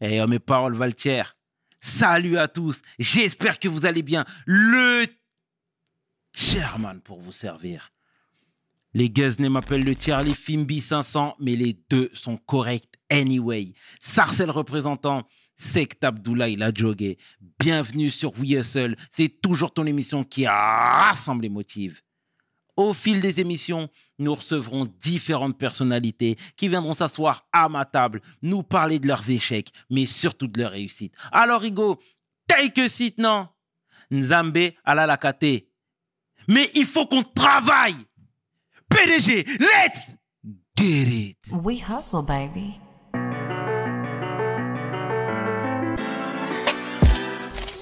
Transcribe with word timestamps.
Eh, 0.00 0.20
oh, 0.20 0.26
mes 0.26 0.38
paroles 0.38 0.74
Valtier. 0.74 1.22
Salut 1.80 2.38
à 2.38 2.48
tous. 2.48 2.80
J'espère 2.98 3.58
que 3.58 3.68
vous 3.68 3.86
allez 3.86 4.02
bien. 4.02 4.24
Le 4.46 5.06
chairman 6.34 7.00
pour 7.00 7.20
vous 7.20 7.32
servir. 7.32 7.92
Les 8.94 9.10
Guzney 9.10 9.48
m'appellent 9.48 9.84
le 9.84 9.94
Charlie 9.98 10.34
Fimbi 10.34 10.80
500, 10.80 11.36
mais 11.40 11.56
les 11.56 11.78
deux 11.90 12.10
sont 12.14 12.36
corrects 12.36 12.94
anyway. 13.10 13.74
Sarcel 14.00 14.50
représentant, 14.50 15.26
Sect 15.56 16.02
Abdoulaye 16.04 16.56
la 16.56 16.72
jogué. 16.72 17.18
Bienvenue 17.58 18.10
sur 18.10 18.32
We 18.38 18.52
Hustle. 18.52 18.96
C'est 19.10 19.40
toujours 19.42 19.72
ton 19.72 19.84
émission 19.86 20.24
qui 20.24 20.46
rassemble 20.46 21.42
les 21.42 21.48
motifs. 21.48 22.02
Au 22.78 22.92
fil 22.92 23.20
des 23.20 23.40
émissions, 23.40 23.88
nous 24.20 24.36
recevrons 24.36 24.86
différentes 25.00 25.58
personnalités 25.58 26.38
qui 26.56 26.68
viendront 26.68 26.92
s'asseoir 26.92 27.44
à 27.52 27.68
ma 27.68 27.84
table, 27.84 28.22
nous 28.40 28.62
parler 28.62 29.00
de 29.00 29.08
leurs 29.08 29.28
échecs, 29.28 29.72
mais 29.90 30.06
surtout 30.06 30.46
de 30.46 30.60
leurs 30.60 30.70
réussites. 30.70 31.12
Alors, 31.32 31.60
Rigo, 31.60 31.98
take 32.46 32.80
a 32.80 32.88
seat, 32.88 33.18
non? 33.18 33.48
Nzambe 34.12 34.70
à 34.84 34.94
la 34.94 35.06
lakate. 35.06 35.66
Mais 36.46 36.70
il 36.76 36.84
faut 36.84 37.04
qu'on 37.06 37.24
travaille 37.24 37.96
PDG, 38.88 39.44
let's 39.58 40.16
get 40.76 41.08
it 41.08 41.36
We 41.50 41.80
hustle, 41.80 42.22
baby. 42.22 42.78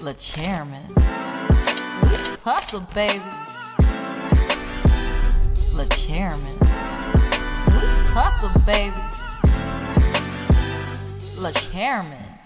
Le 0.02 0.14
chairman. 0.18 0.88
Hustle, 2.46 2.80
baby. 2.94 3.20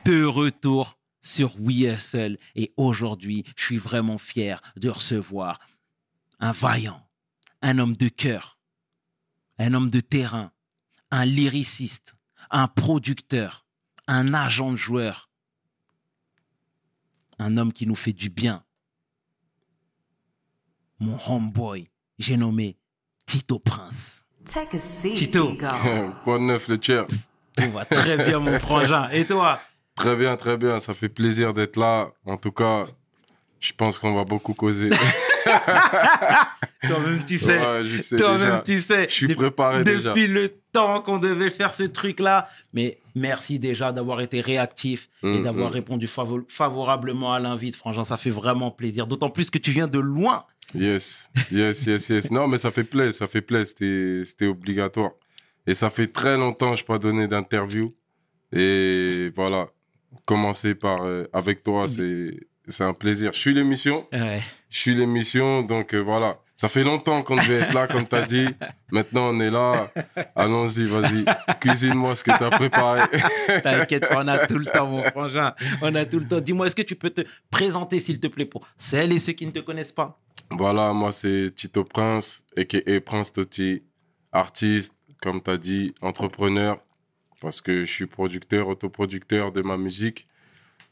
De 0.04 0.24
retour 0.24 0.98
sur 1.20 1.54
We 1.60 2.14
et 2.54 2.72
aujourd'hui, 2.78 3.44
je 3.56 3.64
suis 3.64 3.78
vraiment 3.78 4.16
fier 4.16 4.62
de 4.76 4.88
recevoir 4.88 5.60
un 6.38 6.52
vaillant, 6.52 7.06
un 7.60 7.78
homme 7.78 7.96
de 7.96 8.08
cœur, 8.08 8.58
un 9.58 9.74
homme 9.74 9.90
de 9.90 10.00
terrain, 10.00 10.52
un 11.10 11.26
lyriciste, 11.26 12.16
un 12.50 12.66
producteur, 12.66 13.66
un 14.06 14.32
agent 14.32 14.72
de 14.72 14.76
joueur, 14.76 15.28
un 17.38 17.58
homme 17.58 17.74
qui 17.74 17.86
nous 17.86 17.94
fait 17.94 18.14
du 18.14 18.30
bien. 18.30 18.64
Mon 20.98 21.18
homeboy, 21.26 21.90
j'ai 22.18 22.38
nommé 22.38 22.79
Tito 23.30 23.60
Prince. 23.60 24.24
Take 24.44 24.76
a 24.76 24.80
seat. 24.80 25.14
Tito. 25.16 25.52
Quoi 26.24 26.38
de 26.38 26.42
neuf, 26.42 26.66
le 26.66 26.78
chair 26.82 27.06
Tout 27.56 27.70
va 27.70 27.84
très 27.84 28.16
bien, 28.16 28.40
mon 28.40 28.58
frangin. 28.58 29.08
Et 29.12 29.24
toi? 29.24 29.60
Très 29.94 30.16
bien, 30.16 30.36
très 30.36 30.56
bien. 30.56 30.80
Ça 30.80 30.94
fait 30.94 31.08
plaisir 31.08 31.54
d'être 31.54 31.76
là. 31.76 32.08
En 32.26 32.36
tout 32.36 32.50
cas, 32.50 32.86
je 33.60 33.72
pense 33.72 34.00
qu'on 34.00 34.14
va 34.16 34.24
beaucoup 34.24 34.52
causer. 34.54 34.90
Toi-même, 36.88 37.24
tu 37.24 37.36
sais. 37.38 37.58
Ouais, 37.58 37.84
je 37.84 37.98
sais 37.98 38.16
Toi-même, 38.16 38.62
tu 38.64 38.80
sais. 38.80 39.06
Je 39.08 39.14
suis 39.14 39.26
Dep- 39.28 39.36
préparé 39.36 39.84
déjà. 39.84 40.08
Depuis 40.08 40.26
le 40.26 40.48
temps 40.72 41.00
qu'on 41.00 41.18
devait 41.18 41.50
faire 41.50 41.72
ce 41.72 41.84
truc-là. 41.84 42.48
Mais 42.72 42.98
merci 43.14 43.60
déjà 43.60 43.92
d'avoir 43.92 44.20
été 44.22 44.40
réactif 44.40 45.08
et 45.22 45.38
Mm, 45.38 45.42
d'avoir 45.44 45.70
mm. 45.70 45.74
répondu 45.74 46.06
favo- 46.06 46.44
favorablement 46.48 47.32
à 47.32 47.38
l'invite, 47.38 47.76
Frangin. 47.76 48.02
Ça 48.04 48.16
fait 48.16 48.30
vraiment 48.30 48.72
plaisir. 48.72 49.06
D'autant 49.06 49.30
plus 49.30 49.50
que 49.50 49.58
tu 49.58 49.70
viens 49.70 49.86
de 49.86 50.00
loin. 50.00 50.44
Yes, 50.74 51.30
yes, 51.50 51.86
yes, 51.86 52.08
yes. 52.08 52.30
Non, 52.30 52.46
mais 52.48 52.58
ça 52.58 52.70
fait 52.70 52.84
plaisir, 52.84 53.14
ça 53.14 53.26
fait 53.26 53.40
plaisir. 53.40 53.74
C'était, 54.24 54.46
obligatoire. 54.46 55.10
Et 55.66 55.74
ça 55.74 55.90
fait 55.90 56.06
très 56.06 56.36
longtemps 56.36 56.70
que 56.72 56.76
je 56.76 56.82
n'ai 56.82 56.86
pas 56.86 56.98
donné 56.98 57.28
d'interview. 57.28 57.94
Et 58.52 59.30
voilà, 59.34 59.68
commencer 60.26 60.74
par 60.74 61.02
euh, 61.04 61.24
avec 61.32 61.62
toi, 61.62 61.86
c'est, 61.86 62.30
c'est 62.66 62.84
un 62.84 62.92
plaisir. 62.94 63.32
Je 63.32 63.38
suis 63.38 63.54
l'émission, 63.54 64.06
Ouais. 64.12 64.40
je 64.68 64.78
suis 64.78 64.94
l'émission, 64.94 65.62
donc 65.62 65.94
euh, 65.94 65.98
voilà. 65.98 66.38
Ça 66.56 66.68
fait 66.68 66.84
longtemps 66.84 67.22
qu'on 67.22 67.36
devait 67.36 67.54
être 67.60 67.72
là, 67.72 67.86
comme 67.86 68.06
tu 68.06 68.14
as 68.14 68.26
dit. 68.26 68.44
Maintenant, 68.92 69.30
on 69.30 69.40
est 69.40 69.48
là. 69.48 69.90
Allons-y, 70.36 70.84
vas-y. 70.84 71.24
Cuisine-moi 71.58 72.14
ce 72.14 72.22
que 72.22 72.36
tu 72.36 72.44
as 72.44 72.50
préparé. 72.50 73.00
T'inquiète, 73.62 74.06
on 74.14 74.28
a 74.28 74.46
tout 74.46 74.58
le 74.58 74.66
temps, 74.66 74.86
mon 74.86 75.02
frangin. 75.04 75.54
On 75.80 75.94
a 75.94 76.04
tout 76.04 76.18
le 76.18 76.28
temps. 76.28 76.38
Dis-moi, 76.38 76.66
est-ce 76.66 76.76
que 76.76 76.82
tu 76.82 76.96
peux 76.96 77.08
te 77.08 77.22
présenter, 77.50 77.98
s'il 77.98 78.20
te 78.20 78.26
plaît, 78.26 78.44
pour 78.44 78.68
celles 78.76 79.10
et 79.12 79.18
ceux 79.18 79.32
qui 79.32 79.46
ne 79.46 79.52
te 79.52 79.60
connaissent 79.60 79.92
pas? 79.94 80.20
Voilà, 80.50 80.92
moi 80.92 81.12
c'est 81.12 81.50
Tito 81.54 81.84
Prince, 81.84 82.44
a.k.a. 82.56 83.00
Prince 83.00 83.32
Totti, 83.32 83.82
artiste, 84.32 84.96
comme 85.22 85.42
tu 85.42 85.50
as 85.50 85.58
dit, 85.58 85.94
entrepreneur, 86.02 86.82
parce 87.40 87.60
que 87.60 87.84
je 87.84 87.92
suis 87.92 88.06
producteur, 88.06 88.68
autoproducteur 88.68 89.52
de 89.52 89.62
ma 89.62 89.76
musique. 89.76 90.28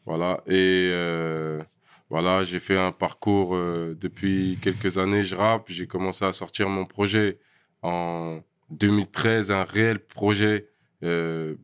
Voilà, 0.07 0.43
et 0.47 0.91
euh, 0.93 1.63
voilà, 2.11 2.45
j'ai 2.45 2.61
fait 2.61 2.79
un 2.79 2.93
parcours 2.93 3.55
euh, 3.57 3.97
depuis 4.01 4.59
quelques 4.63 4.99
années, 4.99 5.25
je 5.25 5.37
rappe. 5.37 5.69
J'ai 5.71 5.87
commencé 5.89 6.25
à 6.25 6.33
sortir 6.33 6.69
mon 6.69 6.87
projet 6.87 7.39
en 7.83 8.41
2013, 8.71 9.51
un 9.53 9.65
réel 9.65 10.01
projet 10.01 10.69
euh, 11.05 11.57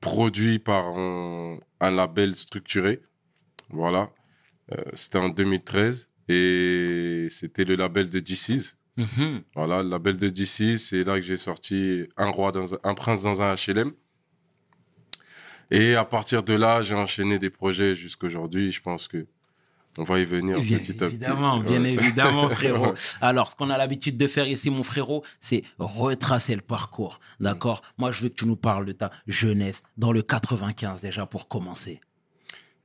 produit 0.00 0.58
par 0.60 0.86
un, 0.98 1.58
un 1.80 1.90
label 1.90 2.36
structuré. 2.36 3.02
Voilà, 3.70 4.10
Euh, 4.72 4.84
c'était 4.94 5.18
en 5.18 5.30
2013 5.30 6.07
et 6.28 7.26
c'était 7.30 7.64
le 7.64 7.74
label 7.76 8.10
de 8.10 8.18
DC's. 8.20 8.76
Mhm. 8.96 9.42
Voilà, 9.54 9.82
le 9.82 9.88
label 9.90 10.18
de 10.18 10.28
DC, 10.28 10.76
c'est 10.76 11.04
là 11.04 11.14
que 11.14 11.20
j'ai 11.20 11.36
sorti 11.36 12.04
un 12.16 12.26
roi 12.30 12.50
dans 12.52 12.74
un, 12.74 12.78
un 12.82 12.94
prince 12.94 13.22
dans 13.22 13.40
un 13.42 13.54
HLM. 13.54 13.92
Et 15.70 15.94
à 15.94 16.04
partir 16.04 16.42
de 16.42 16.54
là, 16.54 16.82
j'ai 16.82 16.94
enchaîné 16.94 17.38
des 17.38 17.50
projets 17.50 17.94
jusqu'aujourd'hui. 17.94 18.72
Je 18.72 18.80
pense 18.80 19.06
que 19.06 19.26
on 19.98 20.04
va 20.04 20.20
y 20.20 20.24
venir 20.24 20.60
Bien 20.60 20.78
petit 20.78 20.92
à 20.92 21.06
petit. 21.06 21.16
évidemment, 21.16 21.58
bien 21.58 21.82
Ouais. 21.82 21.92
évidemment, 21.94 22.48
frérot. 22.48 22.94
Alors, 23.20 23.48
ce 23.48 23.56
qu'on 23.56 23.68
a 23.70 23.76
l'habitude 23.78 24.16
de 24.16 24.26
faire 24.28 24.46
ici, 24.46 24.70
mon 24.70 24.82
frérot, 24.84 25.24
c'est 25.40 25.62
retracer 25.78 26.54
le 26.54 26.60
parcours. 26.62 27.18
D'accord? 27.40 27.82
Moi, 27.98 28.12
je 28.12 28.22
veux 28.22 28.28
que 28.28 28.34
tu 28.34 28.46
nous 28.46 28.56
parles 28.56 28.86
de 28.86 28.92
ta 28.92 29.10
jeunesse 29.26 29.82
dans 29.96 30.12
le 30.12 30.22
95 30.22 31.00
déjà 31.00 31.26
pour 31.26 31.48
commencer. 31.48 32.00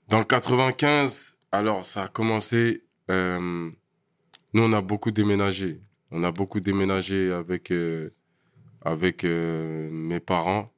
Dans 0.09 0.17
le 0.19 0.25
95, 0.25 1.37
alors 1.51 1.85
ça 1.85 2.03
a 2.03 2.07
commencé. 2.07 2.83
Euh, 3.09 3.69
nous, 4.53 4.63
on 4.63 4.73
a 4.73 4.81
beaucoup 4.81 5.11
déménagé. 5.11 5.81
On 6.11 6.23
a 6.23 6.31
beaucoup 6.31 6.59
déménagé 6.59 7.31
avec, 7.31 7.71
euh, 7.71 8.11
avec 8.81 9.23
euh, 9.23 9.89
mes 9.91 10.19
parents. 10.19 10.71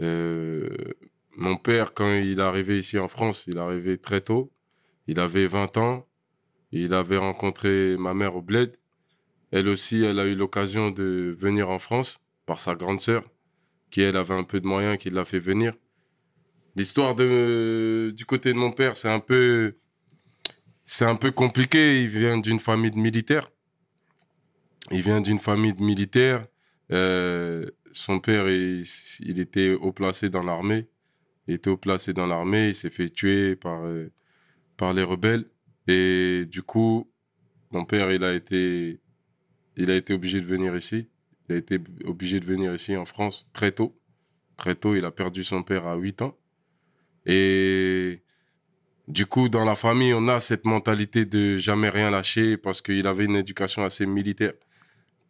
Mon 0.00 1.56
père, 1.56 1.94
quand 1.94 2.12
il 2.14 2.40
est 2.40 2.42
arrivé 2.42 2.78
ici 2.78 2.98
en 2.98 3.08
France, 3.08 3.44
il 3.46 3.56
est 3.56 3.60
arrivé 3.60 3.98
très 3.98 4.20
tôt. 4.20 4.52
Il 5.06 5.20
avait 5.20 5.46
20 5.46 5.76
ans. 5.76 6.06
Il 6.72 6.94
avait 6.94 7.16
rencontré 7.16 7.96
ma 7.96 8.12
mère 8.12 8.36
au 8.36 8.42
bled. 8.42 8.76
Elle 9.50 9.68
aussi, 9.68 10.02
elle 10.02 10.18
a 10.18 10.26
eu 10.26 10.34
l'occasion 10.34 10.90
de 10.90 11.34
venir 11.38 11.70
en 11.70 11.78
France 11.78 12.18
par 12.44 12.60
sa 12.60 12.74
grande 12.74 13.00
sœur, 13.00 13.22
qui 13.90 14.02
elle 14.02 14.16
avait 14.16 14.34
un 14.34 14.44
peu 14.44 14.60
de 14.60 14.66
moyens, 14.66 14.98
qui 14.98 15.10
l'a 15.10 15.24
fait 15.24 15.38
venir. 15.38 15.74
L'histoire 16.76 17.14
du 17.14 18.24
côté 18.26 18.52
de 18.52 18.58
mon 18.58 18.70
père, 18.70 18.96
c'est 18.96 19.08
un 19.08 19.20
peu, 19.20 19.76
c'est 20.90 21.04
un 21.04 21.16
peu 21.16 21.30
compliqué. 21.30 22.02
Il 22.02 22.08
vient 22.08 22.38
d'une 22.38 22.58
famille 22.58 22.90
de 22.90 22.98
militaires. 22.98 23.50
Il 24.90 25.02
vient 25.02 25.20
d'une 25.20 25.38
famille 25.38 25.74
de 25.74 25.82
militaires. 25.82 26.46
Euh, 26.92 27.66
son 27.92 28.20
père, 28.20 28.48
il, 28.48 29.38
était 29.38 29.74
haut 29.74 29.92
placé 29.92 30.30
dans 30.30 30.42
l'armée. 30.42 30.88
Il 31.46 31.54
était 31.54 31.68
haut 31.68 31.76
placé 31.76 32.14
dans 32.14 32.26
l'armée. 32.26 32.68
Il 32.68 32.74
s'est 32.74 32.88
fait 32.88 33.10
tuer 33.10 33.54
par, 33.54 33.84
euh, 33.84 34.10
par 34.78 34.94
les 34.94 35.02
rebelles. 35.02 35.44
Et 35.88 36.46
du 36.46 36.62
coup, 36.62 37.12
mon 37.70 37.84
père, 37.84 38.10
il 38.10 38.24
a 38.24 38.32
été, 38.32 38.98
il 39.76 39.90
a 39.90 39.94
été 39.94 40.14
obligé 40.14 40.40
de 40.40 40.46
venir 40.46 40.74
ici. 40.74 41.10
Il 41.50 41.54
a 41.54 41.58
été 41.58 41.78
obligé 42.06 42.40
de 42.40 42.46
venir 42.46 42.72
ici 42.72 42.96
en 42.96 43.04
France 43.04 43.46
très 43.52 43.72
tôt. 43.72 44.00
Très 44.56 44.74
tôt, 44.74 44.96
il 44.96 45.04
a 45.04 45.10
perdu 45.10 45.44
son 45.44 45.62
père 45.62 45.86
à 45.86 45.96
8 45.96 46.22
ans. 46.22 46.38
Et 47.26 48.22
du 49.08 49.24
coup, 49.26 49.48
dans 49.48 49.64
la 49.64 49.74
famille, 49.74 50.12
on 50.12 50.28
a 50.28 50.38
cette 50.38 50.66
mentalité 50.66 51.24
de 51.24 51.56
jamais 51.56 51.88
rien 51.88 52.10
lâcher 52.10 52.58
parce 52.58 52.82
qu'il 52.82 53.06
avait 53.06 53.24
une 53.24 53.36
éducation 53.36 53.82
assez 53.84 54.06
militaire. 54.06 54.52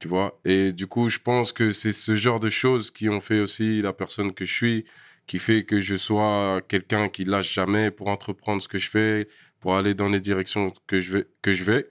Tu 0.00 0.08
vois 0.08 0.40
Et 0.44 0.72
du 0.72 0.86
coup, 0.88 1.08
je 1.08 1.18
pense 1.20 1.52
que 1.52 1.72
c'est 1.72 1.92
ce 1.92 2.16
genre 2.16 2.40
de 2.40 2.48
choses 2.48 2.90
qui 2.90 3.08
ont 3.08 3.20
fait 3.20 3.40
aussi 3.40 3.80
la 3.80 3.92
personne 3.92 4.34
que 4.34 4.44
je 4.44 4.54
suis, 4.54 4.84
qui 5.26 5.38
fait 5.38 5.64
que 5.64 5.78
je 5.80 5.96
sois 5.96 6.60
quelqu'un 6.68 7.08
qui 7.08 7.24
lâche 7.24 7.54
jamais 7.54 7.90
pour 7.92 8.08
entreprendre 8.08 8.60
ce 8.62 8.68
que 8.68 8.78
je 8.78 8.90
fais, 8.90 9.28
pour 9.60 9.76
aller 9.76 9.94
dans 9.94 10.08
les 10.08 10.20
directions 10.20 10.72
que 10.88 10.98
je 11.00 11.12
vais. 11.18 11.26
Que 11.42 11.52
je 11.52 11.64
vais. 11.64 11.88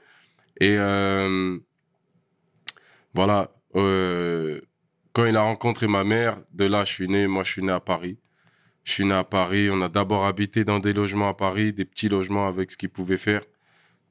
Et 0.59 0.77
euh, 0.77 1.57
voilà, 3.13 3.51
euh, 3.75 4.59
quand 5.13 5.25
il 5.25 5.37
a 5.37 5.41
rencontré 5.41 5.87
ma 5.87 6.03
mère, 6.03 6.37
de 6.53 6.65
là, 6.65 6.83
je 6.85 6.93
suis 6.93 7.07
né. 7.07 7.27
Moi, 7.27 7.43
je 7.43 7.51
suis 7.53 7.63
né 7.63 7.71
à 7.71 7.79
Paris. 7.79 8.17
Je 8.87 8.93
suis 8.93 9.05
né 9.05 9.13
à 9.13 9.25
Paris. 9.25 9.69
On 9.69 9.81
a 9.81 9.89
d'abord 9.89 10.25
habité 10.25 10.63
dans 10.63 10.79
des 10.79 10.93
logements 10.93 11.27
à 11.27 11.33
Paris, 11.33 11.73
des 11.73 11.83
petits 11.83 12.07
logements 12.07 12.47
avec 12.47 12.71
ce 12.71 12.77
qu'il 12.77 12.87
pouvait 12.87 13.17
faire. 13.17 13.41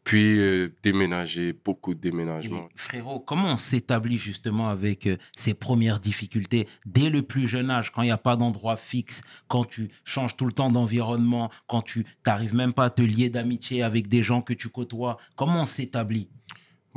Puis 0.04 0.38
euh, 0.38 0.68
déménager, 0.82 1.54
beaucoup 1.54 1.94
de 1.94 1.98
Et 1.98 2.10
déménagements. 2.10 2.68
frérot, 2.76 3.18
comment 3.20 3.54
on 3.54 3.56
s'établit 3.56 4.18
justement 4.18 4.68
avec 4.68 5.06
euh, 5.06 5.16
ces 5.34 5.54
premières 5.54 5.98
difficultés 5.98 6.68
dès 6.84 7.08
le 7.08 7.22
plus 7.22 7.48
jeune 7.48 7.70
âge, 7.70 7.90
quand 7.90 8.02
il 8.02 8.06
n'y 8.06 8.10
a 8.10 8.18
pas 8.18 8.36
d'endroit 8.36 8.76
fixe, 8.76 9.22
quand 9.48 9.64
tu 9.64 9.88
changes 10.04 10.36
tout 10.36 10.44
le 10.44 10.52
temps 10.52 10.70
d'environnement, 10.70 11.50
quand 11.66 11.80
tu 11.80 12.04
n'arrives 12.26 12.54
même 12.54 12.74
pas 12.74 12.84
à 12.84 12.90
te 12.90 13.00
lier 13.00 13.30
d'amitié 13.30 13.82
avec 13.82 14.08
des 14.08 14.22
gens 14.22 14.42
que 14.42 14.52
tu 14.52 14.68
côtoies? 14.68 15.16
Comment 15.36 15.62
on 15.62 15.66
s'établit? 15.66 16.28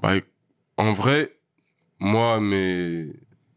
Bah, 0.01 0.15
en 0.75 0.91
vrai, 0.91 1.39
moi, 1.97 2.41
mes... 2.41 3.07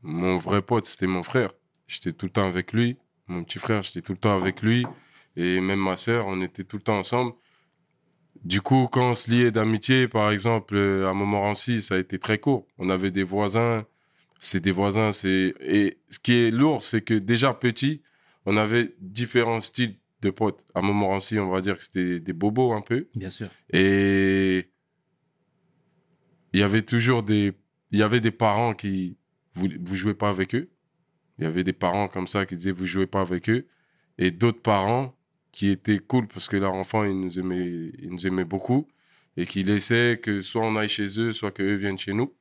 mon 0.00 0.36
vrai 0.36 0.62
pote, 0.62 0.86
c'était 0.86 1.08
mon 1.08 1.24
frère. 1.24 1.50
J'étais 1.88 2.12
tout 2.12 2.26
le 2.26 2.32
temps 2.32 2.46
avec 2.46 2.72
lui. 2.72 2.96
Mon 3.32 3.44
petit 3.44 3.58
frère, 3.58 3.82
j'étais 3.82 4.02
tout 4.02 4.12
le 4.12 4.18
temps 4.18 4.34
avec 4.34 4.62
lui. 4.62 4.84
Et 5.36 5.60
même 5.60 5.80
ma 5.80 5.96
sœur, 5.96 6.26
on 6.26 6.42
était 6.42 6.64
tout 6.64 6.76
le 6.76 6.82
temps 6.82 6.98
ensemble. 6.98 7.32
Du 8.44 8.60
coup, 8.60 8.88
quand 8.90 9.10
on 9.10 9.14
se 9.14 9.30
liait 9.30 9.50
d'amitié, 9.50 10.06
par 10.06 10.30
exemple, 10.30 10.76
euh, 10.76 11.08
à 11.08 11.14
Montmorency, 11.14 11.80
ça 11.80 11.94
a 11.94 11.98
été 11.98 12.18
très 12.18 12.38
court. 12.38 12.66
On 12.76 12.90
avait 12.90 13.10
des 13.10 13.22
voisins. 13.22 13.86
C'est 14.38 14.60
des 14.60 14.72
voisins. 14.72 15.12
C'est 15.12 15.54
Et 15.60 15.98
ce 16.10 16.18
qui 16.18 16.34
est 16.34 16.50
lourd, 16.50 16.82
c'est 16.82 17.00
que 17.00 17.14
déjà 17.14 17.54
petit, 17.54 18.02
on 18.44 18.56
avait 18.56 18.94
différents 19.00 19.60
styles 19.60 19.94
de 20.20 20.30
potes. 20.30 20.64
À 20.74 20.82
Montmorency, 20.82 21.38
on 21.38 21.48
va 21.48 21.60
dire 21.60 21.76
que 21.76 21.82
c'était 21.82 22.20
des 22.20 22.32
bobos 22.32 22.72
un 22.72 22.82
peu. 22.82 23.08
Bien 23.14 23.30
sûr. 23.30 23.48
Et 23.72 24.68
il 26.52 26.60
y 26.60 26.62
avait 26.62 26.82
toujours 26.82 27.22
des, 27.22 27.52
il 27.92 27.98
y 27.98 28.02
avait 28.02 28.20
des 28.20 28.30
parents 28.30 28.74
qui, 28.74 29.16
vous, 29.54 29.68
vous 29.80 29.96
jouez 29.96 30.14
pas 30.14 30.28
avec 30.28 30.54
eux. 30.54 30.71
Il 31.38 31.44
y 31.44 31.46
avait 31.46 31.64
des 31.64 31.72
parents 31.72 32.08
comme 32.08 32.26
ça 32.26 32.46
qui 32.46 32.56
disaient 32.56 32.72
vous 32.72 32.86
jouez 32.86 33.06
pas 33.06 33.20
avec 33.20 33.48
eux. 33.48 33.66
Et 34.18 34.30
d'autres 34.30 34.60
parents 34.62 35.14
qui 35.50 35.68
étaient 35.68 35.98
cool 35.98 36.26
parce 36.28 36.48
que 36.48 36.56
leur 36.56 36.74
enfant, 36.74 37.04
ils 37.04 37.18
nous 37.18 37.38
aimaient, 37.38 37.92
ils 37.98 38.10
nous 38.10 38.26
aimaient 38.26 38.44
beaucoup. 38.44 38.88
Et 39.36 39.46
qui 39.46 39.64
laissaient 39.64 40.20
que 40.22 40.42
soit 40.42 40.62
on 40.62 40.76
aille 40.76 40.88
chez 40.88 41.18
eux, 41.18 41.32
soit 41.32 41.50
qu'eux 41.52 41.76
viennent 41.76 41.98
chez 41.98 42.12
nous. 42.12 42.34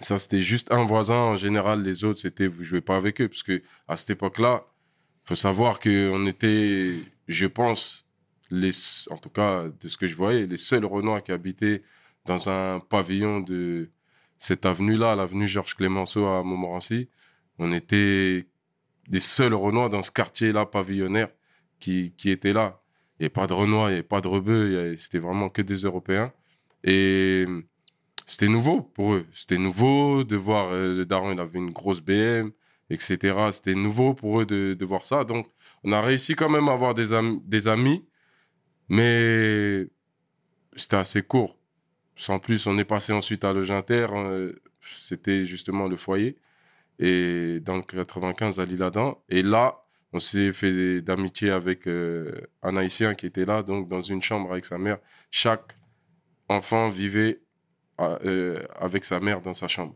Ça, 0.00 0.18
c'était 0.18 0.40
juste 0.40 0.70
un 0.70 0.84
voisin. 0.84 1.16
En 1.16 1.36
général, 1.36 1.82
les 1.82 2.04
autres, 2.04 2.20
c'était 2.20 2.46
vous 2.46 2.64
jouez 2.64 2.82
pas 2.82 2.96
avec 2.96 3.20
eux. 3.20 3.28
Parce 3.28 3.42
que 3.42 3.62
à 3.88 3.96
cette 3.96 4.10
époque-là, 4.10 4.66
faut 5.24 5.34
savoir 5.34 5.80
qu'on 5.80 6.26
était, 6.26 6.94
je 7.26 7.46
pense, 7.46 8.06
les, 8.50 8.70
en 9.10 9.16
tout 9.16 9.30
cas, 9.30 9.64
de 9.80 9.88
ce 9.88 9.96
que 9.96 10.06
je 10.06 10.14
voyais, 10.14 10.46
les 10.46 10.56
seuls 10.56 10.84
Renois 10.84 11.20
qui 11.20 11.32
habitaient 11.32 11.82
dans 12.26 12.48
un 12.48 12.80
pavillon 12.80 13.40
de 13.40 13.90
cette 14.38 14.66
avenue-là, 14.66 15.16
l'avenue 15.16 15.48
Georges 15.48 15.74
Clémenceau 15.74 16.26
à 16.26 16.42
Montmorency. 16.42 17.08
On 17.58 17.72
était 17.72 18.46
des 19.08 19.20
seuls 19.20 19.54
Renois 19.54 19.88
dans 19.88 20.02
ce 20.02 20.10
quartier-là 20.10 20.66
pavillonnaire 20.66 21.28
qui, 21.78 22.12
qui 22.16 22.30
étaient 22.30 22.52
là. 22.52 22.80
Il 23.18 23.22
n'y 23.22 23.26
avait 23.26 23.30
pas 23.32 23.46
de 23.46 23.54
Renois, 23.54 23.86
il 23.88 23.92
n'y 23.92 23.94
avait 23.94 24.02
pas 24.02 24.20
de 24.20 24.28
Rebeux, 24.28 24.94
c'était 24.96 25.18
vraiment 25.18 25.48
que 25.48 25.62
des 25.62 25.76
Européens. 25.76 26.32
Et 26.84 27.46
c'était 28.26 28.48
nouveau 28.48 28.82
pour 28.82 29.14
eux. 29.14 29.26
C'était 29.32 29.58
nouveau 29.58 30.24
de 30.24 30.36
voir 30.36 30.68
euh, 30.72 30.94
le 30.98 31.06
daron, 31.06 31.32
il 31.32 31.40
avait 31.40 31.58
une 31.58 31.70
grosse 31.70 32.00
BM, 32.00 32.50
etc. 32.90 33.38
C'était 33.52 33.74
nouveau 33.74 34.14
pour 34.14 34.40
eux 34.40 34.46
de, 34.46 34.74
de 34.74 34.84
voir 34.84 35.04
ça. 35.04 35.24
Donc, 35.24 35.46
on 35.84 35.92
a 35.92 36.00
réussi 36.02 36.34
quand 36.34 36.50
même 36.50 36.68
à 36.68 36.72
avoir 36.72 36.92
des, 36.94 37.12
am- 37.14 37.40
des 37.44 37.68
amis, 37.68 38.04
mais 38.88 39.86
c'était 40.76 40.96
assez 40.96 41.22
court. 41.22 41.58
Sans 42.16 42.38
plus, 42.38 42.66
on 42.66 42.78
est 42.78 42.84
passé 42.84 43.12
ensuite 43.12 43.44
à 43.44 43.52
Loginter. 43.52 44.06
euh, 44.12 44.52
C'était 44.80 45.44
justement 45.44 45.86
le 45.88 45.96
foyer. 45.96 46.36
Et 46.98 47.60
dans 47.60 47.76
le 47.76 47.82
95 47.82 48.58
à 48.60 48.64
l'Isle-Adam. 48.64 49.22
Et 49.28 49.42
là, 49.42 49.82
on 50.12 50.18
s'est 50.18 50.52
fait 50.52 51.02
d'amitié 51.02 51.50
avec 51.50 51.86
euh, 51.86 52.32
un 52.62 52.76
Haïtien 52.76 53.14
qui 53.14 53.26
était 53.26 53.44
là, 53.44 53.62
donc 53.62 53.88
dans 53.88 54.00
une 54.02 54.22
chambre 54.22 54.50
avec 54.52 54.64
sa 54.64 54.78
mère. 54.78 54.98
Chaque 55.30 55.76
enfant 56.48 56.88
vivait 56.88 57.40
à- 57.98 58.18
euh, 58.24 58.62
avec 58.76 59.04
sa 59.04 59.20
mère 59.20 59.42
dans 59.42 59.52
sa 59.54 59.68
chambre. 59.68 59.94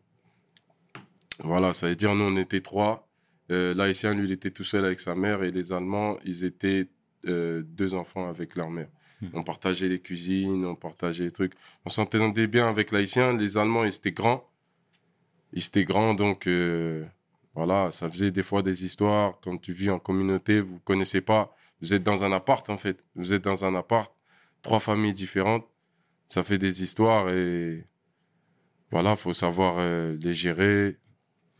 Voilà, 1.42 1.72
ça 1.72 1.88
veut 1.88 1.96
dire, 1.96 2.14
nous, 2.14 2.24
on 2.24 2.36
était 2.36 2.60
trois. 2.60 3.08
Euh, 3.50 3.74
L'Haïtien, 3.74 4.14
lui, 4.14 4.24
il 4.26 4.32
était 4.32 4.50
tout 4.50 4.64
seul 4.64 4.84
avec 4.84 5.00
sa 5.00 5.14
mère. 5.14 5.42
Et 5.42 5.50
les 5.50 5.72
Allemands, 5.72 6.18
ils 6.24 6.44
étaient 6.44 6.88
euh, 7.26 7.62
deux 7.64 7.94
enfants 7.94 8.28
avec 8.28 8.56
leur 8.56 8.70
mère. 8.70 8.88
Hmm. 9.22 9.28
On 9.34 9.42
partageait 9.42 9.88
les 9.88 10.00
cuisines, 10.00 10.64
on 10.66 10.74
partageait 10.76 11.24
les 11.24 11.30
trucs. 11.30 11.54
On 11.84 11.88
s'entendait 11.90 12.46
bien 12.46 12.68
avec 12.68 12.90
l'Haïtien. 12.92 13.36
Les 13.36 13.56
Allemands, 13.58 13.84
ils 13.84 13.94
étaient 13.94 14.12
grands. 14.12 14.46
Ils 15.52 15.64
étaient 15.66 15.84
grands, 15.84 16.14
donc 16.14 16.46
euh, 16.46 17.04
voilà, 17.54 17.90
ça 17.90 18.08
faisait 18.10 18.30
des 18.30 18.42
fois 18.42 18.62
des 18.62 18.84
histoires. 18.84 19.38
Quand 19.42 19.56
tu 19.58 19.72
vis 19.72 19.90
en 19.90 19.98
communauté, 19.98 20.60
vous 20.60 20.78
connaissez 20.84 21.20
pas. 21.20 21.54
Vous 21.80 21.92
êtes 21.94 22.02
dans 22.02 22.24
un 22.24 22.32
appart, 22.32 22.68
en 22.70 22.78
fait. 22.78 23.04
Vous 23.16 23.32
êtes 23.32 23.42
dans 23.44 23.64
un 23.64 23.74
appart, 23.74 24.12
trois 24.62 24.80
familles 24.80 25.14
différentes. 25.14 25.66
Ça 26.26 26.44
fait 26.44 26.58
des 26.58 26.82
histoires 26.82 27.28
et 27.30 27.84
voilà, 28.90 29.16
faut 29.16 29.32
savoir 29.34 29.74
euh, 29.78 30.16
les 30.20 30.34
gérer. 30.34 30.96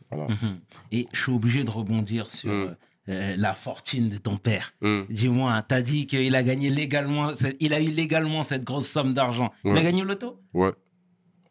Voilà. 0.09 0.27
Mhm. 0.33 0.59
Et 0.91 1.07
je 1.13 1.21
suis 1.23 1.31
obligé 1.31 1.63
de 1.63 1.69
rebondir 1.71 2.29
sur 2.29 2.51
Mm. 2.51 2.75
euh, 3.09 3.35
la 3.37 3.55
fortune 3.55 4.09
de 4.09 4.17
ton 4.17 4.37
père. 4.37 4.73
Hum. 4.81 5.05
Dis-moi, 5.09 5.61
t'as 5.67 5.81
dit 5.81 6.05
qu'il 6.07 6.35
a 6.35 6.43
gagné 6.43 6.69
légalement, 6.69 7.31
il 7.59 7.73
a 7.73 7.81
eu 7.81 7.89
légalement 7.89 8.43
cette 8.43 8.63
grosse 8.63 8.87
somme 8.89 9.13
d'argent. 9.13 9.51
Il 9.65 9.75
a 9.75 9.81
gagné 9.81 10.03
au 10.03 10.05
loto? 10.05 10.39
Ouais, 10.53 10.71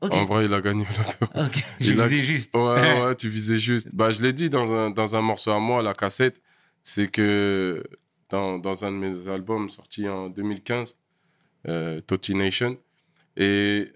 En 0.03 0.25
vrai, 0.25 0.47
il 0.47 0.55
a 0.55 0.61
gagné 0.61 0.85
le 0.85 0.97
loto. 0.97 1.33
Ok, 1.47 1.65
je 1.81 2.01
a- 2.01 2.09
disais 2.09 2.23
juste. 2.25 2.57
Ouais, 2.57 2.61
ouais, 3.05 3.15
tu 3.17 3.29
visais 3.29 3.59
juste. 3.59 3.95
Bah, 3.95 4.11
je 4.11 4.23
l'ai 4.23 4.33
dit 4.33 4.49
dans 4.51 4.73
un, 4.75 4.91
dans 4.91 5.15
un 5.17 5.21
morceau 5.21 5.51
à 5.51 5.59
moi, 5.59 5.83
la 5.83 5.93
cassette, 5.95 6.41
c'est 6.83 7.09
que 7.11 7.83
dans, 8.31 8.59
dans 8.59 8.85
un 8.85 8.93
de 8.93 8.97
mes 8.97 9.29
albums 9.29 9.69
sorti 9.69 10.09
en 10.09 10.31
2015, 10.31 10.97
euh, 11.69 12.01
Toti 12.01 12.35
Nation, 12.35 12.79
et 13.37 13.93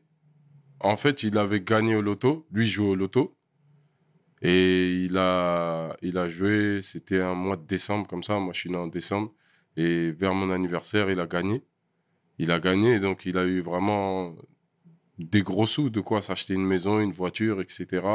en 0.80 0.96
fait, 0.96 1.22
il 1.22 1.38
avait 1.38 1.60
gagné 1.62 1.94
au 1.96 2.02
loto, 2.02 2.46
lui 2.52 2.66
jouait 2.66 2.88
au 2.88 2.94
loto, 2.94 3.34
et 4.42 5.04
il 5.04 5.16
a, 5.16 5.96
il 6.02 6.18
a 6.18 6.28
joué, 6.28 6.80
c'était 6.82 7.20
un 7.20 7.34
mois 7.34 7.56
de 7.56 7.66
décembre 7.66 8.06
comme 8.06 8.22
ça, 8.22 8.38
moi 8.38 8.52
je 8.52 8.60
suis 8.60 8.70
né 8.70 8.76
en 8.76 8.88
décembre, 8.88 9.32
et 9.76 10.10
vers 10.12 10.34
mon 10.34 10.50
anniversaire, 10.50 11.10
il 11.10 11.18
a 11.20 11.26
gagné. 11.26 11.62
Il 12.38 12.50
a 12.50 12.60
gagné, 12.60 13.00
donc 13.00 13.24
il 13.26 13.38
a 13.38 13.44
eu 13.44 13.60
vraiment 13.62 14.34
des 15.18 15.42
gros 15.42 15.66
sous, 15.66 15.90
de 15.90 16.00
quoi 16.00 16.22
s'acheter 16.22 16.54
une 16.54 16.66
maison, 16.66 17.00
une 17.00 17.12
voiture, 17.12 17.60
etc. 17.60 18.06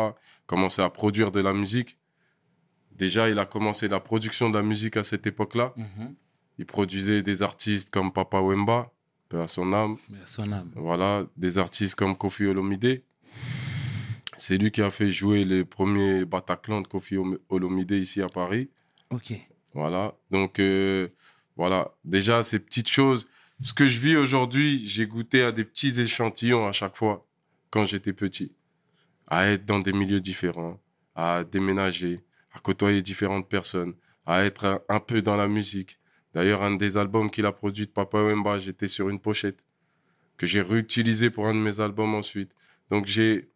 Commencer 0.46 0.82
à 0.82 0.90
produire 0.90 1.32
de 1.32 1.40
la 1.40 1.54
musique. 1.54 1.98
Déjà, 2.92 3.30
il 3.30 3.40
a 3.40 3.46
commencé 3.46 3.88
la 3.88 4.00
production 4.00 4.50
de 4.50 4.58
la 4.58 4.64
musique 4.64 4.98
à 4.98 5.04
cette 5.04 5.26
époque-là. 5.26 5.74
Mhm. 5.78 6.16
Il 6.58 6.66
produisait 6.66 7.22
des 7.22 7.42
artistes 7.42 7.90
comme 7.90 8.12
Papa 8.12 8.42
Wemba, 8.42 8.92
à 9.34 9.48
son 9.48 9.72
âme. 9.72 9.96
À 10.22 10.26
son 10.26 10.52
âme. 10.52 10.72
Voilà, 10.76 11.26
des 11.38 11.58
artistes 11.58 11.96
comme 11.96 12.18
Kofi 12.18 12.46
Olomide. 12.46 13.02
C'est 14.38 14.58
lui 14.58 14.72
qui 14.72 14.82
a 14.82 14.90
fait 14.90 15.12
jouer 15.12 15.46
les 15.46 15.64
premiers 15.64 16.26
Bataclan 16.26 16.82
de 16.82 16.88
Kofi 16.88 17.18
Olomide 17.50 17.92
ici 17.92 18.22
à 18.22 18.28
Paris. 18.28 18.70
Ok. 19.10 19.34
Voilà. 19.74 20.16
Donc, 20.32 20.60
euh, 20.60 21.08
voilà. 21.56 21.92
Déjà, 22.04 22.44
ces 22.44 22.60
petites 22.60 22.90
choses. 22.90 23.28
Ce 23.62 23.74
que 23.74 23.86
je 23.86 24.00
vis 24.00 24.16
aujourd'hui, 24.16 24.88
j'ai 24.88 25.06
goûté 25.06 25.44
à 25.44 25.52
des 25.52 25.66
petits 25.66 26.00
échantillons 26.00 26.66
à 26.66 26.72
chaque 26.72 26.96
fois 26.96 27.28
quand 27.70 27.86
j'étais 27.86 28.14
petit. 28.14 28.54
À 29.28 29.48
être 29.48 29.66
dans 29.66 29.80
des 29.80 29.92
milieux 29.92 30.22
différents, 30.22 30.80
à 31.14 31.44
déménager, 31.44 32.22
à 32.54 32.60
côtoyer 32.60 33.02
différentes 33.02 33.50
personnes, 33.50 33.96
à 34.26 34.46
être 34.46 34.86
un, 34.88 35.00
peu 35.00 35.22
dans 35.22 35.36
la 35.36 35.50
musique. 35.50 36.00
D'ailleurs, 36.34 36.64
un 36.64 36.76
des 36.76 36.98
albums 36.98 37.30
qu'il 37.30 37.46
a 37.46 37.52
produit 37.52 37.86
de 37.86 37.92
Papa 37.92 38.20
Wemba, 38.20 38.60
j'étais 38.60 38.88
sur 38.88 39.10
une 39.10 39.20
pochette 39.20 39.66
que 40.38 40.48
j'ai 40.48 40.62
réutilisé 40.62 41.30
pour 41.30 41.46
un 41.48 41.54
de 41.54 41.60
mes 41.60 41.82
albums 41.82 42.16
ensuite. 42.16 42.52
Donc, 42.90 43.08
j'ai, 43.08 43.50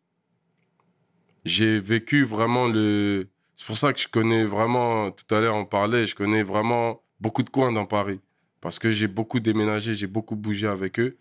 j'ai 1.45 1.79
vécu 1.79 2.23
vraiment 2.25 2.67
le, 2.67 3.29
c'est 3.55 3.65
pour 3.65 3.77
ça 3.77 3.93
que 3.93 3.99
je 4.01 4.09
connais 4.09 4.43
vraiment, 4.43 5.11
tout 5.11 5.33
à 5.33 5.39
l'heure 5.39 5.55
on 5.55 5.65
parlait, 5.65 6.05
je 6.05 6.15
connais 6.15 6.43
vraiment 6.43 7.01
beaucoup 7.21 7.43
de 7.43 7.49
coins 7.49 7.71
dans 7.71 7.85
Paris. 7.85 8.19
Parce 8.63 8.79
que 8.79 8.93
j'ai 8.93 9.07
beaucoup 9.09 9.41
déménagé, 9.41 9.93
j'ai 9.93 10.07
beaucoup 10.07 10.37
bougé 10.37 10.67
avec 10.67 10.97
eux. 10.97 11.17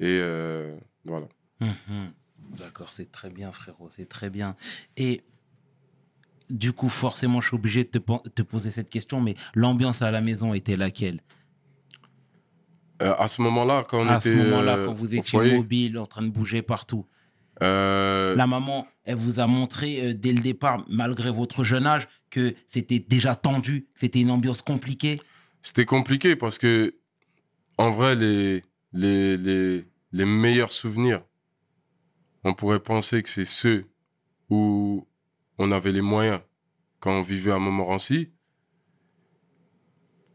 Et 0.00 0.06
euh, 0.22 0.74
voilà. 1.04 1.28
Mhm. 1.60 2.12
D'accord, 2.58 2.90
c'est 2.90 3.12
très 3.12 3.28
bien, 3.28 3.52
frérot, 3.52 3.90
c'est 3.94 4.08
très 4.08 4.30
bien. 4.30 4.56
Et 4.96 5.22
du 6.48 6.72
coup, 6.72 6.88
forcément, 6.88 7.42
je 7.42 7.48
suis 7.48 7.56
obligé 7.56 7.84
de 7.84 7.90
te, 7.90 8.40
poser 8.40 8.70
cette 8.70 8.88
question, 8.88 9.20
mais 9.20 9.34
l'ambiance 9.54 10.00
à 10.00 10.10
la 10.10 10.22
maison 10.22 10.54
était 10.54 10.78
laquelle? 10.78 11.20
Euh, 13.02 13.14
à 13.18 13.28
ce 13.28 13.42
moment-là, 13.42 13.84
quand 13.86 14.00
on 14.00 14.08
À 14.08 14.16
était. 14.16 14.30
ce 14.30 14.36
moment-là, 14.36 14.76
euh, 14.78 14.86
quand 14.86 14.94
vous 14.94 15.14
étiez 15.14 15.38
foyer, 15.38 15.56
mobile, 15.56 15.98
en 15.98 16.06
train 16.06 16.22
de 16.22 16.30
bouger 16.30 16.62
partout. 16.62 17.04
euh, 17.62 18.34
La 18.34 18.46
maman, 18.46 18.86
elle 19.04 19.16
vous 19.16 19.40
a 19.40 19.46
montré 19.46 20.06
euh, 20.06 20.14
dès 20.14 20.32
le 20.32 20.40
départ, 20.40 20.86
malgré 20.88 21.30
votre 21.30 21.64
jeune 21.64 21.86
âge, 21.86 22.08
que 22.30 22.54
c'était 22.66 22.98
déjà 22.98 23.34
tendu, 23.34 23.82
que 23.92 24.00
c'était 24.00 24.20
une 24.22 24.30
ambiance 24.30 24.62
compliquée? 24.62 25.20
C'était 25.62 25.84
compliqué 25.84 26.36
parce 26.36 26.58
que, 26.58 26.94
en 27.76 27.90
vrai, 27.90 28.14
les, 28.14 28.64
les, 28.92 29.36
les, 29.36 29.84
les 30.12 30.24
meilleurs 30.24 30.72
souvenirs, 30.72 31.22
on 32.44 32.54
pourrait 32.54 32.80
penser 32.80 33.22
que 33.22 33.28
c'est 33.28 33.44
ceux 33.44 33.86
où 34.50 35.06
on 35.58 35.70
avait 35.72 35.92
les 35.92 36.00
moyens 36.00 36.40
quand 37.00 37.12
on 37.12 37.22
vivait 37.22 37.52
à 37.52 37.58
Montmorency. 37.58 38.32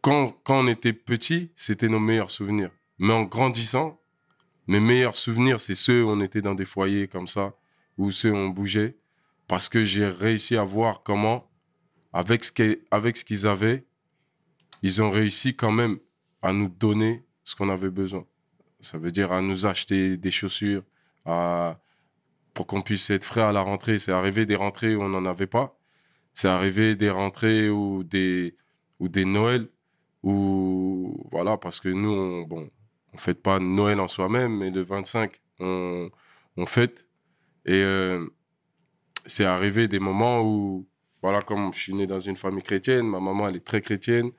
Quand, 0.01 0.31
quand 0.43 0.59
on 0.63 0.67
était 0.67 0.93
petit, 0.93 1.51
c'était 1.55 1.87
nos 1.89 1.99
meilleurs 1.99 2.31
souvenirs. 2.31 2.71
Mais 2.99 3.13
en 3.13 3.23
grandissant, 3.23 4.01
mes 4.67 4.79
meilleurs 4.79 5.15
souvenirs, 5.15 5.59
c'est 5.59 5.75
ceux 5.75 6.03
où 6.03 6.09
on 6.09 6.21
était 6.21 6.41
dans 6.41 6.55
des 6.55 6.65
foyers 6.65 7.07
comme 7.07 7.27
ça, 7.27 7.55
où 7.97 8.11
ceux 8.11 8.31
où 8.31 8.35
on 8.35 8.49
bougeait, 8.49 8.97
parce 9.47 9.69
que 9.69 9.83
j'ai 9.83 10.07
réussi 10.07 10.57
à 10.57 10.63
voir 10.63 11.03
comment, 11.03 11.49
avec 12.11 12.43
ce 12.43 12.51
qu'ils 13.23 13.47
avaient, 13.47 13.85
ils 14.83 15.01
ont 15.01 15.09
réussi 15.09 15.55
quand 15.55 15.71
même 15.71 15.97
à 16.41 16.53
nous 16.53 16.67
donner 16.69 17.25
ce 17.43 17.55
qu'on 17.55 17.69
avait 17.69 17.89
besoin. 17.89 18.25
Ça 18.81 18.97
veut 18.97 19.11
dire 19.11 19.31
à 19.31 19.41
nous 19.41 19.65
acheter 19.65 20.17
des 20.17 20.29
chaussures, 20.29 20.83
à, 21.25 21.79
pour 22.53 22.67
qu'on 22.67 22.81
puisse 22.81 23.09
être 23.09 23.23
frais 23.23 23.41
à 23.41 23.53
la 23.53 23.61
rentrée. 23.61 23.97
C'est 23.97 24.11
arrivé 24.11 24.45
des 24.45 24.55
rentrées 24.55 24.95
où 24.95 25.01
on 25.01 25.09
n'en 25.09 25.25
avait 25.25 25.47
pas. 25.47 25.79
C'est 26.33 26.49
arrivé 26.49 26.95
des 26.95 27.09
rentrées 27.09 27.69
ou 27.69 28.03
des, 28.03 28.57
ou 28.99 29.07
des 29.07 29.25
Noëls 29.25 29.69
où, 30.21 31.27
voilà, 31.31 31.57
parce 31.57 31.79
que 31.79 31.89
nous, 31.89 32.11
on, 32.11 32.41
bon, 32.43 32.69
on 33.13 33.17
fête 33.17 33.41
pas 33.41 33.59
Noël 33.59 33.99
en 33.99 34.07
soi-même, 34.07 34.57
mais 34.57 34.69
le 34.69 34.81
25, 34.81 35.33
on, 35.59 36.09
on 36.57 36.65
fête. 36.65 37.07
Et 37.65 37.81
euh, 37.83 38.27
c'est 39.25 39.45
arrivé 39.45 39.87
des 39.87 39.99
moments 39.99 40.41
où, 40.41 40.87
voilà, 41.21 41.41
comme 41.41 41.73
je 41.73 41.79
suis 41.79 41.93
né 41.93 42.05
dans 42.05 42.19
une 42.19 42.35
famille 42.35 42.63
chrétienne, 42.63 43.07
ma 43.07 43.21
maman, 43.21 43.47
elle 43.47 43.57
est 43.57 43.65
très 43.65 43.81
chrétienne. 43.81 44.31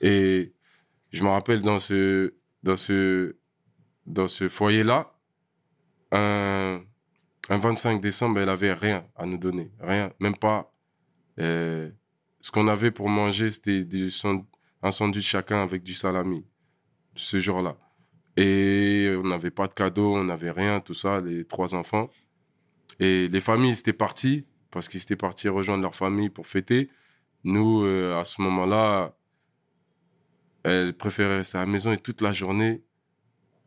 Et 0.00 0.52
je 1.12 1.22
me 1.22 1.28
rappelle 1.28 1.62
dans 1.62 1.78
ce, 1.78 2.34
dans 2.62 2.76
ce, 2.76 3.36
dans 4.06 4.28
ce 4.28 4.48
foyer-là, 4.48 5.12
un, 6.12 6.82
un 7.50 7.58
25 7.58 8.00
décembre, 8.00 8.40
elle 8.40 8.48
avait 8.48 8.72
rien 8.72 9.06
à 9.16 9.26
nous 9.26 9.38
donner. 9.38 9.70
Rien. 9.80 10.12
Même 10.20 10.36
pas. 10.36 10.72
euh, 11.40 11.90
ce 12.40 12.50
qu'on 12.50 12.68
avait 12.68 12.90
pour 12.90 13.08
manger, 13.08 13.48
c'était 13.50 13.86
un 14.82 14.90
sandwich 14.90 15.26
chacun 15.26 15.62
avec 15.62 15.82
du 15.82 15.94
salami. 15.94 16.44
Ce 17.16 17.38
jour-là. 17.38 17.76
Et 18.36 19.14
on 19.16 19.22
n'avait 19.28 19.50
pas 19.52 19.66
de 19.68 19.72
cadeaux, 19.74 20.16
on 20.16 20.24
n'avait 20.24 20.50
rien, 20.50 20.80
tout 20.80 20.94
ça, 20.94 21.20
les 21.20 21.44
trois 21.46 21.74
enfants. 21.74 22.10
Et 23.00 23.28
les 23.28 23.40
familles 23.40 23.78
étaient 23.78 23.92
parties, 23.92 24.46
parce 24.70 24.88
qu'ils 24.88 25.00
étaient 25.02 25.16
partis 25.16 25.48
rejoindre 25.48 25.82
leur 25.82 25.94
famille 25.94 26.28
pour 26.30 26.46
fêter. 26.46 26.90
Nous, 27.44 27.82
euh, 27.84 28.18
à 28.18 28.24
ce 28.24 28.42
moment-là, 28.42 29.16
elle 30.64 30.94
préférait 30.94 31.38
rester 31.38 31.58
à 31.58 31.60
la 31.60 31.66
maison 31.66 31.92
et 31.92 31.98
toute 31.98 32.20
la 32.20 32.32
journée, 32.32 32.82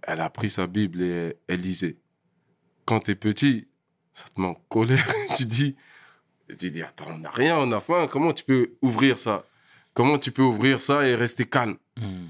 elle 0.01 0.20
a 0.20 0.30
pris 0.30 0.50
sa 0.50 0.68
Bible 0.68 1.01
et 1.01 1.36
elle, 1.48 1.62
lisait. 1.62 1.98
Quand 2.86 3.01
t'es 3.01 3.16
petit, 3.16 3.68
ça 4.13 4.25
te 4.34 4.42
met 4.42 4.48
en 4.48 4.56
colère. 4.56 5.06
tu 5.38 5.46
dis, 5.46 5.75
tu 6.58 6.72
dis, 6.72 6.82
attends, 6.82 7.08
on 7.10 7.20
n'a 7.20 7.30
rien, 7.30 7.58
on 7.58 7.72
a 7.72 7.80
faim. 7.80 8.08
Comment 8.10 8.34
tu 8.34 8.44
peux 8.44 8.77
ouvrir 8.82 9.18
ça? 9.18 9.46
Comment 9.94 10.18
tu 10.18 10.32
peux 10.32 10.42
ouvrir 10.42 10.82
ça 10.82 11.08
et 11.08 11.16
rester 11.16 11.46
calme? 11.46 11.77
Hmm. 11.98 12.27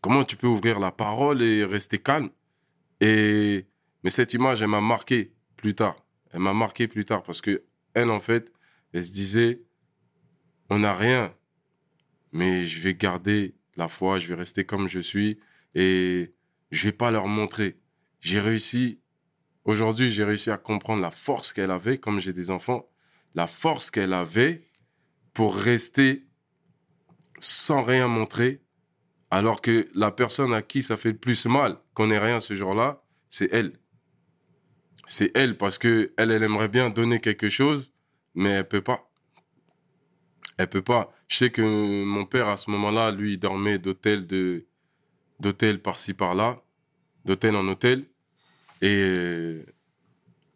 Comment 0.00 0.24
tu 0.24 0.36
peux 0.36 0.46
ouvrir 0.46 0.80
la 0.80 0.90
parole 0.90 1.42
et 1.42 1.64
rester 1.64 1.98
calme? 1.98 2.30
Et 3.00 3.66
mais 4.02 4.10
cette 4.10 4.34
image, 4.34 4.62
elle 4.62 4.68
m'a 4.68 4.80
marqué 4.80 5.32
plus 5.56 5.74
tard. 5.74 5.96
Elle 6.32 6.40
m'a 6.40 6.54
marqué 6.54 6.88
plus 6.88 7.04
tard 7.04 7.22
parce 7.22 7.40
que 7.40 7.64
elle, 7.94 8.10
en 8.10 8.20
fait, 8.20 8.52
elle 8.92 9.04
se 9.04 9.12
disait, 9.12 9.62
on 10.70 10.78
n'a 10.80 10.94
rien, 10.94 11.34
mais 12.32 12.64
je 12.64 12.80
vais 12.80 12.94
garder 12.94 13.54
la 13.76 13.88
foi, 13.88 14.18
je 14.18 14.28
vais 14.28 14.34
rester 14.34 14.64
comme 14.64 14.88
je 14.88 15.00
suis 15.00 15.38
et 15.74 16.34
je 16.70 16.84
vais 16.84 16.92
pas 16.92 17.10
leur 17.10 17.26
montrer. 17.28 17.78
J'ai 18.20 18.40
réussi. 18.40 19.00
Aujourd'hui, 19.64 20.08
j'ai 20.08 20.24
réussi 20.24 20.50
à 20.50 20.58
comprendre 20.58 21.02
la 21.02 21.10
force 21.10 21.52
qu'elle 21.52 21.70
avait, 21.70 21.98
comme 21.98 22.18
j'ai 22.18 22.32
des 22.32 22.50
enfants, 22.50 22.90
la 23.34 23.46
force 23.46 23.90
qu'elle 23.90 24.12
avait 24.12 24.66
pour 25.34 25.56
rester 25.56 26.26
sans 27.38 27.82
rien 27.82 28.08
montrer 28.08 28.62
alors 29.30 29.62
que 29.62 29.88
la 29.94 30.10
personne 30.10 30.52
à 30.52 30.60
qui 30.60 30.82
ça 30.82 30.98
fait 30.98 31.12
le 31.12 31.16
plus 31.16 31.46
mal 31.46 31.78
qu'on 31.94 32.10
ait 32.10 32.18
rien 32.18 32.38
ce 32.38 32.54
jour-là, 32.54 33.02
c'est 33.30 33.50
elle. 33.50 33.72
C'est 35.06 35.30
elle 35.34 35.56
parce 35.56 35.78
que 35.78 36.12
elle, 36.18 36.30
elle 36.30 36.42
aimerait 36.42 36.68
bien 36.68 36.90
donner 36.90 37.18
quelque 37.18 37.48
chose, 37.48 37.92
mais 38.34 38.50
elle 38.50 38.68
peut 38.68 38.82
pas. 38.82 39.10
Elle 40.62 40.68
peut 40.68 40.82
pas. 40.82 41.12
Je 41.26 41.38
sais 41.38 41.50
que 41.50 42.04
mon 42.04 42.24
père 42.24 42.46
à 42.46 42.56
ce 42.56 42.70
moment-là, 42.70 43.10
lui, 43.10 43.32
il 43.32 43.38
dormait 43.38 43.78
d'hôtel 43.78 44.28
de 44.28 44.66
d'hôtel 45.40 45.82
par-ci 45.82 46.14
par-là, 46.14 46.62
d'hôtel 47.24 47.56
en 47.56 47.66
hôtel, 47.66 48.04
et 48.80 49.64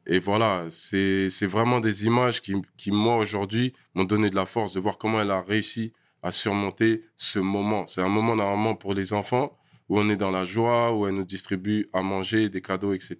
et 0.07 0.21
voilà, 0.21 0.67
c'est 0.71 1.47
vraiment 1.47 1.81
des 1.81 2.07
images 2.07 2.41
qui 2.41 2.55
qui 2.77 2.93
moi 2.93 3.17
aujourd'hui 3.17 3.75
m'ont 3.95 4.05
donné 4.05 4.31
de 4.31 4.37
la 4.37 4.47
force 4.47 4.75
de 4.75 4.81
voir 4.81 4.97
comment 4.97 5.21
elle 5.21 5.33
a 5.33 5.43
réussi 5.43 5.93
à 6.23 6.31
surmonter 6.31 7.05
ce 7.17 7.41
moment. 7.41 7.89
C'est 7.89 8.03
un 8.03 8.09
moment 8.09 8.37
normalement 8.37 8.77
pour 8.77 8.95
les 8.95 9.13
enfants 9.13 9.59
où 9.89 9.99
on 9.99 10.09
est 10.09 10.17
dans 10.17 10.31
la 10.31 10.45
joie, 10.45 10.93
où 10.95 11.09
elle 11.09 11.17
nous 11.17 11.25
distribue 11.25 11.89
à 11.93 12.03
manger, 12.03 12.49
des 12.49 12.63
cadeaux, 12.63 12.93
etc. 12.93 13.17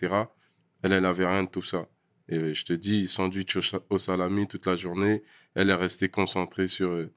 Elle, 0.83 0.93
elle 0.93 1.05
avait 1.05 1.26
rien 1.26 1.43
de 1.45 1.49
tout 1.49 1.62
ça. 1.62 1.88
Et 2.28 2.54
je 2.54 2.64
te 2.64 2.73
dis, 2.73 3.06
sandwich 3.06 3.56
au, 3.56 3.62
sa- 3.62 3.80
au 3.90 3.99
salami 3.99 4.49
toute 4.49 4.66
la 4.66 4.75
journée. 4.76 5.23
Elle 5.54 5.71
est 5.71 5.75
restée 5.75 6.09
concentrée 6.09 6.66
sur, 6.66 6.90
euh, 6.90 7.12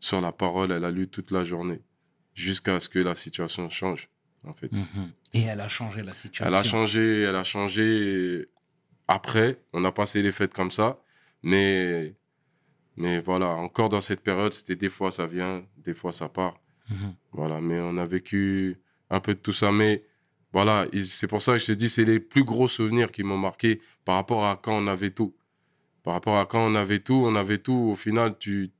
sur 0.00 0.20
la 0.20 0.32
parole. 0.32 0.70
Elle 0.72 0.84
a 0.84 0.90
lu 0.90 1.08
toute 1.08 1.30
la 1.30 1.44
journée 1.44 1.80
jusqu'à 2.34 2.78
ce 2.80 2.88
que 2.88 2.98
la 2.98 3.14
situation 3.14 3.68
change, 3.68 4.08
en 4.44 4.52
fait. 4.54 4.70
Mhm. 4.72 5.12
Et 5.32 5.42
elle 5.42 5.60
a 5.60 5.68
changé 5.68 6.02
la 6.02 6.12
situation. 6.12 6.46
Elle 6.46 6.54
a 6.54 6.62
changé, 6.62 7.20
elle 7.22 7.36
a 7.36 7.44
changé 7.44 8.48
après. 9.08 9.60
On 9.72 9.84
a 9.84 9.92
passé 9.92 10.20
les 10.22 10.32
fêtes 10.32 10.52
comme 10.52 10.70
ça. 10.70 11.00
Mais, 11.42 12.14
mais 12.96 13.20
voilà, 13.20 13.48
encore 13.48 13.88
dans 13.88 14.00
cette 14.00 14.20
période, 14.22 14.52
c'était 14.52 14.76
des 14.76 14.88
fois 14.88 15.10
ça 15.10 15.26
vient, 15.26 15.64
des 15.78 15.94
fois 15.94 16.12
ça 16.12 16.28
part. 16.28 16.60
Mhm. 16.90 17.14
Voilà, 17.32 17.60
mais 17.60 17.80
on 17.80 17.96
a 17.96 18.04
vécu 18.06 18.76
un 19.10 19.20
peu 19.20 19.32
de 19.34 19.38
tout 19.38 19.52
ça. 19.52 19.72
Mais 19.72 20.04
voilà, 20.54 20.86
il- 20.92 21.04
c'est 21.04 21.26
pour 21.26 21.42
ça 21.42 21.52
que 21.52 21.58
je 21.58 21.66
te 21.66 21.72
dis, 21.72 21.88
c'est 21.90 22.04
les 22.04 22.20
plus 22.20 22.44
gros 22.44 22.68
souvenirs 22.68 23.10
qui 23.12 23.22
m'ont 23.24 23.36
marqué 23.36 23.80
par 24.06 24.14
rapport 24.14 24.46
à 24.46 24.56
quand 24.56 24.72
on 24.82 24.86
avait 24.86 25.10
tout. 25.10 25.34
Par 26.02 26.14
rapport 26.14 26.38
à 26.38 26.46
quand 26.46 26.64
on 26.66 26.74
avait 26.74 27.00
tout, 27.00 27.22
on 27.26 27.34
avait 27.34 27.58
tout. 27.58 27.88
Au 27.92 27.94
final, 27.96 28.38
tu, 28.38 28.70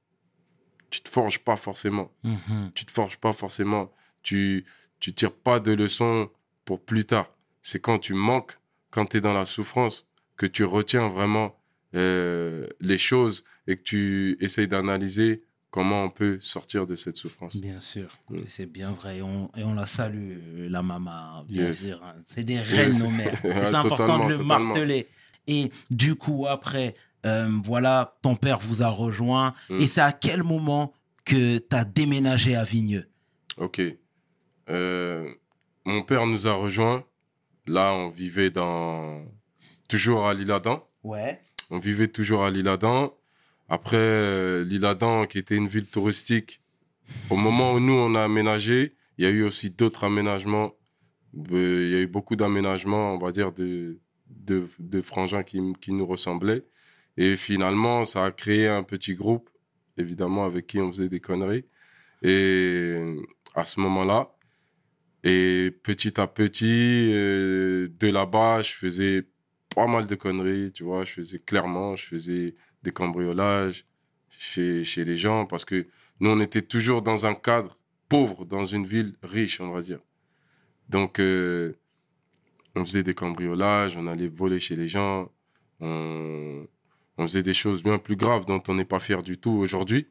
tu 0.91 1.01
te 1.03 1.09
forges 1.09 1.41
pas 1.41 1.57
forcément 1.57 2.11
Mhm. 2.23 2.71
tu 2.75 2.85
te 2.87 2.93
forges 2.93 3.17
pas 3.19 3.33
forcément. 3.33 3.93
Tu, 4.23 4.65
tu 5.01 5.13
tires 5.13 5.33
pas 5.35 5.59
de 5.61 5.73
leçons 5.73 6.31
pour 6.65 6.81
plus 6.83 7.05
tard. 7.05 7.29
C'est 7.61 7.81
quand 7.81 7.99
tu 7.99 8.15
manques, 8.15 8.57
quand 8.91 9.07
tu 9.07 9.17
es 9.19 9.21
dans 9.21 9.33
la 9.35 9.45
souffrance, 9.47 10.07
que 10.37 10.47
tu 10.47 10.65
retiens 10.65 11.09
vraiment 11.09 11.59
euh, 11.97 12.67
les 12.81 12.99
choses 12.99 13.45
et 13.67 13.77
que 13.77 13.83
tu 13.83 14.37
essayes 14.41 14.67
d'analyser 14.69 15.43
comment 15.75 16.05
on 16.05 16.11
peut 16.11 16.39
sortir 16.41 16.87
de 16.87 16.95
cette 16.95 17.17
souffrance. 17.17 17.57
Bien 17.57 17.81
sûr, 17.81 18.07
Mm. 18.31 18.39
C'est 18.47 18.67
bien 18.67 18.93
vrai. 18.93 19.17
Et 19.19 19.23
on, 19.23 19.51
et 19.57 19.65
on 19.65 19.75
la 19.75 19.87
salue, 19.87 20.69
la 20.71 20.83
maman. 20.83 21.43
Bien 21.49 21.65
Yes. 21.67 21.89
sûr. 21.89 22.01
C'est 22.25 22.45
des 22.45 22.61
reines, 22.61 22.97
nos 23.01 23.11
mères. 23.19 23.41
C'est 23.43 23.75
important 23.75 24.25
de 24.27 24.31
le 24.35 24.39
totalement. 24.39 24.61
marteler. 24.61 25.09
Et 25.49 25.73
du 25.91 26.15
coup, 26.15 26.47
après, 26.47 26.95
euh, 27.27 27.49
voilà, 27.65 28.17
ton 28.23 28.37
père 28.37 28.61
vous 28.61 28.85
a 28.85 28.89
rejoint. 28.89 29.53
Mm. 29.69 29.81
Et 29.81 29.89
c'est 29.89 30.01
à 30.01 30.13
quel 30.13 30.45
moment 30.45 30.93
que 31.25 31.59
tu 31.59 31.77
as 31.77 31.85
déménagé 31.85 32.55
à 32.55 32.63
Vigneux? 32.63 33.09
Ok. 33.57 33.83
Euh, 34.71 35.29
mon 35.85 36.03
père 36.03 36.25
nous 36.27 36.47
a 36.47 36.53
rejoints. 36.53 37.05
Là, 37.67 37.93
on 37.95 38.11
vivait 38.11 38.51
dans... 38.51 39.25
toujours 39.89 40.29
à 40.29 40.35
l'Île-Adam. 40.35 40.87
Ouais. 41.03 41.41
On 41.71 41.79
vivait 41.79 42.09
toujours 42.09 42.45
à 42.45 42.51
l'Île-Adam. 42.51 43.13
Après, 43.69 43.97
euh, 43.97 44.65
l'Île-Adam, 44.65 45.27
qui 45.27 45.39
était 45.39 45.57
une 45.57 45.69
ville 45.69 45.87
touristique, 45.87 46.61
au 47.31 47.37
moment 47.37 47.73
où 47.73 47.81
nous, 47.81 47.95
on 47.95 48.15
a 48.15 48.23
aménagé, 48.25 48.95
il 49.19 49.25
y 49.25 49.27
a 49.27 49.31
eu 49.31 49.43
aussi 49.43 49.71
d'autres 49.71 50.05
aménagements. 50.05 50.75
Euh, 51.53 51.87
Il 51.87 51.93
y 51.93 51.97
a 51.97 52.01
eu 52.01 52.07
beaucoup 52.07 52.37
d'aménagements, 52.37 53.15
on 53.15 53.19
va 53.19 53.33
dire, 53.33 53.53
de, 53.53 53.99
de, 54.29 54.67
de 54.79 55.01
frangins 55.01 55.43
qui, 55.43 55.61
qui 55.81 55.93
nous 55.93 56.07
ressemblaient. 56.07 56.65
Et 57.17 57.37
finalement, 57.37 58.05
ça 58.05 58.25
a 58.25 58.31
créé 58.31 58.69
un 58.69 58.83
petit 58.83 59.15
groupe, 59.15 59.49
évidemment, 59.97 60.45
avec 60.45 60.67
qui 60.67 60.81
on 60.81 60.91
faisait 60.91 61.09
des 61.09 61.21
conneries. 61.21 61.65
Et 62.23 62.99
à 63.55 63.65
ce 63.65 63.81
moment-là, 63.81 64.31
et 65.23 65.71
petit 65.83 66.21
à 66.21 66.27
petit, 66.27 67.11
euh, 67.13 67.89
de 67.99 68.09
là-bas, 68.09 68.63
je 68.63 68.73
faisais 68.73 69.27
pas 69.75 69.87
mal 69.87 70.07
de 70.07 70.15
conneries, 70.15 70.73
tu 70.73 70.85
vois. 70.85 71.05
Je 71.05 71.13
faisais 71.13 71.39
clairement, 71.39 71.97
je 71.97 72.07
faisais 72.07 72.55
des 72.85 72.93
cambriolages 72.93 73.85
chez, 74.31 74.85
chez 74.85 75.05
les 75.05 75.17
gens 75.17 75.47
parce 75.47 75.65
que 75.65 75.87
nous, 76.21 76.31
on 76.31 76.41
était 76.41 76.63
toujours 76.63 77.03
dans 77.03 77.27
un 77.27 77.35
cadre 77.35 77.75
pauvre, 78.09 78.45
dans 78.45 78.65
une 78.65 78.87
ville 78.87 79.15
riche, 79.23 79.61
on 79.61 79.71
va 79.71 79.83
dire. 79.83 79.99
Donc, 80.89 81.19
euh, 81.19 81.73
on 82.77 82.85
faisait 82.85 83.03
des 83.03 83.15
cambriolages, 83.15 83.97
on 83.97 84.07
allait 84.07 84.29
voler 84.29 84.61
chez 84.61 84.77
les 84.77 84.89
gens, 84.89 85.31
on, 85.81 86.67
faisait 87.19 87.43
des 87.43 87.53
choses 87.53 87.83
bien 87.83 87.99
plus 87.99 88.17
graves 88.17 88.45
dont 88.47 88.63
on 88.69 88.75
n'est 88.75 88.85
pas 88.85 89.01
fier 89.01 89.23
du 89.23 89.39
tout 89.39 89.53
aujourd'hui. 89.53 90.09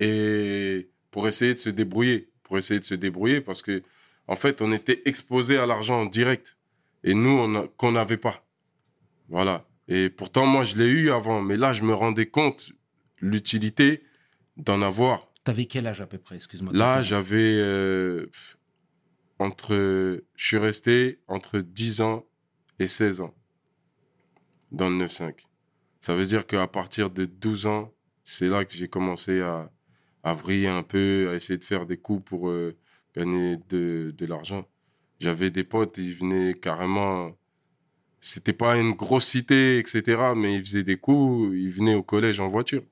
Et 0.00 0.90
pour 1.10 1.28
essayer 1.28 1.54
de 1.54 1.58
se 1.58 1.70
débrouiller, 1.70 2.30
pour 2.42 2.58
essayer 2.58 2.80
de 2.80 2.84
se 2.84 2.94
débrouiller 2.94 3.40
parce 3.40 3.62
que, 3.62 3.82
en 4.26 4.36
fait, 4.36 4.62
on 4.62 4.72
était 4.72 5.02
exposé 5.04 5.58
à 5.58 5.66
l'argent 5.66 6.02
en 6.02 6.06
direct. 6.06 6.58
Et 7.02 7.14
nous, 7.14 7.66
qu'on 7.76 7.92
n'avait 7.92 8.18
pas. 8.18 8.44
Voilà. 9.28 9.66
Et 9.90 10.08
pourtant, 10.08 10.46
moi, 10.46 10.62
je 10.64 10.76
l'ai 10.76 10.86
eu 10.86 11.10
avant. 11.10 11.42
Mais 11.42 11.56
là, 11.56 11.72
je 11.72 11.82
me 11.82 11.92
rendais 11.92 12.26
compte 12.26 12.70
l'utilité 13.20 14.04
d'en 14.56 14.80
avoir. 14.82 15.28
T'avais 15.44 15.66
quel 15.66 15.86
âge 15.86 16.00
à 16.00 16.06
peu 16.06 16.16
près? 16.16 16.36
Excuse-moi. 16.36 16.72
Là, 16.72 17.02
j'avais 17.02 17.56
euh, 17.58 18.26
entre, 19.40 20.22
je 20.36 20.46
suis 20.46 20.58
resté 20.58 21.20
entre 21.26 21.58
10 21.58 22.02
ans 22.02 22.24
et 22.78 22.86
16 22.86 23.20
ans 23.22 23.34
dans 24.70 24.88
le 24.88 25.06
9-5. 25.06 25.34
Ça 25.98 26.14
veut 26.14 26.24
dire 26.24 26.46
qu'à 26.46 26.68
partir 26.68 27.10
de 27.10 27.24
12 27.24 27.66
ans, 27.66 27.92
c'est 28.22 28.48
là 28.48 28.64
que 28.64 28.72
j'ai 28.72 28.86
commencé 28.88 29.40
à, 29.40 29.70
à 30.22 30.34
vriller 30.34 30.68
un 30.68 30.84
peu, 30.84 31.28
à 31.30 31.34
essayer 31.34 31.58
de 31.58 31.64
faire 31.64 31.84
des 31.84 31.96
coups 31.96 32.24
pour 32.24 32.48
euh, 32.48 32.76
gagner 33.16 33.56
de, 33.68 34.14
de 34.16 34.26
l'argent. 34.26 34.68
J'avais 35.18 35.50
des 35.50 35.64
potes, 35.64 35.98
ils 35.98 36.14
venaient 36.14 36.54
carrément. 36.54 37.36
C'était 38.20 38.52
pas 38.52 38.76
une 38.76 38.92
grosse 38.92 39.26
cité, 39.26 39.78
etc., 39.78 40.34
mais 40.36 40.54
ils 40.56 40.60
faisaient 40.64 40.82
des 40.82 40.96
coups, 40.98 41.50
ils 41.54 41.70
venaient 41.70 41.94
au 41.94 42.02
collège 42.02 42.38
en 42.40 42.48
voiture. 42.48 42.82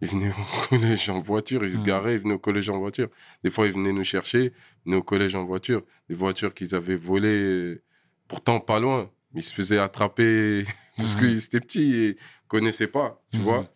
Ils 0.00 0.08
venaient 0.08 0.30
au 0.30 0.32
collège 0.68 1.08
en 1.10 1.20
voiture, 1.20 1.64
ils 1.64 1.72
se 1.72 1.78
Mhm. 1.78 1.82
garaient, 1.84 2.14
ils 2.14 2.20
venaient 2.20 2.34
au 2.34 2.38
collège 2.38 2.68
en 2.70 2.78
voiture. 2.78 3.08
Des 3.44 3.50
fois, 3.50 3.66
ils 3.66 3.72
venaient 3.72 3.92
nous 3.92 4.04
chercher, 4.04 4.46
ils 4.46 4.52
venaient 4.90 4.96
au 4.96 5.02
collège 5.02 5.34
en 5.36 5.44
voiture. 5.44 5.82
Des 6.08 6.14
voitures 6.14 6.54
qu'ils 6.54 6.74
avaient 6.74 6.96
volées, 6.96 7.80
pourtant 8.26 8.58
pas 8.60 8.80
loin. 8.80 9.10
Mais 9.32 9.40
ils 9.40 9.44
se 9.44 9.54
faisaient 9.54 9.78
attraper 9.78 10.64
parce 10.96 11.14
qu'ils 11.14 11.36
étaient 11.44 11.60
petits 11.60 11.94
et 11.94 12.16
connaissaient 12.48 12.86
pas, 12.88 13.22
tu 13.32 13.38
Mhm. 13.38 13.44
vois. 13.44 13.72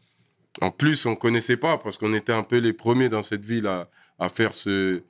En 0.61 0.71
plus, 0.71 1.07
on 1.07 1.15
connaissait 1.17 1.57
pas 1.57 1.79
parce 1.79 1.97
qu'on 1.97 2.13
était 2.15 2.33
un 2.33 2.43
peu 2.43 2.59
les 2.59 2.73
premiers 2.73 3.09
dans 3.09 3.23
cette 3.23 3.45
ville 3.45 3.67
à, 3.67 3.89
à 4.19 4.29
faire 4.29 4.53
ce, 4.53 5.03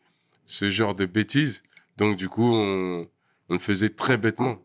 ce 0.45 0.71
genre 0.71 0.95
de 0.95 1.05
bêtises. 1.07 1.62
Donc, 1.97 2.17
du 2.17 2.29
coup, 2.29 2.45
on, 2.55 3.09
on 3.49 3.52
le 3.55 3.59
faisait 3.59 3.88
très 3.88 4.17
bêtement. 4.19 4.59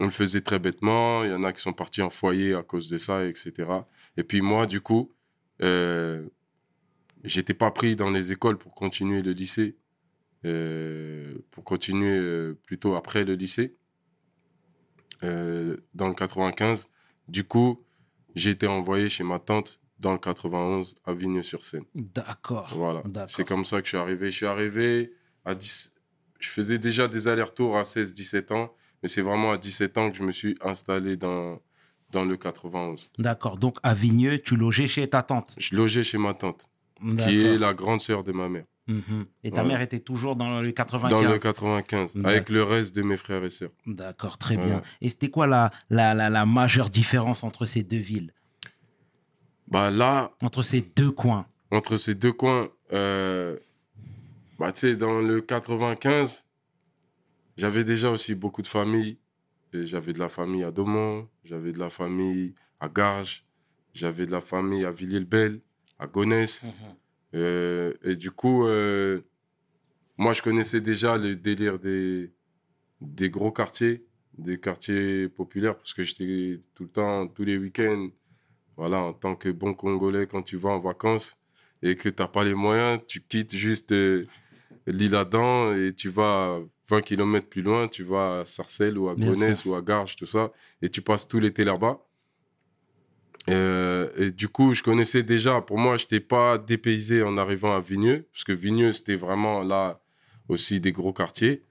On 0.00 0.04
le 0.04 0.10
faisait 0.10 0.40
très 0.40 0.58
bêtement. 0.58 1.24
Il 1.24 1.30
y 1.30 1.34
en 1.34 1.44
a 1.44 1.52
qui 1.52 1.60
sont 1.62 1.72
partis 1.72 2.02
en 2.02 2.10
foyer 2.10 2.54
à 2.54 2.62
cause 2.62 2.88
de 2.88 2.98
ça, 2.98 3.24
etc. 3.26 3.70
Et 4.16 4.24
puis, 4.24 4.40
moi, 4.40 4.66
du 4.66 4.80
coup, 4.80 5.12
euh, 5.62 6.26
j'étais 7.22 7.54
pas 7.54 7.70
pris 7.70 7.96
dans 7.96 8.10
les 8.10 8.32
écoles 8.32 8.58
pour 8.58 8.74
continuer 8.74 9.22
le 9.22 9.32
lycée. 9.32 9.76
euh, 10.46 11.34
pour 11.50 11.64
continuer 11.64 12.16
euh, 12.18 12.58
plutôt 12.66 12.94
après 12.94 13.24
le 13.24 13.34
lycée. 13.34 13.76
euh, 15.22 15.76
dans 15.94 16.08
le 16.08 16.14
95. 16.14 16.88
Du 17.28 17.44
coup, 17.44 17.84
j'ai 18.34 18.50
été 18.52 18.66
envoyé 18.66 19.08
chez 19.10 19.22
ma 19.24 19.38
tante 19.38 19.80
dans 19.98 20.12
le 20.12 20.18
91 20.18 20.94
à 21.04 21.12
Vigneux-sur-Seine. 21.12 21.84
D'accord. 21.94 22.70
Voilà. 22.74 23.02
C'est 23.26 23.44
comme 23.46 23.66
ça 23.66 23.80
que 23.80 23.84
je 23.84 23.90
suis 23.90 23.98
arrivé. 23.98 24.30
Je 24.30 24.36
suis 24.36 24.46
arrivé 24.46 25.12
à 25.44 25.54
10. 25.54 25.94
Je 26.38 26.48
faisais 26.48 26.78
déjà 26.78 27.06
des 27.06 27.28
allers-retours 27.28 27.76
à 27.76 27.82
16-17 27.82 28.52
ans, 28.54 28.74
mais 29.02 29.08
c'est 29.08 29.22
vraiment 29.22 29.52
à 29.52 29.58
17 29.58 29.98
ans 29.98 30.10
que 30.10 30.16
je 30.16 30.22
me 30.22 30.32
suis 30.32 30.56
installé 30.62 31.16
dans, 31.16 31.60
dans 32.12 32.24
le 32.24 32.36
91. 32.36 33.10
D'accord. 33.18 33.56
Donc, 33.56 33.78
à 33.82 33.94
Vigneux, 33.94 34.38
tu 34.38 34.56
logeais 34.56 34.88
chez 34.88 35.08
ta 35.08 35.22
tante? 35.22 35.54
Je 35.58 35.74
logeais 35.76 36.02
chez 36.04 36.18
ma 36.18 36.34
tante, 36.34 36.68
qui 37.18 37.40
est 37.40 37.58
la 37.58 37.72
grande 37.74 38.00
sœur 38.00 38.22
de 38.24 38.32
ma 38.32 38.48
mère, 38.48 38.64
Mhm. 38.86 39.26
Et 39.44 39.50
ta 39.52 39.62
Voilà. 39.62 39.68
mère 39.68 39.80
était 39.82 40.00
toujours 40.00 40.34
dans 40.34 40.60
le 40.60 40.72
95. 40.72 41.10
dans 41.22 41.30
le 41.30 41.38
95, 41.38 42.16
avec 42.24 42.48
le 42.48 42.64
reste 42.64 42.94
de 42.96 43.02
mes 43.02 43.16
frères 43.16 43.44
et 43.44 43.50
sœurs. 43.50 43.70
D'accord, 43.86 44.36
très 44.36 44.56
Voilà. 44.56 44.70
bien. 44.80 44.82
Et 45.00 45.10
c'était 45.10 45.30
quoi 45.30 45.46
la, 45.46 45.70
la, 45.90 46.12
la, 46.12 46.28
la 46.28 46.44
majeure 46.44 46.90
différence 46.90 47.44
entre 47.44 47.66
ces 47.66 47.84
deux 47.84 47.98
villes? 47.98 48.32
Bah 49.68 49.92
là, 49.92 50.32
Entre 50.42 50.62
ces 50.64 50.80
deux 50.80 51.12
coins 51.12 51.46
entre 51.72 51.98
ces 51.98 52.16
deux 52.16 52.32
coins, 52.32 52.68
euh, 52.92 53.56
bah, 54.58 54.72
tu 54.72 54.80
sais, 54.80 54.96
dans 54.96 55.20
le 55.20 55.40
95, 55.40 56.48
j'avais 57.60 57.84
déjà 57.84 58.10
aussi 58.10 58.34
beaucoup 58.34 58.62
de 58.62 58.66
famille. 58.66 59.18
J'avais 59.74 60.14
de 60.14 60.18
la 60.18 60.28
famille 60.28 60.64
à 60.64 60.70
Daumont, 60.70 61.28
j'avais 61.44 61.72
de 61.72 61.78
la 61.78 61.90
famille 61.90 62.54
à 62.80 62.88
Garges, 62.88 63.44
j'avais 63.92 64.24
de 64.24 64.32
la 64.32 64.40
famille 64.40 64.86
à 64.86 64.90
Villiers-le-Bel, 64.90 65.60
à 65.98 66.06
Gonesse. 66.06 66.64
Euh, 67.34 67.92
et 68.02 68.16
du 68.16 68.30
coup, 68.30 68.64
euh, 68.64 69.20
moi, 70.16 70.32
je 70.32 70.40
connaissais 70.40 70.80
déjà 70.80 71.18
le 71.18 71.36
délire 71.36 71.78
des, 71.78 72.32
des 73.02 73.28
gros 73.28 73.52
quartiers, 73.52 74.06
des 74.38 74.58
quartiers 74.58 75.28
populaires, 75.28 75.76
parce 75.76 75.92
que 75.92 76.02
j'étais 76.02 76.58
tout 76.74 76.84
le 76.84 76.90
temps, 76.90 77.28
tous 77.28 77.44
les 77.44 77.58
week-ends, 77.58 78.08
voilà, 78.76 79.02
en 79.02 79.12
tant 79.12 79.36
que 79.36 79.50
bon 79.50 79.74
Congolais, 79.74 80.26
quand 80.26 80.42
tu 80.42 80.56
vas 80.56 80.70
en 80.70 80.80
vacances 80.80 81.38
et 81.82 81.94
que 81.94 82.08
tu 82.08 82.22
n'as 82.22 82.28
pas 82.28 82.42
les 82.42 82.54
moyens, 82.54 83.00
tu 83.06 83.20
quittes 83.20 83.54
juste 83.54 83.92
euh, 83.92 84.26
l'île 84.86 85.14
Adam 85.14 85.74
et 85.74 85.92
tu 85.92 86.08
vas 86.08 86.58
20 86.90 87.02
km 87.02 87.46
plus 87.46 87.62
loin, 87.62 87.88
tu 87.88 88.02
vas 88.02 88.40
à 88.40 88.44
Sarcelles 88.44 88.98
ou 88.98 89.08
à 89.08 89.14
Gonesse 89.14 89.64
ou 89.64 89.74
à 89.74 89.80
Garges, 89.80 90.16
tout 90.16 90.26
ça, 90.26 90.52
et 90.82 90.88
tu 90.88 91.02
passes 91.02 91.28
tout 91.28 91.38
l'été 91.38 91.64
là-bas. 91.64 92.04
Euh, 93.48 94.10
et 94.16 94.30
du 94.30 94.48
coup, 94.48 94.74
je 94.74 94.82
connaissais 94.82 95.22
déjà, 95.22 95.60
pour 95.60 95.78
moi, 95.78 95.96
je 95.96 96.04
n'étais 96.04 96.20
pas 96.20 96.58
dépaysé 96.58 97.22
en 97.22 97.36
arrivant 97.36 97.74
à 97.74 97.80
Vigneux, 97.80 98.28
parce 98.32 98.44
que 98.44 98.52
Vigneux, 98.52 98.92
c'était 98.92 99.14
vraiment 99.14 99.62
là 99.62 100.02
aussi 100.48 100.80
des 100.80 100.92
gros 100.92 101.12
quartiers. 101.12 101.64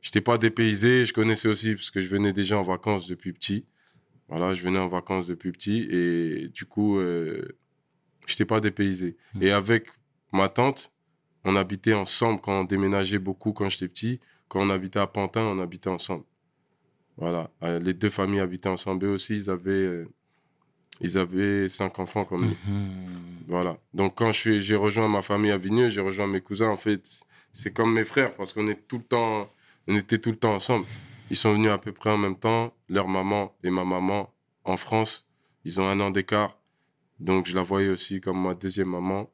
Je 0.00 0.10
n'étais 0.10 0.20
pas 0.20 0.38
dépaysé, 0.38 1.04
je 1.04 1.12
connaissais 1.12 1.48
aussi, 1.48 1.74
parce 1.74 1.90
que 1.90 2.00
je 2.00 2.08
venais 2.08 2.32
déjà 2.32 2.58
en 2.58 2.62
vacances 2.62 3.08
depuis 3.08 3.32
petit. 3.32 3.66
Voilà, 4.28 4.52
je 4.52 4.62
venais 4.62 4.78
en 4.78 4.88
vacances 4.88 5.26
depuis 5.26 5.52
petit, 5.52 5.88
et 5.90 6.48
du 6.48 6.66
coup, 6.66 6.98
euh, 6.98 7.42
je 8.26 8.34
n'étais 8.34 8.44
pas 8.44 8.60
dépaysé. 8.60 9.16
Mhm. 9.34 9.42
Et 9.42 9.50
avec 9.50 9.88
ma 10.32 10.48
tante, 10.48 10.92
on 11.44 11.56
habitait 11.56 11.94
ensemble 11.94 12.40
quand 12.40 12.60
on 12.60 12.64
déménageait 12.64 13.18
beaucoup 13.18 13.52
quand 13.52 13.68
j'étais 13.70 13.88
petit. 13.88 14.20
Quand 14.48 14.60
on 14.60 14.70
habitait 14.70 15.00
à 15.00 15.06
Pantin, 15.06 15.42
on 15.42 15.58
habitait 15.60 15.90
ensemble. 15.90 16.24
Voilà, 17.16 17.50
Euh, 17.62 17.78
les 17.80 17.94
deux 17.94 18.10
familles 18.10 18.40
habitaient 18.40 18.68
ensemble. 18.68 19.06
Eux 19.06 19.10
aussi, 19.14 19.34
ils 19.34 19.50
avaient, 19.50 19.70
euh, 19.72 20.08
ils 21.00 21.18
avaient 21.18 21.68
cinq 21.68 21.98
enfants 21.98 22.24
comme 22.24 22.42
nous. 22.46 22.56
Mhm. 22.72 22.90
Voilà. 23.48 23.76
Donc, 23.92 24.14
quand 24.16 24.30
j'ai 24.32 24.76
rejoint 24.76 25.08
ma 25.08 25.22
famille 25.22 25.50
à 25.50 25.58
Vigneux, 25.58 25.88
j'ai 25.88 26.00
rejoint 26.00 26.26
mes 26.28 26.40
cousins. 26.40 26.68
En 26.70 26.76
fait, 26.76 27.02
c'est 27.50 27.72
comme 27.72 27.92
mes 27.92 28.04
frères 28.04 28.34
parce 28.36 28.52
qu'on 28.52 28.68
est 28.68 28.86
tout 28.86 28.98
le 28.98 29.04
temps, 29.04 29.50
on 29.88 29.96
était 29.96 30.18
tout 30.18 30.30
le 30.30 30.36
temps 30.36 30.54
ensemble. 30.54 30.86
Ils 31.30 31.36
sont 31.36 31.52
venus 31.54 31.70
à 31.70 31.78
peu 31.78 31.92
près 31.92 32.10
en 32.10 32.18
même 32.18 32.38
temps. 32.38 32.72
Leur 32.88 33.08
maman 33.08 33.54
et 33.64 33.70
ma 33.70 33.84
maman 33.84 34.32
en 34.64 34.76
France, 34.76 35.26
ils 35.64 35.80
ont 35.80 35.88
un 35.88 35.98
an 36.00 36.10
d'écart. 36.10 36.56
Donc, 37.18 37.46
je 37.46 37.54
la 37.56 37.62
voyais 37.62 37.88
aussi 37.88 38.20
comme 38.20 38.40
ma 38.40 38.54
deuxième 38.54 38.88
maman. 38.90 39.28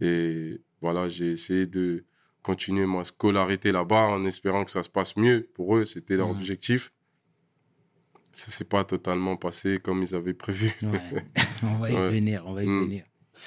Et 0.00 0.60
voilà, 0.80 1.08
j'ai 1.08 1.30
essayé 1.32 1.66
de 1.66 2.04
continuer 2.46 2.86
ma 2.86 3.02
scolarité 3.02 3.72
là-bas 3.72 4.04
en 4.16 4.24
espérant 4.24 4.64
que 4.64 4.70
ça 4.70 4.82
se 4.84 4.88
passe 4.88 5.16
mieux 5.16 5.48
pour 5.54 5.76
eux. 5.76 5.84
C'était 5.84 6.16
leur 6.16 6.28
Mhm. 6.28 6.36
objectif. 6.36 6.92
Ça 8.32 8.50
s'est 8.50 8.64
pas 8.68 8.84
totalement 8.84 9.36
passé 9.36 9.78
comme 9.82 10.02
ils 10.02 10.14
avaient 10.14 10.34
prévu. 10.34 10.72
Ouais. 10.82 11.00
on 11.64 11.78
va 11.78 11.90
y 11.90 11.94
Ouais. 11.94 12.10
venir, 12.10 12.44
on 12.46 12.52
va 12.52 12.62
y 12.62 12.66
Mm. 12.68 12.82
venir. 12.84 13.04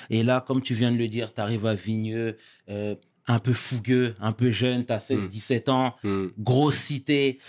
Et 0.10 0.24
là, 0.24 0.44
comme 0.46 0.62
tu 0.62 0.74
viens 0.74 0.92
de 0.92 0.98
le 0.98 1.08
dire, 1.08 1.34
tu 1.34 1.42
arrives 1.42 1.66
à 1.66 1.76
Vigneux, 1.76 2.38
euh, 2.70 2.96
un 3.28 3.40
peu 3.40 3.54
fougueux, 3.54 4.16
un 4.20 4.32
peu 4.34 4.52
jeune, 4.52 4.86
tu 4.86 4.92
as 4.94 5.00
16, 5.00 5.24
Mm. 5.24 5.28
17 5.28 5.70
ans, 5.70 5.96
Mm, 6.04 6.28
grosse 6.38 6.78
cité. 6.78 7.40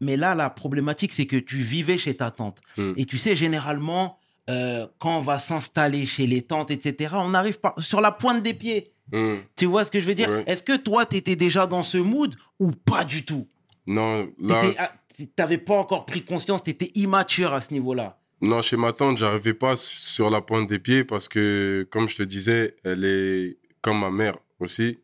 Mais 0.00 0.16
là, 0.16 0.34
la 0.34 0.48
problématique, 0.50 1.12
c'est 1.12 1.26
que 1.26 1.36
tu 1.36 1.56
vivais 1.58 1.98
chez 1.98 2.16
ta 2.16 2.30
tante. 2.30 2.60
Et 2.96 3.04
tu 3.06 3.18
sais, 3.18 3.34
généralement, 3.36 4.18
euh, 4.48 4.86
quand 5.00 5.18
on 5.18 5.22
va 5.22 5.40
s'installer 5.40 6.06
chez 6.06 6.26
les 6.26 6.42
tantes, 6.42 6.70
etc., 6.70 7.14
on 7.18 7.34
arrive 7.34 7.58
par- 7.60 7.74
sur 7.80 8.00
la 8.00 8.12
pointe 8.12 8.42
des 8.42 8.54
pieds. 8.54 8.92
Mm. 9.12 9.36
Tu 9.56 9.66
vois 9.66 9.84
ce 9.84 9.90
que 9.90 10.00
je 10.00 10.06
veux 10.06 10.14
dire? 10.14 10.28
Ouais. 10.30 10.44
Est-ce 10.46 10.62
que 10.62 10.76
toi, 10.76 11.04
tu 11.06 11.16
étais 11.16 11.36
déjà 11.36 11.66
dans 11.66 11.82
ce 11.82 11.98
mood 11.98 12.34
ou 12.58 12.70
pas 12.72 13.04
du 13.04 13.24
tout? 13.24 13.46
Non, 13.86 14.30
là, 14.40 14.60
T'étais- 14.60 14.76
ah, 14.78 14.92
T'avais 15.34 15.56
pas 15.58 15.76
encore 15.78 16.04
pris 16.04 16.22
conscience, 16.22 16.62
tu 16.62 16.70
étais 16.70 16.90
immature 16.94 17.54
à 17.54 17.60
ce 17.62 17.72
niveau-là. 17.72 18.18
non, 18.42 18.60
chez 18.60 18.76
ma 18.76 18.92
tante, 18.92 19.16
j'arrivais 19.16 19.54
pas 19.54 19.74
sur 19.76 20.28
la 20.28 20.42
pointe 20.42 20.68
des 20.68 20.78
pieds 20.78 21.04
parce 21.04 21.26
que, 21.26 21.86
comme 21.90 22.06
je 22.06 22.16
te 22.16 22.22
disais, 22.22 22.76
elle 22.84 23.04
est 23.06 23.56
comme 23.80 24.00
ma 24.00 24.10
mère 24.10 24.36
aussi. 24.60 24.98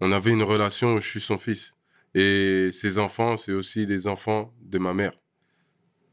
On 0.00 0.12
avait 0.12 0.32
une 0.32 0.42
relation 0.42 0.94
où 0.96 1.00
je 1.00 1.08
suis 1.08 1.20
son 1.20 1.38
fils. 1.38 1.76
Et 2.14 2.68
ses 2.72 2.98
enfants, 2.98 3.38
c'est 3.38 3.52
aussi 3.52 3.86
les 3.86 4.06
enfants 4.06 4.52
de 4.60 4.78
ma 4.78 4.92
mère. 4.92 5.12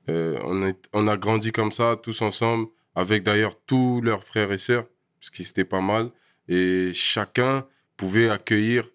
Euh, 0.10 0.40
on, 0.44 0.66
est- 0.66 0.88
on 0.94 1.08
a 1.08 1.18
grandi 1.18 1.52
comme 1.52 1.72
ça, 1.72 1.98
tous 2.02 2.22
ensemble, 2.22 2.68
avec 2.96 3.24
d'ailleurs 3.24 3.56
tous 3.66 4.00
leurs 4.02 4.24
frères 4.24 4.52
et 4.52 4.58
sœurs, 4.58 4.86
parce 5.20 5.30
qu'ils 5.32 5.48
étaient 5.48 5.66
pas 5.66 5.82
mal. 5.82 6.10
Et 6.48 6.92
chacun 6.94 7.66
pouvait 7.98 8.30
accueillir 8.30 8.90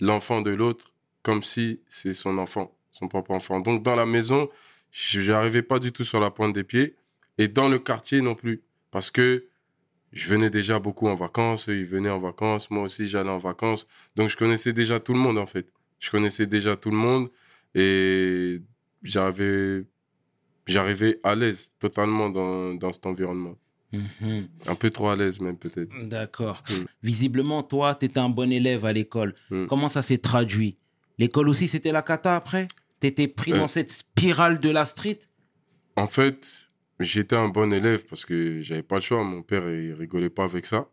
l'enfant 0.00 0.42
de 0.42 0.50
l'autre 0.50 0.92
comme 1.22 1.42
si 1.42 1.80
c'est 1.88 2.12
son 2.12 2.38
enfant, 2.38 2.76
son 2.92 3.08
propre 3.08 3.30
enfant. 3.32 3.60
Donc 3.60 3.82
dans 3.82 3.96
la 3.96 4.06
maison, 4.06 4.48
je 4.90 5.32
n'arrivais 5.32 5.62
pas 5.62 5.78
du 5.78 5.90
tout 5.90 6.04
sur 6.04 6.20
la 6.20 6.30
pointe 6.30 6.52
des 6.52 6.64
pieds. 6.64 6.96
Et 7.38 7.48
dans 7.48 7.68
le 7.68 7.78
quartier 7.78 8.20
non 8.20 8.34
plus. 8.34 8.62
Parce 8.90 9.10
que 9.10 9.48
je 10.12 10.28
venais 10.28 10.50
déjà 10.50 10.78
beaucoup 10.78 11.08
en 11.08 11.14
vacances, 11.14 11.66
ils 11.66 11.84
venaient 11.84 12.10
en 12.10 12.20
vacances, 12.20 12.70
moi 12.70 12.84
aussi 12.84 13.06
j'allais 13.08 13.30
en 13.30 13.38
vacances. 13.38 13.86
Donc 14.14 14.28
je 14.28 14.36
connaissais 14.36 14.72
déjà 14.72 15.00
tout 15.00 15.12
le 15.12 15.18
monde 15.18 15.38
en 15.38 15.46
fait. 15.46 15.66
Je 15.98 16.10
connaissais 16.10 16.46
déjà 16.46 16.76
tout 16.76 16.90
le 16.90 16.96
monde 16.96 17.30
et 17.74 18.62
j'arrivais, 19.02 19.84
j'arrivais 20.66 21.18
à 21.24 21.34
l'aise 21.34 21.72
totalement 21.80 22.30
dans, 22.30 22.74
dans 22.74 22.92
cet 22.92 23.06
environnement. 23.06 23.56
Mhm. 24.20 24.48
Un 24.66 24.74
peu 24.74 24.90
trop 24.90 25.08
à 25.08 25.16
l'aise 25.16 25.40
même 25.40 25.56
peut-être. 25.56 25.90
D'accord. 26.08 26.62
Mm. 26.70 26.84
Visiblement, 27.02 27.62
toi, 27.62 27.94
tu 27.94 28.06
étais 28.06 28.20
un 28.20 28.28
bon 28.28 28.50
élève 28.52 28.84
à 28.84 28.92
l'école. 28.92 29.34
Mm. 29.50 29.66
Comment 29.66 29.88
ça 29.88 30.02
s'est 30.02 30.18
traduit? 30.18 30.78
L'école 31.18 31.48
aussi, 31.48 31.68
c'était 31.68 31.92
la 31.92 32.02
cata 32.02 32.36
après? 32.36 32.68
Tu 33.00 33.06
étais 33.06 33.28
pris 33.28 33.52
Euh. 33.52 33.58
dans 33.58 33.68
cette 33.68 33.92
spirale 33.92 34.58
de 34.60 34.70
la 34.70 34.84
street? 34.86 35.20
En 35.96 36.06
fait, 36.06 36.70
j'étais 37.00 37.36
un 37.36 37.48
bon 37.48 37.72
élève 37.72 38.04
parce 38.06 38.24
que 38.24 38.60
j'avais 38.60 38.82
pas 38.82 38.96
le 38.96 39.00
choix. 39.02 39.22
Mon 39.22 39.42
père, 39.42 39.68
il 39.70 39.92
rigolait 39.92 40.30
pas 40.30 40.44
avec 40.44 40.66
ça. 40.66 40.88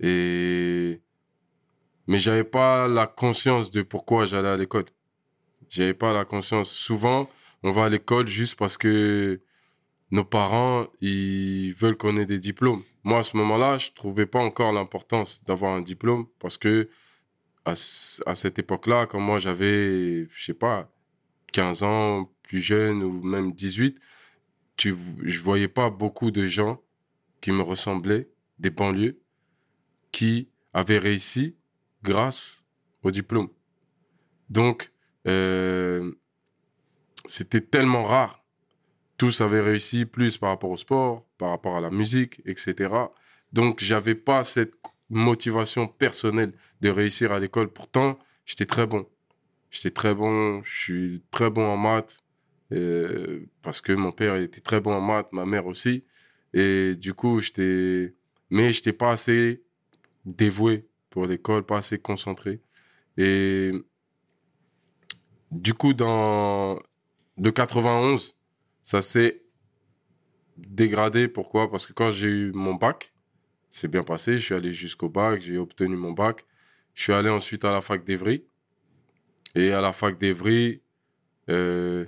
Et 0.00 1.00
mais 2.06 2.18
j'avais 2.18 2.44
pas 2.44 2.88
la 2.88 3.06
conscience 3.06 3.70
de 3.70 3.82
pourquoi 3.82 4.24
j'allais 4.26 4.48
à 4.48 4.56
l'école. 4.56 4.84
J'avais 5.68 5.92
pas 5.94 6.12
la 6.14 6.24
conscience. 6.24 6.70
Souvent, 6.70 7.28
on 7.62 7.72
va 7.72 7.84
à 7.86 7.88
l'école 7.88 8.26
juste 8.28 8.58
parce 8.58 8.78
que 8.78 9.40
nos 10.10 10.24
parents, 10.24 10.86
ils 11.00 11.72
veulent 11.72 11.96
qu'on 11.96 12.16
ait 12.16 12.26
des 12.26 12.38
diplômes. 12.38 12.82
Moi, 13.04 13.20
à 13.20 13.22
ce 13.22 13.36
moment-là, 13.36 13.78
je 13.78 13.90
trouvais 13.92 14.26
pas 14.26 14.40
encore 14.40 14.72
l'importance 14.72 15.42
d'avoir 15.44 15.72
un 15.74 15.82
diplôme 15.82 16.26
parce 16.38 16.56
que 16.56 16.88
à, 17.64 17.72
à 17.72 18.34
cette 18.34 18.58
époque-là, 18.58 19.06
quand 19.06 19.20
moi 19.20 19.38
j'avais, 19.38 20.26
je 20.30 20.44
sais 20.44 20.54
pas, 20.54 20.90
15 21.52 21.82
ans, 21.82 22.32
plus 22.42 22.60
jeune 22.60 23.02
ou 23.02 23.22
même 23.22 23.52
18, 23.52 23.98
tu, 24.76 24.94
je 25.22 25.40
voyais 25.40 25.68
pas 25.68 25.90
beaucoup 25.90 26.30
de 26.30 26.46
gens 26.46 26.80
qui 27.40 27.52
me 27.52 27.62
ressemblaient, 27.62 28.28
des 28.58 28.70
banlieues, 28.70 29.20
qui 30.12 30.48
avaient 30.72 30.98
réussi 30.98 31.56
grâce 32.02 32.64
au 33.02 33.10
diplôme. 33.10 33.48
Donc, 34.48 34.92
euh, 35.26 36.12
c'était 37.26 37.60
tellement 37.60 38.04
rare. 38.04 38.37
Tous 39.18 39.40
avaient 39.40 39.60
réussi 39.60 40.06
plus 40.06 40.38
par 40.38 40.50
rapport 40.50 40.70
au 40.70 40.76
sport, 40.76 41.26
par 41.36 41.50
rapport 41.50 41.76
à 41.76 41.80
la 41.80 41.90
musique, 41.90 42.40
etc. 42.46 42.94
Donc, 43.52 43.80
j'avais 43.80 44.14
pas 44.14 44.44
cette 44.44 44.72
motivation 45.10 45.86
personnelle 45.88 46.52
de 46.80 46.88
réussir 46.88 47.32
à 47.32 47.38
l'école. 47.38 47.68
Pourtant, 47.68 48.18
j'étais 48.46 48.66
très 48.66 48.86
bon. 48.86 49.06
J'étais 49.70 49.90
très 49.90 50.14
bon, 50.14 50.62
je 50.62 50.76
suis 50.76 51.22
très 51.30 51.50
bon 51.50 51.66
en 51.66 51.76
maths, 51.76 52.22
euh, 52.72 53.46
parce 53.62 53.80
que 53.80 53.92
mon 53.92 54.12
père 54.12 54.36
était 54.36 54.60
très 54.60 54.80
bon 54.80 54.94
en 54.94 55.00
maths, 55.00 55.28
ma 55.32 55.44
mère 55.44 55.66
aussi. 55.66 56.04
Et 56.54 56.94
du 56.96 57.12
coup, 57.14 57.40
j'étais. 57.40 58.14
Mais 58.50 58.72
j'étais 58.72 58.94
pas 58.94 59.10
assez 59.10 59.62
dévoué 60.24 60.88
pour 61.10 61.26
l'école, 61.26 61.64
pas 61.64 61.78
assez 61.78 61.98
concentré. 61.98 62.62
Et 63.16 63.72
du 65.50 65.74
coup, 65.74 65.92
dans 65.92 66.78
de 67.36 67.50
91, 67.50 68.37
ça 68.88 69.02
s'est 69.02 69.42
dégradé. 70.56 71.28
Pourquoi? 71.28 71.70
Parce 71.70 71.86
que 71.86 71.92
quand 71.92 72.10
j'ai 72.10 72.28
eu 72.28 72.52
mon 72.52 72.74
bac, 72.74 73.12
c'est 73.68 73.86
bien 73.86 74.02
passé. 74.02 74.38
Je 74.38 74.44
suis 74.46 74.54
allé 74.54 74.72
jusqu'au 74.72 75.10
bac, 75.10 75.42
j'ai 75.42 75.58
obtenu 75.58 75.94
mon 75.94 76.12
bac. 76.12 76.46
Je 76.94 77.02
suis 77.02 77.12
allé 77.12 77.28
ensuite 77.28 77.66
à 77.66 77.70
la 77.70 77.82
fac 77.82 78.02
d'Evry. 78.02 78.46
Et 79.54 79.72
à 79.72 79.82
la 79.82 79.92
fac 79.92 80.16
d'Evry, 80.16 80.80
euh, 81.50 82.06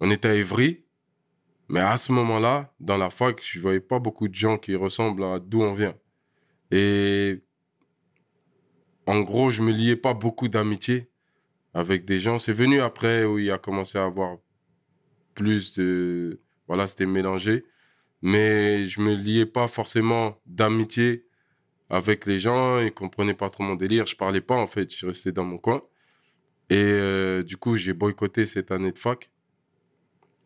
on 0.00 0.10
était 0.10 0.26
à 0.26 0.34
Evry. 0.34 0.82
Mais 1.68 1.78
à 1.78 1.96
ce 1.96 2.10
moment-là, 2.10 2.74
dans 2.80 2.96
la 2.98 3.10
fac, 3.10 3.40
je 3.40 3.60
voyais 3.60 3.78
pas 3.78 4.00
beaucoup 4.00 4.26
de 4.26 4.34
gens 4.34 4.58
qui 4.58 4.74
ressemblent 4.74 5.22
à 5.22 5.38
d'où 5.38 5.62
on 5.62 5.72
vient. 5.72 5.94
Et 6.72 7.44
en 9.06 9.20
gros, 9.20 9.50
je 9.50 9.62
me 9.62 9.70
liais 9.70 9.94
pas 9.94 10.14
beaucoup 10.14 10.48
d'amitié 10.48 11.12
avec 11.74 12.04
des 12.04 12.18
gens. 12.18 12.40
C'est 12.40 12.52
venu 12.52 12.80
après 12.80 13.24
où 13.24 13.38
il 13.38 13.52
a 13.52 13.58
commencé 13.58 13.98
à 13.98 14.04
avoir 14.04 14.38
plus 15.38 15.72
de. 15.74 16.40
Voilà, 16.66 16.86
c'était 16.86 17.06
mélangé. 17.06 17.64
Mais 18.20 18.84
je 18.84 19.00
me 19.00 19.14
liais 19.14 19.46
pas 19.46 19.68
forcément 19.68 20.40
d'amitié 20.46 21.26
avec 21.88 22.26
les 22.26 22.38
gens. 22.40 22.80
Ils 22.80 22.92
comprenaient 22.92 23.34
pas 23.34 23.48
trop 23.48 23.62
mon 23.62 23.76
délire. 23.76 24.06
Je 24.06 24.16
parlais 24.16 24.40
pas, 24.40 24.56
en 24.56 24.66
fait. 24.66 24.94
Je 24.94 25.06
restais 25.06 25.32
dans 25.32 25.44
mon 25.44 25.58
coin. 25.58 25.82
Et 26.70 26.76
euh, 26.76 27.42
du 27.44 27.56
coup, 27.56 27.76
j'ai 27.76 27.92
boycotté 27.92 28.44
cette 28.44 28.72
année 28.72 28.92
de 28.92 28.98
fac. 28.98 29.30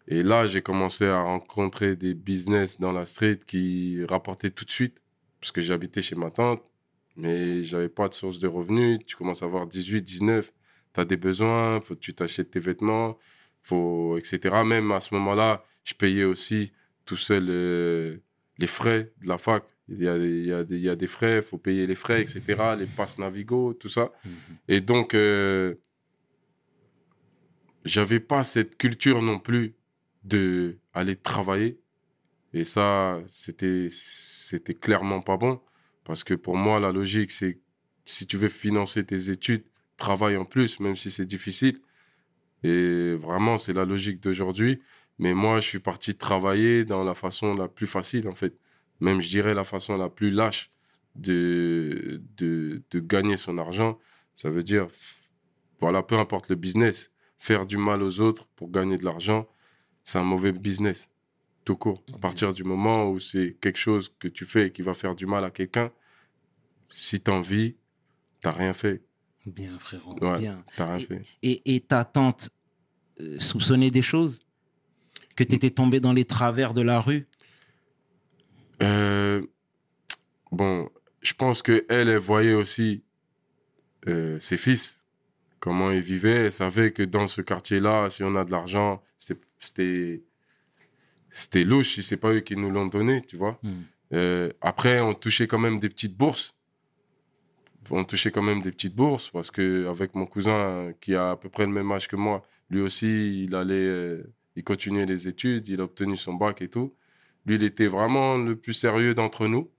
Et 0.09 0.23
là, 0.23 0.47
j'ai 0.47 0.61
commencé 0.61 1.07
à 1.07 1.23
rencontrer 1.23 1.97
des 1.97 2.15
business 2.15 2.79
dans 2.79 2.93
la 2.93 3.07
street 3.07 3.41
qui 3.47 4.05
rapportaient 4.05 4.51
tout 4.51 4.67
de 4.67 4.71
suite. 4.71 5.03
Parce 5.41 5.53
que 5.53 5.61
j'habitais 5.63 6.03
chez 6.03 6.15
ma 6.15 6.31
tante, 6.31 6.63
mais 7.17 7.63
j'avais 7.63 7.89
pas 7.89 8.09
de 8.09 8.15
source 8.15 8.39
de 8.39 8.47
revenus. 8.47 9.01
Tu 9.07 9.17
commences 9.17 9.43
à 9.43 9.47
avoir 9.47 9.67
18, 9.67 10.03
19, 10.03 10.53
tu 10.95 11.01
as 11.01 11.05
des 11.05 11.17
besoins, 11.17 11.81
faut 11.81 11.95
que 11.95 12.01
tu 12.01 12.15
t'achètes 12.15 12.51
tes 12.51 12.61
vêtements, 12.61 13.19
faut, 13.63 14.17
etc. 14.19 14.65
Même 14.65 14.93
à 14.93 15.01
ce 15.01 15.15
moment-là, 15.15 15.65
je 15.85 15.95
payais 15.95 16.25
aussi 16.25 16.73
tout 17.05 17.17
seul 17.17 17.47
euh, 17.49 18.17
les 18.59 18.67
frais 18.67 19.13
de 19.23 19.29
la 19.29 19.39
fac. 19.39 19.65
Il 19.89 20.03
y 20.03 20.09
a, 20.09 20.19
des- 20.19 20.39
il 20.41 20.47
y 20.47 20.53
a 20.53 20.65
des, 20.65 20.77
il 20.77 20.83
y 20.83 20.89
a 20.89 20.97
des 20.97 21.07
frais, 21.07 21.37
il 21.37 21.43
faut 21.43 21.59
payer 21.59 21.87
les 21.87 21.95
frais, 21.97 22.23
etc. 22.23 22.77
Les 22.79 22.87
passes 22.87 23.19
Navigo, 23.19 23.75
tout 23.75 23.89
ça. 23.89 24.13
Et 24.69 24.81
donc, 24.81 25.15
euh, 25.15 25.75
j'avais 27.85 28.21
pas 28.21 28.45
cette 28.45 28.77
culture 28.79 29.23
non 29.23 29.39
plus 29.39 29.75
de 30.25 30.79
aller 30.95 31.17
travailler. 31.17 31.81
Et 32.55 32.65
ça, 32.65 33.21
c'était, 33.27 33.87
c'était 33.91 34.75
clairement 34.75 35.21
pas 35.21 35.37
bon. 35.37 35.61
Parce 36.05 36.23
que 36.25 36.35
pour 36.35 36.57
moi, 36.57 36.81
la 36.81 36.93
logique, 36.93 37.31
c'est 37.31 37.61
si 38.05 38.27
tu 38.27 38.37
veux 38.37 38.49
financer 38.49 39.05
tes 39.05 39.31
études, 39.31 39.65
travaille 39.97 40.37
en 40.37 40.45
plus, 40.45 40.81
même 40.81 40.97
si 40.97 41.11
c'est 41.11 41.25
difficile. 41.27 41.79
Et 42.63 43.15
vraiment, 43.15 43.59
c'est 43.59 43.73
la 43.73 43.85
logique 43.85 44.21
d'aujourd'hui. 44.23 44.81
Mais 45.19 45.35
moi, 45.35 45.61
je 45.61 45.69
suis 45.69 45.79
parti 45.81 46.17
travailler 46.17 46.85
dans 46.85 47.05
la 47.05 47.15
façon 47.15 47.55
la 47.55 47.69
plus 47.69 47.87
facile, 47.87 48.29
en 48.29 48.35
fait. 48.35 48.55
Même, 49.01 49.21
je 49.21 49.29
dirais, 49.29 49.55
la 49.55 49.65
façon 49.65 49.97
la 49.97 50.09
plus 50.09 50.31
lâche 50.31 50.71
de, 51.17 52.23
de, 52.37 52.83
de 52.91 53.01
gagner 53.01 53.37
son 53.37 53.59
argent. 53.59 53.99
Ça 54.35 54.51
veut 54.51 54.63
dire, 54.63 54.87
voilà, 55.81 56.03
peu 56.03 56.19
importe 56.19 56.49
le 56.49 56.57
business, 56.57 57.11
faire 57.39 57.67
du 57.67 57.77
mal 57.77 58.03
aux 58.03 58.21
autres 58.21 58.47
pour 58.57 58.71
gagner 58.71 58.97
de 58.97 59.05
l'argent, 59.05 59.49
c'est 60.05 60.19
un 60.19 60.25
mauvais 60.25 60.53
business, 60.53 61.11
tout 61.65 61.77
court. 61.77 62.03
À 62.15 62.19
partir 62.19 62.55
du 62.55 62.65
moment 62.65 63.11
où 63.11 63.19
c'est 63.19 63.57
quelque 63.61 63.79
chose 63.79 64.15
que 64.19 64.29
tu 64.29 64.47
fais 64.47 64.69
et 64.69 64.71
qui 64.71 64.83
va 64.83 64.95
faire 64.95 65.15
du 65.15 65.27
mal 65.27 65.45
à 65.45 65.51
quelqu'un, 65.51 65.91
si 66.89 67.21
t'en 67.21 67.41
vis, 67.41 67.77
t'as 68.41 68.53
rien 68.53 68.73
fait. 68.73 69.03
Bien, 69.47 69.79
frérot. 69.79 70.17
Ouais, 70.21 70.39
Bien. 70.39 70.65
Et-. 70.99 71.21
Et, 71.43 71.75
et 71.75 71.81
ta 71.81 72.05
tante 72.05 72.51
euh, 73.21 73.39
soupçonnait 73.39 73.91
des 73.91 74.03
choses? 74.03 74.41
Que 75.35 75.45
tu 75.45 75.55
étais 75.55 75.71
tombé 75.71 75.99
dans 75.99 76.13
les 76.13 76.27
travers 76.27 76.75
de 76.75 76.83
la 76.83 77.01
rue? 77.01 77.27
Euh, 78.83 79.43
bon, 80.51 80.91
je 81.23 81.33
pense 81.33 81.63
que 81.63 81.87
elle, 81.89 82.15
voyait 82.19 82.53
aussi 82.53 83.03
euh, 84.09 84.39
ses 84.41 84.59
fils, 84.59 85.03
comment 85.59 85.91
ils 85.91 86.03
vivaient. 86.03 86.45
Elle 86.47 86.53
savait 86.53 86.93
que 86.93 87.03
dans 87.03 87.27
ce 87.27 87.41
quartier-là, 87.41 88.11
si 88.11 88.23
on 88.23 88.37
a 88.37 88.45
de 88.45 88.51
l'argent, 88.51 89.03
c'était- 89.59 90.23
louche 91.65 91.95
si 91.95 92.03
c'est 92.03 92.19
pas 92.19 92.35
eux 92.35 92.41
qui 92.41 92.57
nous 92.57 92.71
l'ont 92.71 92.87
donné, 92.89 93.23
tu 93.23 93.37
vois. 93.37 93.59
Hmm. 93.63 94.49
Après, 94.61 95.01
on 95.01 95.15
touchait 95.15 95.47
quand 95.47 95.59
même 95.59 95.81
des 95.81 95.89
petites 95.89 96.17
bourses. 96.17 96.55
On 97.91 98.05
touchait 98.05 98.31
quand 98.31 98.43
même 98.43 98.63
des 98.63 98.73
petites 98.73 98.95
bourses 98.95 99.31
parce 99.31 99.51
que 99.51 99.89
avec 99.89 100.15
mon 100.15 100.27
cousin 100.27 100.53
euh, 100.53 100.93
qui 101.01 101.15
a 101.15 101.33
à 101.33 101.37
peu 101.37 101.49
près 101.49 101.67
le 101.67 101.73
même 101.73 101.91
âge 101.93 102.09
que 102.09 102.17
moi, 102.17 102.43
lui 102.71 102.81
aussi, 102.81 103.45
il 103.45 103.55
allait, 103.55 103.75
euh, 103.75 104.23
il 104.57 104.65
continuait 104.65 105.07
les 105.07 105.29
études, 105.29 105.69
il 105.69 105.81
a 105.81 105.85
obtenu 105.85 106.17
son 106.17 106.35
bac 106.35 106.63
et 106.63 106.69
tout. 106.69 106.95
Lui, 107.47 107.57
il 107.57 107.65
était 107.65 107.89
vraiment 107.89 108.37
le 108.37 108.57
plus 108.57 108.73
sérieux 108.73 109.15
d'entre 109.15 109.47
nous, 109.49 109.71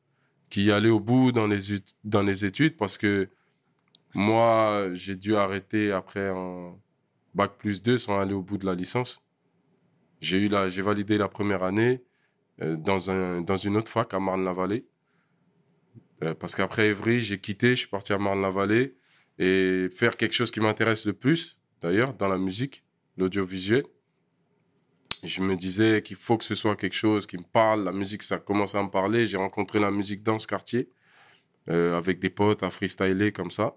qui 0.50 0.72
allait 0.72 0.90
au 0.90 1.00
bout 1.00 1.32
dans 1.32 1.48
les, 1.48 1.60
dans 2.04 2.24
les 2.24 2.46
études 2.46 2.76
parce 2.78 2.98
que 2.98 3.30
moi, 4.14 4.90
j'ai 4.94 5.16
dû 5.16 5.36
arrêter 5.36 5.92
après 5.92 6.30
un 6.30 6.76
bac 7.34 7.54
plus 7.58 7.82
2 7.82 7.98
sans 7.98 8.20
aller 8.20 8.34
au 8.34 8.42
bout 8.42 8.58
de 8.58 8.66
la 8.66 8.76
licence. 8.76 9.24
J'ai 10.22 10.40
eu 10.40 10.50
j'ai 10.68 10.82
validé 10.82 11.18
la 11.18 11.28
première 11.28 11.64
année 11.64 12.04
euh, 12.62 12.76
dans, 12.78 13.10
un, 13.10 13.42
dans 13.42 13.58
une 13.58 13.76
autre 13.78 13.92
fac 13.92 14.14
à 14.14 14.20
Marne-la-Vallée. 14.20 14.86
Euh, 16.22 16.34
parce 16.34 16.56
qu'après 16.56 16.88
Evry, 16.88 17.22
j'ai 17.22 17.40
quitté, 17.40 17.70
je 17.70 17.82
suis 17.82 17.88
parti 17.88 18.14
à 18.14 18.18
Marne-la-Vallée 18.18 18.96
et 19.40 19.88
faire 19.92 20.16
quelque 20.18 20.34
chose 20.34 20.52
qui 20.52 20.60
m'intéresse 20.60 21.06
le 21.06 21.14
plus, 21.14 21.60
d'ailleurs, 21.82 22.14
dans 22.14 22.28
la 22.28 22.38
musique, 22.38 22.84
l'audiovisuel. 23.18 23.84
Je 25.24 25.42
me 25.42 25.56
disais 25.56 26.02
qu'il 26.02 26.18
faut 26.18 26.38
que 26.38 26.44
ce 26.44 26.54
soit 26.54 26.76
quelque 26.76 26.96
chose 26.96 27.26
qui 27.26 27.38
me 27.38 27.44
parle. 27.44 27.86
La 27.86 27.94
musique, 27.94 28.24
ça 28.24 28.40
commence 28.40 28.76
à 28.76 28.84
me 28.84 28.90
parler. 28.90 29.26
J'ai 29.26 29.38
rencontré 29.38 29.80
la 29.80 29.90
musique 29.90 30.22
dans 30.22 30.38
ce 30.38 30.48
quartier, 30.48 30.90
euh, 31.70 31.98
avec 31.98 32.20
des 32.20 32.30
potes 32.30 32.62
à 32.62 32.70
freestyler 32.70 33.32
comme 33.32 33.50
ça. 33.50 33.76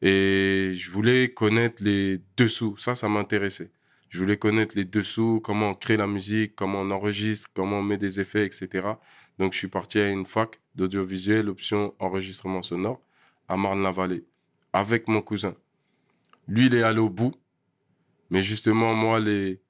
Et 0.00 0.70
je 0.72 0.90
voulais 0.90 1.32
connaître 1.32 1.82
les 1.82 2.20
dessous. 2.36 2.76
Ça, 2.78 2.94
ça 2.94 3.08
m'intéressait. 3.08 3.70
Je 4.08 4.18
voulais 4.18 4.38
connaître 4.38 4.76
les 4.76 4.84
dessous, 4.84 5.40
comment 5.42 5.70
on 5.70 5.74
crée 5.74 5.96
la 5.96 6.06
musique, 6.06 6.54
comment 6.54 6.80
on 6.80 6.90
enregistre, 6.90 7.48
comment 7.54 7.80
on 7.80 7.82
met 7.82 7.98
des 7.98 8.20
effets, 8.20 8.46
etc. 8.46 8.88
Donc, 9.38 9.52
je 9.52 9.58
suis 9.58 9.68
parti 9.68 9.98
à 9.98 10.08
une 10.08 10.24
fac 10.24 10.60
d'audiovisuel, 10.74 11.48
option 11.48 11.94
enregistrement 11.98 12.62
sonore, 12.62 13.02
à 13.48 13.56
Marne-la-Vallée, 13.56 14.24
avec 14.72 15.08
mon 15.08 15.20
cousin. 15.20 15.54
Lui, 16.46 16.66
il 16.66 16.74
est 16.74 16.82
allé 16.82 17.00
au 17.00 17.10
bout. 17.10 17.34
Mais 18.30 18.42
justement, 18.42 18.94
moi, 18.94 19.20
les, 19.20 19.60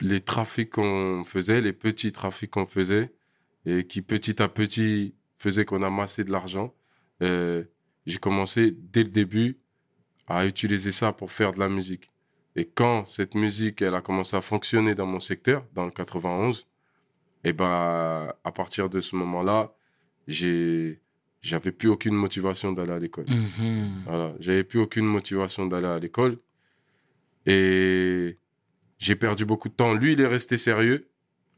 les 0.00 0.20
trafics 0.20 0.70
qu'on 0.70 1.24
faisait, 1.24 1.60
les 1.60 1.72
petits 1.72 2.12
trafics 2.12 2.50
qu'on 2.50 2.66
faisait, 2.66 3.12
et 3.64 3.84
qui 3.84 4.02
petit 4.02 4.42
à 4.42 4.48
petit 4.48 5.14
faisaient 5.34 5.64
qu'on 5.64 5.82
amassait 5.82 6.24
de 6.24 6.32
l'argent, 6.32 6.74
euh, 7.22 7.64
j'ai 8.06 8.18
commencé 8.18 8.72
dès 8.72 9.04
le 9.04 9.10
début 9.10 9.58
à 10.26 10.46
utiliser 10.46 10.92
ça 10.92 11.12
pour 11.12 11.30
faire 11.30 11.52
de 11.52 11.58
la 11.58 11.68
musique. 11.68 12.11
Et 12.56 12.66
quand 12.66 13.06
cette 13.06 13.34
musique, 13.34 13.82
elle 13.82 13.94
a 13.94 14.02
commencé 14.02 14.36
à 14.36 14.40
fonctionner 14.40 14.94
dans 14.94 15.06
mon 15.06 15.20
secteur, 15.20 15.64
dans 15.74 15.84
le 15.84 15.90
91, 15.90 16.66
et 17.44 17.52
ben, 17.52 18.32
à 18.44 18.52
partir 18.52 18.88
de 18.88 19.00
ce 19.00 19.16
moment-là, 19.16 19.74
j'ai, 20.28 21.00
j'avais 21.40 21.72
plus 21.72 21.88
aucune 21.88 22.14
motivation 22.14 22.72
d'aller 22.72 22.92
à 22.92 22.98
l'école. 22.98 23.26
Mhm. 23.28 24.02
Voilà, 24.06 24.34
j'avais 24.38 24.64
plus 24.64 24.78
aucune 24.78 25.06
motivation 25.06 25.66
d'aller 25.66 25.88
à 25.88 25.98
l'école. 25.98 26.38
Et 27.46 28.38
j'ai 28.98 29.16
perdu 29.16 29.44
beaucoup 29.44 29.68
de 29.68 29.74
temps. 29.74 29.94
Lui, 29.94 30.12
il 30.12 30.20
est 30.20 30.26
resté 30.26 30.56
sérieux. 30.56 31.08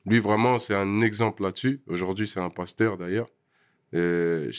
Lui, 0.06 0.18
vraiment, 0.18 0.58
c'est 0.58 0.74
un 0.74 1.00
exemple 1.00 1.42
là-dessus. 1.42 1.82
Aujourd'hui, 1.86 2.26
c'est 2.26 2.40
un 2.40 2.50
pasteur 2.50 2.96
d'ailleurs. 2.96 3.28
Euh, 3.94 4.50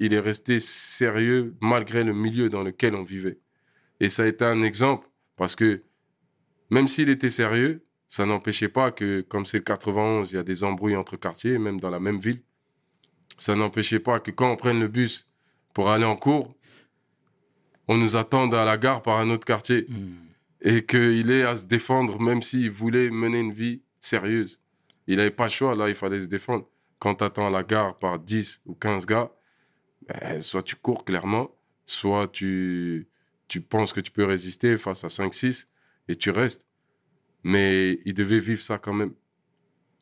il 0.00 0.12
est 0.12 0.20
resté 0.20 0.58
sérieux 0.58 1.54
malgré 1.60 2.02
le 2.02 2.12
milieu 2.12 2.48
dans 2.48 2.62
lequel 2.62 2.94
on 2.94 3.04
vivait. 3.04 3.38
Et 4.00 4.08
ça 4.08 4.24
a 4.24 4.26
été 4.26 4.44
un 4.44 4.62
exemple 4.62 5.08
parce 5.36 5.54
que 5.56 5.82
même 6.70 6.88
s'il 6.88 7.08
était 7.10 7.28
sérieux, 7.28 7.84
ça 8.08 8.24
n'empêchait 8.26 8.68
pas 8.68 8.90
que, 8.90 9.20
comme 9.22 9.44
c'est 9.46 9.58
le 9.58 9.64
91, 9.64 10.32
il 10.32 10.36
y 10.36 10.38
a 10.38 10.42
des 10.42 10.64
embrouilles 10.64 10.96
entre 10.96 11.16
quartiers, 11.16 11.58
même 11.58 11.80
dans 11.80 11.90
la 11.90 12.00
même 12.00 12.18
ville. 12.18 12.42
Ça 13.38 13.54
n'empêchait 13.54 14.00
pas 14.00 14.20
que 14.20 14.30
quand 14.30 14.50
on 14.50 14.56
prenne 14.56 14.80
le 14.80 14.88
bus 14.88 15.28
pour 15.74 15.90
aller 15.90 16.04
en 16.04 16.16
cours, 16.16 16.54
on 17.88 17.96
nous 17.96 18.16
attende 18.16 18.54
à 18.54 18.64
la 18.64 18.76
gare 18.78 19.02
par 19.02 19.18
un 19.20 19.30
autre 19.30 19.44
quartier 19.44 19.86
Mhm. 19.88 20.14
et 20.62 20.86
qu'il 20.86 21.30
ait 21.30 21.44
à 21.44 21.54
se 21.54 21.66
défendre, 21.66 22.20
même 22.20 22.42
s'il 22.42 22.70
voulait 22.70 23.10
mener 23.10 23.40
une 23.40 23.52
vie 23.52 23.82
sérieuse. 24.00 24.60
Il 25.06 25.18
n'avait 25.18 25.30
pas 25.30 25.44
le 25.44 25.50
choix, 25.50 25.74
là, 25.74 25.88
il 25.88 25.94
fallait 25.94 26.18
se 26.20 26.26
défendre. 26.26 26.66
Quand 26.98 27.16
tu 27.16 27.24
attends 27.24 27.46
à 27.46 27.50
la 27.50 27.62
gare 27.62 27.98
par 27.98 28.18
10 28.18 28.62
ou 28.66 28.74
15 28.74 29.06
gars, 29.06 29.30
ben, 30.08 30.40
soit 30.40 30.62
tu 30.62 30.74
cours 30.76 31.04
clairement, 31.04 31.50
soit 31.84 32.26
tu, 32.28 33.06
tu 33.48 33.60
penses 33.60 33.92
que 33.92 34.00
tu 34.00 34.10
peux 34.10 34.24
résister 34.24 34.76
face 34.76 35.04
à 35.04 35.08
5-6 35.08 35.66
et 36.08 36.16
tu 36.16 36.30
restes. 36.30 36.66
Mais 37.42 38.00
il 38.04 38.14
devait 38.14 38.38
vivre 38.38 38.60
ça 38.60 38.78
quand 38.78 38.92
même. 38.92 39.12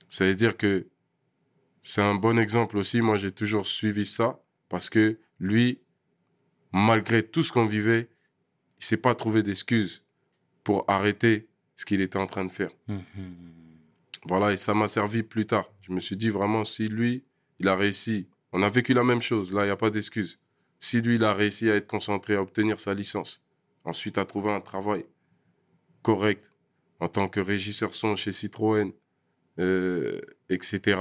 Ça 0.08 0.26
veut 0.26 0.34
dire 0.34 0.56
que 0.56 0.86
c'est 1.82 2.02
un 2.02 2.14
bon 2.14 2.38
exemple 2.38 2.76
aussi. 2.78 3.02
Moi, 3.02 3.16
j'ai 3.16 3.30
toujours 3.30 3.66
suivi 3.66 4.06
ça 4.06 4.42
parce 4.68 4.88
que 4.88 5.18
lui, 5.38 5.80
malgré 6.72 7.22
tout 7.22 7.42
ce 7.42 7.52
qu'on 7.52 7.66
vivait, 7.66 8.08
il 8.78 8.84
s'est 8.84 8.96
pas 8.96 9.14
trouvé 9.14 9.42
d'excuses 9.42 10.04
pour 10.62 10.84
arrêter 10.88 11.48
ce 11.76 11.84
qu'il 11.84 12.00
était 12.00 12.18
en 12.18 12.26
train 12.26 12.44
de 12.44 12.50
faire. 12.50 12.70
Mhm. 12.88 13.04
Voilà, 14.26 14.52
et 14.52 14.56
ça 14.56 14.72
m'a 14.72 14.88
servi 14.88 15.22
plus 15.22 15.44
tard. 15.44 15.70
Je 15.82 15.92
me 15.92 16.00
suis 16.00 16.16
dit 16.16 16.30
vraiment, 16.30 16.64
si 16.64 16.88
lui, 16.88 17.24
il 17.58 17.68
a 17.68 17.76
réussi, 17.76 18.28
on 18.52 18.62
a 18.62 18.68
vécu 18.68 18.94
la 18.94 19.04
même 19.04 19.20
chose, 19.20 19.52
là, 19.52 19.62
il 19.62 19.66
n'y 19.66 19.72
a 19.72 19.76
pas 19.76 19.90
d'excuse. 19.90 20.38
Si 20.84 21.00
lui, 21.00 21.14
il 21.14 21.24
a 21.24 21.32
réussi 21.32 21.70
à 21.70 21.76
être 21.76 21.86
concentré, 21.86 22.34
à 22.34 22.42
obtenir 22.42 22.78
sa 22.78 22.92
licence, 22.92 23.42
ensuite 23.84 24.18
à 24.18 24.26
trouver 24.26 24.50
un 24.50 24.60
travail 24.60 25.06
correct 26.02 26.52
en 27.00 27.08
tant 27.08 27.26
que 27.26 27.40
régisseur 27.40 27.94
son 27.94 28.16
chez 28.16 28.32
Citroën, 28.32 28.92
euh, 29.60 30.20
etc., 30.50 31.00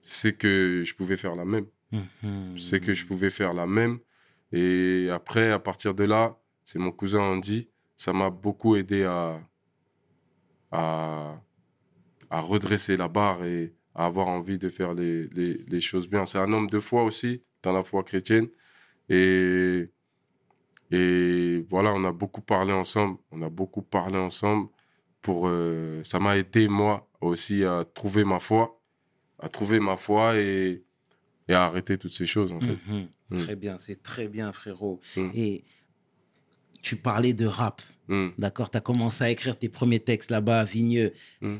c'est 0.00 0.38
que 0.38 0.84
je 0.86 0.94
pouvais 0.94 1.18
faire 1.18 1.36
la 1.36 1.44
même. 1.44 1.66
Mhm. 1.92 2.58
C'est 2.58 2.80
que 2.80 2.94
je 2.94 3.04
pouvais 3.04 3.28
faire 3.28 3.52
la 3.52 3.66
même. 3.66 3.98
Et 4.52 5.10
après, 5.12 5.52
à 5.52 5.58
partir 5.58 5.94
de 5.94 6.04
là, 6.04 6.40
c'est 6.64 6.78
mon 6.78 6.92
cousin 6.92 7.20
Andy, 7.20 7.68
ça 7.94 8.14
m'a 8.14 8.30
beaucoup 8.30 8.74
aidé 8.74 9.04
à, 9.04 9.38
à, 10.70 11.42
à 12.30 12.40
redresser 12.40 12.96
la 12.96 13.08
barre 13.08 13.44
et 13.44 13.74
à 13.94 14.06
avoir 14.06 14.28
envie 14.28 14.56
de 14.56 14.70
faire 14.70 14.94
les, 14.94 15.28
les, 15.28 15.58
les 15.68 15.80
choses 15.82 16.08
bien. 16.08 16.24
C'est 16.24 16.38
un 16.38 16.50
homme 16.54 16.70
de 16.70 16.80
foi 16.80 17.02
aussi, 17.04 17.42
dans 17.66 17.72
la 17.72 17.82
foi 17.82 18.02
chrétienne. 18.04 18.48
Et, 19.08 19.90
et 20.90 21.64
voilà, 21.68 21.92
on 21.92 22.04
a 22.04 22.12
beaucoup 22.12 22.40
parlé 22.40 22.72
ensemble. 22.72 23.18
On 23.32 23.42
a 23.42 23.50
beaucoup 23.50 23.82
parlé 23.82 24.16
ensemble. 24.16 24.68
Pour, 25.20 25.48
euh, 25.48 26.02
ça 26.04 26.20
m'a 26.20 26.36
aidé, 26.36 26.68
moi, 26.68 27.08
aussi, 27.20 27.64
à 27.64 27.84
trouver 27.84 28.24
ma 28.24 28.38
foi. 28.38 28.80
À 29.40 29.48
trouver 29.48 29.80
ma 29.80 29.96
foi 29.96 30.36
et, 30.38 30.84
et 31.48 31.54
à 31.54 31.64
arrêter 31.64 31.98
toutes 31.98 32.12
ces 32.12 32.26
choses, 32.26 32.52
en 32.52 32.60
fait. 32.60 32.78
Mhm. 32.88 33.08
Mm. 33.30 33.42
Très 33.42 33.56
bien, 33.56 33.76
c'est 33.78 34.00
très 34.02 34.28
bien, 34.28 34.52
frérot. 34.52 35.00
Mm. 35.16 35.30
Et 35.34 35.64
tu 36.82 36.96
parlais 36.96 37.34
de 37.34 37.46
rap, 37.46 37.82
Mm. 38.08 38.28
d'accord? 38.38 38.70
Tu 38.70 38.76
as 38.76 38.80
commencé 38.80 39.24
à 39.24 39.30
écrire 39.30 39.58
tes 39.58 39.68
premiers 39.68 39.98
textes 39.98 40.30
là-bas 40.30 40.60
à 40.60 40.64
Vigneux. 40.64 41.12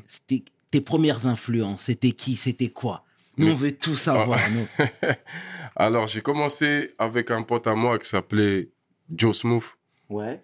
C'était 0.07 0.45
tes 0.71 0.79
premières 0.79 1.27
influences, 1.27 1.81
c'était 1.81 2.13
qui 2.13 2.37
C'était 2.37 2.69
quoi? 2.69 3.03
Nous, 3.37 3.51
on 3.51 3.55
veut 3.55 3.71
tout 3.77 3.95
savoir, 3.95 4.39
Ah. 4.43 4.49
nous. 4.49 4.67
Alors, 5.75 6.07
j'ai 6.07 6.21
commencé 6.21 6.91
avec 6.97 7.29
un 7.31 7.43
pote 7.43 7.67
à 7.67 7.75
moi 7.75 7.99
qui 7.99 8.09
s'appelait 8.09 8.69
Joe 9.13 9.37
Smooth. 9.37 9.75
Ouais. 10.09 10.41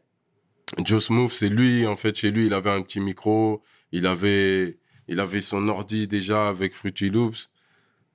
Joe 0.83 1.03
Smooth, 1.03 1.31
c'est 1.31 1.49
lui, 1.49 1.85
en 1.87 1.95
fait, 1.95 2.15
chez 2.15 2.31
lui, 2.31 2.45
il 2.47 2.53
avait 2.53 2.69
un 2.69 2.81
petit 2.81 2.99
micro, 2.99 3.63
il 3.91 4.05
avait, 4.05 4.77
il 5.07 5.19
avait 5.19 5.41
son 5.41 5.67
ordi 5.69 6.07
déjà 6.07 6.47
avec 6.49 6.73
Fruity 6.75 7.09
Loops. 7.09 7.49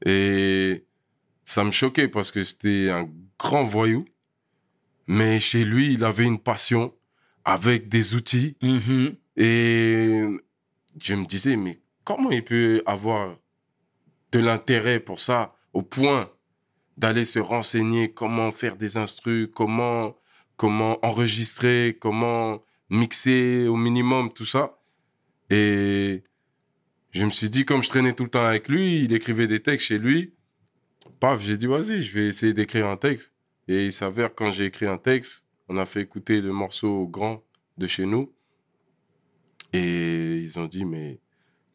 Et 0.06 0.84
ça 1.44 1.64
me 1.64 1.72
choquait 1.72 2.08
parce 2.08 2.30
que 2.30 2.44
c'était 2.44 2.90
un 2.90 3.08
grand 3.38 3.64
voyou. 3.64 4.04
Mais 5.06 5.40
chez 5.40 5.64
lui, 5.64 5.94
il 5.94 6.04
avait 6.04 6.24
une 6.26 6.38
passion 6.38 6.94
avec 7.44 7.88
des 7.88 8.14
outils. 8.14 8.56
Mhm. 8.62 9.16
Et 9.36 10.22
je 11.00 11.14
me 11.14 11.24
disais, 11.24 11.56
mais 11.56 11.80
comment 12.04 12.30
il 12.30 12.44
peut 12.44 12.82
avoir 12.86 13.36
de 14.32 14.38
l'intérêt 14.38 15.00
pour 15.00 15.20
ça 15.20 15.54
au 15.72 15.82
point 15.82 16.30
d'aller 16.96 17.24
se 17.24 17.38
renseigner 17.38 18.12
comment 18.12 18.50
faire 18.50 18.76
des 18.76 18.96
instrus, 18.96 19.48
comment, 19.54 20.16
comment 20.56 20.98
enregistrer, 21.04 21.96
comment 22.00 22.62
mixer 22.90 23.66
au 23.68 23.76
minimum, 23.76 24.32
tout 24.32 24.44
ça. 24.44 24.78
Et 25.50 26.24
je 27.12 27.24
me 27.24 27.30
suis 27.30 27.50
dit, 27.50 27.64
comme 27.64 27.82
je 27.82 27.88
traînais 27.88 28.14
tout 28.14 28.24
le 28.24 28.30
temps 28.30 28.44
avec 28.44 28.68
lui, 28.68 29.04
il 29.04 29.12
écrivait 29.12 29.46
des 29.46 29.60
textes 29.60 29.86
chez 29.86 29.98
lui. 29.98 30.34
Paf, 31.20 31.40
j'ai 31.40 31.56
dit, 31.56 31.66
vas-y, 31.66 32.00
je 32.02 32.18
vais 32.18 32.26
essayer 32.26 32.52
d'écrire 32.52 32.86
un 32.86 32.96
texte. 32.96 33.32
Et 33.68 33.86
il 33.86 33.92
s'avère, 33.92 34.34
quand 34.34 34.50
j'ai 34.50 34.66
écrit 34.66 34.86
un 34.86 34.98
texte, 34.98 35.44
on 35.68 35.76
a 35.76 35.86
fait 35.86 36.00
écouter 36.00 36.40
le 36.40 36.52
morceau 36.52 36.88
au 36.88 37.06
grand 37.06 37.44
de 37.76 37.86
chez 37.86 38.06
nous. 38.06 38.32
Et 39.72 40.38
ils 40.38 40.58
ont 40.58 40.66
dit, 40.66 40.84
mais 40.84 41.20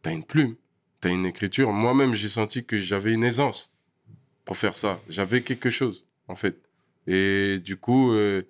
t'as 0.01 0.11
une 0.11 0.23
plume, 0.23 0.55
t'as 1.03 1.11
une 1.11 1.25
écriture. 1.25 1.71
Moi-même, 1.71 2.13
j'ai 2.13 2.29
senti 2.29 2.65
que 2.65 2.77
j'avais 2.77 3.13
une 3.13 3.23
aisance 3.23 3.73
pour 4.45 4.57
faire 4.57 4.77
ça. 4.77 4.99
J'avais 5.09 5.41
quelque 5.41 5.69
chose, 5.69 6.05
en 6.27 6.35
fait. 6.35 6.61
Et 7.07 7.59
du 7.59 7.75
coup, 7.77 8.13
euh, 8.13 8.41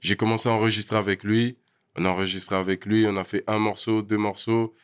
j'ai 0.00 0.16
commencé 0.16 0.48
à 0.48 0.52
enregistrer 0.52 0.96
avec 0.96 1.24
lui. 1.24 1.56
On 1.96 2.04
a 2.04 2.08
enregistré 2.10 2.56
avec 2.56 2.84
lui, 2.86 3.06
on 3.06 3.16
a 3.16 3.24
fait 3.24 3.42
un 3.46 3.58
morceau, 3.58 4.02
deux 4.02 4.16
morceaux. 4.18 4.74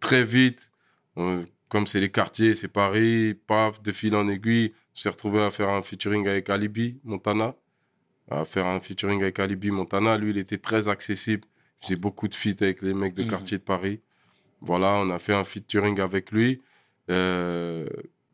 Très 0.00 0.22
vite, 0.22 0.70
on- 1.16 1.44
comme 1.68 1.86
c'est 1.86 2.00
les 2.00 2.10
quartiers, 2.10 2.54
c'est 2.54 2.68
Paris, 2.68 3.34
paf, 3.46 3.82
de 3.82 3.90
fil 3.90 4.14
en 4.14 4.28
aiguille, 4.28 4.72
on 4.92 4.94
s'est 5.00 5.08
retrouvé 5.08 5.40
à 5.42 5.50
faire 5.50 5.68
un 5.70 5.82
featuring 5.82 6.28
avec 6.28 6.48
Alibi 6.50 7.00
Montana. 7.04 7.56
À 8.30 8.44
faire 8.44 8.66
un 8.66 8.80
featuring 8.80 9.22
avec 9.22 9.38
Alibi 9.40 9.70
Montana. 9.70 10.16
Lui, 10.18 10.30
il 10.30 10.38
était 10.38 10.58
très 10.58 10.88
accessible. 10.88 11.44
Il 11.80 11.86
faisait 11.86 11.96
beaucoup 11.96 12.28
de 12.28 12.34
feats 12.34 12.60
avec 12.60 12.82
les 12.82 12.92
mecs 12.94 13.14
de 13.14 13.22
Mhm. 13.22 13.30
quartier 13.30 13.58
de 13.58 13.62
Paris. 13.62 14.00
Voilà, 14.66 14.92
on 14.94 15.08
a 15.10 15.18
fait 15.18 15.34
un 15.34 15.44
featuring 15.44 16.00
avec 16.00 16.32
lui. 16.32 16.62
Euh, 17.10 17.86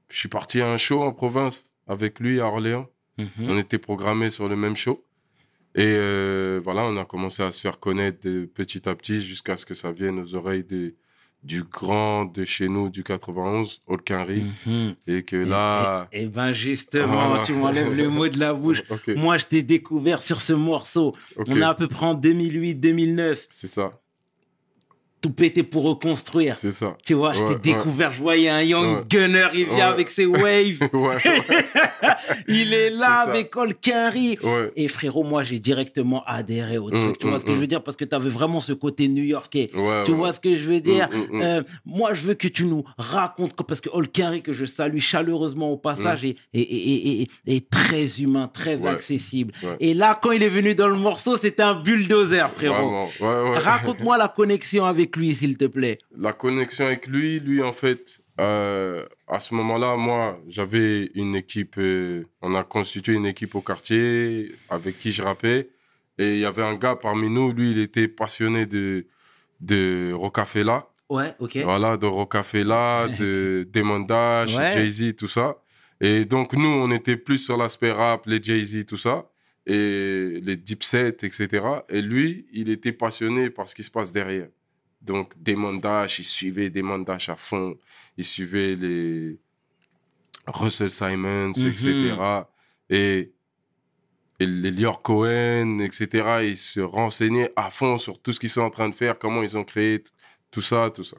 je 0.08 0.18
suis 0.18 0.28
parti 0.28 0.60
à 0.60 0.70
un 0.70 0.78
show 0.78 1.02
en 1.02 1.12
province 1.12 1.72
avec 1.86 2.20
lui 2.20 2.40
à 2.40 2.46
Orléans. 2.46 2.88
Mhm. 3.18 3.28
On 3.48 3.58
était 3.58 3.78
programmés 3.78 4.30
sur 4.30 4.48
le 4.48 4.56
même 4.56 4.76
show. 4.76 5.04
Et 5.74 5.84
euh, 5.84 6.60
voilà, 6.62 6.84
on 6.84 6.96
a 6.96 7.04
commencé 7.04 7.42
à 7.42 7.50
se 7.50 7.60
faire 7.60 7.78
connaître 7.78 8.20
de 8.28 8.44
petit 8.44 8.88
à 8.88 8.94
petit 8.94 9.20
jusqu'à 9.22 9.56
ce 9.56 9.64
que 9.64 9.74
ça 9.74 9.90
vienne 9.90 10.18
aux 10.18 10.34
oreilles 10.34 10.64
de, 10.64 10.94
du 11.42 11.62
grand 11.62 12.26
de 12.26 12.44
chez 12.44 12.68
nous, 12.68 12.90
du 12.90 13.02
91, 13.02 13.80
Olkinry. 13.86 14.44
Mhm. 14.66 14.94
Et 15.06 15.22
que 15.22 15.36
là. 15.36 16.08
Eh 16.12 16.26
ben 16.26 16.52
justement, 16.52 17.42
tu 17.42 17.54
m'enlèves 17.54 17.94
le 17.96 18.08
mot 18.08 18.28
de 18.28 18.38
la 18.38 18.52
bouche. 18.52 18.82
Moi, 19.16 19.38
je 19.38 19.46
t'ai 19.46 19.62
découvert 19.62 20.22
sur 20.22 20.40
ce 20.40 20.52
morceau. 20.52 21.14
On 21.36 21.56
est 21.56 21.62
à 21.62 21.74
peu 21.74 21.88
près 21.88 22.06
en 22.06 22.14
2008-2009. 22.14 23.46
c'est 23.48 23.66
ça, 23.66 24.01
Tout 25.22 25.30
pété 25.30 25.62
pour 25.62 25.84
reconstruire. 25.84 26.54
c'est 26.56 26.72
ça. 26.72 26.96
Tu 27.06 27.14
vois, 27.14 27.32
je 27.32 27.42
t'ai 27.44 27.54
découvert, 27.54 28.10
je 28.12 28.20
voyais 28.20 28.48
un 28.48 28.60
young 28.62 28.96
Ouais. 28.98 29.02
gunner, 29.08 29.46
il 29.54 29.66
vient 29.66 29.88
avec 29.88 30.10
ses 30.10 30.26
waves. 30.26 30.78
ouais, 30.92 31.16
il 32.48 32.74
est 32.74 32.90
là 32.90 33.20
avec 33.28 33.54
Olkari. 33.56 34.38
ouais, 34.42 34.72
Et 34.76 34.88
frérot, 34.88 35.22
moi, 35.22 35.44
j'ai 35.44 35.58
directement 35.58 36.22
adhéré 36.26 36.78
au 36.78 36.90
truc. 36.90 37.00
Mm, 37.00 37.16
tu 37.20 37.28
vois 37.28 37.36
mm, 37.36 37.40
ce 37.40 37.44
que 37.46 37.54
je 37.54 37.58
veux 37.60 37.66
dire? 37.66 37.82
Parce 37.82 37.96
que 37.96 38.04
tu 38.04 38.14
avais 38.14 38.30
vraiment 38.30 38.60
ce 38.60 38.72
côté 38.72 39.08
new-yorkais. 39.08 39.70
ouais. 39.74 40.02
Tu 40.04 40.12
vois 40.12 40.32
ce 40.32 40.40
que 40.40 40.56
je 40.56 40.66
veux 40.68 40.80
dire? 40.80 41.08
Mm, 41.12 41.16
mm, 41.16 41.38
mm. 41.38 41.42
Euh, 41.42 41.62
Moi, 41.86 42.14
je 42.14 42.22
veux 42.26 42.34
que 42.34 42.48
tu 42.48 42.64
nous 42.64 42.84
racontes, 42.98 43.54
parce 43.66 43.80
que 43.80 43.88
Olkari, 43.92 44.42
que 44.42 44.52
je 44.52 44.64
salue 44.64 44.98
chaleureusement 44.98 45.70
au 45.72 45.76
passage, 45.76 46.24
est, 46.24 46.36
est, 46.52 46.60
est- 46.60 47.22
est- 47.22 47.28
est 47.56 47.70
très 47.70 48.20
humain, 48.20 48.50
très 48.52 48.76
Mm. 48.76 48.86
Accessible. 48.86 49.52
Et 49.80 49.94
là, 49.94 50.18
quand 50.20 50.32
il 50.32 50.42
est 50.42 50.48
venu 50.48 50.74
dans 50.74 50.88
le 50.88 50.96
morceau, 50.96 51.36
c'était 51.36 51.62
un 51.62 51.74
bulldozer, 51.74 52.50
frérot. 52.56 52.74
Vraiment, 52.74 53.08
ouais, 53.20 53.50
ouais. 53.52 53.58
Raconte-moi 53.58 54.18
la 54.18 54.28
connexion 54.28 54.84
avec 54.86 55.11
lui, 55.16 55.34
s'il 55.34 55.56
te 55.56 55.64
plaît. 55.66 55.98
la 56.16 56.32
connexion 56.32 56.86
avec 56.86 57.06
lui, 57.06 57.40
lui 57.40 57.62
en 57.62 57.72
fait, 57.72 58.22
euh, 58.40 59.04
à 59.28 59.38
ce 59.40 59.54
moment-là, 59.54 59.96
moi, 59.96 60.40
j'avais 60.48 61.10
une 61.14 61.34
équipe, 61.34 61.74
euh, 61.78 62.24
on 62.40 62.54
a 62.54 62.64
constitué 62.64 63.14
une 63.14 63.26
équipe 63.26 63.54
au 63.54 63.60
quartier 63.60 64.52
avec 64.70 64.98
qui 64.98 65.10
je 65.12 65.22
rappais. 65.22 65.70
Et 66.18 66.34
il 66.34 66.40
y 66.40 66.44
avait 66.44 66.62
un 66.62 66.74
gars 66.76 66.96
parmi 66.96 67.28
nous, 67.30 67.52
lui, 67.52 67.70
il 67.72 67.78
était 67.78 68.08
passionné 68.08 68.66
de, 68.66 69.06
de 69.60 70.12
Rocafella. 70.14 70.88
Ouais, 71.10 71.30
ok. 71.40 71.58
Voilà, 71.64 71.96
de 71.96 72.06
Rocafella, 72.06 73.06
de 73.18 73.68
Demon 73.72 74.00
Dash, 74.00 74.56
Ouais. 74.56 74.72
Jay-Z, 74.72 75.16
tout 75.16 75.28
ça. 75.28 75.58
Et 76.00 76.24
donc, 76.24 76.54
nous, 76.54 76.68
on 76.68 76.90
était 76.90 77.16
plus 77.16 77.38
sur 77.38 77.56
l'aspect 77.56 77.92
rap, 77.92 78.26
les 78.26 78.42
Jay-Z, 78.42 78.86
tout 78.86 78.96
ça, 78.96 79.30
et 79.66 80.40
les 80.42 80.56
Dipset, 80.56 81.08
etc. 81.22 81.46
Et 81.88 82.02
lui, 82.02 82.46
il 82.52 82.68
était 82.70 82.92
passionné 82.92 83.50
par 83.50 83.68
ce 83.68 83.74
qui 83.74 83.82
se 83.82 83.90
passe 83.90 84.10
derrière. 84.10 84.48
Donc, 85.02 85.32
Damon 85.42 85.74
Dash, 85.74 86.18
il 86.20 86.24
suivait 86.24 86.70
Damon 86.70 87.00
Dash 87.00 87.28
à 87.28 87.36
fond. 87.36 87.76
Il 88.16 88.24
suivait 88.24 88.74
les 88.76 89.38
Russell 90.46 90.90
Simons, 90.90 91.52
Mhm. 91.56 91.66
etc. 91.68 92.14
Et, 92.90 93.32
et 94.40 94.46
les 94.46 94.70
Lior 94.70 95.02
Cohen, 95.02 95.78
etc. 95.80 96.06
Il 96.44 96.56
se 96.56 96.80
renseignait 96.80 97.52
à 97.56 97.70
fond 97.70 97.98
sur 97.98 98.20
tout 98.20 98.32
ce 98.32 98.40
qu'ils 98.40 98.48
sont 98.50 98.60
en 98.62 98.70
train 98.70 98.88
de 98.88 98.94
faire, 98.94 99.18
comment 99.18 99.42
ils 99.42 99.56
ont 99.56 99.64
créé 99.64 100.02
tout 100.50 100.62
ça, 100.62 100.90
tout 100.94 101.04
ça. 101.04 101.16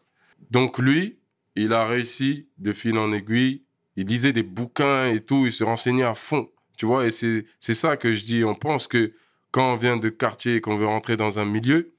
Donc, 0.52 0.78
lui, 0.80 1.18
il 1.56 1.74
a 1.74 1.86
réussi 1.86 2.48
de 2.58 2.72
fil 2.74 2.98
en 2.98 3.12
aiguille. 3.12 3.64
Il 3.96 4.08
lisait 4.08 4.34
des 4.34 4.44
bouquins 4.44 5.08
et 5.08 5.20
tout. 5.22 5.46
Il 5.46 5.52
se 5.52 5.64
renseignait 5.64 6.04
à 6.04 6.16
fond. 6.16 6.50
Tu 6.78 6.86
vois, 6.86 7.06
et 7.06 7.12
c'est 7.12 7.46
c'est 7.60 7.76
ça 7.76 7.96
que 7.98 8.14
je 8.14 8.26
dis. 8.26 8.44
On 8.44 8.56
pense 8.56 8.88
que 8.88 9.14
quand 9.52 9.74
on 9.74 9.76
vient 9.76 9.98
de 9.98 10.10
quartier 10.10 10.56
et 10.56 10.62
qu'on 10.62 10.76
veut 10.76 10.88
rentrer 10.88 11.16
dans 11.16 11.38
un 11.38 11.46
milieu, 11.46 11.94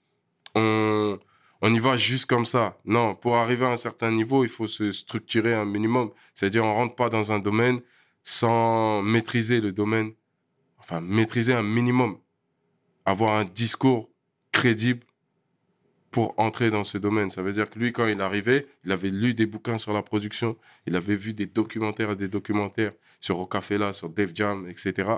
on, 0.56 1.18
on 1.66 1.72
y 1.72 1.78
va 1.78 1.96
juste 1.96 2.26
comme 2.26 2.44
ça. 2.44 2.78
Non, 2.84 3.14
pour 3.14 3.36
arriver 3.36 3.64
à 3.64 3.70
un 3.70 3.76
certain 3.76 4.10
niveau, 4.10 4.44
il 4.44 4.50
faut 4.50 4.66
se 4.66 4.92
structurer 4.92 5.54
un 5.54 5.64
minimum. 5.64 6.10
C'est-à-dire, 6.34 6.62
on 6.62 6.74
rentre 6.74 6.94
pas 6.94 7.08
dans 7.08 7.32
un 7.32 7.38
domaine 7.38 7.80
sans 8.22 9.00
maîtriser 9.00 9.62
le 9.62 9.72
domaine. 9.72 10.12
Enfin, 10.76 11.00
maîtriser 11.00 11.54
un 11.54 11.62
minimum. 11.62 12.18
Avoir 13.06 13.36
un 13.38 13.46
discours 13.46 14.10
crédible 14.52 15.06
pour 16.10 16.34
entrer 16.36 16.68
dans 16.68 16.84
ce 16.84 16.98
domaine. 16.98 17.30
Ça 17.30 17.40
veut 17.40 17.52
dire 17.52 17.70
que 17.70 17.78
lui, 17.78 17.92
quand 17.92 18.08
il 18.08 18.20
arrivait, 18.20 18.66
il 18.84 18.92
avait 18.92 19.08
lu 19.08 19.32
des 19.32 19.46
bouquins 19.46 19.78
sur 19.78 19.94
la 19.94 20.02
production, 20.02 20.58
il 20.86 20.94
avait 20.96 21.14
vu 21.14 21.32
des 21.32 21.46
documentaires 21.46 22.10
et 22.10 22.16
des 22.16 22.28
documentaires 22.28 22.92
sur 23.20 23.36
Rocafella, 23.36 23.94
sur 23.94 24.10
Def 24.10 24.32
Jam, 24.34 24.68
etc. 24.68 25.12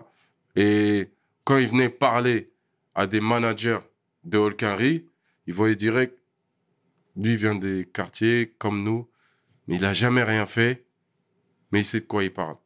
Et 0.55 1.11
quand 1.43 1.59
il 1.59 1.67
venait 1.67 1.89
parler 1.89 2.53
à 2.95 3.09
des 3.09 3.21
managers 3.21 3.81
de 4.23 4.39
Holkinry, 4.39 5.07
il 5.49 5.53
voyait 5.53 5.75
direct, 5.75 6.17
lui 7.17 7.31
il 7.31 7.37
vient 7.37 7.55
des 7.55 7.89
quartiers 7.93 8.55
comme 8.59 8.83
nous, 8.83 9.09
mais 9.67 9.77
il 9.77 9.85
a 9.85 9.93
jamais 9.93 10.23
rien 10.23 10.47
fait, 10.47 10.87
mais 11.73 11.81
il 11.81 11.85
sait 11.85 12.01
de 12.01 12.07
quoi 12.07 12.25
il 12.25 12.33
parle, 12.33 12.57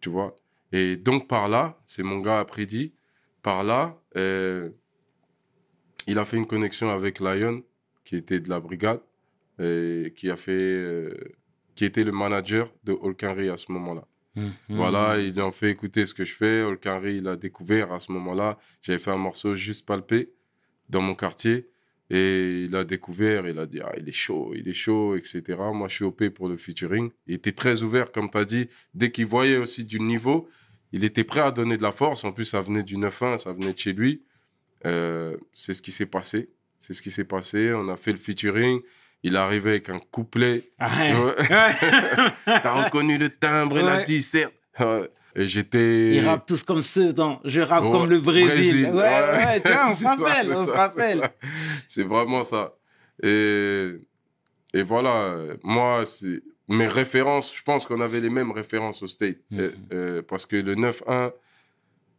tu 0.00 0.08
vois. 0.10 0.36
Et 0.72 0.96
donc 0.96 1.28
par 1.28 1.48
là, 1.48 1.80
c'est 1.86 2.02
mon 2.02 2.18
gars 2.18 2.40
après 2.40 2.66
dit, 2.66 2.94
par 3.42 3.64
là, 3.64 4.00
euh, 4.16 4.70
il 6.06 6.18
a 6.18 6.24
fait 6.24 6.36
une 6.36 6.46
connexion 6.46 6.90
avec 6.90 7.20
Lion, 7.20 7.62
qui 8.04 8.16
était 8.16 8.40
de 8.40 8.48
la 8.48 8.60
brigade, 8.60 9.00
et 9.58 10.12
qui 10.16 10.30
a 10.30 10.36
fait, 10.36 10.52
euh, 10.52 11.14
qui 11.74 11.84
était 11.84 12.04
le 12.04 12.12
manager 12.12 12.72
de 12.84 12.92
Holkinry 12.92 13.48
à 13.48 13.56
ce 13.56 13.70
moment-là. 13.72 14.06
Mhm. 14.34 14.52
Voilà, 14.70 15.18
ils 15.18 15.34
lui 15.34 15.42
ont 15.42 15.52
fait 15.52 15.70
écouter 15.70 16.06
ce 16.06 16.14
que 16.14 16.24
je 16.24 16.34
fais. 16.34 16.62
Holkinry, 16.62 17.16
il 17.16 17.28
a 17.28 17.36
découvert 17.36 17.92
à 17.92 18.00
ce 18.00 18.10
moment-là. 18.12 18.58
J'avais 18.80 18.98
fait 18.98 19.10
un 19.10 19.18
morceau 19.18 19.54
juste 19.54 19.86
palpé 19.86 20.32
dans 20.88 21.02
mon 21.02 21.14
quartier. 21.14 21.68
Et 22.14 22.64
il 22.64 22.76
a 22.76 22.84
découvert, 22.84 23.48
il 23.48 23.58
a 23.58 23.64
dit, 23.64 23.80
ah, 23.80 23.90
il 23.96 24.06
est 24.06 24.12
chaud, 24.12 24.52
il 24.54 24.68
est 24.68 24.74
chaud, 24.74 25.16
etc. 25.16 25.42
Moi, 25.72 25.88
je 25.88 25.94
suis 25.94 26.04
OP 26.04 26.28
pour 26.28 26.46
le 26.46 26.58
featuring. 26.58 27.10
Il 27.26 27.36
était 27.36 27.52
très 27.52 27.82
ouvert, 27.82 28.12
comme 28.12 28.28
tu 28.28 28.36
as 28.36 28.44
dit. 28.44 28.68
Dès 28.92 29.10
qu'il 29.10 29.24
voyait 29.24 29.56
aussi 29.56 29.86
du 29.86 29.98
niveau, 29.98 30.46
il 30.92 31.04
était 31.04 31.24
prêt 31.24 31.40
à 31.40 31.50
donner 31.50 31.78
de 31.78 31.82
la 31.82 31.90
force. 31.90 32.24
En 32.24 32.32
plus, 32.32 32.44
ça 32.44 32.60
venait 32.60 32.82
du 32.82 32.98
9-1, 32.98 33.38
ça 33.38 33.54
venait 33.54 33.72
de 33.72 33.78
chez 33.78 33.94
lui. 33.94 34.24
Euh, 34.84 35.38
c'est 35.54 35.72
ce 35.72 35.80
qui 35.80 35.90
s'est 35.90 36.04
passé. 36.04 36.50
C'est 36.76 36.92
ce 36.92 37.00
qui 37.00 37.10
s'est 37.10 37.24
passé. 37.24 37.72
On 37.72 37.88
a 37.88 37.96
fait 37.96 38.12
le 38.12 38.18
featuring. 38.18 38.80
Il 39.22 39.36
arrivait 39.36 39.70
avec 39.70 39.88
un 39.88 39.98
couplet. 39.98 40.64
Ah 40.78 40.90
ouais. 41.24 41.34
T'as 42.44 42.84
reconnu 42.84 43.16
le 43.16 43.30
timbre 43.30 43.78
et 43.78 43.82
la 43.82 44.02
disserte. 44.02 44.52
Et 45.34 45.46
j'étais. 45.46 46.16
Ils 46.16 46.26
rappent 46.26 46.46
tous 46.46 46.62
comme 46.62 46.82
ceux 46.82 47.12
dans 47.12 47.40
Je 47.44 47.60
rappe 47.60 47.84
Ouais, 47.84 47.90
comme 47.90 48.08
le 48.10 48.20
Brésil. 48.20 48.46
Brésil, 48.48 48.86
Ouais, 48.86 49.00
ouais, 49.00 49.60
vois, 49.64 49.86
on 49.88 49.94
se 49.94 50.04
rappelle, 50.04 50.50
on 50.50 50.66
se 50.66 50.70
rappelle. 50.70 51.30
c'est 51.86 52.02
vraiment 52.04 52.44
ça. 52.44 52.74
Et, 53.22 53.92
et 54.74 54.82
voilà, 54.82 55.36
moi, 55.62 56.04
c'est 56.04 56.42
mes 56.68 56.86
références, 56.86 57.54
je 57.56 57.62
pense 57.62 57.86
qu'on 57.86 58.00
avait 58.00 58.20
les 58.20 58.30
mêmes 58.30 58.50
références 58.50 59.02
au 59.02 59.06
State. 59.06 59.38
Mhm. 59.50 59.60
Euh, 59.60 59.70
euh, 59.92 60.22
parce 60.22 60.46
que 60.46 60.56
le 60.56 60.74
9-1, 60.74 61.32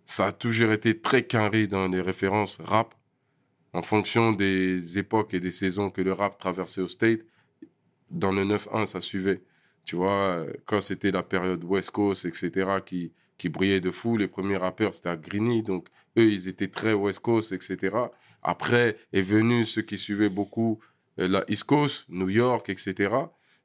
ça 0.05 0.27
a 0.27 0.31
toujours 0.31 0.71
été 0.71 0.99
très 0.99 1.23
carré 1.23 1.67
dans 1.67 1.87
les 1.87 2.01
références 2.01 2.59
rap. 2.63 2.93
En 3.73 3.81
fonction 3.81 4.31
des 4.31 4.99
époques 4.99 5.33
et 5.33 5.39
des 5.39 5.49
saisons 5.49 5.89
que 5.89 6.01
le 6.01 6.13
rap 6.13 6.37
traversait 6.37 6.81
au 6.81 6.87
State, 6.87 7.21
dans 8.11 8.31
le 8.31 8.45
9-1, 8.45 8.85
ça 8.85 9.01
suivait. 9.01 9.41
Tu 9.85 9.95
vois, 9.95 10.45
quand 10.65 10.81
c'était 10.81 11.11
la 11.11 11.23
période 11.23 11.63
West 11.63 11.91
Coast, 11.91 12.25
etc., 12.25 12.69
qui, 12.85 13.11
qui 13.37 13.49
brillait 13.49 13.81
de 13.81 13.91
fou, 13.91 14.17
les 14.17 14.27
premiers 14.27 14.57
rappeurs, 14.57 14.93
c'était 14.93 15.09
à 15.09 15.17
Greeny. 15.17 15.63
Donc, 15.63 15.87
eux, 16.17 16.31
ils 16.31 16.47
étaient 16.47 16.69
très 16.69 16.93
West 16.93 17.19
Coast, 17.19 17.51
etc. 17.51 17.97
Après 18.41 18.97
est 19.11 19.21
venu 19.21 19.65
ceux 19.65 19.81
qui 19.81 19.97
suivaient 19.97 20.29
beaucoup 20.29 20.79
euh, 21.19 21.27
la 21.27 21.43
East 21.47 21.65
Coast, 21.65 22.05
New 22.09 22.29
York, 22.29 22.69
etc. 22.69 23.13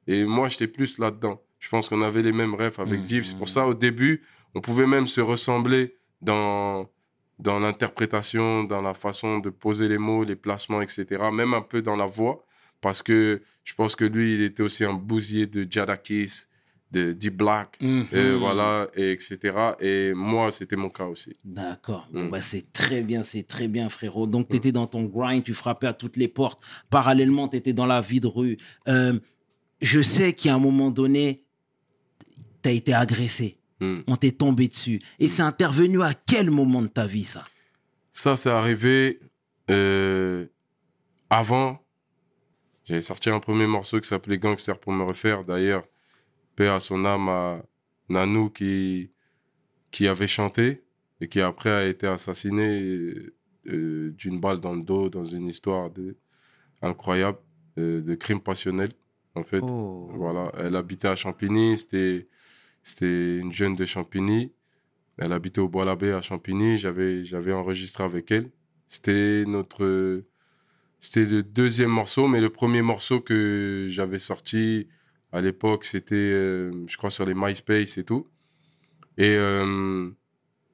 Et 0.07 0.25
moi, 0.25 0.49
j'étais 0.49 0.67
plus 0.67 0.97
là-dedans. 0.99 1.41
Je 1.59 1.69
pense 1.69 1.89
qu'on 1.89 2.01
avait 2.01 2.21
les 2.21 2.31
mêmes 2.31 2.55
rêves 2.55 2.79
avec. 2.79 3.03
Div. 3.05 3.23
C'est 3.23 3.37
pour 3.37 3.49
ça, 3.49 3.67
au 3.67 3.73
début, 3.73 4.23
on 4.55 4.61
pouvait 4.61 4.87
même 4.87 5.07
se 5.07 5.21
ressembler 5.21 5.95
dans, 6.21 6.89
dans 7.37 7.59
l'interprétation, 7.59 8.63
dans 8.63 8.81
la 8.81 8.93
façon 8.93 9.39
de 9.39 9.49
poser 9.49 9.87
les 9.87 9.97
mots, 9.97 10.23
les 10.23 10.35
placements, 10.35 10.81
etc. 10.81 11.05
Même 11.31 11.53
un 11.53 11.61
peu 11.61 11.81
dans 11.81 11.95
la 11.95 12.05
voix. 12.05 12.45
Parce 12.81 13.03
que 13.03 13.41
je 13.63 13.73
pense 13.73 13.95
que 13.95 14.05
lui, 14.05 14.35
il 14.35 14.41
était 14.41 14.63
aussi 14.63 14.83
un 14.85 14.93
bousier 14.93 15.47
de 15.47 15.65
Jadakis, 15.69 16.45
de 16.91 17.13
D-Black, 17.13 17.77
Mhm. 17.81 18.07
euh, 18.13 18.37
voilà, 18.39 18.87
et 18.95 19.11
etc. 19.11 19.37
Et 19.79 20.11
moi, 20.15 20.49
c'était 20.51 20.75
mon 20.75 20.89
cas 20.89 21.05
aussi. 21.05 21.35
D'accord. 21.43 22.07
Mm. 22.11 22.29
bah, 22.29 22.41
c'est 22.41 22.71
très 22.73 23.01
bien, 23.03 23.23
c'est 23.23 23.43
très 23.43 23.67
bien, 23.67 23.89
frérot. 23.89 24.25
Donc, 24.25 24.49
tu 24.49 24.55
étais 24.57 24.71
dans 24.71 24.87
ton 24.87 25.03
grind, 25.03 25.43
tu 25.43 25.53
frappais 25.53 25.85
à 25.87 25.93
toutes 25.93 26.17
les 26.17 26.27
portes. 26.27 26.63
Parallèlement, 26.89 27.47
tu 27.47 27.57
étais 27.57 27.73
dans 27.73 27.85
la 27.85 28.01
vie 28.01 28.19
de 28.19 28.25
rue. 28.27 28.57
Euh, 28.87 29.19
je 29.81 30.01
sais 30.01 30.33
qu'à 30.33 30.55
un 30.55 30.59
moment 30.59 30.89
donné, 30.89 31.43
tu 32.63 32.69
as 32.69 32.71
été 32.71 32.93
agressé. 32.93 33.55
Hmm. 33.79 33.99
On 34.07 34.15
t'est 34.15 34.31
tombé 34.37 34.67
dessus. 34.67 34.99
Et 35.19 35.29
c'est 35.29 35.43
intervenu 35.43 36.01
à 36.01 36.13
quel 36.13 36.49
moment 36.49 36.81
de 36.81 36.87
ta 36.87 37.05
vie, 37.05 37.23
ça? 37.23 37.45
Ça, 38.11 38.35
c'est 38.35 38.49
arrivé 38.49 39.19
euh, 39.69 40.47
avant. 41.29 41.79
J'avais 42.89 43.01
sorti 43.01 43.29
un 43.29 43.39
premier 43.39 43.67
morceau 43.67 43.99
qui 43.99 44.07
s'appelait 44.07 44.39
Gangster 44.39 44.79
pour 44.79 44.91
me 44.91 45.03
refaire. 45.03 45.43
D'ailleurs, 45.45 45.85
paix 46.55 46.69
à 46.69 46.79
son 46.79 47.05
âme 47.05 47.29
à 47.29 47.61
Nanou 48.09 48.49
qui, 48.49 49.11
qui 49.91 50.07
avait 50.07 50.25
chanté 50.25 50.83
et 51.21 51.27
qui 51.27 51.39
après 51.39 51.69
a 51.69 51.85
été 51.85 52.07
assassiné 52.07 53.13
euh, 53.67 54.09
d'une 54.17 54.39
balle 54.39 54.59
dans 54.59 54.73
le 54.73 54.81
dos 54.81 55.07
dans 55.07 55.23
une 55.23 55.47
histoire 55.47 55.91
de, 55.91 56.17
incroyable 56.81 57.37
euh, 57.77 58.01
de 58.01 58.15
crime 58.15 58.39
passionnel, 58.39 58.89
en 59.35 59.43
fait. 59.43 59.61
Oh. 59.61 60.09
Voilà, 60.15 60.51
elle 60.57 60.75
habitait 60.75 61.09
à 61.09 61.15
Champigny, 61.15 61.77
c'était 61.77 62.27
c'était 62.81 63.37
une 63.37 63.51
jeune 63.51 63.75
de 63.75 63.85
Champigny. 63.85 64.51
Elle 65.19 65.33
habitait 65.33 65.61
au 65.61 65.69
Bois-l'Abbé 65.69 66.11
à 66.11 66.23
Champigny, 66.23 66.75
j'avais 66.77 67.23
j'avais 67.23 67.53
enregistré 67.53 68.03
avec 68.03 68.31
elle. 68.31 68.49
C'était 68.87 69.43
notre 69.45 70.23
c'était 70.99 71.25
le 71.29 71.43
deuxième 71.43 71.89
morceau, 71.91 72.27
mais 72.27 72.41
le 72.41 72.49
premier 72.49 72.81
morceau 72.81 73.21
que 73.21 73.87
j'avais 73.89 74.19
sorti 74.19 74.87
à 75.31 75.41
l'époque, 75.41 75.85
c'était 75.85 76.15
euh, 76.15 76.71
je 76.87 76.97
crois 76.97 77.09
sur 77.11 77.25
les 77.25 77.33
MySpace 77.35 77.97
et 77.97 78.03
tout. 78.03 78.27
Et 79.17 79.35
euh, 79.35 80.09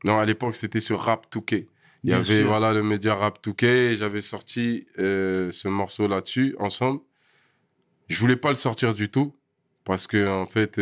non, 0.05 0.19
à 0.19 0.25
l'époque, 0.25 0.55
c'était 0.55 0.79
sur 0.79 0.99
Rap 0.99 1.27
2K. 1.33 1.67
Il 2.03 2.09
y 2.09 2.11
Bien 2.11 2.17
avait 2.19 2.39
sûr. 2.39 2.47
voilà 2.47 2.73
le 2.73 2.83
média 2.83 3.15
Rap 3.15 3.39
2K 3.45 3.65
et 3.65 3.95
j'avais 3.95 4.21
sorti 4.21 4.85
euh, 4.99 5.51
ce 5.51 5.67
morceau 5.67 6.07
là-dessus 6.07 6.55
ensemble. 6.59 7.01
Je 8.07 8.19
voulais 8.19 8.35
pas 8.35 8.49
le 8.49 8.55
sortir 8.55 8.93
du 8.93 9.09
tout 9.09 9.35
parce 9.83 10.05
que 10.07 10.27
en 10.27 10.45
fait, 10.45 10.75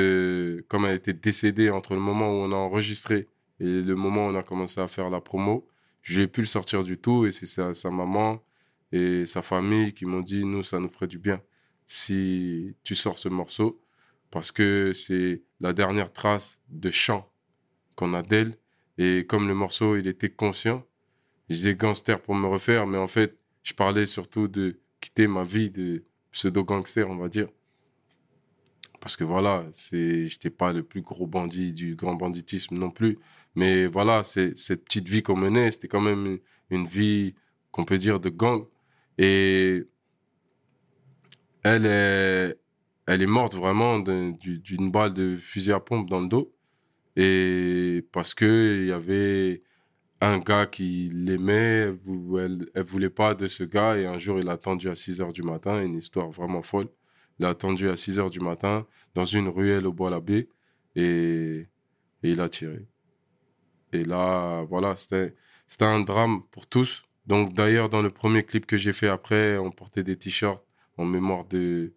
comme 0.68 0.86
elle 0.86 0.96
était 0.96 1.14
décédée 1.14 1.70
entre 1.70 1.94
le 1.94 2.02
moment 2.02 2.28
où 2.30 2.44
on 2.44 2.52
a 2.52 2.56
enregistré 2.56 3.28
et 3.60 3.82
le 3.82 3.96
moment 3.96 4.28
où 4.28 4.30
on 4.32 4.36
a 4.36 4.44
commencé 4.44 4.82
à 4.82 4.88
faire 4.88 5.10
la 5.10 5.22
promo, 5.22 5.66
je 6.02 6.20
n'ai 6.22 6.28
pu 6.28 6.42
le 6.42 6.48
sortir 6.48 6.84
du 6.84 6.98
tout 6.98 7.26
et 7.26 7.32
c'est 7.32 7.46
sa, 7.46 7.74
sa 7.74 7.90
maman 7.90 8.42
et 8.94 9.26
sa 9.26 9.42
famille 9.42 9.92
qui 9.94 10.06
m'ont 10.06 10.22
dit 10.22 10.46
nous 10.46 10.62
ça 10.62 10.80
nous 10.80 10.88
ferait 10.88 11.08
du 11.08 11.18
bien 11.18 11.42
si 11.88 12.76
tu 12.84 12.96
sors 12.96 13.18
ce 13.18 13.28
morceau 13.28 13.82
parce 14.30 14.52
que 14.52 14.94
c'est 14.94 15.42
la 15.60 15.74
dernière 15.74 16.14
trace 16.14 16.62
de 16.70 16.90
chant 16.90 17.30
qu'on 17.96 18.14
a 18.14 18.22
d'elle. 18.22 18.58
Et 18.98 19.26
comme 19.26 19.48
le 19.48 19.56
morceau 19.56 19.98
il 19.98 20.08
était 20.08 20.30
conscient 20.30 20.86
je 21.50 21.56
disais 21.56 21.76
gangster 21.76 22.22
pour 22.22 22.36
me 22.36 22.48
refaire 22.48 22.86
mais 22.86 23.00
en 23.00 23.08
fait 23.08 23.36
je 23.64 23.74
parlais 23.74 24.06
surtout 24.06 24.48
de 24.48 24.80
quitter 25.02 25.26
ma 25.28 25.44
vie 25.44 25.72
de 25.72 26.06
pseudo 26.32 26.64
gangster 26.64 27.10
on 27.10 27.18
va 27.18 27.30
dire. 27.30 27.50
Parce 29.00 29.18
que 29.18 29.24
voilà 29.24 29.66
c'est 29.74 30.28
j'étais 30.28 30.52
pas 30.52 30.72
le 30.72 30.84
plus 30.84 31.02
gros 31.02 31.26
bandit 31.26 31.74
du 31.74 31.96
grand 31.96 32.14
banditisme 32.14 32.78
non 32.78 32.92
plus. 32.92 33.18
Mais 33.56 33.88
voilà 33.88 34.22
c'est 34.22 34.56
cette 34.56 34.86
petite 34.86 35.08
vie 35.08 35.24
qu'on 35.24 35.36
menait 35.36 35.72
c'était 35.72 35.88
quand 35.88 36.00
même 36.00 36.28
une, 36.28 36.40
une 36.70 36.86
vie 36.86 37.34
qu'on 37.72 37.86
peut 37.86 37.98
dire 37.98 38.20
de 38.20 38.30
gang 38.30 38.68
et 39.18 39.86
elle 41.64 41.86
est 41.86 42.58
elle 43.06 43.22
est 43.22 43.26
morte 43.28 43.56
vraiment 43.56 44.00
d'un- 44.00 44.30
du- 44.32 44.60
d'une 44.60 44.90
balle 44.92 45.14
de 45.14 45.36
fusil 45.36 45.74
à 45.74 45.80
pompe 45.82 46.10
dans 46.10 46.22
le 46.22 46.28
dos 46.28 46.54
Et 47.18 48.06
parce 48.14 48.34
que 48.36 48.82
il 48.84 48.90
y 48.90 48.94
avait 48.94 49.64
un 50.22 50.40
gars 50.40 50.66
qui 50.68 51.10
l'aimait, 51.14 51.94
elle, 52.40 52.68
elle, 52.76 52.84
voulait 52.84 53.10
pas 53.12 53.36
de 53.36 53.48
ce 53.48 53.64
gars. 53.66 53.98
Et 53.98 54.06
un 54.08 54.18
jour, 54.20 54.40
il 54.40 54.50
a 54.50 54.54
attendu 54.54 54.90
à 54.90 54.96
6 54.96 55.22
heures 55.22 55.34
du 55.34 55.44
matin, 55.44 55.82
une 55.84 55.98
histoire 55.98 56.32
vraiment 56.32 56.62
folle. 56.64 56.88
Il 57.40 57.46
a 57.46 57.50
attendu 57.50 57.90
à 57.90 57.96
6 57.98 58.20
heures 58.20 58.30
du 58.32 58.40
matin 58.42 58.88
dans 59.16 59.26
une 59.26 59.50
ruelle 59.50 59.88
au 59.88 59.94
Bois-l'Abbé 59.94 60.50
et, 60.96 61.68
et 62.24 62.32
il 62.32 62.42
a 62.42 62.50
tiré. 62.50 62.88
Et 63.92 64.04
là, 64.04 64.64
voilà, 64.64 64.96
c'était 64.96 65.34
un 65.82 66.00
drame 66.02 66.44
pour 66.52 66.68
tous. 66.68 67.04
Donc 67.26 67.54
d'ailleurs, 67.54 67.90
dans 67.90 68.02
le 68.02 68.10
premier 68.10 68.44
clip 68.44 68.66
que 68.66 68.78
j'ai 68.78 68.94
fait 68.94 69.08
après, 69.08 69.58
on 69.58 69.72
portait 69.72 70.04
des 70.04 70.16
t-shirts 70.18 70.64
en 70.98 71.06
mémoire 71.06 71.46
de, 71.46 71.94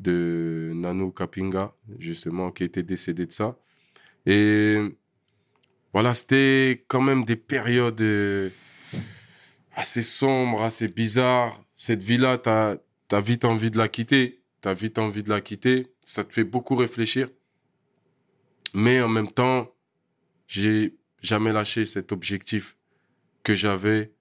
de 0.00 0.72
Nano 0.74 1.10
Kapinga, 1.10 1.74
justement, 1.98 2.50
qui 2.50 2.64
était 2.64 2.82
décédé 2.82 3.26
de 3.26 3.32
ça. 3.32 3.58
Et 4.26 4.78
voilà, 5.92 6.14
c'était 6.14 6.84
quand 6.88 7.00
même 7.00 7.24
des 7.24 7.36
périodes 7.36 8.00
euh, 8.00 8.50
assez 9.74 10.02
sombres, 10.02 10.62
assez 10.62 10.88
bizarres. 10.88 11.62
Cette 11.74 12.02
vie-là, 12.02 12.38
t'as 12.38 12.76
as 13.10 13.20
vite 13.20 13.44
envie 13.44 13.70
de 13.70 13.78
la 13.78 13.88
quitter. 13.88 14.42
T'as 14.60 14.74
vite 14.74 14.98
envie 14.98 15.22
de 15.22 15.28
la 15.28 15.40
quitter. 15.40 15.92
Ça 16.04 16.24
te 16.24 16.32
fait 16.32 16.44
beaucoup 16.44 16.76
réfléchir. 16.76 17.28
Mais 18.74 19.02
en 19.02 19.08
même 19.08 19.30
temps, 19.30 19.70
j'ai 20.46 20.96
jamais 21.20 21.52
lâché 21.52 21.84
cet 21.84 22.12
objectif 22.12 22.76
que 23.42 23.54
j'avais 23.54 24.12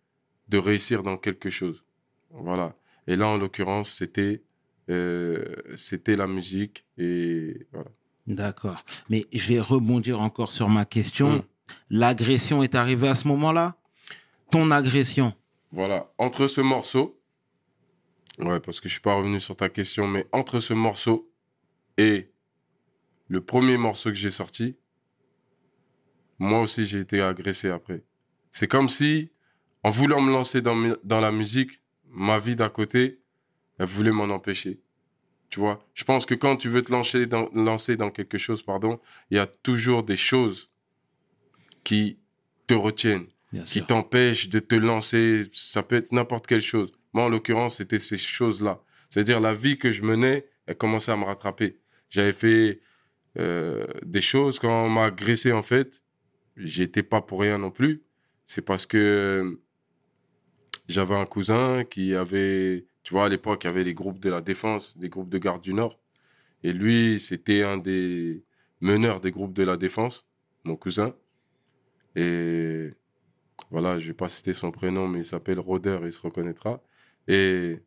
de 0.52 0.58
réussir 0.58 1.02
dans 1.02 1.18
quelque 1.18 1.50
chose. 1.50 1.84
Voilà. 2.30 2.76
Et 3.08 3.16
là, 3.16 3.28
en 3.28 3.38
l'occurrence, 3.38 3.90
c'était 3.90 4.44
euh, 4.90 5.56
c'était 5.76 6.16
la 6.16 6.28
musique 6.28 6.86
et 6.98 7.68
voilà. 7.72 7.90
D'accord. 8.28 8.84
Mais 9.10 9.26
je 9.34 9.48
vais 9.48 9.60
rebondir 9.60 10.20
encore 10.22 10.52
sur 10.52 10.70
ma 10.70 10.86
question. 10.86 11.38
Mm. 11.38 11.44
L'agression 11.90 12.64
est 12.64 12.76
arrivée 12.76 13.08
à 13.08 13.16
ce 13.16 13.28
moment-là? 13.30 13.76
Ton 14.52 14.70
agression? 14.72 15.34
Voilà. 15.72 16.12
Entre 16.18 16.48
ce 16.48 16.60
morceau, 16.60 17.20
ouais, 18.40 18.60
parce 18.60 18.82
que 18.82 18.90
je 18.90 18.94
suis 18.94 19.02
pas 19.02 19.16
revenu 19.16 19.40
sur 19.40 19.56
ta 19.56 19.70
question, 19.70 20.08
mais 20.08 20.28
entre 20.34 20.60
ce 20.60 20.74
morceau 20.74 21.32
et 21.98 22.30
le 23.30 23.40
premier 23.42 23.78
morceau 23.78 24.10
que 24.10 24.16
j'ai 24.16 24.32
sorti, 24.32 24.76
moi 26.38 26.60
aussi 26.60 26.84
j'ai 26.86 27.00
été 27.00 27.22
agressé 27.22 27.70
après. 27.70 28.04
C'est 28.52 28.68
comme 28.68 28.90
si, 28.90 29.32
en 29.84 29.90
voulant 29.90 30.22
me 30.22 30.32
lancer 30.32 30.62
dans, 30.62 31.22
la 31.22 31.32
musique, 31.32 31.82
ma 32.10 32.40
vie 32.40 32.56
d'à 32.56 32.70
côté, 32.70 33.22
elle 33.80 33.88
voulait 33.88 34.12
m'en 34.12 34.26
empêcher. 34.26 34.80
Tu 35.50 35.60
vois, 35.60 35.80
je 35.94 36.04
pense 36.04 36.26
que 36.26 36.36
quand 36.36 36.56
tu 36.56 36.70
veux 36.70 36.82
te 36.82 36.92
lancer 36.92 37.26
dans, 37.26 37.50
lancer 37.54 37.98
dans 37.98 38.10
quelque 38.10 38.38
chose, 38.38 38.64
pardon, 38.64 39.00
il 39.30 39.38
y 39.38 39.40
a 39.40 39.48
toujours 39.48 40.04
des 40.04 40.16
choses 40.16 40.70
qui 41.84 42.20
te 42.68 42.74
retiennent 42.74 43.28
Bien 43.52 43.64
qui 43.64 43.84
t'empêche 43.84 44.50
de 44.50 44.60
te 44.60 44.76
lancer. 44.76 45.44
Ça 45.52 45.84
peut 45.84 45.98
être 45.98 46.12
n'importe 46.12 46.48
quelle 46.48 46.62
chose. 46.62 46.92
Moi, 47.14 47.26
en 47.26 47.30
l'occurrence, 47.30 47.78
c'était 47.78 48.00
ces 48.00 48.18
choses-là. 48.18 48.82
C'est-à-dire 49.10 49.42
la 49.42 49.54
vie 49.54 49.78
que 49.78 49.92
je 49.92 50.04
menais, 50.04 50.48
elle 50.68 50.78
commençait 50.78 51.12
à 51.12 51.18
me 51.18 51.26
rattraper. 51.26 51.78
J'avais 52.10 52.32
fait 52.32 52.80
euh, 53.38 53.86
des 54.04 54.22
choses 54.22 54.58
quand 54.60 54.86
on 54.86 54.90
m'a 54.90 55.06
agressé, 55.06 55.52
en 55.52 55.64
fait. 55.64 56.04
J'étais 56.56 57.04
pas 57.04 57.22
pour 57.22 57.42
rien 57.42 57.58
non 57.58 57.72
plus. 57.72 58.04
C'est 58.46 58.62
parce 58.62 58.86
que 58.86 59.60
j'avais 60.92 61.16
un 61.16 61.26
cousin 61.26 61.84
qui 61.84 62.16
avait, 62.16 62.86
tu 63.04 63.14
vois, 63.14 63.26
à 63.26 63.30
l'époque, 63.30 63.64
il 63.64 63.68
y 63.68 63.70
avait 63.70 63.84
les 63.84 63.94
groupes 63.94 64.20
de 64.20 64.30
la 64.30 64.42
défense, 64.42 64.98
des 64.98 65.10
groupes 65.10 65.30
de 65.30 65.38
garde 65.38 65.62
du 65.62 65.74
Nord. 65.74 66.00
Et 66.64 66.74
lui, 66.74 67.20
c'était 67.20 67.64
un 67.64 67.78
des 67.78 68.44
meneurs 68.82 69.22
des 69.22 69.32
groupes 69.32 69.54
de 69.54 69.64
la 69.64 69.78
défense, 69.78 70.26
mon 70.64 70.76
cousin. 70.76 71.16
Et 72.16 72.92
voilà, 73.72 74.00
je 74.00 74.08
vais 74.08 74.14
pas 74.14 74.30
citer 74.30 74.54
son 74.54 74.72
prénom, 74.72 75.08
mais 75.08 75.20
il 75.20 75.26
s'appelle 75.26 75.60
Roder, 75.60 76.00
il 76.04 76.12
se 76.12 76.22
reconnaîtra. 76.22 76.82
Et, 77.28 77.80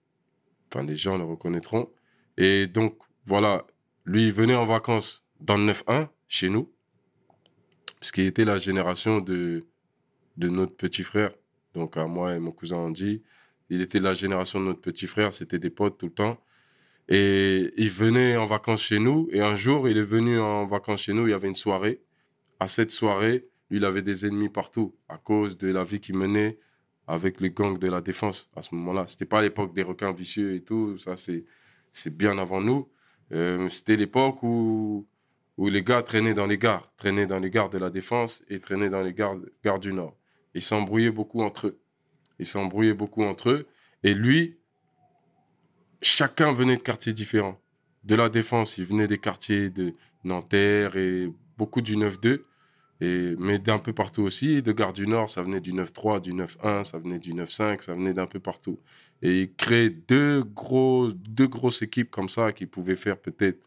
enfin, 0.73 0.85
les 0.85 0.97
gens 0.97 1.19
le 1.19 1.25
reconnaîtront. 1.25 1.91
Et 2.37 2.67
donc, 2.67 2.99
voilà, 3.27 3.67
lui, 4.05 4.27
il 4.27 4.33
venait 4.33 4.55
en 4.55 4.65
vacances 4.65 5.25
dans 5.41 5.57
le 5.57 5.73
9-1, 5.73 6.09
chez 6.29 6.49
nous, 6.49 6.73
puisqu'il 8.01 8.27
était 8.27 8.45
la 8.45 8.59
génération 8.59 9.21
de, 9.21 9.67
de 10.37 10.49
notre 10.49 10.75
petit 10.75 11.03
frère. 11.03 11.31
Donc, 11.75 11.97
à 11.97 12.07
moi 12.07 12.35
et 12.35 12.39
mon 12.39 12.53
cousin 12.53 12.77
Andy, 12.77 13.23
ils 13.71 13.81
étaient 13.83 13.99
la 13.99 14.15
génération 14.15 14.61
de 14.61 14.67
notre 14.67 14.81
petit 14.81 15.07
frère, 15.07 15.33
c'était 15.33 15.59
des 15.59 15.71
potes 15.71 15.99
tout 15.99 16.07
le 16.07 16.13
temps. 16.13 16.39
Et 17.09 17.73
il 17.77 17.91
venait 17.91 18.37
en 18.37 18.47
vacances 18.47 18.83
chez 18.83 18.99
nous, 18.99 19.29
et 19.33 19.41
un 19.41 19.57
jour, 19.57 19.89
il 19.89 19.99
est 19.99 20.03
venu 20.03 20.41
en 20.41 20.67
vacances 20.67 21.03
chez 21.03 21.13
nous, 21.13 21.27
il 21.27 21.31
y 21.31 21.35
avait 21.35 21.49
une 21.49 21.55
soirée. 21.55 22.03
À 22.61 22.69
cette 22.69 22.91
soirée, 22.91 23.49
lui, 23.71 23.79
il 23.79 23.85
avait 23.85 24.03
des 24.03 24.27
ennemis 24.27 24.49
partout 24.49 24.95
à 25.09 25.19
cause 25.19 25.59
de 25.59 25.69
la 25.69 25.85
vie 25.85 26.01
qu'il 26.01 26.17
menait 26.17 26.59
avec 27.07 27.41
les 27.41 27.51
gangs 27.51 27.79
de 27.79 27.89
la 27.91 28.01
défense 28.01 28.51
à 28.57 28.63
ce 28.63 28.75
moment-là. 28.75 29.07
C'était 29.07 29.27
pas 29.27 29.43
l'époque 29.43 29.75
des 29.75 29.83
requins 29.83 30.13
vicieux 30.13 30.55
et 30.55 30.63
tout, 30.63 30.97
ça 30.99 31.17
c'est 31.17 31.45
c'est 31.91 32.17
bien 32.17 32.39
avant 32.39 32.61
nous. 32.61 32.89
Euh, 33.33 33.69
C'était 33.69 33.97
l'époque 33.97 34.43
où 34.43 35.07
où 35.57 35.69
les 35.69 35.83
gars 35.85 36.03
traînaient 36.03 36.35
dans 36.35 36.47
les 36.47 36.59
gares, 36.59 36.93
traînaient 36.97 37.27
dans 37.27 37.39
les 37.39 37.51
gares 37.51 37.71
de 37.71 37.79
la 37.79 37.91
défense 37.91 38.43
et 38.49 38.59
traînaient 38.61 38.89
dans 38.91 39.03
les 39.03 39.15
gares, 39.15 39.37
gares 39.63 39.79
du 39.81 39.93
Nord. 39.93 40.17
Ils 40.55 40.63
s'embrouillaient 40.63 41.11
beaucoup 41.11 41.43
entre 41.43 41.69
eux. 41.69 41.81
Ils 42.39 42.47
s'embrouillaient 42.47 42.95
beaucoup 42.95 43.23
entre 43.23 43.51
eux. 43.51 43.67
Et 44.03 44.15
lui, 44.15 44.59
chacun 46.03 46.53
venait 46.53 46.77
de 46.77 46.83
quartiers 46.83 47.13
différents. 47.13 47.61
De 48.05 48.15
la 48.15 48.29
défense, 48.29 48.79
il 48.79 48.85
venait 48.85 49.09
des 49.09 49.19
quartiers 49.19 49.71
de 49.71 49.95
Nanterre 50.25 50.97
et 50.97 51.33
beaucoup 51.57 51.81
du 51.81 51.97
9-2. 51.97 52.43
Et, 53.01 53.35
mais 53.39 53.59
d'un 53.59 53.79
peu 53.79 53.93
partout 53.93 54.23
aussi. 54.23 54.63
De 54.63 54.73
Gare 54.73 54.93
du 54.93 55.07
Nord, 55.07 55.29
ça 55.29 55.43
venait 55.43 55.61
du 55.61 55.73
9-3, 55.73 56.21
du 56.21 56.33
9-1, 56.33 56.85
ça 56.85 56.99
venait 56.99 57.19
du 57.19 57.35
9-5, 57.35 57.81
ça 57.81 57.95
venait 57.95 58.15
d'un 58.15 58.27
peu 58.27 58.39
partout. 58.41 58.79
Et 59.23 59.43
il 59.43 59.55
créait 59.55 59.91
deux, 59.91 60.43
gros, 60.43 61.11
deux 61.13 61.49
grosses 61.49 61.83
équipes 61.83 62.11
comme 62.11 62.29
ça 62.29 62.53
qui 62.53 62.67
pouvaient 62.67 62.97
faire 62.97 63.19
peut-être, 63.19 63.59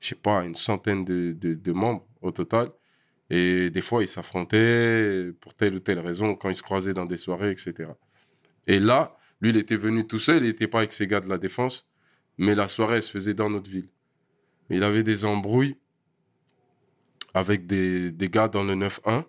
je 0.00 0.08
sais 0.08 0.14
pas, 0.14 0.44
une 0.44 0.54
centaine 0.54 1.04
de 1.04 1.72
membres 1.72 2.06
au 2.22 2.30
total. 2.32 2.70
Et 3.30 3.70
des 3.70 3.80
fois, 3.80 4.02
ils 4.02 4.08
s'affrontaient 4.08 5.30
pour 5.40 5.54
telle 5.54 5.74
ou 5.74 5.80
telle 5.80 5.98
raison 5.98 6.34
quand 6.34 6.48
ils 6.48 6.54
se 6.54 6.62
croisaient 6.62 6.94
dans 6.94 7.06
des 7.06 7.16
soirées, 7.16 7.50
etc. 7.50 7.90
Et 8.66 8.78
là, 8.78 9.16
lui, 9.40 9.50
il 9.50 9.56
était 9.56 9.76
venu 9.76 10.06
tout 10.06 10.18
seul, 10.18 10.42
il 10.42 10.48
n'était 10.48 10.68
pas 10.68 10.78
avec 10.78 10.92
ses 10.92 11.06
gars 11.06 11.20
de 11.20 11.28
la 11.28 11.38
défense, 11.38 11.88
mais 12.38 12.54
la 12.54 12.68
soirée, 12.68 12.96
elle 12.96 13.02
se 13.02 13.10
faisait 13.10 13.34
dans 13.34 13.50
notre 13.50 13.70
ville. 13.70 13.88
Il 14.70 14.82
avait 14.82 15.02
des 15.02 15.24
embrouilles 15.24 15.76
avec 17.34 17.66
des, 17.66 18.10
des 18.12 18.28
gars 18.28 18.48
dans 18.48 18.64
le 18.64 18.74
9-1 18.74 19.24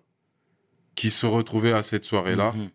qui 0.95 1.11
se 1.11 1.25
retrouvaient 1.25 1.73
à 1.73 1.83
cette 1.83 2.05
soirée-là. 2.05 2.53
Mhm. 2.53 2.69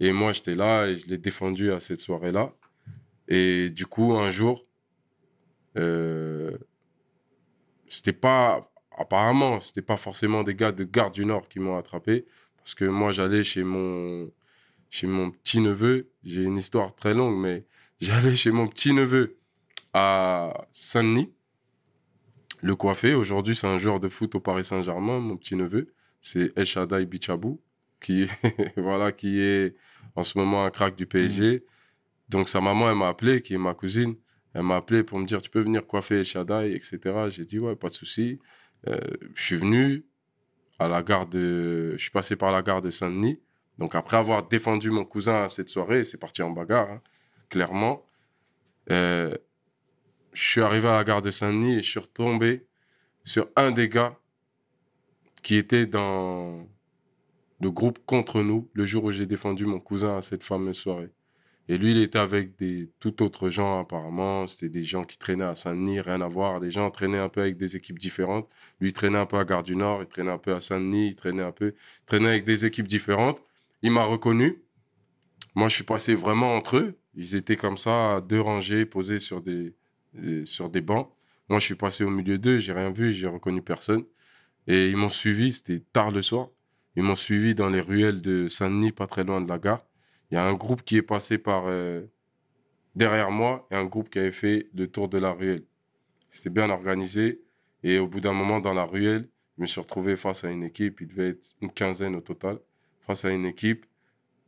Et 0.00 0.12
moi, 0.12 0.32
j'étais 0.32 0.54
là 0.54 0.86
et 0.86 0.96
je 0.96 1.06
l'ai 1.08 1.18
défendu 1.18 1.72
à 1.72 1.80
cette 1.80 2.00
soirée-là. 2.00 2.52
Et 3.28 3.70
du 3.70 3.86
coup, 3.86 4.14
un 4.14 4.30
jour, 4.30 4.64
euh, 5.76 6.56
c'était 7.86 8.12
pas, 8.12 8.60
apparemment, 8.98 9.60
c'était 9.60 9.82
pas 9.82 9.96
forcément 9.96 10.42
des 10.42 10.54
gars 10.54 10.72
de 10.72 10.84
Gare 10.84 11.10
du 11.10 11.24
Nord 11.24 11.48
qui 11.48 11.60
m'ont 11.60 11.76
attrapé. 11.76 12.26
Parce 12.56 12.74
que 12.74 12.84
moi, 12.84 13.12
j'allais 13.12 13.44
chez 13.44 13.64
mon, 13.64 14.30
chez 14.90 15.06
mon 15.06 15.30
petit 15.30 15.60
neveu. 15.60 16.10
J'ai 16.24 16.42
une 16.42 16.56
histoire 16.56 16.94
très 16.94 17.14
longue, 17.14 17.38
mais 17.38 17.64
j'allais 18.00 18.34
chez 18.34 18.50
mon 18.50 18.66
petit 18.66 18.92
neveu 18.92 19.38
à 19.94 20.66
Saint-Denis, 20.70 21.32
le 22.60 22.76
coiffé. 22.76 23.14
Aujourd'hui, 23.14 23.56
c'est 23.56 23.66
un 23.66 23.78
joueur 23.78 24.00
de 24.00 24.08
foot 24.08 24.34
au 24.34 24.40
Paris 24.40 24.64
Saint-Germain, 24.64 25.18
mon 25.20 25.36
petit 25.36 25.56
neveu. 25.56 25.92
C'est 26.20 26.52
El 26.56 26.66
Shaddai 26.66 27.06
Bichabou, 27.06 27.60
qui, 28.00 28.28
voilà, 28.76 29.12
qui 29.12 29.40
est 29.40 29.74
en 30.14 30.22
ce 30.22 30.36
moment 30.36 30.64
un 30.64 30.70
crack 30.70 30.96
du 30.96 31.06
PSG. 31.06 31.64
Donc, 32.28 32.48
sa 32.48 32.60
maman, 32.60 32.90
elle 32.90 32.96
m'a 32.96 33.08
appelé, 33.08 33.40
qui 33.40 33.54
est 33.54 33.58
ma 33.58 33.74
cousine. 33.74 34.16
Elle 34.52 34.64
m'a 34.64 34.76
appelé 34.76 35.04
pour 35.04 35.18
me 35.18 35.24
dire 35.24 35.40
Tu 35.40 35.50
peux 35.50 35.60
venir 35.60 35.86
coiffer 35.86 36.18
El 36.18 36.24
Shaddai, 36.24 36.74
etc. 36.74 36.98
J'ai 37.28 37.44
dit 37.44 37.58
Ouais, 37.58 37.76
pas 37.76 37.88
de 37.88 37.94
souci. 37.94 38.38
Euh, 38.86 38.98
je 39.34 39.42
suis 39.42 39.56
venu 39.56 40.04
à 40.78 40.88
la 40.88 41.02
gare 41.02 41.26
de. 41.26 41.92
Je 41.96 42.02
suis 42.02 42.10
passé 42.10 42.36
par 42.36 42.52
la 42.52 42.62
gare 42.62 42.80
de 42.80 42.90
Saint-Denis. 42.90 43.40
Donc, 43.78 43.94
après 43.94 44.16
avoir 44.16 44.46
défendu 44.46 44.90
mon 44.90 45.04
cousin 45.04 45.44
à 45.44 45.48
cette 45.48 45.68
soirée, 45.68 46.04
c'est 46.04 46.18
parti 46.18 46.42
en 46.42 46.50
bagarre, 46.50 46.90
hein, 46.90 47.02
clairement. 47.48 48.04
Euh, 48.90 49.36
je 50.32 50.42
suis 50.42 50.60
arrivé 50.60 50.88
à 50.88 50.94
la 50.94 51.04
gare 51.04 51.22
de 51.22 51.30
Saint-Denis 51.30 51.78
et 51.78 51.82
je 51.82 51.90
suis 51.90 52.00
retombé 52.00 52.66
sur 53.24 53.48
un 53.56 53.70
des 53.70 53.88
gars 53.88 54.16
qui 55.42 55.56
était 55.56 55.86
dans 55.86 56.66
le 57.60 57.70
groupe 57.70 57.98
contre 58.06 58.42
nous 58.42 58.68
le 58.72 58.84
jour 58.84 59.04
où 59.04 59.10
j'ai 59.10 59.26
défendu 59.26 59.66
mon 59.66 59.80
cousin 59.80 60.16
à 60.16 60.22
cette 60.22 60.44
fameuse 60.44 60.76
soirée. 60.76 61.10
Et 61.68 61.76
lui, 61.76 61.90
il 61.90 61.98
était 61.98 62.18
avec 62.18 62.56
des 62.58 62.90
tout 62.98 63.22
autres 63.22 63.50
gens 63.50 63.80
apparemment. 63.80 64.46
C'était 64.46 64.70
des 64.70 64.82
gens 64.82 65.04
qui 65.04 65.18
traînaient 65.18 65.44
à 65.44 65.54
Saint-Denis, 65.54 66.00
rien 66.00 66.20
à 66.22 66.28
voir. 66.28 66.60
Des 66.60 66.70
gens 66.70 66.90
traînaient 66.90 67.18
un 67.18 67.28
peu 67.28 67.42
avec 67.42 67.58
des 67.58 67.76
équipes 67.76 67.98
différentes. 67.98 68.48
Lui, 68.80 68.88
il 68.88 68.92
traînait 68.94 69.18
un 69.18 69.26
peu 69.26 69.36
à 69.36 69.44
Gare 69.44 69.62
du 69.62 69.76
Nord, 69.76 70.02
il 70.02 70.08
traînait 70.08 70.30
un 70.30 70.38
peu 70.38 70.54
à 70.54 70.60
Saint-Denis, 70.60 71.08
il 71.08 71.14
traînait 71.14 71.42
un 71.42 71.52
peu, 71.52 71.74
traînait 72.06 72.28
avec 72.28 72.44
des 72.44 72.64
équipes 72.64 72.88
différentes. 72.88 73.38
Il 73.82 73.90
m'a 73.90 74.04
reconnu. 74.04 74.62
Moi, 75.54 75.68
je 75.68 75.74
suis 75.76 75.84
passé 75.84 76.14
vraiment 76.14 76.54
entre 76.56 76.78
eux. 76.78 76.98
Ils 77.14 77.34
étaient 77.36 77.56
comme 77.56 77.76
ça, 77.76 78.20
deux 78.22 78.40
rangées, 78.40 78.86
posés 78.86 79.18
sur 79.18 79.42
des, 79.42 79.74
euh, 80.16 80.44
sur 80.44 80.70
des 80.70 80.80
bancs. 80.80 81.10
Moi, 81.48 81.58
je 81.58 81.66
suis 81.66 81.74
passé 81.74 82.04
au 82.04 82.10
milieu 82.10 82.38
d'eux, 82.38 82.58
j'ai 82.58 82.72
rien 82.72 82.90
vu, 82.90 83.12
j'ai 83.12 83.26
reconnu 83.26 83.62
personne. 83.62 84.04
Et 84.66 84.88
ils 84.90 84.96
m'ont 84.96 85.08
suivi, 85.08 85.52
c'était 85.52 85.80
tard 85.92 86.12
le 86.12 86.22
soir. 86.22 86.48
Ils 86.96 87.02
m'ont 87.02 87.14
suivi 87.14 87.54
dans 87.54 87.68
les 87.70 87.80
ruelles 87.80 88.22
de 88.22 88.48
Saint-Denis, 88.48 88.92
pas 88.92 89.06
très 89.06 89.24
loin 89.24 89.40
de 89.40 89.48
la 89.48 89.58
gare. 89.58 89.87
Il 90.30 90.34
y 90.34 90.36
a 90.38 90.44
un 90.44 90.54
groupe 90.54 90.82
qui 90.82 90.96
est 90.96 91.02
passé 91.02 91.38
par 91.38 91.64
euh, 91.66 92.02
derrière 92.94 93.30
moi 93.30 93.66
et 93.70 93.74
un 93.74 93.84
groupe 93.84 94.10
qui 94.10 94.18
avait 94.18 94.32
fait 94.32 94.68
le 94.74 94.88
tour 94.88 95.08
de 95.08 95.18
la 95.18 95.32
ruelle. 95.32 95.64
C'était 96.28 96.50
bien 96.50 96.70
organisé. 96.70 97.42
Et 97.82 97.98
au 97.98 98.08
bout 98.08 98.20
d'un 98.20 98.32
moment, 98.32 98.60
dans 98.60 98.74
la 98.74 98.84
ruelle, 98.84 99.28
je 99.56 99.62
me 99.62 99.66
suis 99.66 99.80
retrouvé 99.80 100.16
face 100.16 100.44
à 100.44 100.50
une 100.50 100.64
équipe. 100.64 101.00
Il 101.00 101.06
devait 101.06 101.30
être 101.30 101.54
une 101.62 101.72
quinzaine 101.72 102.16
au 102.16 102.20
total. 102.20 102.58
Face 103.00 103.24
à 103.24 103.30
une 103.30 103.46
équipe 103.46 103.86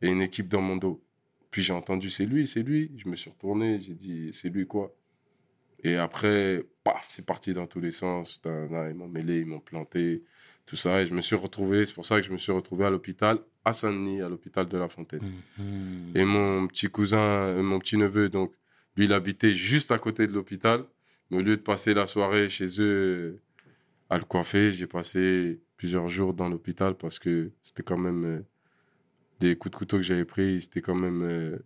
et 0.01 0.09
une 0.09 0.21
équipe 0.21 0.47
dans 0.47 0.61
mon 0.61 0.75
dos. 0.75 1.03
Puis 1.49 1.63
j'ai 1.63 1.73
entendu, 1.73 2.09
c'est 2.09 2.25
lui, 2.25 2.47
c'est 2.47 2.63
lui. 2.63 2.91
Je 2.97 3.09
me 3.09 3.15
suis 3.15 3.29
retourné, 3.29 3.79
j'ai 3.79 3.95
dit, 3.95 4.31
c'est 4.31 4.49
lui 4.49 4.67
quoi? 4.67 4.95
Et 5.83 5.95
après, 5.97 6.63
paf, 6.83 7.07
c'est 7.09 7.25
parti 7.25 7.53
dans 7.53 7.67
tous 7.67 7.79
les 7.79 7.91
sens. 7.91 8.41
Ils 8.45 8.93
m'ont 8.95 9.07
mêlé, 9.07 9.39
ils 9.39 9.45
m'ont 9.45 9.59
planté, 9.59 10.23
tout 10.71 10.77
ça. 10.77 11.01
Et 11.01 11.05
je 11.05 11.13
me 11.13 11.19
suis 11.19 11.35
retrouvé, 11.35 11.83
c'est 11.83 11.93
pour 11.93 12.05
ça 12.05 12.15
que 12.21 12.25
je 12.25 12.31
me 12.31 12.37
suis 12.37 12.53
retrouvé 12.53 12.85
à 12.85 12.89
l'hôpital, 12.89 13.39
à 13.65 13.73
Saint-Denis, 13.73 14.21
à 14.21 14.29
l'hôpital 14.29 14.69
de 14.69 14.77
La 14.77 14.87
Fontaine. 14.87 15.21
Mhm. 15.57 16.11
Et 16.15 16.23
mon 16.23 16.65
petit 16.67 16.87
cousin, 16.87 17.17
euh, 17.17 17.61
mon 17.61 17.77
petit 17.77 17.97
neveu, 17.97 18.29
donc, 18.29 18.53
lui, 18.95 19.03
il 19.03 19.11
habitait 19.11 19.51
juste 19.51 19.91
à 19.91 19.99
côté 19.99 20.27
de 20.27 20.31
l'hôpital. 20.31 20.85
Mais 21.29 21.37
au 21.39 21.41
lieu 21.41 21.57
de 21.57 21.61
passer 21.61 21.93
la 21.93 22.05
soirée 22.05 22.47
chez 22.47 22.81
eux 22.81 23.41
à 24.09 24.17
le 24.17 24.23
coiffer, 24.23 24.71
j'ai 24.71 24.87
passé 24.87 25.59
plusieurs 25.75 26.07
jours 26.07 26.33
dans 26.33 26.47
l'hôpital 26.47 26.95
parce 26.95 27.19
que 27.19 27.51
c'était 27.61 27.83
quand 27.83 27.97
même 27.97 28.23
euh, 28.23 28.39
des 29.41 29.57
coups 29.57 29.71
de 29.71 29.77
couteau 29.77 29.97
que 29.97 30.03
j'avais 30.03 30.25
pris, 30.25 30.61
c'était 30.61 30.81
quand 30.81 30.95
même 30.95 31.21
euh, 31.21 31.57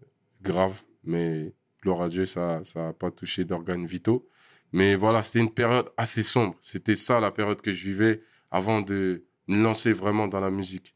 grave. 0.41 0.81
Mais 1.03 1.53
gloire 1.83 2.01
à 2.01 2.09
Dieu, 2.09 2.25
ça 2.25 2.63
n'a 2.75 2.93
pas 2.93 3.11
touché 3.11 3.45
d'organes 3.45 3.85
vitaux. 3.85 4.27
Mais 4.71 4.95
voilà, 4.95 5.21
c'était 5.21 5.41
une 5.41 5.53
période 5.53 5.89
assez 5.95 6.23
sombre. 6.23 6.55
C'était 6.59 6.95
ça 6.95 7.19
la 7.19 7.29
période 7.29 7.61
que 7.61 7.71
je 7.71 7.85
vivais 7.85 8.21
avant 8.51 8.81
de 8.81 9.25
me 9.47 9.61
lancer 9.61 9.93
vraiment 9.93 10.27
dans 10.27 10.39
la 10.39 10.49
musique. 10.49 10.95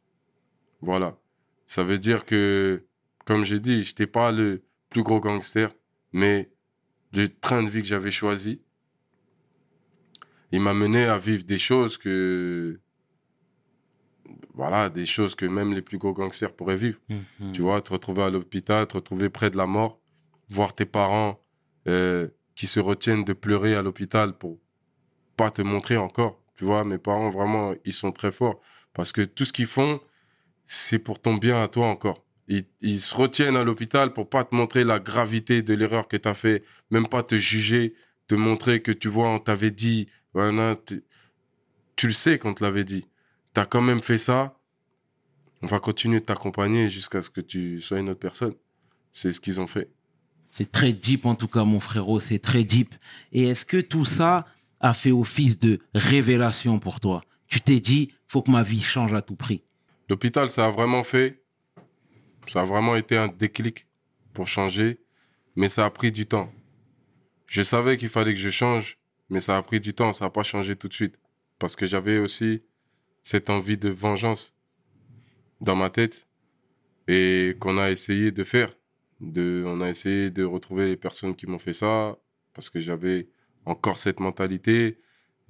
Voilà. 0.81 1.17
Ça 1.65 1.83
veut 1.83 1.99
dire 1.99 2.25
que, 2.25 2.85
comme 3.25 3.43
j'ai 3.43 3.59
dit, 3.59 3.83
je 3.83 3.89
n'étais 3.89 4.07
pas 4.07 4.31
le 4.31 4.63
plus 4.89 5.03
gros 5.03 5.19
gangster, 5.19 5.69
mais 6.13 6.49
le 7.13 7.27
train 7.27 7.63
de 7.63 7.69
vie 7.69 7.81
que 7.81 7.87
j'avais 7.87 8.11
choisi, 8.11 8.61
il 10.51 10.61
m'a 10.61 10.73
mené 10.73 11.05
à 11.05 11.17
vivre 11.17 11.43
des 11.43 11.57
choses 11.57 11.97
que. 11.97 12.79
Voilà, 14.53 14.89
des 14.89 15.05
choses 15.05 15.35
que 15.35 15.45
même 15.45 15.73
les 15.73 15.81
plus 15.81 15.97
gros 15.97 16.11
gangsters 16.11 16.53
pourraient 16.53 16.75
vivre. 16.75 16.99
Mhm. 17.09 17.51
Tu 17.53 17.61
vois, 17.61 17.81
te 17.81 17.93
retrouver 17.93 18.23
à 18.23 18.29
l'hôpital, 18.29 18.87
te 18.87 18.95
retrouver 18.95 19.29
près 19.29 19.49
de 19.49 19.57
la 19.57 19.65
mort, 19.65 20.01
voir 20.49 20.75
tes 20.75 20.85
parents 20.85 21.39
euh, 21.87 22.27
qui 22.55 22.67
se 22.67 22.79
retiennent 22.79 23.23
de 23.23 23.33
pleurer 23.33 23.75
à 23.75 23.81
l'hôpital 23.81 24.37
pour 24.37 24.59
pas 25.37 25.49
te 25.49 25.61
montrer 25.61 25.97
encore. 25.97 26.41
Tu 26.59 26.65
vois, 26.65 26.83
mes 26.83 26.97
parents, 26.97 27.29
vraiment, 27.29 27.73
ils 27.85 27.93
sont 27.93 28.11
très 28.11 28.31
forts. 28.31 28.59
Parce 28.93 29.13
que 29.13 29.21
tout 29.21 29.45
ce 29.45 29.53
qu'ils 29.53 29.65
font, 29.65 30.01
c'est 30.65 30.99
pour 30.99 31.21
ton 31.21 31.35
bien 31.35 31.63
à 31.63 31.69
toi 31.69 31.87
encore. 31.87 32.25
Ils, 32.49 32.99
se 32.99 33.15
retiennent 33.15 33.55
à 33.55 33.63
l'hôpital 33.63 34.11
pour 34.11 34.27
pas 34.27 34.43
te 34.43 34.53
montrer 34.53 34.83
la 34.83 34.99
gravité 34.99 35.61
de 35.61 35.73
l'erreur 35.73 36.09
que 36.09 36.17
tu 36.17 36.27
as 36.27 36.33
fait, 36.33 36.65
même 36.91 37.07
pas 37.07 37.23
te 37.23 37.37
juger, 37.37 37.93
te 38.27 38.35
montrer 38.35 38.81
que 38.81 38.91
tu 38.91 39.07
vois, 39.07 39.29
on 39.29 39.39
t'avait 39.39 39.71
dit, 39.71 40.09
voilà, 40.33 40.75
tu 41.95 42.07
le 42.07 42.11
sais 42.11 42.37
qu'on 42.37 42.53
te 42.53 42.61
l'avait 42.61 42.83
dit. 42.83 43.05
Tu 43.53 43.61
as 43.61 43.65
quand 43.65 43.81
même 43.81 44.01
fait 44.01 44.17
ça, 44.17 44.59
on 45.61 45.67
va 45.67 45.79
continuer 45.79 46.19
de 46.19 46.25
t'accompagner 46.25 46.89
jusqu'à 46.89 47.21
ce 47.21 47.29
que 47.29 47.39
tu 47.39 47.79
sois 47.79 47.99
une 47.99 48.09
autre 48.09 48.19
personne. 48.19 48.55
C'est 49.13 49.31
ce 49.31 49.39
qu'ils 49.39 49.61
ont 49.61 49.67
fait. 49.67 49.89
C'est 50.51 50.69
très 50.69 50.91
deep 50.91 51.25
en 51.25 51.35
tout 51.35 51.47
cas, 51.47 51.63
mon 51.63 51.79
frérot, 51.79 52.19
c'est 52.19 52.39
très 52.39 52.65
deep. 52.65 52.93
Et 53.31 53.45
est-ce 53.45 53.65
que 53.65 53.79
tout 53.79 54.03
ça 54.03 54.45
a 54.79 54.93
fait 54.93 55.11
office 55.11 55.59
de 55.59 55.79
révélation 55.93 56.79
pour 56.79 56.99
toi 56.99 57.21
Tu 57.47 57.61
t'es 57.61 57.79
dit, 57.79 58.11
faut 58.27 58.41
que 58.41 58.51
ma 58.51 58.63
vie 58.63 58.81
change 58.81 59.13
à 59.13 59.21
tout 59.21 59.35
prix. 59.35 59.63
L'hôpital, 60.09 60.49
ça 60.49 60.65
a 60.65 60.69
vraiment 60.69 61.03
fait, 61.03 61.43
ça 62.47 62.61
a 62.61 62.65
vraiment 62.65 62.95
été 62.95 63.17
un 63.17 63.27
déclic 63.27 63.87
pour 64.33 64.47
changer, 64.47 64.99
mais 65.55 65.67
ça 65.67 65.85
a 65.85 65.89
pris 65.89 66.11
du 66.11 66.25
temps. 66.25 66.51
Je 67.45 67.61
savais 67.61 67.97
qu'il 67.97 68.09
fallait 68.09 68.33
que 68.33 68.39
je 68.39 68.49
change, 68.49 68.97
mais 69.29 69.39
ça 69.39 69.57
a 69.57 69.61
pris 69.61 69.79
du 69.79 69.93
temps, 69.93 70.13
ça 70.13 70.25
n'a 70.25 70.29
pas 70.31 70.43
changé 70.43 70.75
tout 70.75 70.87
de 70.87 70.93
suite. 70.93 71.19
Parce 71.57 71.75
que 71.75 71.85
j'avais 71.85 72.17
aussi 72.17 72.61
cette 73.23 73.49
envie 73.49 73.77
de 73.77 73.89
vengeance 73.89 74.53
dans 75.61 75.75
ma 75.75 75.89
tête 75.89 76.27
et 77.07 77.55
qu'on 77.59 77.77
a 77.77 77.91
essayé 77.91 78.31
de 78.31 78.43
faire. 78.43 78.73
De, 79.19 79.63
on 79.67 79.81
a 79.81 79.89
essayé 79.89 80.31
de 80.31 80.43
retrouver 80.43 80.87
les 80.87 80.97
personnes 80.97 81.35
qui 81.35 81.45
m'ont 81.45 81.59
fait 81.59 81.73
ça 81.73 82.17
parce 82.53 82.69
que 82.69 82.79
j'avais 82.79 83.27
encore 83.65 83.97
cette 83.97 84.19
mentalité 84.19 84.99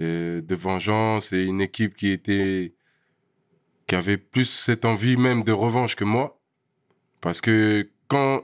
euh, 0.01 0.41
de 0.41 0.55
vengeance 0.55 1.33
et 1.33 1.43
une 1.43 1.61
équipe 1.61 1.95
qui 1.95 2.11
était 2.11 2.73
qui 3.87 3.95
avait 3.95 4.17
plus 4.17 4.49
cette 4.49 4.85
envie 4.85 5.17
même 5.17 5.43
de 5.43 5.51
revanche 5.51 5.95
que 5.95 6.03
moi. 6.03 6.39
Parce 7.21 7.41
que 7.41 7.89
quand 8.07 8.43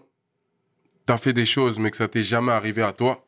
t'as 1.06 1.18
fait 1.18 1.34
des 1.34 1.46
choses 1.46 1.80
mais 1.80 1.92
que 1.92 1.98
ça 1.98 2.08
t'est 2.08 2.22
jamais 2.22 2.52
arrivé 2.52 2.82
à 2.82 2.94
toi, 2.94 3.28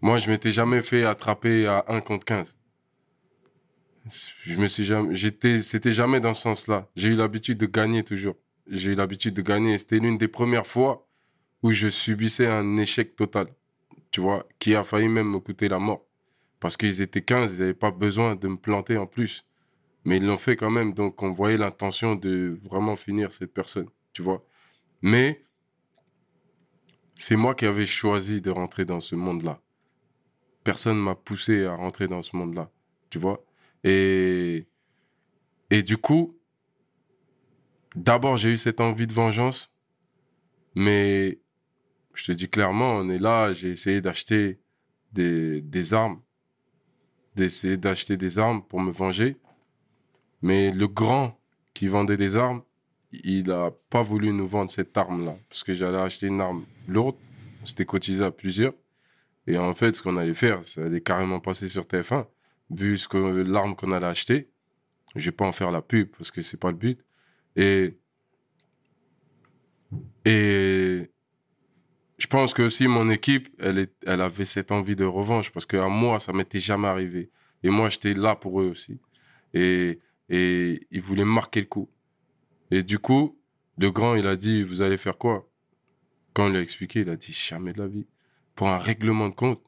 moi 0.00 0.18
je 0.18 0.30
m'étais 0.30 0.52
jamais 0.52 0.82
fait 0.82 1.04
attraper 1.04 1.66
à 1.66 1.84
1 1.88 2.00
contre 2.00 2.24
15. 2.24 2.58
Je 4.44 4.58
me 4.58 4.66
suis 4.66 4.84
jamais, 4.84 5.14
j'étais, 5.14 5.60
c'était 5.60 5.92
jamais 5.92 6.20
dans 6.20 6.34
ce 6.34 6.42
sens-là. 6.42 6.88
J'ai 6.96 7.08
eu 7.08 7.16
l'habitude 7.16 7.58
de 7.58 7.66
gagner 7.66 8.02
toujours. 8.02 8.34
J'ai 8.66 8.92
eu 8.92 8.94
l'habitude 8.94 9.34
de 9.34 9.42
gagner. 9.42 9.78
C'était 9.78 9.98
l'une 9.98 10.18
des 10.18 10.28
premières 10.28 10.66
fois 10.66 11.06
où 11.62 11.70
je 11.70 11.88
subissais 11.88 12.46
un 12.46 12.76
échec 12.76 13.14
total. 13.16 13.48
Tu 14.10 14.20
vois, 14.20 14.46
qui 14.58 14.74
a 14.74 14.82
failli 14.82 15.08
même 15.08 15.30
me 15.30 15.38
coûter 15.38 15.68
la 15.68 15.78
mort. 15.78 16.04
Parce 16.58 16.76
qu'ils 16.76 17.00
étaient 17.00 17.22
15, 17.22 17.54
ils 17.54 17.60
n'avaient 17.60 17.74
pas 17.74 17.90
besoin 17.90 18.36
de 18.36 18.48
me 18.48 18.56
planter 18.56 18.96
en 18.96 19.06
plus. 19.06 19.46
Mais 20.04 20.16
ils 20.16 20.26
l'ont 20.26 20.36
fait 20.36 20.56
quand 20.56 20.70
même, 20.70 20.94
donc 20.94 21.22
on 21.22 21.32
voyait 21.32 21.56
l'intention 21.56 22.14
de 22.16 22.56
vraiment 22.62 22.96
finir 22.96 23.32
cette 23.32 23.52
personne, 23.52 23.88
tu 24.12 24.22
vois. 24.22 24.44
Mais 25.02 25.44
c'est 27.14 27.36
moi 27.36 27.54
qui 27.54 27.66
avais 27.66 27.86
choisi 27.86 28.40
de 28.40 28.50
rentrer 28.50 28.84
dans 28.86 29.00
ce 29.00 29.14
monde-là. 29.14 29.60
Personne 30.64 30.98
m'a 30.98 31.14
poussé 31.14 31.66
à 31.66 31.74
rentrer 31.74 32.08
dans 32.08 32.22
ce 32.22 32.34
monde-là, 32.34 32.70
tu 33.10 33.18
vois. 33.18 33.44
Et, 33.84 34.66
et 35.70 35.82
du 35.82 35.98
coup, 35.98 36.38
d'abord 37.94 38.36
j'ai 38.38 38.50
eu 38.50 38.56
cette 38.56 38.80
envie 38.80 39.06
de 39.06 39.12
vengeance, 39.12 39.70
mais 40.74 41.40
je 42.14 42.24
te 42.24 42.32
dis 42.32 42.48
clairement, 42.48 42.96
on 42.96 43.08
est 43.08 43.18
là, 43.18 43.52
j'ai 43.52 43.70
essayé 43.70 44.00
d'acheter 44.00 44.60
des, 45.12 45.60
des 45.60 45.94
armes, 45.94 46.20
d'essayer 47.36 47.76
d'acheter 47.76 48.16
des 48.16 48.38
armes 48.38 48.62
pour 48.62 48.80
me 48.80 48.90
venger. 48.90 49.36
Mais 50.42 50.70
le 50.70 50.88
grand 50.88 51.38
qui 51.74 51.86
vendait 51.86 52.16
des 52.16 52.36
armes, 52.36 52.62
il 53.12 53.48
n'a 53.48 53.70
pas 53.90 54.02
voulu 54.02 54.32
nous 54.32 54.46
vendre 54.46 54.70
cette 54.70 54.96
arme-là. 54.96 55.36
Parce 55.48 55.64
que 55.64 55.74
j'allais 55.74 55.98
acheter 55.98 56.26
une 56.28 56.40
arme 56.40 56.64
lourde. 56.88 57.16
C'était 57.64 57.84
cotisé 57.84 58.24
à 58.24 58.30
plusieurs. 58.30 58.72
Et 59.46 59.58
en 59.58 59.74
fait, 59.74 59.96
ce 59.96 60.02
qu'on 60.02 60.16
allait 60.16 60.34
faire, 60.34 60.64
ça 60.64 60.84
allait 60.84 61.00
carrément 61.00 61.40
passer 61.40 61.68
sur 61.68 61.84
TF1. 61.84 62.26
Vu 62.70 62.96
ce 62.96 63.08
que 63.08 63.16
l'arme 63.16 63.74
qu'on 63.74 63.92
allait 63.92 64.06
acheter, 64.06 64.50
je 65.16 65.26
vais 65.26 65.36
pas 65.36 65.46
en 65.46 65.52
faire 65.52 65.70
la 65.72 65.82
pub 65.82 66.08
parce 66.16 66.30
que 66.30 66.40
c'est 66.40 66.56
pas 66.56 66.70
le 66.70 66.76
but. 66.76 67.00
Et, 67.56 67.98
et 70.24 71.10
je 72.20 72.26
pense 72.26 72.52
que 72.52 72.62
aussi 72.62 72.86
mon 72.86 73.08
équipe, 73.08 73.48
elle, 73.58 73.78
est, 73.78 73.92
elle 74.06 74.20
avait 74.20 74.44
cette 74.44 74.72
envie 74.72 74.94
de 74.94 75.04
revanche 75.04 75.50
parce 75.50 75.64
qu'à 75.64 75.88
moi, 75.88 76.20
ça 76.20 76.34
m'était 76.34 76.58
jamais 76.58 76.86
arrivé. 76.86 77.30
Et 77.62 77.70
moi, 77.70 77.88
j'étais 77.88 78.12
là 78.12 78.36
pour 78.36 78.60
eux 78.60 78.66
aussi. 78.66 79.00
Et, 79.54 80.00
et 80.28 80.86
ils 80.90 81.00
voulaient 81.00 81.24
marquer 81.24 81.60
le 81.60 81.66
coup. 81.66 81.90
Et 82.70 82.82
du 82.82 82.98
coup, 82.98 83.40
le 83.78 83.90
grand, 83.90 84.14
il 84.16 84.26
a 84.26 84.36
dit, 84.36 84.62
vous 84.62 84.82
allez 84.82 84.98
faire 84.98 85.16
quoi? 85.16 85.50
Quand 86.34 86.50
lui 86.50 86.58
a 86.58 86.60
expliqué, 86.60 87.00
il 87.00 87.08
a 87.08 87.16
dit, 87.16 87.32
jamais 87.32 87.72
de 87.72 87.78
la 87.78 87.88
vie. 87.88 88.06
Pour 88.54 88.68
un 88.68 88.78
règlement 88.78 89.30
de 89.30 89.34
compte, 89.34 89.62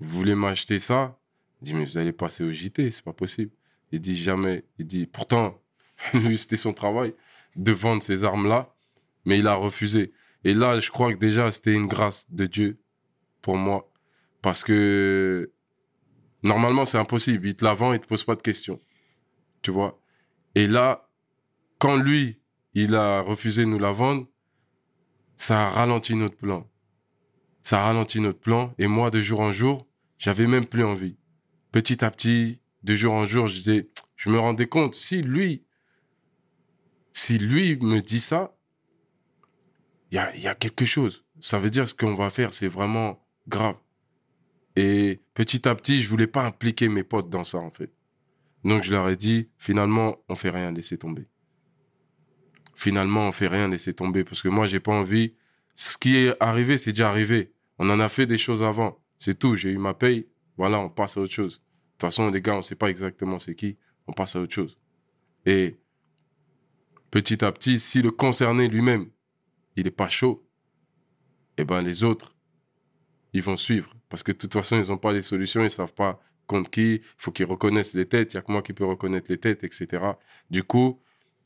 vous 0.00 0.18
voulez 0.18 0.34
m'acheter 0.34 0.78
ça? 0.78 1.18
Il 1.60 1.66
dit, 1.66 1.74
mais 1.74 1.84
vous 1.84 1.98
allez 1.98 2.12
passer 2.12 2.44
au 2.44 2.50
JT, 2.50 2.90
c'est 2.90 3.04
pas 3.04 3.12
possible. 3.12 3.52
Il 3.92 4.00
dit, 4.00 4.16
jamais. 4.16 4.64
Il 4.78 4.86
dit, 4.86 5.06
pourtant, 5.06 5.62
lui, 6.14 6.38
c'était 6.38 6.56
son 6.56 6.72
travail 6.72 7.14
de 7.56 7.72
vendre 7.72 8.02
ces 8.02 8.24
armes-là, 8.24 8.74
mais 9.26 9.38
il 9.38 9.46
a 9.46 9.54
refusé. 9.54 10.14
Et 10.44 10.54
là, 10.54 10.80
je 10.80 10.90
crois 10.90 11.12
que 11.12 11.18
déjà, 11.18 11.50
c'était 11.50 11.72
une 11.72 11.86
grâce 11.86 12.26
de 12.30 12.46
Dieu 12.46 12.80
pour 13.40 13.56
moi. 13.56 13.90
Parce 14.40 14.64
que 14.64 15.52
normalement, 16.42 16.84
c'est 16.84 16.98
impossible. 16.98 17.46
Il 17.46 17.54
te 17.54 17.64
la 17.64 17.74
vend, 17.74 17.92
il 17.92 18.00
te 18.00 18.06
pose 18.06 18.24
pas 18.24 18.34
de 18.34 18.42
questions. 18.42 18.80
Tu 19.62 19.70
vois? 19.70 20.00
Et 20.54 20.66
là, 20.66 21.08
quand 21.78 21.96
lui, 21.96 22.40
il 22.74 22.94
a 22.96 23.20
refusé 23.20 23.62
de 23.62 23.68
nous 23.68 23.78
la 23.78 23.92
vendre, 23.92 24.26
ça 25.36 25.66
a 25.66 25.70
ralenti 25.70 26.14
notre 26.16 26.36
plan. 26.36 26.68
Ça 27.62 27.80
a 27.80 27.84
ralenti 27.84 28.20
notre 28.20 28.40
plan. 28.40 28.74
Et 28.78 28.86
moi, 28.86 29.10
de 29.10 29.20
jour 29.20 29.40
en 29.40 29.52
jour, 29.52 29.86
j'avais 30.18 30.46
même 30.46 30.66
plus 30.66 30.84
envie. 30.84 31.16
Petit 31.70 32.04
à 32.04 32.10
petit, 32.10 32.60
de 32.82 32.94
jour 32.94 33.14
en 33.14 33.24
jour, 33.24 33.46
je 33.46 33.54
disais, 33.54 33.90
je 34.16 34.30
me 34.30 34.38
rendais 34.38 34.66
compte, 34.66 34.94
si 34.94 35.22
lui, 35.22 35.64
si 37.12 37.38
lui 37.38 37.76
me 37.76 38.00
dit 38.00 38.20
ça, 38.20 38.56
il 40.12 40.42
y 40.42 40.46
a, 40.46 40.54
quelque 40.54 40.84
chose. 40.84 41.24
Ça 41.40 41.58
veut 41.58 41.70
dire 41.70 41.88
ce 41.88 41.94
qu'on 41.94 42.14
va 42.14 42.28
faire, 42.28 42.52
c'est 42.52 42.68
vraiment 42.68 43.24
grave. 43.48 43.76
Et 44.76 45.22
petit 45.32 45.66
à 45.66 45.74
petit, 45.74 46.02
je 46.02 46.08
voulais 46.08 46.26
pas 46.26 46.44
impliquer 46.44 46.90
mes 46.90 47.02
potes 47.02 47.30
dans 47.30 47.44
ça, 47.44 47.58
en 47.58 47.70
fait. 47.70 47.90
Donc 48.62 48.82
je 48.82 48.92
leur 48.92 49.08
ai 49.08 49.16
dit, 49.16 49.48
finalement, 49.56 50.18
on 50.28 50.36
fait 50.36 50.50
rien, 50.50 50.70
laissez 50.70 50.98
tomber. 50.98 51.28
Finalement, 52.76 53.28
on 53.28 53.32
fait 53.32 53.48
rien, 53.48 53.68
laissez 53.68 53.94
tomber. 53.94 54.22
Parce 54.22 54.42
que 54.42 54.48
moi, 54.48 54.66
j'ai 54.66 54.80
pas 54.80 54.92
envie. 54.92 55.34
Ce 55.74 55.96
qui 55.96 56.16
est 56.16 56.36
arrivé, 56.40 56.76
c'est 56.76 56.90
déjà 56.90 57.08
arrivé. 57.08 57.52
On 57.78 57.88
en 57.88 57.98
a 57.98 58.10
fait 58.10 58.26
des 58.26 58.36
choses 58.36 58.62
avant. 58.62 59.02
C'est 59.18 59.38
tout. 59.38 59.56
J'ai 59.56 59.70
eu 59.70 59.78
ma 59.78 59.94
paye. 59.94 60.28
Voilà, 60.58 60.78
on 60.78 60.90
passe 60.90 61.16
à 61.16 61.22
autre 61.22 61.32
chose. 61.32 61.54
De 61.54 61.58
toute 61.58 62.00
façon, 62.02 62.30
les 62.30 62.42
gars, 62.42 62.56
on 62.56 62.62
sait 62.62 62.74
pas 62.74 62.90
exactement 62.90 63.38
c'est 63.38 63.54
qui. 63.54 63.78
On 64.06 64.12
passe 64.12 64.36
à 64.36 64.40
autre 64.40 64.52
chose. 64.52 64.78
Et 65.46 65.76
petit 67.10 67.42
à 67.44 67.50
petit, 67.50 67.78
si 67.78 68.02
le 68.02 68.10
concerné 68.10 68.68
lui-même, 68.68 69.08
il 69.76 69.86
est 69.86 69.90
pas 69.92 70.08
chaud, 70.08 70.46
eh 71.56 71.64
ben 71.64 71.82
les 71.82 72.04
autres, 72.04 72.34
ils 73.32 73.42
vont 73.42 73.56
suivre. 73.56 73.94
Parce 74.08 74.22
que 74.22 74.32
de 74.32 74.36
toute 74.36 74.52
façon, 74.52 74.80
ils 74.82 74.88
n'ont 74.88 74.98
pas 74.98 75.12
les 75.12 75.22
solutions, 75.22 75.62
ils 75.62 75.70
savent 75.70 75.94
pas 75.94 76.20
contre 76.46 76.70
qui, 76.70 76.94
il 76.96 77.02
faut 77.16 77.32
qu'ils 77.32 77.46
reconnaissent 77.46 77.94
les 77.94 78.06
têtes, 78.06 78.34
il 78.34 78.36
y 78.36 78.38
a 78.38 78.42
que 78.42 78.52
moi 78.52 78.62
qui 78.62 78.72
peux 78.72 78.84
reconnaître 78.84 79.30
les 79.30 79.38
têtes, 79.38 79.64
etc. 79.64 80.04
Du 80.50 80.64
coup, 80.64 81.00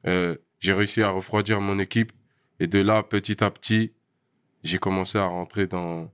euh, 0.07 0.37
j'ai 0.59 0.73
réussi 0.73 1.03
à 1.03 1.11
refroidir 1.11 1.61
mon 1.61 1.79
équipe 1.79 2.13
et 2.59 2.67
de 2.67 2.81
là, 2.81 3.03
petit 3.03 3.45
à 3.45 3.51
petit, 3.51 3.93
j'ai 4.63 4.79
commencé 4.79 5.19
à 5.19 5.27
rentrer 5.27 5.67
dans, 5.67 6.11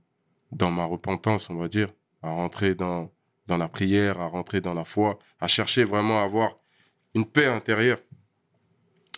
dans 0.51 0.71
ma 0.71 0.85
repentance, 0.85 1.49
on 1.49 1.55
va 1.55 1.67
dire, 1.67 1.89
à 2.21 2.29
rentrer 2.29 2.75
dans, 2.75 3.11
dans 3.47 3.57
la 3.57 3.69
prière, 3.69 4.19
à 4.19 4.27
rentrer 4.27 4.61
dans 4.61 4.73
la 4.73 4.85
foi, 4.85 5.19
à 5.39 5.47
chercher 5.47 5.83
vraiment 5.83 6.19
à 6.19 6.23
avoir 6.23 6.57
une 7.15 7.25
paix 7.25 7.47
intérieure. 7.47 7.99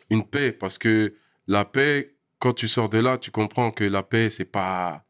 Une 0.09 0.25
paix, 0.25 0.51
parce 0.51 0.77
que 0.77 1.15
la 1.47 1.65
paix, 1.65 2.14
quand 2.45 2.53
tu 2.53 2.67
sors 2.67 2.89
de 2.89 2.99
là, 2.99 3.17
tu 3.17 3.31
comprends 3.31 3.71
que 3.71 3.83
la 3.83 4.03
paix, 4.03 4.29
c'est 4.29 4.45
pas, 4.45 5.03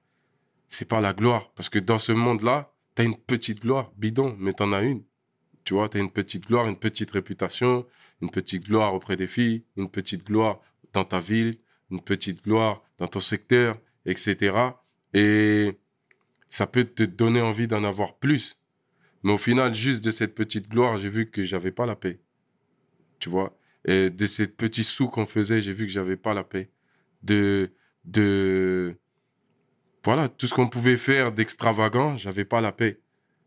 c'est 0.69 0.87
pas 0.87 1.01
la 1.01 1.11
gloire. 1.11 1.51
Parce 1.51 1.67
que 1.67 1.79
dans 1.79 1.99
ce 1.99 2.13
monde-là, 2.13 2.71
tu 2.95 3.01
as 3.01 3.05
une 3.05 3.17
petite 3.17 3.59
gloire, 3.59 3.91
bidon, 3.97 4.37
mais 4.39 4.53
tu 4.53 4.63
en 4.63 4.71
as 4.71 4.83
une. 4.83 5.03
Tu 5.65 5.73
vois, 5.73 5.89
tu 5.89 5.97
as 5.97 5.99
une 5.99 6.11
petite 6.11 6.47
gloire, 6.47 6.65
une 6.69 6.77
petite 6.77 7.11
réputation, 7.11 7.85
une 8.21 8.29
petite 8.29 8.65
gloire 8.65 8.93
auprès 8.93 9.17
des 9.17 9.27
filles, 9.27 9.65
une 9.75 9.89
petite 9.89 10.25
gloire 10.25 10.61
dans 10.93 11.03
ta 11.03 11.19
ville, 11.19 11.57
une 11.91 11.99
petite 11.99 12.41
gloire 12.41 12.81
dans 12.99 13.07
ton 13.07 13.19
secteur, 13.19 13.81
etc. 14.05 14.55
Et 15.13 15.77
ça 16.47 16.67
peut 16.67 16.85
te 16.85 17.03
donner 17.03 17.41
envie 17.41 17.67
d'en 17.67 17.83
avoir 17.83 18.15
plus. 18.15 18.57
Mais 19.23 19.33
au 19.33 19.37
final, 19.37 19.75
juste 19.75 20.05
de 20.05 20.11
cette 20.11 20.35
petite 20.35 20.69
gloire, 20.69 20.97
j'ai 20.99 21.09
vu 21.09 21.29
que 21.29 21.43
j'avais 21.43 21.71
pas 21.73 21.85
la 21.85 21.97
paix. 21.97 22.21
Tu 23.19 23.27
vois? 23.27 23.59
Et 23.83 24.09
de 24.09 24.25
ces 24.25 24.47
petits 24.47 24.85
sous 24.85 25.09
qu'on 25.09 25.25
faisait, 25.25 25.59
j'ai 25.59 25.73
vu 25.73 25.85
que 25.85 25.91
j'avais 25.91 26.15
pas 26.15 26.33
la 26.33 26.45
paix. 26.45 26.71
De, 27.25 27.71
de, 28.05 28.95
voilà, 30.03 30.29
tout 30.29 30.47
ce 30.47 30.53
qu'on 30.53 30.67
pouvait 30.67 30.97
faire 30.97 31.31
d'extravagant, 31.31 32.15
j'avais 32.17 32.45
pas 32.45 32.61
la 32.61 32.71
paix. 32.71 33.01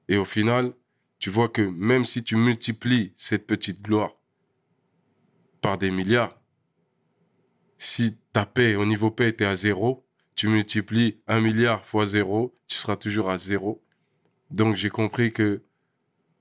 Et 0.09 0.17
au 0.17 0.25
final, 0.25 0.73
tu 1.19 1.31
vois 1.31 1.49
que 1.49 1.63
même 1.63 2.05
si 2.05 2.23
tu 2.23 2.37
multiplies 2.37 3.13
cette 3.15 3.47
petite 3.47 3.83
gloire 3.83 4.17
par 5.61 5.79
des 5.79 5.91
milliards, 5.91 6.41
si 7.77 8.19
ta 8.33 8.47
paix, 8.47 8.75
au 8.75 8.85
niveau 8.85 9.11
paix, 9.11 9.29
était 9.29 9.45
à 9.45 9.55
zéro, 9.55 10.05
tu 10.35 10.49
multiplies 10.49 11.21
un 11.27 11.41
milliard 11.41 11.85
fois 11.85 12.07
zéro, 12.07 12.55
tu 12.67 12.77
seras 12.77 12.97
toujours 12.97 13.31
à 13.31 13.39
zéro. 13.39 13.85
Donc 14.51 14.77
j'ai 14.77 14.91
compris 14.91 15.33
que, 15.33 15.63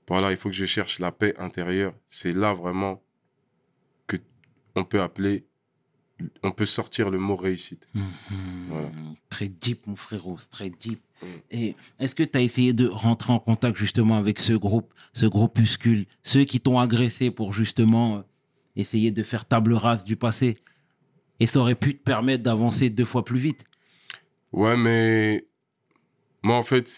voilà, 0.08 0.30
il 0.30 0.36
faut 0.36 0.48
que 0.48 0.54
je 0.54 0.66
cherche 0.66 0.98
la 0.98 1.12
paix 1.12 1.34
intérieure. 1.38 1.94
C'est 2.06 2.32
là 2.32 2.52
vraiment 2.54 3.02
que 4.06 4.16
on 4.74 4.84
peut 4.84 5.02
appeler, 5.02 5.47
on 6.42 6.50
peut 6.50 6.66
sortir 6.66 7.10
le 7.10 7.18
mot 7.18 7.36
réussite. 7.36 7.88
Mhm. 7.94 8.04
Voilà. 8.68 8.90
Très 9.28 9.48
deep, 9.48 9.86
mon 9.86 9.96
frérot, 9.96 10.36
très 10.50 10.70
deep. 10.70 11.00
Mm. 11.22 11.26
Et 11.50 11.76
est-ce 11.98 12.14
que 12.14 12.22
tu 12.22 12.38
as 12.38 12.42
essayé 12.42 12.72
de 12.72 12.86
rentrer 12.86 13.32
en 13.32 13.38
contact 13.38 13.76
justement 13.76 14.18
avec 14.18 14.38
ce 14.38 14.52
groupe, 14.52 14.92
ce 15.12 15.26
groupuscule, 15.26 16.06
ceux 16.22 16.44
qui 16.44 16.60
t'ont 16.60 16.78
agressé 16.78 17.30
pour 17.30 17.52
justement 17.52 18.16
euh, 18.16 18.22
essayer 18.76 19.10
de 19.10 19.22
faire 19.22 19.44
table 19.44 19.74
rase 19.74 20.04
du 20.04 20.16
passé? 20.16 20.56
Et 21.40 21.46
ça 21.46 21.60
aurait 21.60 21.76
pu 21.76 21.96
te 21.96 22.02
permettre 22.02 22.42
d'avancer 22.42 22.90
deux 22.90 23.04
fois 23.04 23.24
plus 23.24 23.38
vite. 23.38 23.64
Ouais, 24.52 24.76
mais 24.76 25.46
moi, 26.42 26.56
en 26.56 26.62
fait, 26.62 26.90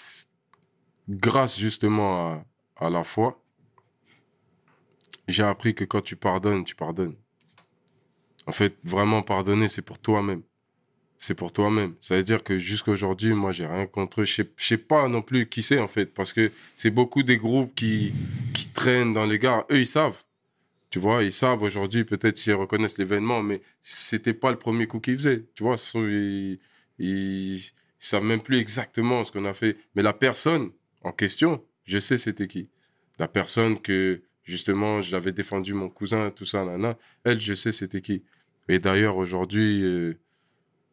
grâce 1.08 1.58
justement 1.58 2.30
à, 2.30 2.44
à 2.76 2.90
la 2.90 3.02
foi, 3.02 3.42
j'ai 5.28 5.42
appris 5.42 5.74
que 5.74 5.84
quand 5.84 6.00
tu 6.00 6.16
pardonnes, 6.16 6.64
tu 6.64 6.74
pardonnes. 6.74 7.16
En 8.50 8.52
fait, 8.52 8.76
vraiment 8.84 9.22
pardonner, 9.22 9.68
c'est 9.68 9.82
pour 9.82 9.98
toi-même. 9.98 10.42
C'est 11.18 11.34
pour 11.34 11.52
toi-même. 11.52 11.94
Ça 12.00 12.16
veut 12.16 12.24
dire 12.24 12.42
que 12.44 12.58
jusqu'à 12.58 12.92
aujourd'hui, 12.92 13.34
moi, 13.34 13.52
j'ai 13.52 13.66
rien 13.66 13.86
contre 13.86 14.22
eux. 14.22 14.24
Je 14.26 14.34
sais- 14.36 14.50
je 14.56 14.66
sais 14.66 14.78
pas 14.78 15.08
non 15.08 15.22
plus 15.22 15.48
qui 15.48 15.62
c'est, 15.62 15.78
en 15.80 15.88
fait, 15.88 16.06
parce 16.06 16.32
que 16.32 16.50
c'est 16.76 16.90
beaucoup 16.90 17.22
des 17.22 17.38
groupes 17.38 17.74
qui, 17.74 18.12
qui 18.54 18.68
traînent 18.70 19.12
dans 19.14 19.26
les 19.26 19.38
gares. 19.38 19.66
Eux, 19.70 19.80
ils 19.80 19.86
savent. 19.86 20.22
Tu 20.90 20.98
vois, 21.00 21.22
ils 21.24 21.32
savent 21.32 21.62
aujourd'hui, 21.62 22.04
peut-être 22.04 22.38
s'ils 22.38 22.54
reconnaissent 22.54 22.98
l'événement, 22.98 23.42
mais 23.42 23.62
c'était 23.82 24.34
pas 24.34 24.52
le 24.52 24.58
premier 24.58 24.86
coup 24.88 25.00
qu'ils 25.00 25.16
faisaient. 25.16 25.44
Tu 25.54 25.62
vois, 25.64 25.76
ils, 25.96 26.58
ils, 26.98 27.56
ils 27.56 27.72
savent 28.00 28.24
même 28.24 28.42
plus 28.42 28.58
exactement 28.58 29.24
ce 29.24 29.32
qu'on 29.32 29.44
a 29.46 29.54
fait. 29.54 29.76
Mais 29.96 30.02
la 30.02 30.14
personne 30.14 30.70
en 31.02 31.12
question, 31.12 31.64
je 31.84 31.98
sais 32.00 32.18
c'était 32.18 32.48
qui. 32.48 32.68
La 33.18 33.28
personne 33.28 33.80
que, 33.80 34.22
justement, 34.44 35.00
j'avais 35.00 35.32
défendu 35.32 35.74
mon 35.74 35.88
cousin, 35.90 36.30
tout 36.30 36.46
ça, 36.46 36.64
nana, 36.64 36.98
elle, 37.24 37.40
je 37.40 37.54
sais 37.54 37.72
c'était 37.72 38.00
qui. 38.00 38.24
Et 38.70 38.78
d'ailleurs, 38.78 39.16
aujourd'hui, 39.16 39.82
euh, 39.82 40.14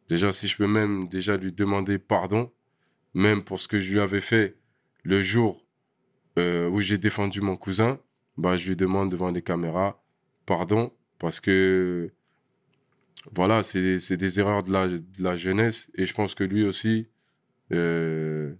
déjà, 0.08 0.32
si 0.32 0.48
je 0.48 0.56
peux 0.56 0.66
même 0.66 1.08
déjà 1.08 1.36
lui 1.36 1.52
demander 1.52 2.00
pardon, 2.00 2.50
même 3.14 3.44
pour 3.44 3.60
ce 3.60 3.68
que 3.68 3.78
je 3.78 3.92
lui 3.92 4.00
avais 4.00 4.18
fait 4.18 4.56
le 5.04 5.22
jour 5.22 5.64
euh, 6.40 6.68
où 6.68 6.80
j'ai 6.80 6.98
défendu 6.98 7.40
mon 7.40 7.56
cousin, 7.56 8.00
bah, 8.36 8.56
je 8.56 8.68
lui 8.68 8.74
demande 8.74 9.12
devant 9.12 9.30
les 9.30 9.42
caméras 9.42 10.02
pardon, 10.44 10.92
parce 11.20 11.38
que 11.38 12.12
voilà, 13.32 13.62
c'est 13.62 14.00
c'est 14.00 14.16
des 14.16 14.40
erreurs 14.40 14.64
de 14.64 14.72
la, 14.72 14.88
de 14.88 15.22
la 15.22 15.36
jeunesse. 15.36 15.88
Et 15.94 16.04
je 16.04 16.14
pense 16.14 16.34
que 16.34 16.42
lui 16.42 16.64
aussi, 16.64 17.06
euh, 17.72 18.54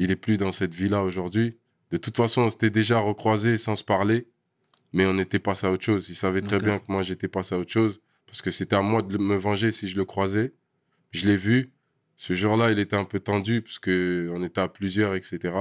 il 0.00 0.10
est 0.10 0.16
plus 0.16 0.38
dans 0.38 0.50
cette 0.50 0.74
vie-là 0.74 1.04
aujourd'hui. 1.04 1.56
De 1.92 1.98
toute 1.98 2.16
façon, 2.16 2.42
on 2.42 2.50
s'était 2.50 2.70
déjà 2.70 2.98
recroisés 2.98 3.58
sans 3.58 3.76
se 3.76 3.84
parler, 3.84 4.26
mais 4.92 5.06
on 5.06 5.18
était 5.18 5.38
passé 5.38 5.68
à 5.68 5.70
autre 5.70 5.84
chose. 5.84 6.08
Il 6.08 6.16
savait 6.16 6.40
très 6.40 6.58
bien 6.58 6.78
que 6.78 6.86
moi, 6.88 7.02
j'étais 7.02 7.28
passé 7.28 7.54
à 7.54 7.58
autre 7.58 7.70
chose, 7.70 8.00
parce 8.30 8.42
que 8.42 8.50
c'était 8.52 8.76
à 8.76 8.80
moi 8.80 9.02
de 9.02 9.18
me 9.18 9.34
venger 9.34 9.72
si 9.72 9.88
je 9.88 9.96
le 9.96 10.04
croisais. 10.04 10.52
Je 11.10 11.26
l'ai 11.26 11.36
vu. 11.36 11.72
Ce 12.16 12.32
jour-là, 12.32 12.70
il 12.70 12.78
était 12.78 12.94
un 12.94 13.04
peu 13.04 13.18
tendu, 13.18 13.60
parce 13.60 13.80
que 13.80 14.30
on 14.32 14.44
était 14.44 14.60
à 14.60 14.68
plusieurs, 14.68 15.16
etc. 15.16 15.52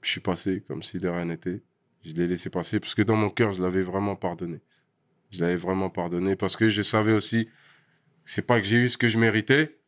Je 0.00 0.08
suis 0.10 0.20
passé 0.20 0.62
comme 0.66 0.82
si 0.82 0.96
de 0.98 1.08
rien 1.08 1.26
n'était. 1.26 1.60
Je 2.04 2.14
l'ai 2.14 2.26
laissé 2.26 2.48
passer, 2.48 2.80
parce 2.80 2.94
que 2.94 3.02
dans 3.02 3.16
mon 3.16 3.28
cœur, 3.28 3.52
je 3.52 3.62
l'avais 3.62 3.82
vraiment 3.82 4.16
pardonné. 4.16 4.60
Je 5.30 5.40
l'avais 5.40 5.56
vraiment 5.56 5.90
pardonné, 5.90 6.34
parce 6.34 6.56
que 6.56 6.70
je 6.70 6.80
savais 6.80 7.12
aussi, 7.12 7.50
c'est 8.24 8.46
pas 8.46 8.58
que 8.60 8.66
j'ai 8.66 8.78
eu 8.78 8.88
ce 8.88 8.96
que 8.96 9.08
je 9.08 9.18
méritais, 9.18 9.78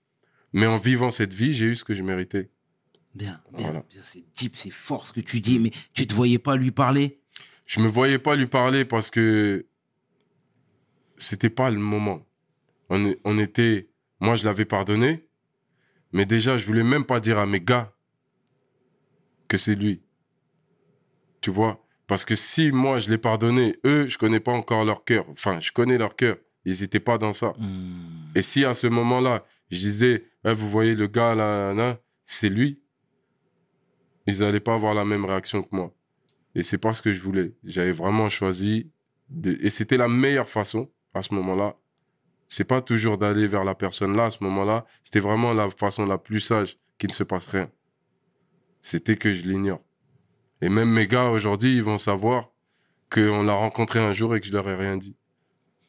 mais 0.52 0.66
en 0.66 0.76
vivant 0.76 1.10
cette 1.10 1.32
vie, 1.32 1.52
j'ai 1.54 1.66
eu 1.66 1.74
ce 1.74 1.84
que 1.84 1.94
je 1.94 2.02
méritais. 2.02 2.50
Bien, 3.14 3.40
bien, 3.52 3.62
Voilà. 3.64 3.84
bien, 3.88 4.00
c'est 4.02 4.24
deep, 4.34 4.56
c'est 4.56 4.70
fort 4.70 5.06
ce 5.06 5.12
que 5.14 5.20
tu 5.20 5.40
dis, 5.40 5.58
mais 5.58 5.70
tu 5.94 6.06
te 6.06 6.12
voyais 6.12 6.38
pas 6.38 6.56
lui 6.56 6.70
parler? 6.72 7.20
Je 7.64 7.80
me 7.80 7.86
voyais 7.88 8.18
pas 8.18 8.36
lui 8.36 8.46
parler 8.46 8.84
parce 8.84 9.10
que 9.10 9.64
c'était 11.22 11.50
pas 11.50 11.70
le 11.70 11.78
moment. 11.78 12.26
On, 12.88 13.14
on 13.24 13.38
était, 13.38 13.88
moi 14.20 14.36
je 14.36 14.44
l'avais 14.44 14.64
pardonné, 14.64 15.28
mais 16.12 16.26
déjà 16.26 16.56
je 16.56 16.66
voulais 16.66 16.82
même 16.82 17.04
pas 17.04 17.20
dire 17.20 17.38
à 17.38 17.46
mes 17.46 17.60
gars 17.60 17.92
que 19.48 19.56
c'est 19.56 19.74
lui. 19.74 20.02
Tu 21.40 21.50
vois? 21.50 21.84
Parce 22.06 22.24
que 22.24 22.36
si 22.36 22.72
moi 22.72 22.98
je 22.98 23.10
l'ai 23.10 23.18
pardonné, 23.18 23.76
eux, 23.84 24.08
je 24.08 24.18
connais 24.18 24.40
pas 24.40 24.52
encore 24.52 24.84
leur 24.84 25.04
cœur. 25.04 25.28
Enfin, 25.30 25.60
je 25.60 25.72
connais 25.72 25.98
leur 25.98 26.16
cœur. 26.16 26.36
Ils 26.64 26.82
étaient 26.82 27.00
pas 27.00 27.18
dans 27.18 27.32
ça. 27.32 27.54
Hmm. 27.58 28.32
Et 28.34 28.42
si 28.42 28.64
à 28.64 28.74
ce 28.74 28.86
moment-là, 28.86 29.44
je 29.70 29.78
disais, 29.78 30.24
Eh, 30.44 30.52
vous 30.52 30.68
voyez 30.68 30.94
le 30.94 31.06
gars 31.06 31.34
là, 31.34 31.72
là, 31.72 32.00
c'est 32.24 32.48
lui, 32.48 32.80
ils 34.26 34.40
n'allaient 34.40 34.60
pas 34.60 34.74
avoir 34.74 34.94
la 34.94 35.04
même 35.04 35.24
réaction 35.24 35.62
que 35.62 35.74
moi. 35.74 35.94
Et 36.54 36.62
c'est 36.62 36.78
pas 36.78 36.92
ce 36.92 37.02
que 37.02 37.12
je 37.12 37.20
voulais. 37.20 37.54
J'avais 37.64 37.92
vraiment 37.92 38.28
choisi, 38.28 38.90
de... 39.28 39.56
et 39.60 39.70
c'était 39.70 39.96
la 39.96 40.08
meilleure 40.08 40.48
façon 40.48 40.90
à 41.14 41.22
ce 41.22 41.34
moment-là. 41.34 41.76
C'est 42.48 42.64
pas 42.64 42.80
toujours 42.82 43.16
d'aller 43.18 43.46
vers 43.46 43.64
la 43.64 43.74
personne 43.74 44.16
là 44.16 44.24
à 44.26 44.30
ce 44.30 44.42
moment-là. 44.44 44.84
C'était 45.04 45.20
vraiment 45.20 45.52
la 45.54 45.68
façon 45.70 46.04
la 46.06 46.18
plus 46.18 46.40
sage 46.40 46.78
qu'il 46.98 47.08
ne 47.08 47.14
se 47.14 47.22
passe 47.24 47.46
rien. 47.46 47.70
C'était 48.82 49.16
que 49.16 49.32
je 49.32 49.42
l'ignore. 49.42 49.80
Et 50.62 50.68
même 50.68 50.90
mes 50.90 51.06
gars 51.06 51.28
aujourd'hui, 51.30 51.76
ils 51.76 51.82
vont 51.82 51.98
savoir 51.98 52.50
qu'on 53.10 53.42
l'a 53.42 53.54
rencontré 53.54 53.98
un 54.00 54.12
jour 54.12 54.34
et 54.36 54.40
que 54.40 54.46
je 54.46 54.52
leur 54.52 54.68
ai 54.68 54.74
rien 54.74 54.96
dit. 54.96 55.16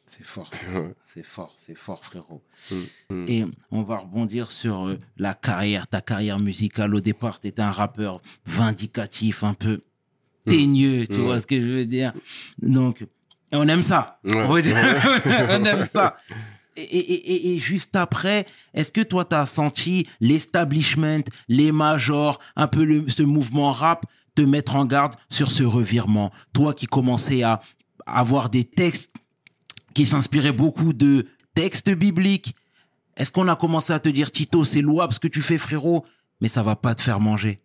C'est 0.06 0.24
fort, 0.24 0.50
Ouais. 0.74 0.94
c'est 1.06 1.24
fort, 1.24 1.54
c'est 1.58 1.74
fort, 1.76 2.04
frérot. 2.04 2.42
Mm, 2.70 2.76
mm. 3.14 3.26
Et 3.28 3.44
on 3.70 3.82
va 3.82 3.98
rebondir 3.98 4.50
sur 4.50 4.86
euh, 4.88 4.98
la 5.16 5.32
carrière, 5.34 5.86
ta 5.86 6.00
carrière 6.00 6.38
musicale. 6.38 6.94
Au 6.94 7.00
départ, 7.00 7.40
tu 7.40 7.48
étais 7.48 7.62
un 7.62 7.70
rappeur 7.70 8.20
vindicatif, 8.44 9.42
un 9.44 9.54
peu 9.54 9.80
teigneux, 10.46 11.06
tu 11.06 11.18
Mm. 11.18 11.24
vois 11.24 11.40
ce 11.40 11.46
que 11.46 11.60
je 11.60 11.66
veux 11.68 11.86
dire. 11.86 12.12
Donc, 12.60 13.06
on 13.52 13.68
aime 13.68 13.82
ça. 13.82 14.18
Ouais. 14.24 14.34
On, 14.36 14.52
va 14.52 14.62
dire- 14.62 14.76
on 15.50 15.64
aime 15.64 15.88
ça. 15.92 16.16
Et, 16.74 16.80
et- 16.80 17.12
et- 17.32 17.54
et 17.54 17.58
juste 17.58 17.96
après, 17.96 18.46
est-ce 18.72 18.90
que 18.90 19.02
toi, 19.02 19.26
tu 19.26 19.34
as 19.36 19.44
senti 19.44 20.08
l'establishment, 20.20 21.20
les 21.48 21.70
majors, 21.70 22.38
un 22.56 22.66
peu 22.66 22.82
le- 22.84 23.06
ce 23.10 23.22
mouvement 23.22 23.72
rap 23.72 24.06
te 24.34 24.40
mettre 24.40 24.76
en 24.76 24.86
garde 24.86 25.14
sur 25.28 25.50
ce 25.50 25.64
revirement? 25.64 26.32
Toi 26.54 26.72
qui 26.72 26.86
commençais 26.86 27.42
à 27.42 27.60
avoir 28.06 28.48
des 28.48 28.64
textes 28.64 29.12
qui 29.92 30.06
s'inspiraient 30.06 30.52
beaucoup 30.52 30.94
de 30.94 31.26
textes 31.52 31.90
bibliques, 31.90 32.54
est-ce 33.18 33.30
qu'on 33.30 33.48
a 33.48 33.56
commencé 33.56 33.92
à 33.92 33.98
te 34.00 34.08
dire, 34.08 34.30
Tito, 34.30 34.64
c'est 34.64 34.80
louable 34.80 35.12
ce 35.12 35.20
que 35.20 35.28
tu 35.28 35.42
fais, 35.42 35.58
frérot, 35.58 36.02
mais 36.40 36.48
ça 36.48 36.62
va 36.62 36.74
pas 36.74 36.94
te 36.94 37.02
faire 37.02 37.20
manger? 37.20 37.58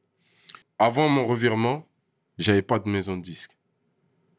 Avant 0.79 1.07
mon 1.07 1.25
revirement, 1.25 1.85
j'avais 2.37 2.61
pas 2.61 2.77
de 2.79 2.89
maison 2.89 3.15
de 3.15 3.21
disque. 3.21 3.56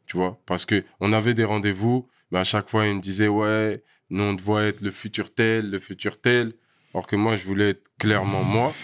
Tu 0.09 0.16
vois 0.16 0.40
Parce 0.46 0.64
que 0.64 0.84
on 1.00 1.12
avait 1.12 1.34
des 1.34 1.44
rendez-vous, 1.44 2.09
mais 2.30 2.38
à 2.38 2.44
chaque 2.44 2.70
fois, 2.70 2.86
ils 2.86 2.96
me 2.96 3.00
disaient, 3.00 3.28
ouais, 3.28 3.84
nous, 4.09 4.24
on 4.24 4.32
doit 4.32 4.64
être 4.64 4.80
le 4.80 4.90
futur 4.90 5.32
tel, 5.32 5.70
le 5.70 5.78
futur 5.78 6.18
tel. 6.18 6.54
Alors 6.94 7.06
que 7.06 7.14
moi, 7.14 7.36
je 7.36 7.44
voulais 7.44 7.70
être 7.70 7.84
clairement 7.98 8.42
moi. 8.42 8.74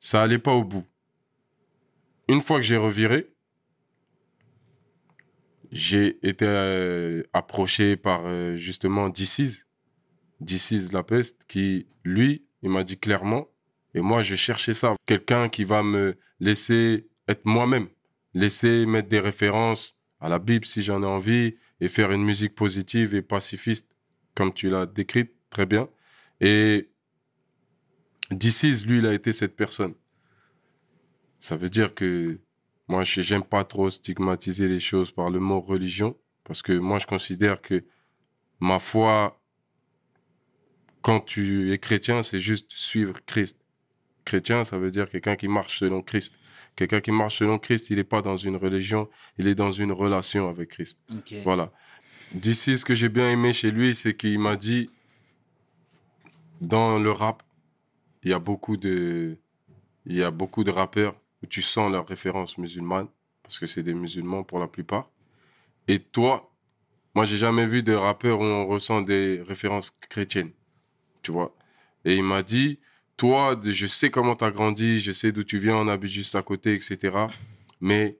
Ça 0.00 0.22
allait 0.22 0.38
pas 0.38 0.52
au 0.52 0.64
bout. 0.64 0.86
Une 2.26 2.40
fois 2.40 2.56
que 2.56 2.62
j'ai 2.62 2.78
reviré, 2.78 3.30
j'ai 5.70 6.18
été 6.26 6.46
euh, 6.48 7.22
approché 7.34 7.96
par 7.96 8.22
euh, 8.24 8.56
justement 8.56 9.10
DC's, 9.10 9.66
DC's 10.40 10.92
La 10.92 11.02
Peste, 11.02 11.44
qui, 11.46 11.86
lui, 12.02 12.46
il 12.62 12.70
m'a 12.70 12.82
dit 12.82 12.98
clairement, 12.98 13.48
et 13.94 14.00
moi, 14.00 14.22
je 14.22 14.36
cherchais 14.36 14.72
ça, 14.72 14.94
quelqu'un 15.04 15.50
qui 15.50 15.64
va 15.64 15.82
me 15.82 16.16
laisser 16.40 17.08
être 17.28 17.44
moi-même, 17.44 17.88
laisser 18.32 18.86
mettre 18.86 19.08
des 19.08 19.20
références 19.20 19.96
à 20.22 20.28
la 20.28 20.38
Bible 20.38 20.64
si 20.64 20.82
j'en 20.82 21.02
ai 21.02 21.06
envie, 21.06 21.56
et 21.80 21.88
faire 21.88 22.12
une 22.12 22.22
musique 22.22 22.54
positive 22.54 23.14
et 23.14 23.22
pacifiste, 23.22 23.94
comme 24.34 24.54
tu 24.54 24.70
l'as 24.70 24.86
décrite 24.86 25.32
très 25.50 25.66
bien. 25.66 25.88
Et 26.40 26.88
DC's, 28.30 28.86
lui, 28.86 28.98
il 28.98 29.06
a 29.06 29.12
été 29.12 29.32
cette 29.32 29.56
personne. 29.56 29.94
Ça 31.40 31.56
veut 31.56 31.68
dire 31.68 31.92
que 31.92 32.38
moi, 32.86 33.02
je 33.02 33.20
j'aime 33.20 33.42
pas 33.42 33.64
trop 33.64 33.90
stigmatiser 33.90 34.68
les 34.68 34.78
choses 34.78 35.10
par 35.10 35.28
le 35.28 35.40
mot 35.40 35.60
religion, 35.60 36.16
parce 36.44 36.62
que 36.62 36.72
moi, 36.72 36.98
je 36.98 37.06
considère 37.06 37.60
que 37.60 37.84
ma 38.60 38.78
foi, 38.78 39.40
quand 41.00 41.18
tu 41.18 41.72
es 41.72 41.78
chrétien, 41.78 42.22
c'est 42.22 42.38
juste 42.38 42.70
suivre 42.72 43.18
Christ. 43.26 43.58
Chrétien, 44.24 44.62
ça 44.62 44.78
veut 44.78 44.92
dire 44.92 45.08
quelqu'un 45.08 45.34
qui 45.34 45.48
marche 45.48 45.80
selon 45.80 46.00
Christ. 46.00 46.34
Quelqu'un 46.74 47.00
qui 47.00 47.10
marche 47.10 47.36
selon 47.36 47.58
Christ, 47.58 47.90
il 47.90 47.96
n'est 47.96 48.04
pas 48.04 48.22
dans 48.22 48.36
une 48.36 48.56
religion, 48.56 49.08
il 49.38 49.46
est 49.46 49.54
dans 49.54 49.72
une 49.72 49.92
relation 49.92 50.48
avec 50.48 50.70
Christ. 50.70 50.98
Voilà. 51.44 51.72
D'ici, 52.32 52.78
ce 52.78 52.84
que 52.84 52.94
j'ai 52.94 53.10
bien 53.10 53.30
aimé 53.30 53.52
chez 53.52 53.70
lui, 53.70 53.94
c'est 53.94 54.16
qu'il 54.16 54.38
m'a 54.38 54.56
dit, 54.56 54.90
dans 56.60 56.98
le 56.98 57.10
rap, 57.10 57.42
il 58.22 58.30
y 58.30 58.32
a 58.32 58.38
beaucoup 58.38 58.76
de, 58.76 59.36
il 60.06 60.16
y 60.16 60.22
a 60.22 60.30
beaucoup 60.30 60.64
de 60.64 60.70
rappeurs 60.70 61.14
où 61.42 61.46
tu 61.46 61.60
sens 61.60 61.92
leur 61.92 62.06
référence 62.06 62.56
musulmane, 62.56 63.08
parce 63.42 63.58
que 63.58 63.66
c'est 63.66 63.82
des 63.82 63.94
musulmans 63.94 64.44
pour 64.44 64.58
la 64.60 64.68
plupart. 64.68 65.10
Et 65.88 65.98
toi, 65.98 66.50
moi, 67.14 67.26
j'ai 67.26 67.36
jamais 67.36 67.66
vu 67.66 67.82
de 67.82 67.92
rappeur 67.92 68.40
où 68.40 68.44
on 68.44 68.66
ressent 68.66 69.02
des 69.02 69.42
références 69.46 69.90
chrétiennes, 70.08 70.52
tu 71.22 71.32
vois. 71.32 71.54
Et 72.04 72.16
il 72.16 72.22
m'a 72.22 72.42
dit, 72.42 72.78
toi, 73.22 73.56
je 73.62 73.86
sais 73.86 74.10
comment 74.10 74.34
tu 74.34 74.42
as 74.42 74.50
grandi, 74.50 74.98
je 74.98 75.12
sais 75.12 75.30
d'où 75.30 75.44
tu 75.44 75.60
viens, 75.60 75.76
on 75.76 75.86
habite 75.86 76.10
juste 76.10 76.34
à 76.34 76.42
côté, 76.42 76.74
etc. 76.74 77.28
Mais 77.80 78.18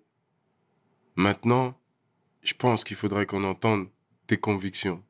maintenant, 1.17 1.77
je 2.45 2.55
pense 2.55 2.85
qu'il 2.85 2.97
faudrait 2.97 3.27
qu'on 3.27 3.43
entende 3.43 3.89
tes 4.29 4.37
convictions. 4.37 5.03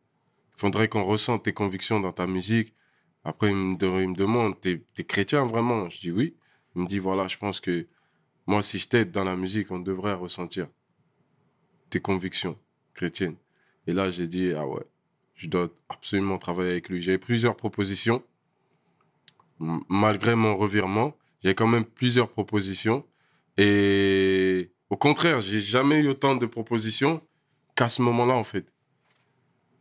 Il 0.56 0.60
faudrait 0.62 0.88
qu'on 0.88 1.04
ressente 1.04 1.42
tes 1.42 1.52
convictions 1.52 2.00
dans 2.00 2.12
ta 2.12 2.26
musique. 2.26 2.72
Après, 3.22 3.50
il 3.50 3.54
me, 3.54 4.14
demande, 4.14 4.58
t'es 4.58 4.82
es 4.96 5.04
chrétien 5.04 5.44
vraiment? 5.44 5.90
Je 5.90 6.00
dis 6.00 6.10
oui. 6.10 6.36
Il 6.74 6.84
me 6.84 6.86
dit, 6.86 6.98
voilà, 6.98 7.28
je 7.28 7.36
pense 7.36 7.60
que 7.60 7.86
moi, 8.46 8.62
si 8.62 8.78
je 8.78 8.88
t'aide 8.88 9.10
dans 9.10 9.24
la 9.24 9.36
musique, 9.36 9.70
on 9.70 9.78
devrait 9.78 10.14
ressentir 10.14 10.68
tes 11.90 12.00
convictions 12.00 12.58
chrétiennes. 12.94 13.36
Et 13.86 13.92
là, 13.92 14.10
j'ai 14.10 14.26
dit, 14.26 14.54
ah 14.54 14.66
ouais, 14.66 14.86
je 15.34 15.48
dois 15.48 15.68
absolument 15.90 16.38
travailler 16.38 16.70
avec 16.70 16.88
lui. 16.88 17.02
J'avais 17.02 17.18
plusieurs 17.18 17.56
propositions. 17.56 18.22
Malgré 19.88 20.34
mon 20.34 20.56
revirement, 20.56 21.16
j'avais 21.42 21.54
quand 21.54 21.66
même 21.66 21.84
plusieurs 21.84 22.28
propositions. 22.28 23.06
Et 23.56 24.72
au 24.90 24.96
contraire, 24.96 25.40
j'ai 25.40 25.60
jamais 25.60 26.00
eu 26.00 26.08
autant 26.08 26.36
de 26.36 26.46
propositions 26.46 27.20
qu'à 27.74 27.88
ce 27.88 28.02
moment-là, 28.02 28.34
en 28.34 28.44
fait. 28.44 28.72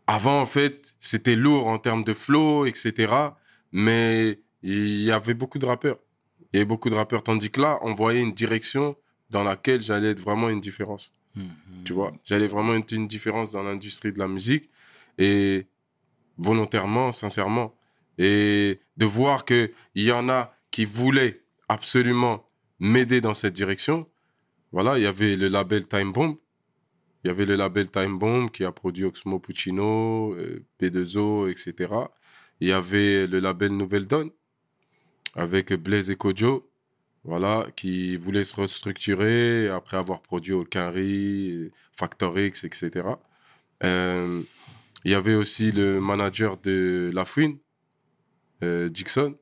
Avant, 0.08 0.42
en 0.42 0.46
fait, 0.46 0.96
c'était 1.00 1.36
lourd 1.36 1.68
en 1.68 1.78
termes 1.80 2.04
de 2.04 2.14
flow, 2.14 2.66
etc. 2.66 3.14
Mais 3.72 4.40
il 4.62 5.02
y 5.02 5.12
avait 5.12 5.34
beaucoup 5.34 5.60
de 5.60 5.66
rappeurs. 5.66 5.98
Il 6.52 6.58
y 6.58 6.60
avait 6.60 6.66
beaucoup 6.66 6.90
de 6.90 6.96
rappeurs. 6.96 7.24
Tandis 7.24 7.50
que 7.50 7.62
là, 7.62 7.80
on 7.82 7.94
voyait 7.94 8.22
une 8.22 8.34
direction 8.34 8.96
dans 9.30 9.44
laquelle 9.44 9.82
j'allais 9.82 10.10
être 10.10 10.20
vraiment 10.20 10.50
une 10.50 10.60
différence. 10.60 11.14
Tu 11.86 11.94
vois, 11.94 12.12
j'allais 12.26 12.48
vraiment 12.48 12.76
être 12.76 12.92
une 12.92 13.08
différence 13.08 13.52
dans 13.52 13.64
l'industrie 13.64 14.12
de 14.12 14.20
la 14.20 14.28
musique. 14.28 14.70
Et 15.18 15.68
volontairement, 16.38 17.12
sincèrement. 17.12 17.74
Et 18.24 18.80
de 18.98 19.06
voir 19.06 19.46
qu'il 19.46 19.72
y 19.96 20.12
en 20.12 20.30
a 20.30 20.54
qui 20.70 20.86
voulaient 20.86 21.42
absolument 21.70 22.46
m'aider 22.80 23.20
dans 23.20 23.34
cette 23.34 23.54
direction. 23.54 24.08
Voilà, 24.72 25.00
il 25.00 25.04
y 25.04 25.08
avait 25.08 25.36
le 25.36 25.48
label 25.48 25.88
Time 25.88 26.12
Bomb. 26.12 26.38
Il 27.24 27.28
y 27.28 27.30
avait 27.32 27.46
le 27.46 27.56
label 27.56 27.90
Time 27.90 28.20
Bomb 28.20 28.50
qui 28.52 28.64
a 28.64 28.72
produit 28.72 29.06
Oxmo 29.06 29.40
Puccino, 29.40 30.34
euh, 30.36 30.64
P2O, 30.80 31.50
etc. 31.50 31.94
Il 32.60 32.68
y 32.68 32.72
avait 32.72 33.26
le 33.26 33.40
label 33.40 33.72
Nouvelle 33.72 34.06
Donne 34.06 34.30
avec 35.36 35.74
Blaise 35.74 36.12
et 36.12 36.16
Kojo, 36.16 36.70
voilà, 37.24 37.68
qui 37.76 38.18
voulait 38.18 38.44
se 38.44 38.56
restructurer 38.56 39.70
après 39.70 39.98
avoir 39.98 40.22
produit 40.22 40.54
Olkinry, 40.54 41.72
Factor 41.98 42.38
X, 42.38 42.64
etc. 42.66 43.08
Euh, 43.84 44.42
il 45.06 45.12
y 45.12 45.16
avait 45.16 45.36
aussi 45.36 45.72
le 45.72 46.00
manager 46.00 46.58
de 46.58 47.10
La 47.14 47.26
Fouine, 47.26 47.58
euh, 48.64 48.90
Dixon. 48.90 49.36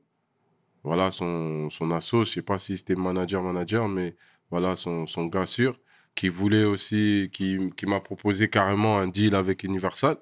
Voilà, 0.82 1.10
son, 1.10 1.68
son 1.70 1.88
je 2.00 2.24
sais 2.24 2.42
pas 2.42 2.58
si 2.58 2.76
c'était 2.76 2.94
manager-manager, 2.94 3.88
mais 3.88 4.16
voilà, 4.50 4.76
son, 4.76 5.04
gars 5.26 5.46
sûr, 5.46 5.78
qui 6.14 6.28
voulait 6.28 6.64
aussi, 6.64 7.28
qui, 7.32 7.58
qui 7.76 7.86
m'a 7.86 8.00
proposé 8.00 8.48
carrément 8.48 8.98
un 8.98 9.08
deal 9.08 9.34
avec 9.34 9.62
Universal. 9.62 10.16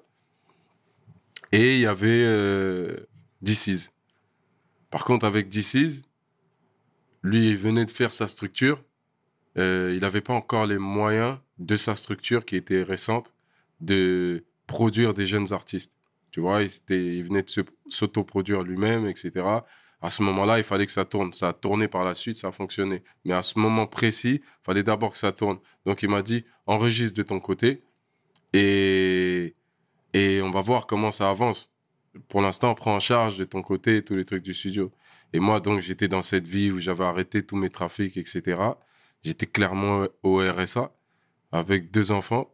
Et 1.51 1.75
il 1.75 1.81
y 1.81 1.85
avait 1.85 2.23
euh, 2.25 2.97
DC's. 3.41 3.91
Par 4.91 5.05
contre, 5.05 5.25
avec 5.25 5.49
DC's, 5.49 6.03
lui, 7.23 7.49
il 7.49 7.57
venait 7.57 7.85
de 7.85 7.91
faire 7.91 8.13
sa 8.13 8.27
structure. 8.27 8.83
Euh, 9.57 9.93
il 9.95 10.01
n'avait 10.01 10.21
pas 10.21 10.33
encore 10.33 10.67
les 10.67 10.77
moyens 10.77 11.37
de 11.57 11.75
sa 11.75 11.95
structure 11.95 12.45
qui 12.45 12.55
était 12.55 12.83
récente 12.83 13.33
de 13.81 14.45
produire 14.67 15.13
des 15.13 15.25
jeunes 15.25 15.51
artistes. 15.53 15.98
Tu 16.31 16.39
vois, 16.39 16.61
il, 16.61 17.23
venait 17.23 17.43
de 17.43 17.51
s'autoproduire 17.89 18.63
lui-même, 18.63 19.07
etc. 19.07 19.45
À 20.01 20.09
ce 20.09 20.23
moment-là, 20.23 20.57
il 20.57 20.63
fallait 20.63 20.85
que 20.85 20.91
ça 20.91 21.05
tourne. 21.05 21.33
Ça 21.33 21.49
a 21.49 21.53
tourné 21.53 21.87
par 21.87 22.05
la 22.05 22.15
suite, 22.15 22.37
ça 22.37 22.49
a 22.49 22.51
fonctionné. 22.51 23.03
Mais 23.25 23.33
à 23.33 23.41
ce 23.41 23.59
moment 23.59 23.87
précis, 23.87 24.41
il 24.43 24.63
fallait 24.63 24.83
d'abord 24.83 25.11
que 25.11 25.17
ça 25.17 25.31
tourne. 25.31 25.59
Donc, 25.85 26.03
il 26.03 26.09
m'a 26.09 26.21
dit, 26.21 26.45
enregistre 26.67 27.17
de 27.17 27.23
ton 27.23 27.39
côté 27.39 27.83
et, 28.53 29.55
et 30.13 30.41
on 30.41 30.51
va 30.51 30.61
voir 30.61 30.87
comment 30.87 31.11
ça 31.11 31.29
avance. 31.29 31.71
Pour 32.27 32.41
l'instant, 32.41 32.73
prends 32.75 32.95
en 32.95 32.99
charge 32.99 33.37
de 33.37 33.45
ton 33.45 33.61
côté 33.61 34.03
tous 34.03 34.15
les 34.15 34.25
trucs 34.25 34.43
du 34.43 34.53
studio. 34.53 34.91
Et 35.33 35.39
moi, 35.39 35.59
donc, 35.59 35.81
j'étais 35.81 36.07
dans 36.07 36.21
cette 36.21 36.47
vie 36.47 36.71
où 36.71 36.79
j'avais 36.79 37.03
arrêté 37.03 37.45
tous 37.45 37.55
mes 37.55 37.69
trafics, 37.69 38.17
etc. 38.17 38.61
J'étais 39.23 39.45
clairement 39.45 40.07
au 40.23 40.37
RSA 40.39 40.91
avec 41.51 41.91
deux 41.91 42.11
enfants. 42.11 42.53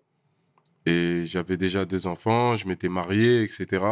Et 0.85 1.23
j'avais 1.25 1.57
déjà 1.57 1.85
deux 1.85 2.05
enfants, 2.07 2.55
je 2.55 2.67
m'étais 2.67 2.89
marié, 2.89 3.41
etc. 3.43 3.83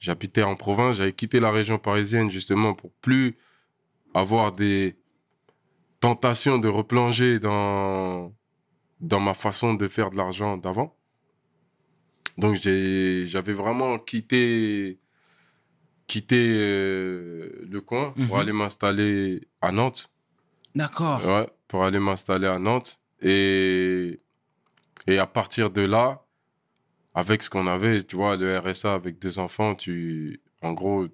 J'habitais 0.00 0.42
en 0.42 0.56
province, 0.56 0.96
j'avais 0.96 1.12
quitté 1.12 1.38
la 1.40 1.50
région 1.52 1.78
parisienne 1.78 2.28
justement 2.28 2.74
pour 2.74 2.92
plus 2.94 3.36
avoir 4.14 4.50
des 4.52 4.96
tentations 6.00 6.58
de 6.58 6.66
replonger 6.68 7.38
dans, 7.38 8.34
dans 9.00 9.20
ma 9.20 9.34
façon 9.34 9.74
de 9.74 9.86
faire 9.86 10.10
de 10.10 10.16
l'argent 10.16 10.56
d'avant. 10.56 10.96
Donc 12.38 12.56
j'avais 12.56 13.52
vraiment 13.52 13.98
quitté, 14.00 14.98
quitté 16.08 16.54
euh, 16.58 17.50
le 17.70 17.80
coin 17.80 18.12
pour 18.26 18.34
Mhm. 18.36 18.40
aller 18.40 18.52
m'installer 18.52 19.48
à 19.60 19.70
Nantes. 19.70 20.10
D'accord. 20.74 21.24
Ouais, 21.24 21.48
pour 21.68 21.84
aller 21.84 21.98
m'installer 22.00 22.46
à 22.48 22.58
Nantes. 22.58 22.98
Et, 23.20 24.18
et 25.06 25.18
à 25.18 25.26
partir 25.26 25.70
de 25.70 25.82
là, 25.82 26.24
avec 27.14 27.42
ce 27.42 27.50
qu'on 27.50 27.66
avait, 27.66 28.02
tu 28.02 28.16
vois, 28.16 28.36
le 28.36 28.58
RSA 28.58 28.94
avec 28.94 29.18
deux 29.18 29.38
enfants, 29.38 29.74
tu, 29.74 30.40
en 30.62 30.72
gros, 30.72 31.06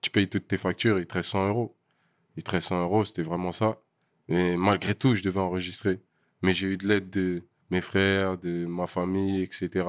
tu 0.00 0.10
payes 0.10 0.28
toutes 0.28 0.48
tes 0.48 0.56
factures, 0.56 0.98
il 0.98 1.06
te 1.06 1.14
reste 1.14 1.30
100 1.30 1.48
euros. 1.48 1.76
Il 2.36 2.42
te 2.42 2.50
reste 2.50 2.68
100 2.68 2.82
euros, 2.82 3.04
c'était 3.04 3.22
vraiment 3.22 3.52
ça. 3.52 3.78
Mais 4.28 4.56
malgré 4.56 4.94
tout, 4.94 5.14
je 5.14 5.22
devais 5.22 5.40
enregistrer. 5.40 6.00
Mais 6.42 6.52
j'ai 6.52 6.68
eu 6.68 6.76
de 6.76 6.86
l'aide 6.88 7.10
de 7.10 7.42
mes 7.70 7.80
frères, 7.80 8.38
de 8.38 8.66
ma 8.66 8.86
famille, 8.86 9.42
etc., 9.42 9.86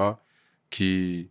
qui, 0.69 1.29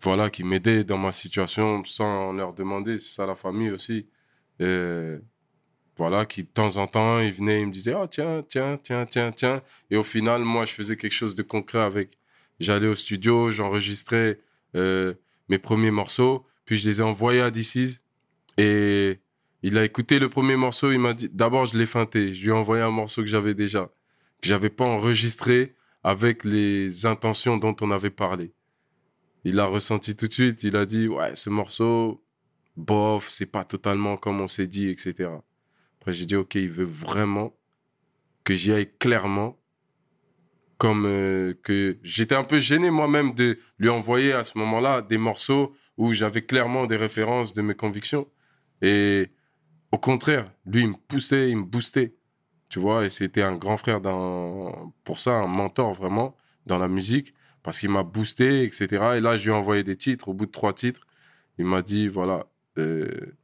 voilà, 0.00 0.30
qui 0.30 0.44
m'aidaient 0.44 0.84
dans 0.84 0.98
ma 0.98 1.12
situation 1.12 1.82
sans 1.84 2.32
leur 2.32 2.52
demander. 2.54 2.98
C'est 2.98 3.14
ça 3.14 3.26
la 3.26 3.34
famille 3.34 3.70
aussi. 3.70 4.06
Voilà, 5.98 6.26
qui 6.26 6.44
de 6.44 6.48
temps 6.48 6.76
en 6.76 6.86
temps, 6.86 7.20
il 7.20 7.32
venait, 7.32 7.62
il 7.62 7.68
me 7.68 7.72
disait, 7.72 7.94
oh, 7.94 8.06
tiens, 8.06 8.44
tiens, 8.46 8.78
tiens, 8.82 9.06
tiens, 9.06 9.32
tiens. 9.32 9.62
Et 9.90 9.96
au 9.96 10.02
final, 10.02 10.42
moi, 10.42 10.66
je 10.66 10.72
faisais 10.72 10.96
quelque 10.96 11.12
chose 11.12 11.34
de 11.34 11.42
concret 11.42 11.80
avec. 11.80 12.18
J'allais 12.60 12.86
au 12.86 12.94
studio, 12.94 13.50
j'enregistrais 13.50 14.40
euh, 14.74 15.14
mes 15.48 15.58
premiers 15.58 15.90
morceaux, 15.90 16.46
puis 16.64 16.76
je 16.76 16.88
les 16.88 17.00
ai 17.00 17.02
envoyés 17.02 17.40
à 17.40 17.50
DC's. 17.50 18.02
Et 18.58 19.18
il 19.62 19.76
a 19.78 19.84
écouté 19.84 20.18
le 20.18 20.28
premier 20.28 20.56
morceau, 20.56 20.92
il 20.92 20.98
m'a 20.98 21.14
dit, 21.14 21.28
d'abord, 21.28 21.66
je 21.66 21.78
l'ai 21.78 21.86
feinté. 21.86 22.32
Je 22.32 22.42
lui 22.42 22.48
ai 22.50 22.52
envoyé 22.52 22.82
un 22.82 22.90
morceau 22.90 23.22
que 23.22 23.28
j'avais 23.28 23.54
déjà, 23.54 23.90
que 24.40 24.48
j'avais 24.48 24.70
pas 24.70 24.84
enregistré 24.84 25.74
avec 26.02 26.44
les 26.44 27.04
intentions 27.04 27.56
dont 27.56 27.76
on 27.80 27.90
avait 27.90 28.10
parlé. 28.10 28.52
Il 29.44 29.60
a 29.60 29.66
ressenti 29.66 30.16
tout 30.16 30.28
de 30.28 30.32
suite, 30.32 30.62
il 30.62 30.76
a 30.76 30.86
dit, 30.86 31.08
ouais, 31.08 31.36
ce 31.36 31.50
morceau, 31.50 32.24
bof, 32.76 33.28
c'est 33.28 33.50
pas 33.50 33.64
totalement 33.64 34.16
comme 34.16 34.40
on 34.40 34.48
s'est 34.48 34.66
dit, 34.66 34.88
etc. 34.88 35.30
Après, 36.00 36.12
j'ai 36.12 36.26
dit, 36.26 36.36
ok, 36.36 36.54
il 36.54 36.70
veut 36.70 36.84
vraiment 36.84 37.56
que 38.44 38.54
j'y 38.54 38.72
aille 38.72 38.90
clairement, 38.98 39.58
comme 40.78 41.04
euh, 41.06 41.54
que 41.62 41.98
j'étais 42.02 42.34
un 42.34 42.44
peu 42.44 42.58
gêné 42.58 42.90
moi-même 42.90 43.34
de 43.34 43.58
lui 43.78 43.88
envoyer 43.88 44.32
à 44.32 44.44
ce 44.44 44.58
moment-là 44.58 45.02
des 45.02 45.18
morceaux 45.18 45.74
où 45.96 46.12
j'avais 46.12 46.42
clairement 46.42 46.86
des 46.86 46.96
références 46.96 47.54
de 47.54 47.62
mes 47.62 47.74
convictions. 47.74 48.28
Et 48.82 49.30
au 49.92 49.98
contraire, 49.98 50.52
lui, 50.66 50.82
il 50.82 50.88
me 50.88 50.96
poussait, 51.08 51.50
il 51.50 51.58
me 51.58 51.64
boostait. 51.64 52.14
Tu 52.68 52.78
vois, 52.80 53.04
et 53.04 53.08
c'était 53.08 53.42
un 53.42 53.56
grand 53.56 53.76
frère 53.76 54.00
dans, 54.00 54.92
pour 55.04 55.20
ça, 55.20 55.34
un 55.34 55.46
mentor 55.46 55.94
vraiment 55.94 56.36
dans 56.66 56.78
la 56.78 56.88
musique, 56.88 57.32
parce 57.62 57.78
qu'il 57.78 57.90
m'a 57.90 58.02
boosté, 58.02 58.64
etc. 58.64 58.86
Et 59.16 59.20
là, 59.20 59.36
je 59.36 59.44
lui 59.44 59.50
ai 59.50 59.54
envoyé 59.54 59.84
des 59.84 59.96
titres. 59.96 60.28
Au 60.28 60.34
bout 60.34 60.46
de 60.46 60.50
trois 60.50 60.72
titres, 60.72 61.06
il 61.58 61.64
m'a 61.64 61.80
dit, 61.80 62.08
voilà, 62.08 62.46
euh, 62.78 63.36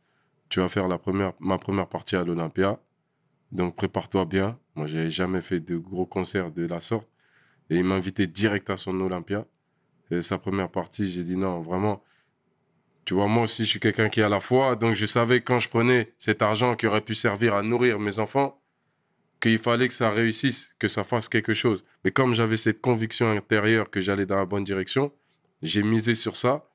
tu 0.48 0.60
vas 0.60 0.68
faire 0.68 0.88
la 0.88 0.98
première, 0.98 1.32
ma 1.40 1.56
première 1.58 1.88
partie 1.88 2.16
à 2.16 2.24
l'Olympia. 2.24 2.80
Donc 3.52 3.76
prépare-toi 3.76 4.24
bien. 4.24 4.58
Moi, 4.74 4.86
j'avais 4.86 5.10
jamais 5.10 5.40
fait 5.40 5.60
de 5.60 5.76
gros 5.76 6.06
concerts 6.06 6.50
de 6.50 6.66
la 6.66 6.80
sorte. 6.80 7.08
Et 7.70 7.76
il 7.76 7.84
m'a 7.84 7.94
invité 7.94 8.26
direct 8.26 8.70
à 8.70 8.76
son 8.76 8.98
Olympia. 9.00 9.46
Et 10.10 10.22
sa 10.22 10.38
première 10.38 10.70
partie, 10.70 11.08
j'ai 11.08 11.24
dit 11.24 11.36
non, 11.36 11.60
vraiment. 11.60 12.02
Tu 13.04 13.14
vois, 13.14 13.26
moi 13.26 13.44
aussi, 13.44 13.64
je 13.64 13.70
suis 13.70 13.80
quelqu'un 13.80 14.08
qui 14.08 14.22
a 14.22 14.28
la 14.28 14.40
foi. 14.40 14.76
Donc, 14.76 14.94
je 14.94 15.06
savais 15.06 15.40
quand 15.40 15.58
je 15.58 15.68
prenais 15.68 16.12
cet 16.18 16.42
argent 16.42 16.76
qui 16.76 16.86
aurait 16.86 17.00
pu 17.00 17.14
servir 17.14 17.54
à 17.54 17.62
nourrir 17.62 17.98
mes 17.98 18.18
enfants, 18.18 18.60
qu'il 19.40 19.58
fallait 19.58 19.88
que 19.88 19.94
ça 19.94 20.10
réussisse, 20.10 20.76
que 20.78 20.86
ça 20.86 21.02
fasse 21.02 21.28
quelque 21.28 21.52
chose. 21.52 21.84
Mais 22.04 22.12
comme 22.12 22.34
j'avais 22.34 22.56
cette 22.56 22.80
conviction 22.80 23.30
intérieure 23.30 23.90
que 23.90 24.00
j'allais 24.00 24.26
dans 24.26 24.36
la 24.36 24.44
bonne 24.44 24.64
direction, 24.64 25.12
j'ai 25.62 25.82
misé 25.82 26.14
sur 26.14 26.36
ça. 26.36 26.68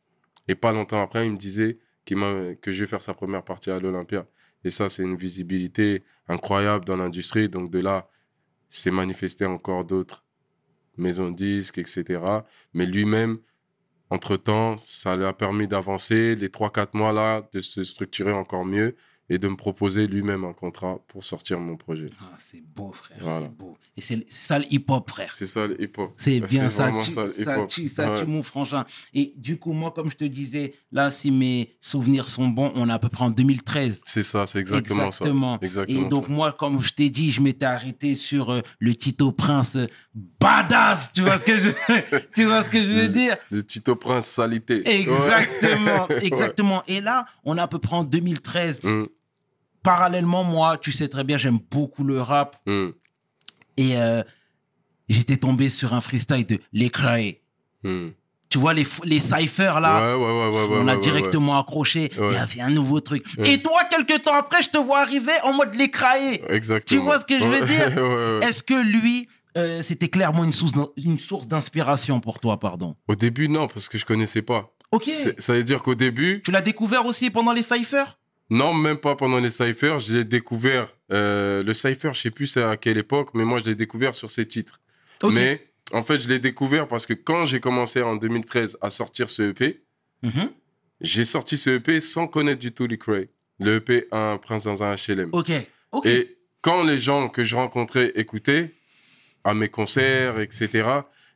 Et 0.49 0.55
pas 0.55 0.73
longtemps 0.73 1.01
après, 1.01 1.25
il 1.25 1.31
me 1.33 1.38
disait 1.38 1.77
que 2.05 2.71
je 2.71 2.79
vais 2.83 2.88
faire 2.88 3.01
sa 3.01 3.13
première 3.13 3.43
partie 3.43 3.69
à 3.69 3.79
l'Olympia. 3.79 4.25
Et 4.63 4.69
ça, 4.69 4.89
c'est 4.89 5.03
une 5.03 5.15
visibilité 5.15 6.03
incroyable 6.27 6.85
dans 6.85 6.97
l'industrie. 6.97 7.47
Donc, 7.47 7.69
de 7.71 7.79
là, 7.79 8.09
c'est 8.67 8.91
manifesté 8.91 9.45
encore 9.45 9.85
d'autres 9.85 10.25
maisons 10.97 11.31
de 11.31 11.35
disques, 11.35 11.77
etc. 11.77 12.21
Mais 12.73 12.85
lui-même, 12.85 13.39
entre-temps, 14.09 14.77
ça 14.77 15.15
lui 15.15 15.25
a 15.25 15.33
permis 15.33 15.67
d'avancer 15.67 16.35
les 16.35 16.49
3-4 16.49 16.89
mois 16.93 17.11
là, 17.11 17.47
de 17.53 17.59
se 17.59 17.83
structurer 17.83 18.31
encore 18.31 18.65
mieux 18.65 18.95
et 19.30 19.38
de 19.38 19.47
me 19.47 19.55
proposer 19.55 20.07
lui-même 20.07 20.45
un 20.45 20.53
contrat 20.53 20.99
pour 21.07 21.23
sortir 21.23 21.59
mon 21.59 21.75
projet. 21.75 22.07
Ah, 22.21 22.38
c'est 22.39 22.61
beau, 22.61 22.91
frère, 22.93 23.17
Voilà. 23.21 23.45
c'est 23.47 23.51
beau. 23.57 23.78
Et 23.97 24.01
c'est 24.01 24.25
ça 24.32 24.57
le 24.59 24.65
hip-hop, 24.71 25.09
frère. 25.09 25.34
C'est 25.36 25.45
ça 25.45 25.67
le 25.67 25.82
hip-hop. 25.82 26.13
C'est 26.17 26.39
bien 26.49 26.69
ça, 26.71 26.91
tue, 26.91 27.11
ça, 27.11 27.25
tue, 27.67 27.88
ça 27.89 28.11
Ouais. 28.11 28.19
tue, 28.19 28.25
mon 28.25 28.41
frangin. 28.43 28.86
Et 29.13 29.34
du 29.38 29.57
coup, 29.57 29.73
moi, 29.73 29.91
comme 29.91 30.09
je 30.09 30.15
te 30.15 30.23
disais, 30.23 30.73
là, 30.91 31.11
si 31.11 31.32
mes 31.32 31.75
souvenirs 31.82 32.28
sont 32.28 32.47
bons, 32.47 32.71
on 32.75 32.89
est 32.89 32.93
à 32.93 32.99
peu 32.99 33.09
près 33.09 33.25
en 33.25 33.30
2013. 33.32 34.01
C'est 34.05 34.23
ça, 34.23 34.45
c'est 34.45 34.59
exactement, 34.59 35.07
Exactement. 35.07 35.57
ça. 35.59 35.65
Exactement 35.65 36.05
Et 36.05 36.09
donc, 36.09 36.28
ça. 36.28 36.32
moi, 36.32 36.51
comme 36.53 36.82
je 36.82 36.93
t'ai 36.93 37.09
dit, 37.09 37.32
je 37.32 37.41
m'étais 37.41 37.65
arrêté 37.65 38.15
sur 38.15 38.51
euh, 38.51 38.61
le 38.80 38.95
Tito 38.95 39.32
Prince 39.32 39.75
euh, 39.75 39.88
badass. 40.39 41.11
Tu 41.13 41.21
vois 41.21 41.39
ce 41.39 41.43
que 41.45 41.57
je, 41.59 41.69
tu 42.36 42.45
vois 42.45 42.63
ce 42.63 42.69
que 42.69 42.82
je 42.82 42.91
veux 42.93 43.07
dire? 43.09 43.36
Le 43.51 43.63
Tito 43.65 43.95
Prince 43.95 44.28
salité. 44.28 44.82
Ouais. 44.86 45.01
Exactement, 45.01 46.07
Ouais. 46.09 46.25
exactement. 46.25 46.84
Et 46.88 47.01
là, 47.01 47.25
on 47.43 47.57
est 47.57 47.61
à 47.61 47.67
peu 47.67 47.80
près 47.80 47.95
en 47.95 48.03
2013. 48.03 48.80
Hum, 48.84 49.07
Parallèlement, 49.88 50.43
moi, 50.43 50.77
tu 50.77 50.91
sais 50.91 51.07
très 51.07 51.23
bien, 51.23 51.38
j'aime 51.38 51.59
beaucoup 51.71 52.03
le 52.03 52.21
rap. 52.21 52.57
hum, 52.67 52.91
Et 53.77 53.95
euh, 53.95 54.21
j'étais 55.07 55.38
tombé 55.38 55.69
sur 55.69 55.93
un 55.93 56.01
freestyle 56.01 56.45
de 56.45 56.59
Les 56.73 56.89
Crae. 56.89 57.35
hum. 57.85 58.11
Tu 58.49 58.57
vois, 58.59 58.73
les, 58.73 58.85
les 59.03 59.19
cyphers 59.19 59.79
là, 59.81 60.15
Ouais, 60.17 60.23
ouais, 60.23 60.31
ouais, 60.31 60.55
ouais, 60.55 60.67
ouais, 60.69 60.77
on 60.81 60.88
a 60.88 60.95
directement 60.97 61.59
accroché. 61.59 62.09
Il 62.17 62.33
y 62.33 62.38
avait 62.38 62.61
un 62.61 62.69
nouveau 62.69 62.99
truc. 63.01 63.25
Et 63.45 63.61
toi, 63.61 63.79
quelques 63.89 64.23
temps 64.23 64.35
après, 64.35 64.61
je 64.61 64.69
te 64.69 64.77
vois 64.77 64.99
arriver 64.99 65.33
en 65.43 65.51
mode 65.53 65.73
Les 65.75 65.89
ouais. 65.89 66.41
Exactement. 66.49 66.99
Tu 67.01 67.05
vois 67.05 67.19
ce 67.19 67.25
que 67.25 67.38
je 67.39 67.45
veux 67.45 67.65
dire? 67.65 68.41
Est-ce 68.47 68.63
que 68.63 68.73
lui, 68.73 69.27
euh, 69.57 69.81
c'était 69.83 70.07
clairement 70.09 70.43
une 70.45 70.53
source, 70.53 70.73
une 70.97 71.19
source 71.19 71.47
d'inspiration 71.47 72.19
pour 72.21 72.39
toi, 72.39 72.57
pardon? 72.59 72.95
Au 73.09 73.15
début, 73.15 73.49
non, 73.49 73.67
parce 73.67 73.89
que 73.89 73.97
je 73.97 74.05
connaissais 74.05 74.41
pas. 74.41 74.69
Ok. 74.91 75.09
Ça 75.39 75.53
veut 75.53 75.63
dire 75.65 75.81
qu'au 75.83 75.95
début, 75.95 76.41
Tu 76.43 76.51
l'as 76.51 76.61
découvert 76.61 77.05
aussi 77.05 77.29
pendant 77.29 77.51
les 77.53 77.63
cyphers? 77.63 78.17
Non, 78.49 78.73
même 78.73 78.97
pas 78.97 79.15
pendant 79.15 79.39
les 79.39 79.49
cyphers, 79.49 79.99
je 79.99 80.17
l'ai 80.17 80.23
découvert. 80.25 80.93
euh, 81.11 81.63
le 81.63 81.73
cypher, 81.73 82.11
je 82.13 82.21
sais 82.21 82.31
plus 82.31 82.57
à 82.57 82.75
quelle 82.77 82.97
époque, 82.97 83.29
mais 83.33 83.43
moi, 83.45 83.59
je 83.59 83.65
l'ai 83.65 83.75
découvert 83.75 84.13
sur 84.15 84.29
ces 84.29 84.45
titres. 84.45 84.81
Mais 85.33 85.67
en 85.93 86.01
fait, 86.01 86.19
je 86.19 86.27
l'ai 86.27 86.39
découvert 86.39 86.87
parce 86.87 87.05
que 87.05 87.13
quand 87.13 87.45
j'ai 87.45 87.59
commencé 87.61 88.01
en 88.01 88.15
2013 88.17 88.77
à 88.81 88.89
sortir 88.89 89.29
ce 89.29 89.43
EP, 89.51 89.81
Mhm. 90.23 90.49
j'ai 91.01 91.25
sorti 91.25 91.57
ce 91.57 91.69
EP 91.77 91.99
sans 92.01 92.27
connaître 92.27 92.59
du 92.59 92.71
tout 92.73 92.87
Lee 92.87 92.97
Cray. 92.99 93.29
Le 93.59 93.75
EP 93.77 94.07
Un 94.11 94.37
prince 94.37 94.63
dans 94.65 94.83
un 94.83 94.93
HLM. 94.95 95.29
Ok. 95.31 95.49
Ok. 95.91 96.05
Et 96.05 96.37
quand 96.61 96.83
les 96.83 96.97
gens 96.97 97.29
que 97.29 97.43
je 97.43 97.55
rencontrais 97.55 98.11
écoutaient 98.15 98.73
à 99.43 99.53
mes 99.53 99.69
concerts, 99.69 100.39
etc., 100.39 100.69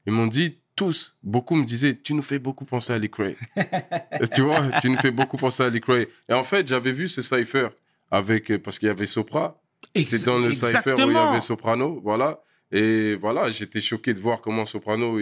ils 0.06 0.12
m'ont 0.14 0.28
dit 0.28 0.58
tous, 0.82 1.16
beaucoup 1.22 1.56
me 1.56 1.64
disaient, 1.64 1.94
tu 1.94 2.16
nous 2.16 2.24
fais 2.24 2.40
beaucoup 2.40 2.66
penser 2.66 2.92
à 2.92 2.98
Lee 2.98 3.12
Cray. 3.12 3.38
tu 4.34 4.42
vois, 4.42 4.68
tu 4.82 4.90
nous 4.90 4.98
fais 4.98 5.12
beaucoup 5.12 5.38
penser 5.38 5.62
à 5.62 5.70
Lee 5.70 5.80
Cray. 5.80 6.08
Et 6.28 6.34
en 6.34 6.42
fait, 6.42 6.66
j'avais 6.66 6.92
vu 6.92 7.08
ce 7.08 7.22
cypher 7.22 7.68
avec, 8.10 8.58
parce 8.64 8.80
qu'il 8.80 8.88
y 8.88 8.90
avait 8.90 9.06
Sopra. 9.06 9.62
C'est 9.96 10.26
dans 10.26 10.40
le 10.40 10.52
cypher 10.52 10.94
où 10.94 11.12
il 11.12 11.14
y 11.14 11.18
avait 11.18 11.40
Soprano, 11.40 12.02
voilà. 12.04 12.42
Et 12.72 13.14
voilà, 13.14 13.52
j'étais 13.52 13.80
choqué 13.80 14.16
de 14.16 14.20
voir 14.20 14.42
comment 14.42 14.66
Soprano, 14.66 15.20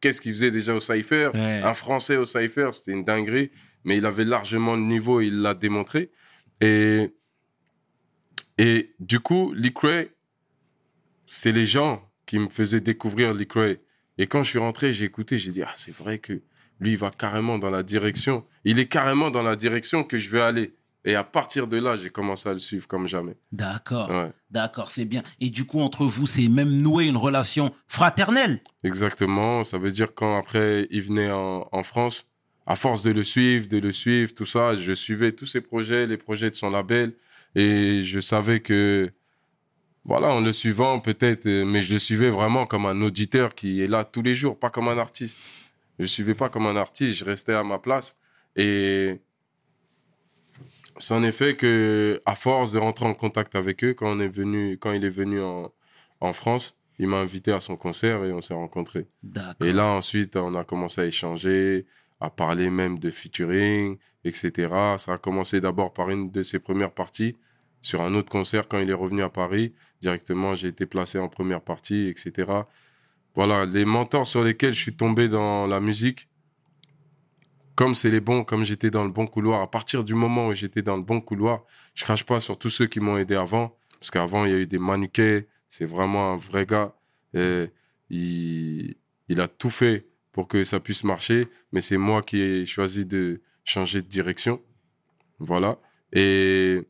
qu'est-ce 0.00 0.20
qu'il 0.20 0.32
faisait 0.32 0.52
déjà 0.52 0.76
au 0.76 0.80
cypher. 0.80 1.30
Ouais. 1.34 1.60
Un 1.64 1.74
Français 1.74 2.16
au 2.16 2.24
cypher, 2.24 2.68
c'était 2.70 2.92
une 2.92 3.02
dinguerie. 3.02 3.50
Mais 3.82 3.96
il 3.96 4.06
avait 4.06 4.24
largement 4.24 4.76
le 4.76 4.82
niveau, 4.82 5.20
il 5.20 5.42
l'a 5.42 5.54
démontré. 5.54 6.12
Et, 6.60 7.12
et 8.58 8.94
du 9.00 9.18
coup, 9.18 9.52
Lee 9.56 9.74
Cray, 9.74 10.08
c'est 11.26 11.50
les 11.50 11.64
gens 11.64 12.00
qui 12.26 12.38
me 12.38 12.48
faisaient 12.48 12.80
découvrir 12.80 13.34
Lee 13.34 13.48
Cray. 13.48 13.80
Et 14.20 14.26
quand 14.26 14.44
je 14.44 14.50
suis 14.50 14.58
rentré, 14.58 14.92
j'ai 14.92 15.06
écouté, 15.06 15.38
j'ai 15.38 15.50
dit, 15.50 15.62
ah, 15.62 15.72
c'est 15.74 15.94
vrai 15.94 16.18
que 16.18 16.34
lui, 16.78 16.92
il 16.92 16.98
va 16.98 17.10
carrément 17.10 17.58
dans 17.58 17.70
la 17.70 17.82
direction. 17.82 18.44
Il 18.64 18.78
est 18.78 18.86
carrément 18.86 19.30
dans 19.30 19.42
la 19.42 19.56
direction 19.56 20.04
que 20.04 20.18
je 20.18 20.28
veux 20.28 20.42
aller. 20.42 20.74
Et 21.06 21.14
à 21.14 21.24
partir 21.24 21.66
de 21.66 21.78
là, 21.78 21.96
j'ai 21.96 22.10
commencé 22.10 22.46
à 22.46 22.52
le 22.52 22.58
suivre 22.58 22.86
comme 22.86 23.08
jamais. 23.08 23.38
D'accord. 23.50 24.10
Ouais. 24.10 24.30
D'accord, 24.50 24.90
c'est 24.90 25.06
bien. 25.06 25.22
Et 25.40 25.48
du 25.48 25.64
coup, 25.64 25.80
entre 25.80 26.04
vous, 26.04 26.26
c'est 26.26 26.48
même 26.48 26.70
noué 26.70 27.06
une 27.06 27.16
relation 27.16 27.72
fraternelle. 27.88 28.60
Exactement. 28.84 29.64
Ça 29.64 29.78
veut 29.78 29.90
dire 29.90 30.12
quand 30.14 30.36
après 30.36 30.86
il 30.90 31.00
venait 31.00 31.30
en, 31.30 31.66
en 31.72 31.82
France, 31.82 32.26
à 32.66 32.76
force 32.76 33.02
de 33.02 33.12
le 33.12 33.24
suivre, 33.24 33.68
de 33.68 33.78
le 33.78 33.90
suivre, 33.90 34.34
tout 34.34 34.44
ça, 34.44 34.74
je 34.74 34.92
suivais 34.92 35.32
tous 35.32 35.46
ses 35.46 35.62
projets, 35.62 36.06
les 36.06 36.18
projets 36.18 36.50
de 36.50 36.56
son 36.56 36.68
label, 36.68 37.14
et 37.54 38.02
je 38.02 38.20
savais 38.20 38.60
que, 38.60 39.10
voilà, 40.04 40.28
en 40.28 40.40
le 40.40 40.52
suivant 40.52 41.00
peut-être, 41.00 41.46
euh, 41.46 41.64
mais 41.64 41.82
je 41.82 41.94
le 41.94 41.98
suivais 41.98 42.30
vraiment 42.30 42.66
comme 42.66 42.86
un 42.86 43.00
auditeur 43.02 43.54
qui 43.54 43.82
est 43.82 43.86
là 43.86 44.04
tous 44.04 44.22
les 44.22 44.34
jours, 44.34 44.58
pas 44.58 44.70
comme 44.70 44.88
un 44.88 44.98
artiste. 44.98 45.38
Je 45.98 46.06
suivais 46.06 46.34
pas 46.34 46.48
comme 46.48 46.66
un 46.66 46.76
artiste, 46.76 47.18
je 47.18 47.24
restais 47.24 47.52
à 47.52 47.62
ma 47.62 47.78
place, 47.78 48.18
et 48.56 49.20
c'en 50.96 51.22
est 51.22 51.32
fait 51.32 51.56
que, 51.56 52.22
à 52.24 52.34
force 52.34 52.72
de 52.72 52.78
rentrer 52.78 53.06
en 53.06 53.14
contact 53.14 53.54
avec 53.54 53.84
eux, 53.84 53.94
quand 53.94 54.10
on 54.16 54.20
est 54.20 54.28
venu, 54.28 54.78
quand 54.78 54.92
il 54.92 55.04
est 55.04 55.10
venu 55.10 55.42
en, 55.42 55.72
en 56.20 56.32
France, 56.32 56.76
il 56.98 57.06
m'a 57.08 57.18
invité 57.18 57.52
à 57.52 57.60
son 57.60 57.76
concert 57.76 58.24
et 58.24 58.32
on 58.32 58.40
s'est 58.40 58.54
rencontrés. 58.54 59.06
Et 59.62 59.72
là, 59.72 59.86
ensuite, 59.86 60.36
on 60.36 60.54
a 60.54 60.64
commencé 60.64 61.00
à 61.00 61.06
échanger, 61.06 61.86
à 62.20 62.28
parler 62.28 62.68
même 62.68 62.98
de 62.98 63.10
featuring, 63.10 63.96
etc. 64.24 64.52
Ça 64.98 65.14
a 65.14 65.18
commencé 65.18 65.60
d'abord 65.60 65.92
par 65.94 66.10
une 66.10 66.30
de 66.30 66.42
ses 66.42 66.58
premières 66.58 66.92
parties 66.92 67.36
sur 67.80 68.02
un 68.02 68.14
autre 68.14 68.30
concert 68.30 68.68
quand 68.68 68.78
il 68.78 68.90
est 68.90 68.94
revenu 68.94 69.22
à 69.22 69.28
Paris. 69.28 69.72
Directement, 70.00 70.54
j'ai 70.54 70.68
été 70.68 70.86
placé 70.86 71.18
en 71.18 71.28
première 71.28 71.60
partie, 71.60 72.06
etc. 72.06 72.50
Voilà, 73.34 73.66
les 73.66 73.84
mentors 73.84 74.26
sur 74.26 74.42
lesquels 74.42 74.72
je 74.72 74.80
suis 74.80 74.94
tombé 74.94 75.28
dans 75.28 75.66
la 75.66 75.80
musique, 75.80 76.28
comme 77.74 77.94
c'est 77.94 78.10
les 78.10 78.20
bons, 78.20 78.44
comme 78.44 78.64
j'étais 78.64 78.90
dans 78.90 79.04
le 79.04 79.10
bon 79.10 79.26
couloir, 79.26 79.62
à 79.62 79.70
partir 79.70 80.04
du 80.04 80.14
moment 80.14 80.48
où 80.48 80.54
j'étais 80.54 80.82
dans 80.82 80.96
le 80.96 81.02
bon 81.02 81.20
couloir, 81.20 81.64
je 81.94 82.04
crache 82.04 82.24
pas 82.24 82.40
sur 82.40 82.58
tous 82.58 82.70
ceux 82.70 82.86
qui 82.86 83.00
m'ont 83.00 83.16
aidé 83.16 83.36
avant, 83.36 83.76
parce 83.98 84.10
qu'avant, 84.10 84.44
il 84.44 84.50
y 84.50 84.54
a 84.54 84.58
eu 84.58 84.66
des 84.66 84.78
manuquets, 84.78 85.46
c'est 85.68 85.86
vraiment 85.86 86.32
un 86.32 86.36
vrai 86.36 86.66
gars. 86.66 86.94
Et 87.32 87.66
il, 88.10 88.96
il 89.28 89.40
a 89.40 89.48
tout 89.48 89.70
fait 89.70 90.08
pour 90.32 90.48
que 90.48 90.64
ça 90.64 90.80
puisse 90.80 91.04
marcher, 91.04 91.46
mais 91.72 91.80
c'est 91.80 91.96
moi 91.96 92.22
qui 92.22 92.40
ai 92.40 92.66
choisi 92.66 93.06
de 93.06 93.40
changer 93.64 94.02
de 94.02 94.08
direction. 94.08 94.60
Voilà. 95.38 95.78
Et 96.12 96.82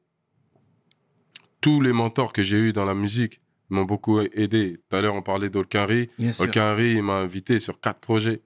tous 1.60 1.80
les 1.80 1.92
mentors 1.92 2.32
que 2.32 2.42
j'ai 2.42 2.56
eus 2.56 2.72
dans 2.72 2.84
la 2.84 2.94
musique 2.94 3.40
m'ont 3.68 3.84
beaucoup 3.84 4.20
aidé. 4.20 4.80
Tout 4.88 4.96
à 4.96 5.00
l'heure, 5.00 5.14
on 5.14 5.22
parlait 5.22 5.50
d'Olkinry. 5.50 6.10
Olkinry, 6.38 6.94
il 6.94 7.02
m'a 7.02 7.14
invité 7.14 7.58
sur 7.60 7.80
quatre 7.80 8.00
projets. 8.00 8.42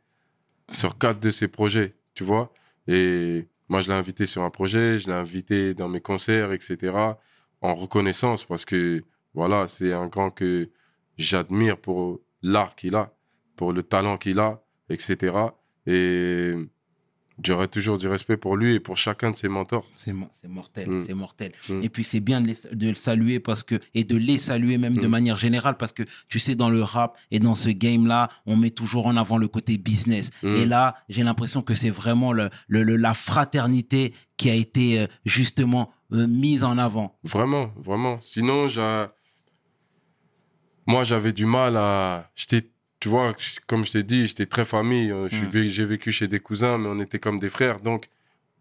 Sur 0.75 0.99
quatre 0.99 1.21
de 1.21 1.31
ses 1.31 1.49
projets, 1.49 1.95
tu 2.15 2.25
vois. 2.25 2.53
Et 2.87 3.49
moi, 3.69 3.81
je 3.81 3.89
l'ai 3.89 3.95
invité 3.95 4.27
sur 4.27 4.43
un 4.43 4.51
projet, 4.51 4.99
je 4.99 5.09
l'ai 5.09 5.15
invité 5.15 5.75
dans 5.75 5.89
mes 5.89 6.01
concerts, 6.01 6.53
etc. 6.53 6.97
En 7.61 7.75
reconnaissance, 7.75 8.45
parce 8.45 8.65
que, 8.65 9.05
voilà, 9.35 9.69
c'est 9.69 9.93
un 9.93 10.07
grand 10.07 10.31
que 10.31 10.71
j'admire 11.17 11.79
pour 11.79 12.21
l'art 12.43 12.75
qu'il 12.75 12.95
a, 12.95 13.15
pour 13.57 13.73
le 13.73 13.83
talent 13.83 14.19
qu'il 14.19 14.39
a, 14.39 14.62
etc. 14.91 15.37
Et 15.87 16.55
j'aurai 17.43 17.68
toujours 17.68 17.99
du 17.99 18.07
respect 18.09 18.37
pour 18.37 18.57
lui 18.57 18.74
et 18.74 18.80
pour 18.80 18.97
chacun 18.97 19.30
de 19.32 19.37
ses 19.37 19.49
mentors. 19.49 19.85
C'est 19.95 20.12
mo- 20.12 20.28
c'est 20.41 20.49
mortel, 20.49 20.89
Mm. 20.89 21.05
c'est 21.07 21.14
mortel. 21.14 21.53
Mm. 21.68 21.82
Et 21.82 21.89
puis 21.89 22.05
c'est 22.05 22.20
bien 22.20 22.41
de, 22.41 22.49
les- 22.49 22.76
de 22.76 22.89
le 22.89 22.95
saluer 22.95 23.41
parce 23.41 23.62
que 23.62 23.80
et 23.95 24.05
de 24.05 24.16
les 24.16 24.39
saluer 24.39 24.78
même 24.78 24.97
de 24.97 25.07
Mm. 25.07 25.11
manière 25.11 25.37
générale 25.37 25.76
parce 25.76 25.93
que 25.93 26.05
tu 26.28 26.39
sais 26.39 26.55
dans 26.55 26.70
le 26.70 26.82
rap 26.82 27.16
et 27.30 27.41
dans 27.41 27.55
ce 27.55 27.70
game 27.70 28.07
là, 28.07 28.28
on 28.47 28.57
met 28.57 28.70
toujours 28.70 29.07
en 29.07 29.16
avant 29.16 29.37
le 29.39 29.49
côté 29.49 29.78
business. 29.78 30.30
Et 30.43 30.64
là, 30.64 30.95
j'ai 31.09 31.22
l'impression 31.22 31.62
que 31.62 31.74
c'est 31.74 31.91
vraiment 31.91 32.32
le, 32.32 32.51
le- 32.68 32.82
le- 32.85 32.97
la 32.97 33.14
fraternité 33.14 34.14
qui 34.37 34.51
a 34.51 34.55
été 34.55 35.01
euh, 35.01 35.07
justement 35.24 35.91
euh, 36.12 36.26
mise 36.26 36.62
en 36.64 36.78
avant. 36.78 37.18
Vraiment, 37.24 37.72
vraiment. 37.76 38.18
Sinon, 38.20 38.68
moi, 40.87 41.03
j'avais 41.05 41.32
du 41.32 41.47
mal 41.47 41.76
à. 41.76 42.30
J'étais, 42.35 42.68
tu 43.05 43.11
vois, 43.11 43.34
comme 43.66 43.84
je 43.84 43.92
t'ai 43.92 44.02
dit, 44.02 44.26
j'étais 44.26 44.46
très 44.46 44.64
famille. 44.64 45.11
Euh, 45.11 45.28
Mm. 45.30 45.66
J'ai 45.68 45.84
vécu 45.84 46.11
chez 46.11 46.26
des 46.26 46.40
cousins, 46.40 46.78
mais 46.78 46.88
on 46.88 46.98
était 47.00 47.18
comme 47.18 47.38
des 47.38 47.50
frères. 47.50 47.80
Donc, 47.80 48.07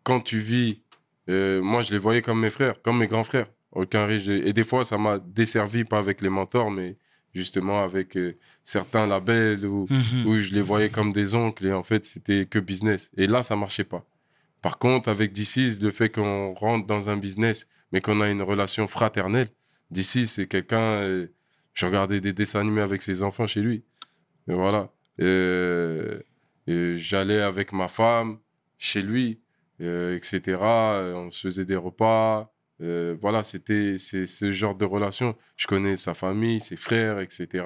quand 0.04 0.20
tu 0.20 0.38
vis, 0.40 0.82
euh, 1.30 1.62
moi, 1.62 1.82
je 1.82 1.94
les 1.94 1.98
voyais 1.98 2.22
comme 2.22 2.42
mes 2.42 2.50
frères, 2.50 2.76
comme 2.82 2.98
mes 2.98 3.08
grands 3.08 3.24
frères. 3.24 3.48
Aucun. 3.72 4.08
Et 4.10 4.52
des 4.52 4.64
fois, 4.66 4.84
ça 4.84 4.98
m'a 4.98 5.18
desservi, 5.20 5.86
pas 5.86 5.98
avec 5.98 6.22
les 6.22 6.28
mentors, 6.30 6.72
mais 6.72 6.98
justement 7.34 7.84
avec 7.86 8.18
euh, 8.18 8.36
certains 8.66 9.08
labels 9.08 9.66
où, 9.66 9.88
Mhm. 9.90 10.28
où 10.28 10.38
je 10.40 10.52
les 10.54 10.62
voyais 10.62 10.90
comme 10.90 11.14
des 11.14 11.36
oncles 11.36 11.66
et 11.68 11.74
en 11.74 11.84
fait, 11.84 12.04
c'était 12.04 12.46
que 12.46 12.60
business. 12.60 13.10
Et 13.16 13.26
là, 13.28 13.44
ça 13.44 13.56
marchait 13.56 13.86
pas. 13.86 14.04
Par 14.62 14.78
contre, 14.78 15.08
avec 15.08 15.32
DC's, 15.32 15.80
le 15.82 15.92
fait 15.92 16.10
qu'on 16.10 16.54
rentre 16.54 16.86
dans 16.86 17.10
un 17.10 17.16
business, 17.18 17.68
mais 17.94 18.02
qu'on 18.02 18.20
a 18.20 18.28
une 18.30 18.42
relation 18.42 18.88
fraternelle, 18.88 19.48
DC, 19.92 20.26
c'est 20.28 20.48
quelqu'un. 20.48 20.82
euh, 21.02 21.28
je 21.76 21.88
regardais 21.88 22.22
des 22.22 22.34
dessins 22.34 22.60
animés 22.60 22.82
avec 22.84 23.02
ses 23.02 23.24
enfants 23.24 23.48
chez 23.48 23.62
lui. 23.62 23.84
Et 24.48 24.54
voilà. 24.54 24.90
J'allais 26.68 27.42
avec 27.42 27.72
ma 27.74 27.88
femme 27.88 28.40
chez 28.78 29.02
lui, 29.02 29.42
euh, 29.82 30.16
etc. 30.16 30.58
On 31.16 31.30
se 31.30 31.48
faisait 31.48 31.66
des 31.66 31.76
repas. 31.76 32.54
Voilà, 32.80 33.44
c'était 33.44 33.98
ce 33.98 34.52
genre 34.52 34.76
de 34.76 34.86
relation. 34.86 35.36
Je 35.56 35.68
connais 35.68 35.96
sa 35.96 36.14
famille, 36.14 36.60
ses 36.60 36.76
frères, 36.76 37.20
etc. 37.20 37.66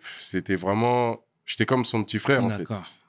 C'était 0.00 0.54
vraiment. 0.54 1.24
J'étais 1.44 1.66
comme 1.66 1.84
son 1.84 2.04
petit 2.04 2.18
frère, 2.18 2.44
en 2.44 2.50
fait. 2.50 2.66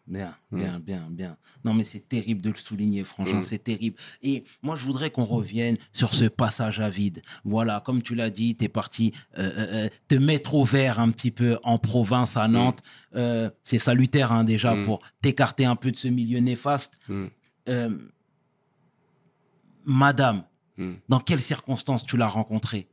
Bien, 0.10 0.36
Mm. 0.52 0.58
bien, 0.58 0.80
bien, 0.80 1.08
bien. 1.12 1.38
Non, 1.64 1.74
mais 1.76 1.84
c'est 1.84 2.00
terrible 2.10 2.42
de 2.42 2.50
le 2.50 2.56
souligner, 2.56 3.04
franchement, 3.04 3.40
Mm. 3.40 3.44
c'est 3.44 3.64
terrible. 3.64 3.96
Et 4.24 4.44
moi, 4.64 4.76
je 4.76 4.84
voudrais 4.86 5.12
qu'on 5.12 5.24
revienne 5.24 5.78
sur 5.94 6.16
ce 6.16 6.26
passage 6.26 6.80
à 6.80 6.90
vide. 6.90 7.22
Voilà, 7.46 7.80
comme 7.86 8.02
tu 8.02 8.16
l'as 8.16 8.32
dit, 8.32 8.56
tu 8.56 8.66
es 8.66 8.70
parti 8.70 9.14
euh, 9.38 9.42
euh, 9.56 9.86
euh, 9.86 9.90
te 10.08 10.16
mettre 10.16 10.56
au 10.56 10.64
vert 10.64 11.00
un 11.00 11.12
petit 11.12 11.30
peu 11.30 11.60
en 11.64 11.78
province 11.78 12.38
à 12.38 12.48
Nantes. 12.48 12.82
Euh, 13.16 13.52
c'est 13.64 13.78
salutaire 13.78 14.32
hein, 14.32 14.44
déjà 14.44 14.74
Mm. 14.74 14.86
pour 14.86 15.02
t'écarter 15.22 15.66
un 15.66 15.76
peu 15.76 15.92
de 15.92 15.96
ce 15.96 16.08
milieu 16.08 16.40
néfaste. 16.40 16.98
Mm. 17.08 17.28
Madame, 19.86 20.44
Mm. 20.78 20.94
dans 21.10 21.20
quelles 21.20 21.42
circonstances 21.42 22.06
tu 22.06 22.18
l'as 22.18 22.28
rencontrée? 22.28 22.88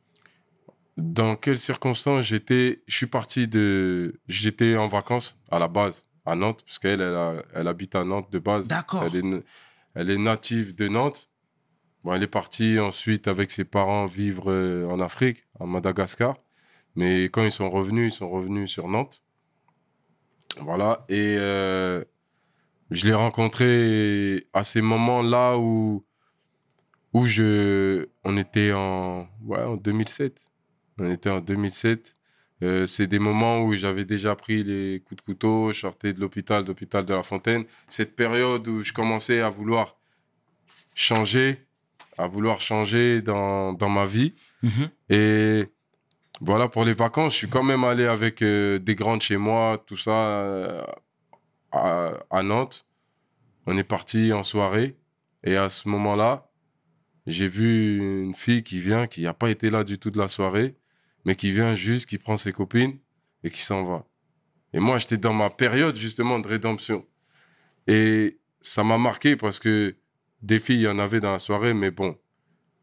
Dans 0.97 1.37
quelles 1.37 1.59
circonstances 1.59 2.27
j'étais 2.27 2.83
Je 2.89 2.97
suis 2.97 3.07
parti 3.07 3.47
de. 3.49 4.21
J'étais 4.29 4.77
en 4.77 4.87
vacances 4.87 5.37
à 5.51 5.59
la 5.59 5.69
base 5.69 6.07
à 6.27 6.35
Nantes 6.35 6.63
parce 6.67 6.79
qu'elle 6.79 7.01
elle, 7.01 7.15
a- 7.15 7.43
elle 7.55 7.69
habite 7.69 7.95
à 7.95 8.05
Nantes 8.05 8.31
de 8.33 8.39
base. 8.39 8.69
D'accord. 8.69 9.05
Elle 9.05 9.17
est, 9.17 9.23
na- 9.23 9.39
elle 9.95 10.11
est 10.11 10.19
native 10.19 10.75
de 10.75 10.89
Nantes. 10.89 11.31
Bon, 12.05 12.13
elle 12.15 12.23
est 12.23 12.27
partie 12.29 12.79
ensuite 12.79 13.27
avec 13.29 13.51
ses 13.51 13.65
parents 13.65 14.07
vivre 14.07 14.51
euh, 14.53 14.87
en 14.87 15.01
Afrique, 15.01 15.45
à 15.61 15.67
Madagascar. 15.67 16.37
Mais 16.95 17.25
quand 17.25 17.43
ils 17.45 17.51
sont 17.53 17.69
revenus, 17.71 18.15
ils 18.15 18.17
sont 18.17 18.29
revenus 18.31 18.71
sur 18.71 18.89
Nantes. 18.89 19.23
Voilà. 20.61 21.05
Et 21.09 21.37
euh, 21.39 22.03
je 22.91 23.07
l'ai 23.07 23.15
rencontrée 23.15 24.47
à 24.53 24.63
ces 24.63 24.81
moments-là 24.81 25.59
où, 25.59 26.05
où 27.13 27.25
je, 27.25 28.07
on 28.25 28.37
était 28.37 28.73
en, 28.73 29.29
ouais, 29.45 29.59
en 29.63 29.77
2007. 29.77 30.45
On 30.99 31.11
était 31.11 31.31
en 31.31 31.41
2007. 31.41 32.16
Euh, 32.63 32.87
c'est 32.87 33.07
des 33.07 33.19
moments 33.19 33.63
où 33.63 33.75
j'avais 33.75 34.05
déjà 34.05 34.35
pris 34.35 34.63
les 34.63 35.01
coups 35.01 35.21
de 35.21 35.25
couteau, 35.25 35.73
je 35.73 35.81
sortais 35.81 36.13
de 36.13 36.21
l'hôpital, 36.21 36.65
d'hôpital 36.65 37.05
de 37.05 37.13
la 37.13 37.23
Fontaine. 37.23 37.65
Cette 37.89 38.17
période 38.17 38.67
où 38.69 38.81
je 38.81 38.93
commençais 38.93 39.41
à 39.41 39.49
vouloir 39.49 39.97
changer, 40.95 41.67
à 42.17 42.27
vouloir 42.29 42.61
changer 42.61 43.21
dans, 43.21 43.75
dans 43.75 43.91
ma 43.91 44.07
vie. 44.07 44.35
Mhm. 44.63 44.87
Et 45.11 45.65
voilà, 46.41 46.69
pour 46.69 46.85
les 46.85 46.93
vacances, 46.93 47.35
je 47.35 47.39
suis 47.39 47.49
quand 47.49 47.63
même 47.63 47.85
allé 47.85 48.07
avec 48.07 48.43
euh, 48.43 48.79
des 48.79 48.95
grandes 48.95 49.23
chez 49.23 49.37
moi, 49.37 49.83
tout 49.87 49.99
ça, 49.99 50.11
euh, 50.13 50.83
à, 51.73 52.13
à 52.31 52.43
Nantes. 52.43 52.87
On 53.67 53.77
est 53.77 53.85
parti 53.85 54.33
en 54.33 54.43
soirée. 54.43 54.97
Et 55.45 55.57
à 55.57 55.69
ce 55.69 55.89
moment-là, 55.89 56.49
j'ai 57.27 57.49
vu 57.49 57.99
une 57.99 58.35
fille 58.35 58.63
qui 58.63 58.79
vient, 58.79 59.07
qui 59.07 59.23
n'a 59.23 59.35
pas 59.35 59.51
été 59.51 59.69
là 59.71 59.85
du 59.85 59.99
tout 59.99 60.11
de 60.11 60.19
la 60.19 60.29
soirée, 60.29 60.75
mais 61.27 61.35
qui 61.35 61.51
vient 61.51 61.75
juste, 61.75 62.09
qui 62.09 62.17
prend 62.17 62.39
ses 62.39 62.53
copines 62.53 62.97
et 63.43 63.51
qui 63.51 63.61
s'en 63.61 63.85
va. 63.85 64.07
Et 64.73 64.79
moi, 64.79 64.97
j'étais 64.97 65.19
dans 65.19 65.35
ma 65.35 65.51
période 65.51 65.97
justement 65.97 66.39
de 66.39 66.47
rédemption. 66.47 67.05
Et 67.89 68.39
ça 68.61 68.85
m'a 68.85 68.97
marqué 68.97 69.37
parce 69.37 69.59
que 69.59 69.97
des 70.41 70.61
filles, 70.61 70.77
il 70.77 70.83
y 70.83 70.89
en 70.89 71.01
avait 71.01 71.21
dans 71.21 71.33
la 71.33 71.41
soirée, 71.41 71.75
mais 71.75 71.91
bon, 71.91 72.17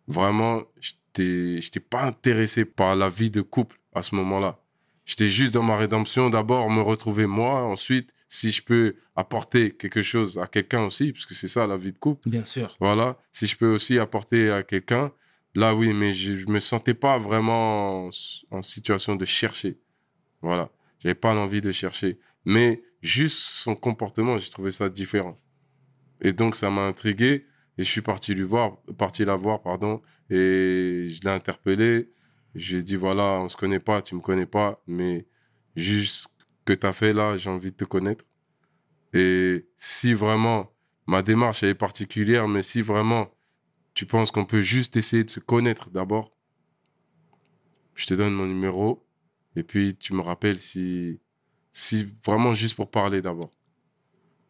vraiment, 0.08 0.64
j'étais 0.80 1.62
j'étais 1.62 1.80
pas 1.80 2.04
intéressé 2.04 2.66
par 2.66 2.96
la 2.96 3.08
vie 3.08 3.30
de 3.30 3.41
couple 3.41 3.80
à 3.94 4.02
ce 4.02 4.14
moment-là. 4.16 4.60
J'étais 5.06 5.28
juste 5.28 5.54
dans 5.54 5.64
ma 5.64 5.78
rédemption, 5.78 6.30
d'abord 6.30 6.70
me 6.70 6.82
retrouver 6.82 7.28
moi, 7.28 7.62
ensuite, 7.64 8.14
si 8.28 8.52
je 8.52 8.62
peux 8.64 8.96
apporter 9.16 9.72
quelque 9.72 10.02
chose 10.02 10.38
à 10.38 10.48
quelqu'un 10.48 10.84
aussi, 10.84 11.14
parce 11.14 11.26
que 11.26 11.34
c'est 11.34 11.48
ça 11.48 11.68
la 11.68 11.78
vie 11.78 11.91
de 11.94 11.98
couple. 11.98 12.30
Bien 12.30 12.44
sûr. 12.44 12.76
Voilà, 12.80 13.18
si 13.32 13.48
je 13.48 13.56
peux 13.56 13.72
aussi 13.72 14.00
apporter 14.00 14.50
à 14.50 14.64
quelqu'un, 14.64 15.12
là 15.56 15.76
oui, 15.76 15.93
mais 15.93 16.14
je, 16.14 16.36
je 16.36 16.47
me 16.47 16.60
sentais 16.60 16.93
pas 16.93 17.18
vraiment 17.18 18.10
en, 18.51 18.62
situation 18.62 19.16
de 19.16 19.26
chercher. 19.26 19.80
Voilà, 20.41 20.72
j'avais 20.99 21.16
pas 21.16 21.34
l'envie 21.34 21.62
de 21.62 21.72
chercher, 21.72 22.20
mais 22.45 22.84
juste 23.01 23.38
son 23.38 23.76
comportement, 23.76 24.38
j'ai 24.38 24.49
trouvé 24.49 24.72
ça 24.72 24.89
différent. 24.89 25.39
Et 26.22 26.34
donc 26.34 26.56
ça 26.56 26.70
m'a 26.70 26.82
intrigué 26.82 27.45
et 27.78 27.84
je 27.84 27.89
suis 27.89 28.01
parti 28.01 28.34
lui 28.34 28.43
voir, 28.43 28.78
parti 28.97 29.26
la 29.26 29.36
voir, 29.36 29.62
pardon, 29.62 30.01
et 30.30 31.08
je 31.10 31.22
l'ai 31.24 31.32
interpellé. 31.32 32.12
J'ai 32.56 32.82
dit 32.82 32.95
voilà, 32.95 33.39
on 33.41 33.49
se 33.49 33.58
connaît 33.58 33.80
pas, 33.80 34.01
tu 34.01 34.16
me 34.16 34.22
connais 34.22 34.45
pas, 34.45 34.82
mais 34.88 35.28
juste 35.76 36.24
ce 36.24 36.28
que 36.66 36.74
tu 36.74 36.86
as 36.86 36.93
fait 36.93 37.14
là, 37.14 37.36
j'ai 37.38 37.49
envie 37.49 37.72
de 37.72 37.76
te 37.78 37.86
connaître. 37.86 38.26
Et 39.14 39.68
si 39.78 40.14
vraiment 40.14 40.74
ma 41.08 41.22
démarche 41.22 41.64
elle 41.64 41.70
est 41.70 41.76
particulière, 41.76 42.47
mais 42.47 42.62
si 42.62 42.82
vraiment 42.82 43.32
tu 43.94 44.06
penses 44.06 44.32
qu'on 44.32 44.46
peut 44.46 44.62
juste 44.62 44.96
essayer 44.96 45.24
de 45.24 45.30
se 45.30 45.39
connaître 45.39 45.89
d'abord, 45.89 46.32
je 47.96 48.08
te 48.08 48.14
donne 48.14 48.34
mon 48.34 48.46
numéro 48.46 49.06
et 49.56 49.64
puis 49.64 49.96
tu 49.96 50.14
me 50.14 50.22
rappelles 50.22 50.60
si, 50.60 51.20
si 51.72 52.16
vraiment 52.26 52.54
juste 52.54 52.76
pour 52.76 52.89
parler 52.89 53.22
d'abord. 53.22 53.52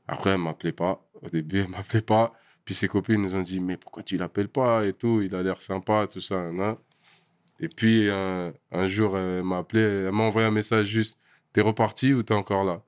Après, 0.07 0.31
elle 0.31 0.39
m'appelait 0.39 0.71
pas. 0.73 1.05
Au 1.21 1.29
début, 1.29 1.59
elle 1.59 1.69
m'appelait 1.69 2.01
pas. 2.01 2.33
Puis 2.65 2.75
ses 2.75 2.87
copines 2.87 3.21
nous 3.21 3.35
ont 3.35 3.41
dit, 3.41 3.59
mais 3.59 3.77
pourquoi 3.77 4.03
tu 4.03 4.17
l'appelles 4.17 4.49
pas 4.49 4.85
et 4.85 4.93
tout, 4.93 5.21
il 5.21 5.35
a 5.35 5.43
l'air 5.43 5.61
sympa, 5.61 6.07
tout 6.11 6.21
ça. 6.21 6.51
nan. 6.51 6.77
Et 7.59 7.67
puis, 7.67 8.09
un, 8.09 8.53
un 8.71 8.87
jour, 8.87 9.17
elle 9.17 9.43
m'a 9.43 9.59
appelé, 9.59 9.81
elle 9.81 10.11
m'a 10.11 10.23
envoyé 10.23 10.47
un 10.47 10.51
message 10.51 10.87
juste, 10.87 11.19
t'es 11.51 11.61
reparti 11.61 12.13
ou 12.13 12.23
t'es 12.23 12.33
encore 12.33 12.63
là 12.63 12.83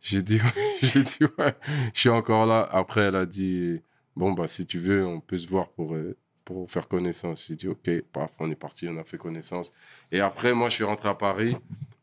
J'ai 0.00 0.22
dit, 0.22 0.40
j'ai 0.82 1.02
dit, 1.02 1.18
ouais, 1.38 1.54
je 1.94 2.00
suis 2.00 2.08
encore 2.08 2.46
là. 2.46 2.68
Après, 2.70 3.02
elle 3.02 3.16
a 3.16 3.26
dit, 3.26 3.80
bon, 4.16 4.32
bah, 4.32 4.48
si 4.48 4.66
tu 4.66 4.78
veux, 4.78 5.06
on 5.06 5.20
peut 5.20 5.38
se 5.38 5.48
voir 5.48 5.68
pour, 5.70 5.94
euh, 5.94 6.16
pour 6.44 6.70
faire 6.70 6.88
connaissance. 6.88 7.46
J'ai 7.48 7.56
dit, 7.56 7.68
ok, 7.68 7.90
paf, 8.12 8.32
on 8.38 8.50
est 8.50 8.56
parti, 8.56 8.88
on 8.88 8.96
a 8.98 9.04
fait 9.04 9.18
connaissance. 9.18 9.72
Et 10.12 10.20
après, 10.20 10.52
moi, 10.54 10.68
je 10.68 10.74
suis 10.76 10.84
rentré 10.84 11.08
à 11.08 11.14
Paris 11.14 11.56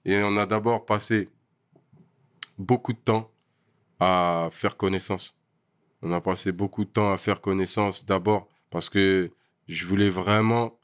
et 0.06 0.22
on 0.24 0.36
a 0.38 0.46
d'abord 0.46 0.86
passé 0.86 1.30
beaucoup 2.58 2.94
de 2.94 3.00
temps 3.00 3.32
à 4.00 4.50
faire 4.52 4.78
connaissance. 4.78 5.36
On 6.02 6.12
a 6.12 6.22
passé 6.22 6.52
beaucoup 6.52 6.86
de 6.86 6.90
temps 6.90 7.12
à 7.12 7.18
faire 7.18 7.42
connaissance 7.42 8.06
d'abord 8.06 8.48
parce 8.70 8.90
que 8.90 9.32
je 9.68 9.86
voulais 9.86 10.10
vraiment 10.10 10.80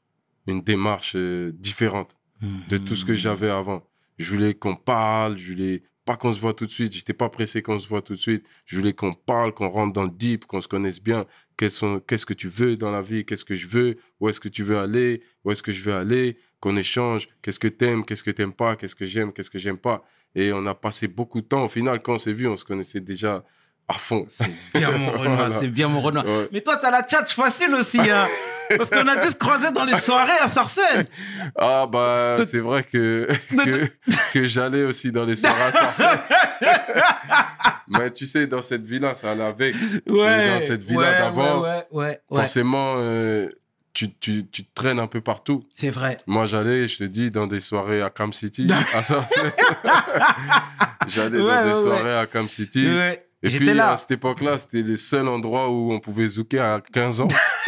une 0.45 0.61
démarche 0.61 1.15
euh, 1.15 1.51
différente 1.53 2.15
de 2.41 2.77
tout 2.77 2.95
ce 2.95 3.03
que 3.03 3.15
j'avais 3.15 3.49
avant. 3.49 3.83
Je 4.19 4.33
voulais 4.33 4.53
qu'on 4.53 4.75
parle, 4.75 5.37
je 5.37 5.53
voulais 5.53 5.83
pas 6.07 6.15
qu'on 6.15 6.31
se 6.33 6.39
voit 6.39 6.53
tout 6.53 6.65
de 6.65 6.71
suite. 6.71 6.93
J'étais 6.95 7.13
pas 7.13 7.29
pressé 7.29 7.61
qu'on 7.61 7.77
se 7.79 7.87
voit 7.87 8.01
tout 8.01 8.13
de 8.13 8.19
suite. 8.19 8.45
Je 8.65 8.77
voulais 8.77 8.93
qu'on 8.93 9.13
parle, 9.13 9.53
qu'on 9.53 9.67
rentre 9.69 9.93
dans 9.93 10.03
le 10.03 10.09
deep, 10.09 10.45
qu'on 10.45 10.61
se 10.61 10.67
connaisse 10.69 11.03
bien. 11.03 11.25
Qu'est-ce 11.57 12.25
que 12.25 12.33
tu 12.33 12.47
veux 12.47 12.75
dans 12.77 12.91
la 12.91 13.01
vie? 13.01 13.25
Qu'est-ce 13.25 13.43
que 13.45 13.55
je 13.55 13.67
veux? 13.67 13.97
Où 14.19 14.29
est-ce 14.29 14.39
que 14.39 14.47
tu 14.47 14.63
veux 14.63 14.77
aller? 14.79 15.21
Où 15.43 15.51
est-ce 15.51 15.61
que 15.61 15.71
je 15.73 15.83
veux 15.83 15.93
aller? 15.93 16.37
Qu'on 16.61 16.77
échange. 16.77 17.27
Qu'est-ce 17.41 17.59
que 17.59 17.67
t'aimes? 17.67 18.05
Qu'est-ce 18.05 18.23
que 18.23 18.31
t'aimes 18.31 18.53
pas? 18.53 18.75
Qu'est-ce 18.77 18.95
que 18.95 19.05
j'aime? 19.05 19.33
Qu'est-ce 19.33 19.49
que 19.49 19.59
j'aime 19.59 19.77
pas? 19.77 20.03
Et 20.33 20.51
on 20.53 20.65
a 20.65 20.73
passé 20.73 21.07
beaucoup 21.07 21.41
de 21.41 21.47
temps. 21.47 21.63
Au 21.65 21.69
final, 21.69 22.01
quand 22.01 22.13
on 22.15 22.17
s'est 22.17 22.33
vu, 22.33 22.47
on 22.47 22.57
se 22.57 22.65
connaissait 22.65 23.01
déjà 23.01 23.43
à 23.87 23.93
fond. 23.93 24.25
C'est 24.29 24.49
bien 24.73 24.91
mon 24.97 25.11
Renoir, 25.11 25.35
Voilà. 25.35 25.51
c'est 25.51 25.67
bien 25.69 25.87
mon 25.89 26.01
Renoir. 26.01 26.25
Ouais. 26.25 26.47
Mais 26.53 26.61
toi, 26.61 26.77
t'as 26.77 26.91
la 26.91 27.03
tchatch 27.03 27.33
facile 27.35 27.73
aussi, 27.75 27.99
hein. 27.99 28.27
Parce 28.77 28.89
qu'on 28.89 29.07
a 29.07 29.15
dû 29.15 29.27
se 29.27 29.35
croiser 29.35 29.71
dans 29.71 29.85
les 29.85 29.97
soirées 29.97 30.37
à 30.41 30.47
Sarcelles. 30.49 31.05
Ah 31.57 31.87
bah 31.91 32.37
c'est 32.43 32.59
vrai 32.59 32.83
que 32.83 33.27
que, 33.63 33.89
que 34.33 34.45
j'allais 34.45 34.83
aussi 34.83 35.11
dans 35.11 35.25
les 35.25 35.35
soirées 35.35 35.63
à 35.63 35.71
Sarcelles. 35.71 36.19
Mais 37.87 38.11
tu 38.11 38.25
sais 38.25 38.47
dans 38.47 38.61
cette 38.61 38.85
villa 38.85 39.13
ça 39.13 39.31
allait 39.31 39.43
avec. 39.43 39.75
Ouais. 40.09 40.59
dans 40.59 40.65
cette 40.65 40.83
villa 40.83 40.99
ouais, 40.99 41.17
d'avant, 41.19 41.61
Ouais, 41.61 41.69
ouais, 41.69 41.85
ouais. 41.91 42.19
ouais. 42.29 42.39
Forcément 42.41 42.95
euh, 42.97 43.49
tu, 43.93 44.13
tu, 44.13 44.45
tu 44.47 44.63
te 44.65 44.73
traînes 44.75 44.99
un 44.99 45.07
peu 45.07 45.21
partout. 45.21 45.63
C'est 45.75 45.89
vrai. 45.89 46.17
Moi 46.27 46.45
j'allais 46.45 46.87
je 46.87 46.97
te 46.97 47.03
dis 47.05 47.31
dans 47.31 47.47
des 47.47 47.59
soirées 47.59 48.01
à 48.01 48.09
Cam 48.09 48.33
City 48.33 48.67
à 48.93 49.03
Sarcelles. 49.03 49.53
j'allais 51.07 51.37
dans 51.39 51.65
des 51.75 51.81
soirées 51.81 52.17
à 52.17 52.25
Cam 52.25 52.47
City. 52.49 52.87
Et 53.43 53.49
puis 53.49 53.71
là. 53.73 53.91
à 53.91 53.97
cette 53.97 54.11
époque-là, 54.11 54.57
c'était 54.57 54.81
le 54.81 54.97
seul 54.97 55.27
endroit 55.27 55.69
où 55.69 55.93
on 55.93 55.99
pouvait 55.99 56.25
zouker 56.27 56.59
à 56.59 56.81
15 56.81 57.21
ans. 57.21 57.27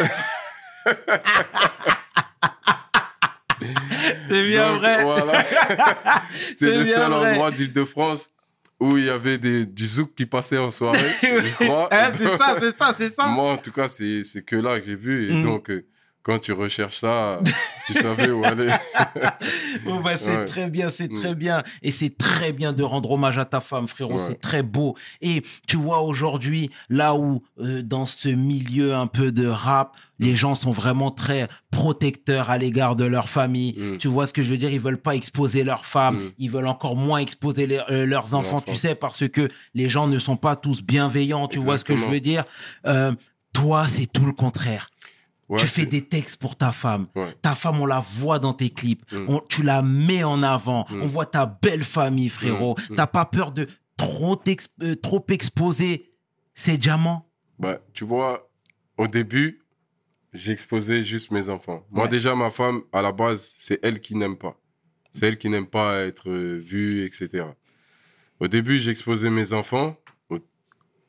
C'est 4.28 4.42
bien 4.48 4.70
Donc, 4.72 4.80
vrai. 4.80 5.04
Voilà. 5.04 5.44
C'était 6.44 6.76
le 6.78 6.84
seul 6.84 7.10
vrai. 7.10 7.30
endroit 7.30 7.50
d'Île-de-France 7.50 8.30
où 8.78 8.96
il 8.96 9.04
y 9.04 9.10
avait 9.10 9.36
des, 9.36 9.66
du 9.66 9.86
zouk 9.86 10.14
qui 10.14 10.24
passait 10.24 10.56
en 10.56 10.70
soirée, 10.70 10.98
je 11.22 11.64
crois. 11.64 11.88
Hein, 11.92 12.12
c'est 12.16 12.38
ça, 12.38 12.56
c'est 12.58 12.78
ça, 12.78 12.94
c'est 12.96 13.14
ça. 13.14 13.26
Moi, 13.26 13.52
en 13.52 13.56
tout 13.58 13.72
cas, 13.72 13.88
c'est 13.88 14.22
c'est 14.22 14.42
que 14.42 14.56
là 14.56 14.80
que 14.80 14.86
j'ai 14.86 14.94
vu. 14.94 15.30
Et 15.30 15.34
Mm. 15.34 15.42
donc, 15.42 15.68
euh, 15.70 15.84
quand 16.22 16.38
tu 16.38 16.52
recherches 16.52 16.98
ça, 16.98 17.40
tu 17.86 17.94
savais 17.94 18.30
où 18.30 18.44
aller. 18.44 18.68
Bon, 19.84 20.00
bah, 20.00 20.16
c'est 20.16 20.36
Ouais. 20.36 20.44
très 20.44 20.68
bien, 20.70 20.90
c'est 20.90 21.10
Mm. 21.10 21.20
très 21.20 21.34
bien. 21.34 21.62
Et 21.82 21.90
c'est 21.90 22.16
très 22.16 22.52
bien 22.52 22.72
de 22.72 22.82
rendre 22.82 23.10
hommage 23.10 23.38
à 23.38 23.44
ta 23.44 23.60
femme, 23.60 23.88
frérot. 23.88 24.12
Ouais. 24.12 24.18
C'est 24.18 24.40
très 24.40 24.62
beau. 24.62 24.96
Et 25.22 25.42
tu 25.66 25.76
vois, 25.76 26.00
aujourd'hui, 26.02 26.70
là 26.88 27.14
où, 27.14 27.42
euh, 27.60 27.82
dans 27.82 28.06
ce 28.06 28.28
milieu 28.28 28.94
un 28.94 29.06
peu 29.06 29.32
de 29.32 29.46
rap, 29.46 29.96
les 30.18 30.34
gens 30.34 30.54
sont 30.54 30.70
vraiment 30.70 31.10
très 31.10 31.48
protecteurs 31.70 32.50
à 32.50 32.58
l'égard 32.58 32.94
de 32.96 33.04
leur 33.04 33.28
famille. 33.28 33.74
Mm. 33.78 33.98
Tu 33.98 34.08
vois 34.08 34.26
ce 34.26 34.32
que 34.32 34.42
je 34.42 34.50
veux 34.50 34.58
dire? 34.58 34.70
Ils 34.70 34.80
veulent 34.80 35.00
pas 35.00 35.14
exposer 35.14 35.64
leurs 35.64 35.84
femmes. 35.86 36.18
Mm. 36.18 36.30
Ils 36.38 36.50
veulent 36.50 36.66
encore 36.66 36.96
moins 36.96 37.18
exposer 37.20 37.66
les- 37.66 37.80
euh, 37.90 38.04
leurs 38.06 38.34
enfants, 38.34 38.60
tu 38.60 38.76
sais, 38.76 38.94
parce 38.94 39.26
que 39.28 39.48
les 39.74 39.88
gens 39.88 40.06
ne 40.06 40.18
sont 40.18 40.36
pas 40.36 40.56
tous 40.56 40.82
bienveillants. 40.82 41.48
Tu 41.48 41.58
vois 41.58 41.78
ce 41.78 41.84
que 41.84 41.96
je 41.96 42.04
veux 42.04 42.20
dire? 42.20 42.44
Euh, 42.86 43.12
toi, 43.52 43.88
c'est 43.88 44.06
tout 44.06 44.26
le 44.26 44.32
contraire. 44.32 44.90
Ouais, 45.50 45.58
tu 45.58 45.66
fais 45.66 45.84
des 45.84 46.06
textes 46.06 46.40
pour 46.40 46.56
ta 46.56 46.70
femme. 46.72 47.08
Ouais. 47.16 47.26
Ta 47.42 47.54
femme, 47.54 47.80
on 47.80 47.86
la 47.86 48.00
voit 48.00 48.38
dans 48.38 48.52
tes 48.54 48.70
clips. 48.70 49.02
Mm. 49.12 49.24
On- 49.28 49.40
tu 49.48 49.62
la 49.62 49.82
mets 49.82 50.22
en 50.24 50.42
avant. 50.42 50.86
Mm. 50.88 51.02
On 51.02 51.06
voit 51.06 51.26
ta 51.26 51.44
belle 51.44 51.82
famille, 51.84 52.28
frérot. 52.28 52.76
Mm. 52.88 52.94
T'as 52.94 53.06
pas 53.08 53.24
peur 53.24 53.50
de 53.52 53.66
trop, 53.96 54.40
euh, 54.82 54.94
trop 54.96 55.26
exposer 55.28 56.08
ces 56.54 56.78
diamants? 56.78 57.28
Bah, 57.58 57.78
tu 57.92 58.04
vois, 58.04 58.48
au 58.96 59.08
début, 59.08 59.60
j'exposais 60.32 61.02
juste 61.02 61.30
mes 61.32 61.48
enfants. 61.48 61.84
Moi, 61.90 62.04
Ouais. 62.04 62.08
déjà, 62.10 62.34
ma 62.34 62.50
femme, 62.50 62.82
à 62.92 63.02
la 63.02 63.12
base, 63.12 63.52
c'est 63.58 63.80
elle 63.82 64.00
qui 64.00 64.14
n'aime 64.14 64.36
pas. 64.36 64.56
C'est 65.12 65.26
elle 65.26 65.36
qui 65.38 65.48
n'aime 65.50 65.66
pas 65.66 65.96
être 66.02 66.30
vue, 66.30 67.04
etc. 67.04 67.44
Au 68.38 68.46
début, 68.48 68.78
j'exposais 68.78 69.30
mes 69.30 69.52
enfants. 69.52 69.96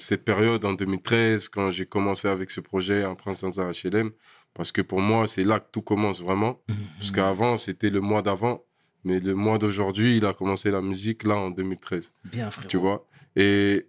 Cette 0.02 0.26
période, 0.26 0.64
en 0.66 0.74
2013, 0.74 1.49
quand 1.49 1.70
j'ai 1.72 1.86
commencé 1.86 2.28
avec 2.28 2.49
ce 2.52 2.60
projet, 2.62 3.04
Un 3.04 3.16
prince 3.16 3.41
dans 3.41 3.62
un 3.62 3.72
HLM, 3.72 4.12
parce 4.54 4.72
que 4.72 4.82
pour 4.82 4.99
moi, 4.99 5.28
c'est 5.28 5.43
là 5.43 5.60
que 5.60 5.68
tout 5.72 5.82
commence 5.82 6.22
vraiment. 6.22 6.62
Parce 6.97 7.12
qu'avant, 7.12 7.58
c'était 7.58 7.89
le 7.89 8.02
mois 8.02 8.22
d'avant. 8.22 8.64
Mais 9.04 9.20
le 9.20 9.34
mois 9.34 9.58
d'aujourd'hui, 9.58 10.18
il 10.18 10.26
a 10.26 10.34
commencé 10.34 10.70
la 10.70 10.82
musique, 10.82 11.24
là, 11.24 11.36
en 11.36 11.49
2013 11.49 12.14
Bien, 12.32 12.52
frérot. 12.52 12.68
tu 12.70 12.78
vois? 12.78 13.08
Et, 13.36 13.88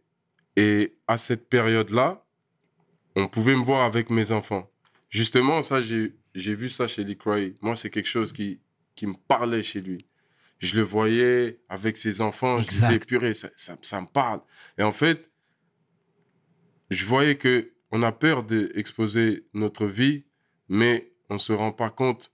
et 0.56 0.94
à 1.06 1.16
cette 1.18 1.48
période-là, 1.50 2.24
on 3.16 3.28
pouvait 3.28 3.54
me 3.56 3.62
voir 3.62 3.84
avec 3.84 4.08
mes 4.08 4.32
enfants. 4.32 4.70
Justement, 5.10 5.60
ça, 5.62 5.80
j'ai 5.80 6.14
j'ai 6.34 6.54
vu 6.54 6.70
ça 6.70 6.86
chez 6.86 7.04
Lee 7.04 7.18
Cry. 7.18 7.54
Moi, 7.60 7.74
c'est 7.76 7.90
quelque 7.90 8.08
chose 8.08 8.32
qui, 8.32 8.58
qui 8.94 9.06
me 9.06 9.14
parlait 9.28 9.62
chez 9.62 9.82
lui. 9.82 9.98
Je 10.60 10.76
le 10.76 10.82
voyais 10.82 11.60
avec 11.68 11.98
ses 11.98 12.22
enfants, 12.22 12.58
je 12.62 12.68
disais, 12.68 12.98
purée, 13.00 13.34
ça, 13.34 13.50
ça, 13.54 13.76
ça 13.82 14.00
me 14.00 14.06
parle. 14.06 14.40
Et 14.78 14.82
en 14.82 14.92
fait, 14.92 15.30
je 16.93 17.07
voyais 17.07 17.36
que 17.36 17.72
on 17.90 18.03
a 18.03 18.12
peur 18.12 18.43
d'exposer 18.43 19.47
notre 19.53 19.86
vie, 19.86 20.24
mais 20.68 21.12
on 21.28 21.38
se 21.38 21.53
rend 21.53 21.72
pas 21.72 21.90
compte 21.90 22.32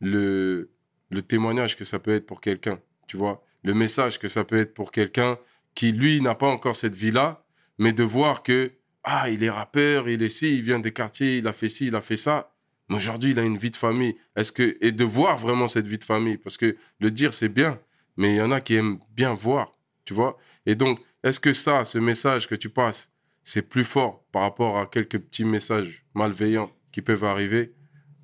le, 0.00 0.70
le 1.10 1.22
témoignage 1.22 1.76
que 1.76 1.84
ça 1.84 1.98
peut 1.98 2.14
être 2.14 2.26
pour 2.26 2.40
quelqu'un, 2.40 2.80
tu 3.08 3.16
vois, 3.16 3.44
le 3.62 3.74
message 3.74 4.18
que 4.18 4.28
ça 4.28 4.44
peut 4.44 4.58
être 4.58 4.74
pour 4.74 4.92
quelqu'un 4.92 5.38
qui, 5.74 5.92
lui, 5.92 6.20
n'a 6.20 6.34
pas 6.34 6.46
encore 6.46 6.76
cette 6.76 6.96
vie-là, 6.96 7.44
mais 7.78 7.92
de 7.92 8.02
voir 8.02 8.42
que, 8.42 8.72
ah, 9.04 9.30
il 9.30 9.42
est 9.44 9.50
rappeur, 9.50 10.08
il 10.08 10.22
est 10.22 10.28
ci, 10.28 10.54
il 10.54 10.62
vient 10.62 10.78
des 10.78 10.92
quartiers, 10.92 11.38
il 11.38 11.48
a 11.48 11.52
fait 11.52 11.68
ci, 11.68 11.86
il 11.86 11.96
a 11.96 12.00
fait 12.00 12.16
ça. 12.16 12.52
Mais 12.88 12.96
aujourd'hui, 12.96 13.30
il 13.30 13.38
a 13.38 13.42
une 13.42 13.56
vie 13.56 13.70
de 13.70 13.76
famille. 13.76 14.16
Est-ce 14.36 14.52
que, 14.52 14.76
et 14.80 14.92
de 14.92 15.04
voir 15.04 15.38
vraiment 15.38 15.68
cette 15.68 15.86
vie 15.86 15.98
de 15.98 16.04
famille, 16.04 16.38
parce 16.38 16.56
que 16.56 16.76
le 16.98 17.10
dire, 17.10 17.34
c'est 17.34 17.48
bien, 17.48 17.80
mais 18.16 18.34
il 18.34 18.36
y 18.36 18.42
en 18.42 18.50
a 18.50 18.60
qui 18.60 18.74
aiment 18.74 18.98
bien 19.10 19.32
voir, 19.34 19.72
tu 20.04 20.12
vois. 20.12 20.36
Et 20.66 20.74
donc, 20.74 21.00
est-ce 21.22 21.40
que 21.40 21.52
ça, 21.52 21.84
ce 21.84 21.98
message 21.98 22.48
que 22.48 22.54
tu 22.54 22.68
passes, 22.68 23.10
c'est 23.42 23.68
plus 23.68 23.84
fort 23.84 24.24
par 24.32 24.42
rapport 24.42 24.78
à 24.78 24.86
quelques 24.86 25.18
petits 25.18 25.44
messages 25.44 26.04
malveillants 26.14 26.70
qui 26.92 27.02
peuvent 27.02 27.24
arriver 27.24 27.74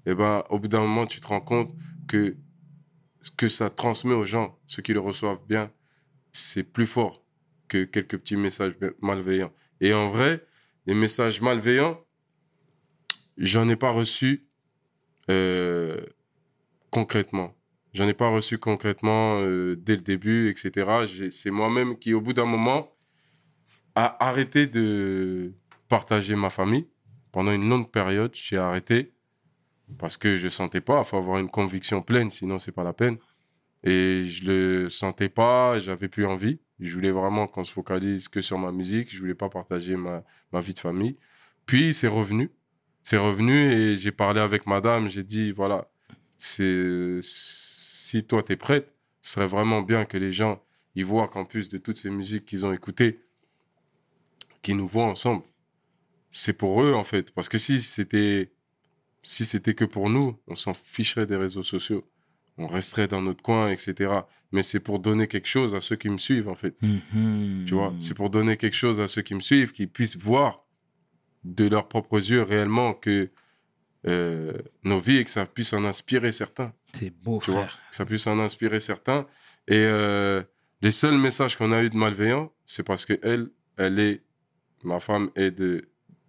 Eh 0.06 0.14
ben, 0.14 0.44
au 0.50 0.58
bout 0.58 0.68
d'un 0.68 0.80
moment, 0.80 1.06
tu 1.06 1.20
te 1.20 1.26
rends 1.26 1.40
compte 1.40 1.74
que 2.06 2.36
ce 3.22 3.30
que 3.30 3.48
ça 3.48 3.70
transmet 3.70 4.14
aux 4.14 4.24
gens, 4.24 4.58
ceux 4.66 4.82
qui 4.82 4.92
le 4.92 5.00
reçoivent 5.00 5.44
bien, 5.48 5.72
c'est 6.32 6.62
plus 6.62 6.86
fort 6.86 7.24
que 7.68 7.84
quelques 7.84 8.18
petits 8.18 8.36
messages 8.36 8.76
malveillants. 9.00 9.52
Et 9.80 9.92
en 9.92 10.06
vrai, 10.06 10.44
les 10.86 10.94
messages 10.94 11.40
malveillants, 11.40 12.00
j'en 13.36 13.68
ai 13.68 13.76
pas 13.76 13.90
reçu 13.90 14.46
euh, 15.28 16.00
concrètement. 16.90 17.56
J'en 17.94 18.06
ai 18.06 18.14
pas 18.14 18.28
reçu 18.28 18.58
concrètement 18.58 19.40
euh, 19.40 19.74
dès 19.76 19.96
le 19.96 20.02
début, 20.02 20.50
etc. 20.50 21.28
C'est 21.30 21.50
moi-même 21.50 21.98
qui, 21.98 22.14
au 22.14 22.20
bout 22.20 22.34
d'un 22.34 22.44
moment, 22.44 22.95
a 23.96 24.24
arrêté 24.24 24.66
de 24.66 25.54
partager 25.88 26.36
ma 26.36 26.50
famille. 26.50 26.86
Pendant 27.32 27.52
une 27.52 27.68
longue 27.68 27.90
période, 27.90 28.32
j'ai 28.34 28.58
arrêté 28.58 29.12
parce 29.98 30.16
que 30.16 30.36
je 30.36 30.48
sentais 30.48 30.80
pas. 30.80 31.00
Il 31.00 31.04
faut 31.04 31.16
avoir 31.16 31.38
une 31.38 31.48
conviction 31.50 32.02
pleine, 32.02 32.30
sinon 32.30 32.58
c'est 32.58 32.72
pas 32.72 32.84
la 32.84 32.92
peine. 32.92 33.16
Et 33.82 34.22
je 34.22 34.44
le 34.44 34.88
sentais 34.88 35.28
pas, 35.28 35.78
j'avais 35.78 36.08
plus 36.08 36.26
envie. 36.26 36.60
Je 36.78 36.94
voulais 36.94 37.10
vraiment 37.10 37.46
qu'on 37.46 37.64
se 37.64 37.72
focalise 37.72 38.28
que 38.28 38.40
sur 38.40 38.58
ma 38.58 38.70
musique. 38.70 39.12
Je 39.12 39.18
voulais 39.18 39.34
pas 39.34 39.48
partager 39.48 39.96
ma, 39.96 40.22
ma 40.52 40.60
vie 40.60 40.74
de 40.74 40.78
famille. 40.78 41.16
Puis 41.64 41.94
c'est 41.94 42.08
revenu. 42.08 42.50
C'est 43.02 43.18
revenu 43.18 43.72
et 43.72 43.96
j'ai 43.96 44.12
parlé 44.12 44.40
avec 44.40 44.66
madame. 44.66 45.08
J'ai 45.08 45.24
dit 45.24 45.52
voilà, 45.52 45.88
c'est 46.36 47.18
si 47.22 48.24
toi 48.24 48.42
tu 48.42 48.52
es 48.52 48.56
prête, 48.56 48.92
ce 49.22 49.34
serait 49.34 49.46
vraiment 49.46 49.80
bien 49.80 50.04
que 50.04 50.18
les 50.18 50.32
gens 50.32 50.62
ils 50.96 51.04
voient 51.04 51.28
qu'en 51.28 51.44
plus 51.44 51.68
de 51.68 51.78
toutes 51.78 51.98
ces 51.98 52.10
musiques 52.10 52.46
qu'ils 52.46 52.64
ont 52.66 52.72
écoutées, 52.72 53.20
qu'ils 54.66 54.76
nous 54.76 54.88
voient 54.88 55.06
ensemble, 55.06 55.42
c'est 56.30 56.52
pour 56.58 56.82
eux 56.82 56.92
en 56.94 57.04
fait. 57.04 57.32
Parce 57.32 57.48
que 57.48 57.58
si 57.58 57.80
c'était 57.80 58.50
si 59.22 59.44
c'était 59.44 59.74
que 59.74 59.84
pour 59.84 60.08
nous, 60.10 60.38
on 60.46 60.54
s'en 60.54 60.74
ficherait 60.74 61.26
des 61.26 61.36
réseaux 61.36 61.62
sociaux. 61.64 62.04
On 62.58 62.66
resterait 62.68 63.08
dans 63.08 63.20
notre 63.20 63.42
coin, 63.42 63.70
etc. 63.70 64.20
Mais 64.52 64.62
c'est 64.62 64.80
pour 64.80 64.98
donner 64.98 65.26
quelque 65.26 65.48
chose 65.48 65.74
à 65.74 65.80
ceux 65.80 65.96
qui 65.96 66.08
me 66.08 66.16
suivent, 66.16 66.48
en 66.48 66.54
fait. 66.54 66.74
Mhm. 66.80 67.64
Tu 67.66 67.74
vois, 67.74 67.92
c'est 67.98 68.14
pour 68.14 68.30
donner 68.30 68.56
quelque 68.56 68.76
chose 68.76 68.98
à 69.00 69.08
ceux 69.08 69.22
qui 69.22 69.34
me 69.34 69.40
suivent, 69.40 69.72
qu'ils 69.72 69.90
puissent 69.90 70.16
voir 70.16 70.64
de 71.44 71.66
leurs 71.68 71.88
propres 71.88 72.18
yeux 72.30 72.42
réellement 72.42 72.94
que 72.94 73.30
euh, 74.06 74.52
nos 74.84 74.98
vies 75.00 75.18
et 75.18 75.24
que 75.24 75.30
ça 75.30 75.44
puisse 75.44 75.72
en 75.72 75.84
inspirer 75.84 76.32
certains. 76.32 76.72
C'est 76.94 77.10
beau, 77.10 77.40
Tu 77.42 77.50
vois, 77.50 77.66
frère. 77.66 77.80
que 77.90 77.96
ça 77.96 78.06
puisse 78.06 78.26
en 78.26 78.38
inspirer 78.38 78.80
certains. 78.80 79.26
Et 79.68 79.74
euh, 79.76 80.42
les 80.82 80.92
seuls 80.92 81.18
messages 81.18 81.56
qu'on 81.56 81.72
a 81.72 81.82
eu 81.82 81.90
de 81.90 81.96
malveillants, 81.96 82.52
c'est 82.64 82.84
parce 82.84 83.04
que 83.04 83.18
elle, 83.22 83.50
elle 83.76 83.98
est, 83.98 84.22
ma 84.84 85.00
femme 85.00 85.30
est 85.34 85.54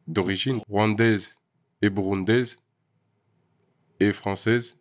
d'origine 0.08 0.60
rwandaise 0.70 1.40
et 1.82 1.90
burundaise 1.90 2.60
et 4.00 4.12
française. 4.12 4.78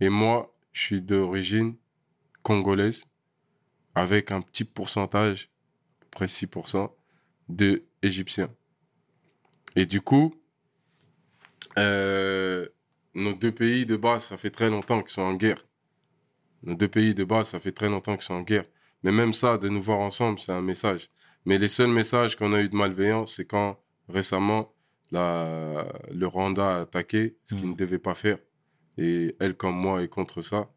Et 0.00 0.08
moi, 0.08 0.54
je 0.72 0.80
suis 0.80 1.02
d'origine 1.02 1.76
congolaise 2.42 3.04
avec 3.94 4.30
un 4.30 4.40
petit 4.40 4.64
pourcentage, 4.64 5.50
à 6.00 6.04
peu 6.04 6.06
près 6.10 6.26
6%, 6.26 6.90
de 7.48 7.84
égyptiens. 8.02 8.50
Et 9.76 9.86
du 9.86 10.00
coup, 10.00 10.34
euh, 11.78 12.66
nos 13.14 13.34
deux 13.34 13.52
pays 13.52 13.86
de 13.86 13.96
base, 13.96 14.24
ça 14.24 14.36
fait 14.36 14.50
très 14.50 14.70
longtemps 14.70 15.02
qu'ils 15.02 15.12
sont 15.12 15.22
en 15.22 15.34
guerre. 15.34 15.64
Nos 16.62 16.74
deux 16.74 16.88
pays 16.88 17.14
de 17.14 17.24
base, 17.24 17.48
ça 17.48 17.60
fait 17.60 17.72
très 17.72 17.88
longtemps 17.88 18.14
qu'ils 18.14 18.24
sont 18.24 18.34
en 18.34 18.42
guerre. 18.42 18.64
Mais 19.02 19.12
même 19.12 19.32
ça, 19.32 19.58
de 19.58 19.68
nous 19.68 19.80
voir 19.80 20.00
ensemble, 20.00 20.38
c'est 20.38 20.52
un 20.52 20.62
message. 20.62 21.10
Mais 21.44 21.58
les 21.58 21.68
seuls 21.68 21.90
messages 21.90 22.36
qu'on 22.36 22.52
a 22.52 22.60
eu 22.60 22.68
de 22.68 22.76
malveillants, 22.76 23.26
c'est 23.26 23.44
quand 23.44 23.78
récemment 24.08 24.72
la, 25.10 25.86
le 26.10 26.26
Rwanda 26.26 26.76
a 26.76 26.80
attaqué, 26.82 27.36
ce 27.44 27.54
qu'il 27.54 27.64
Mhm. 27.66 27.72
ne 27.72 27.76
devait 27.76 27.98
pas 27.98 28.14
faire. 28.14 28.38
Et 28.98 29.36
elle, 29.40 29.54
comme 29.56 29.74
moi, 29.76 30.02
est 30.02 30.08
contre 30.08 30.40
ça. 30.42 30.70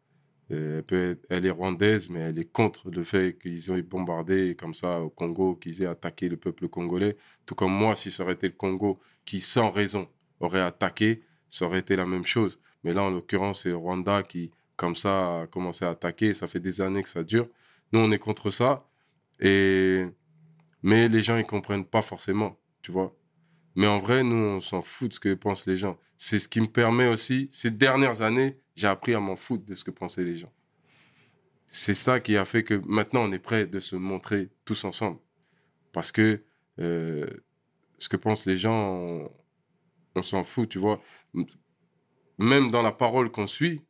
Elle, 0.50 0.82
peut 0.86 1.10
être- 1.12 1.26
elle 1.28 1.44
est 1.46 1.50
rwandaise, 1.50 2.08
mais 2.10 2.20
elle 2.20 2.38
est 2.38 2.50
contre 2.52 2.90
le 2.90 3.02
fait 3.02 3.36
qu'ils 3.40 3.72
ont 3.72 3.78
bombardé 3.78 4.54
comme 4.54 4.74
ça 4.74 5.00
au 5.00 5.08
Congo, 5.10 5.56
qu'ils 5.56 5.82
aient 5.82 5.86
attaqué 5.86 6.28
le 6.28 6.36
peuple 6.36 6.68
congolais. 6.68 7.16
Tout 7.46 7.54
comme 7.56 7.72
moi, 7.72 7.94
si 7.96 8.10
ça 8.10 8.22
aurait 8.22 8.34
été 8.34 8.46
le 8.46 8.52
Congo 8.54 9.00
qui, 9.24 9.40
sans 9.40 9.70
raison, 9.70 10.06
aurait 10.38 10.60
attaqué, 10.60 11.22
ça 11.48 11.66
aurait 11.66 11.80
été 11.80 11.96
la 11.96 12.06
même 12.06 12.24
chose. 12.24 12.60
Mais 12.84 12.92
là, 12.92 13.02
en 13.02 13.10
l'occurrence, 13.10 13.62
c'est 13.62 13.70
le 13.70 13.76
Rwanda 13.76 14.22
qui, 14.22 14.52
comme 14.76 14.94
ça, 14.94 15.40
a 15.42 15.46
commencé 15.48 15.84
à 15.84 15.90
attaquer. 15.90 16.32
Ça 16.32 16.46
fait 16.46 16.60
des 16.60 16.80
années 16.80 17.02
que 17.02 17.08
ça 17.08 17.24
dure. 17.24 17.48
Nous, 17.92 17.98
on 18.00 18.12
est 18.12 18.18
contre 18.18 18.50
ça. 18.50 18.86
Et... 19.40 20.04
Mais 20.82 21.08
les 21.08 21.22
gens, 21.22 21.36
ils 21.36 21.46
comprennent 21.46 21.84
pas 21.84 22.02
forcément, 22.02 22.58
tu 22.82 22.92
vois. 22.92 23.16
Mais 23.74 23.86
en 23.86 23.98
vrai, 23.98 24.22
nous, 24.22 24.36
on 24.36 24.60
s'en 24.60 24.82
fout 24.82 25.08
de 25.08 25.14
ce 25.14 25.20
que 25.20 25.34
pensent 25.34 25.66
les 25.66 25.76
gens. 25.76 25.98
C'est 26.16 26.38
ce 26.38 26.48
qui 26.48 26.60
me 26.60 26.66
permet 26.66 27.06
aussi, 27.06 27.48
ces 27.50 27.70
dernières 27.70 28.22
années, 28.22 28.58
j'ai 28.74 28.86
appris 28.86 29.14
à 29.14 29.20
m'en 29.20 29.36
foutre 29.36 29.64
de 29.66 29.74
ce 29.74 29.84
que 29.84 29.90
pensaient 29.90 30.24
les 30.24 30.36
gens. 30.36 30.52
C'est 31.68 31.94
ça 31.94 32.20
qui 32.20 32.36
a 32.36 32.44
fait 32.44 32.62
que 32.62 32.74
maintenant, 32.86 33.22
on 33.22 33.32
est 33.32 33.38
prêt 33.38 33.66
de 33.66 33.80
se 33.80 33.96
montrer 33.96 34.50
tous 34.64 34.84
ensemble. 34.84 35.18
Parce 35.92 36.12
que 36.12 36.42
euh, 36.78 37.26
ce 37.98 38.08
que 38.08 38.16
pensent 38.16 38.46
les 38.46 38.56
gens, 38.56 38.94
on, 38.94 39.30
on 40.14 40.22
s'en 40.22 40.44
fout, 40.44 40.68
tu 40.68 40.78
vois. 40.78 41.00
Même 42.38 42.70
dans 42.70 42.82
la 42.82 42.92
parole 42.92 43.30
qu'on 43.30 43.46
suit, 43.46 43.82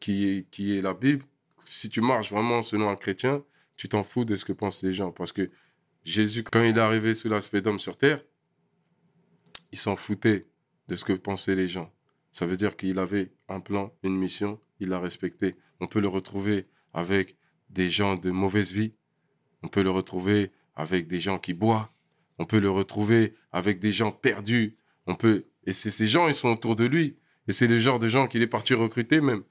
qui 0.00 0.28
est, 0.28 0.50
qui 0.50 0.76
est 0.76 0.80
la 0.80 0.94
Bible, 0.94 1.24
si 1.64 1.88
tu 1.88 2.00
marches 2.00 2.30
vraiment 2.30 2.62
selon 2.62 2.90
un 2.90 2.96
chrétien, 2.96 3.42
tu 3.76 3.88
t'en 3.88 4.02
fous 4.02 4.24
de 4.24 4.36
ce 4.36 4.44
que 4.44 4.52
pensent 4.52 4.82
les 4.82 4.92
gens. 4.92 5.12
Parce 5.12 5.32
que 5.32 5.50
Jésus, 6.04 6.44
quand 6.44 6.62
il 6.62 6.76
est 6.76 6.80
arrivé 6.80 7.14
sous 7.14 7.28
l'aspect 7.28 7.62
d'homme 7.62 7.78
sur 7.78 7.96
terre, 7.96 8.22
il 9.72 9.78
s'en 9.78 9.96
foutait 9.96 10.46
de 10.88 10.96
ce 10.96 11.04
que 11.04 11.12
pensaient 11.12 11.54
les 11.54 11.68
gens. 11.68 11.92
Ça 12.30 12.46
veut 12.46 12.56
dire 12.56 12.76
qu'il 12.76 12.98
avait 12.98 13.32
un 13.48 13.60
plan, 13.60 13.92
une 14.02 14.16
mission, 14.16 14.60
il 14.80 14.88
l'a 14.90 15.00
respecté. 15.00 15.56
On 15.80 15.86
peut 15.86 16.00
le 16.00 16.08
retrouver 16.08 16.66
avec 16.92 17.36
des 17.70 17.88
gens 17.88 18.16
de 18.16 18.30
mauvaise 18.30 18.72
vie. 18.72 18.92
On 19.62 19.68
peut 19.68 19.82
le 19.82 19.90
retrouver 19.90 20.52
avec 20.74 21.06
des 21.06 21.20
gens 21.20 21.38
qui 21.38 21.54
boivent. 21.54 21.88
On 22.38 22.44
peut 22.44 22.60
le 22.60 22.70
retrouver 22.70 23.34
avec 23.52 23.78
des 23.80 23.92
gens 23.92 24.12
perdus. 24.12 24.76
On 25.06 25.14
peut 25.14 25.46
et 25.66 25.72
c'est 25.72 25.90
ces 25.90 26.06
gens, 26.06 26.28
ils 26.28 26.34
sont 26.34 26.48
autour 26.48 26.76
de 26.76 26.84
lui. 26.84 27.16
Et 27.48 27.52
c'est 27.52 27.66
le 27.66 27.78
genre 27.78 27.98
de 27.98 28.08
gens 28.08 28.26
qu'il 28.26 28.42
est 28.42 28.46
parti 28.46 28.74
recruter 28.74 29.20
même. 29.20 29.42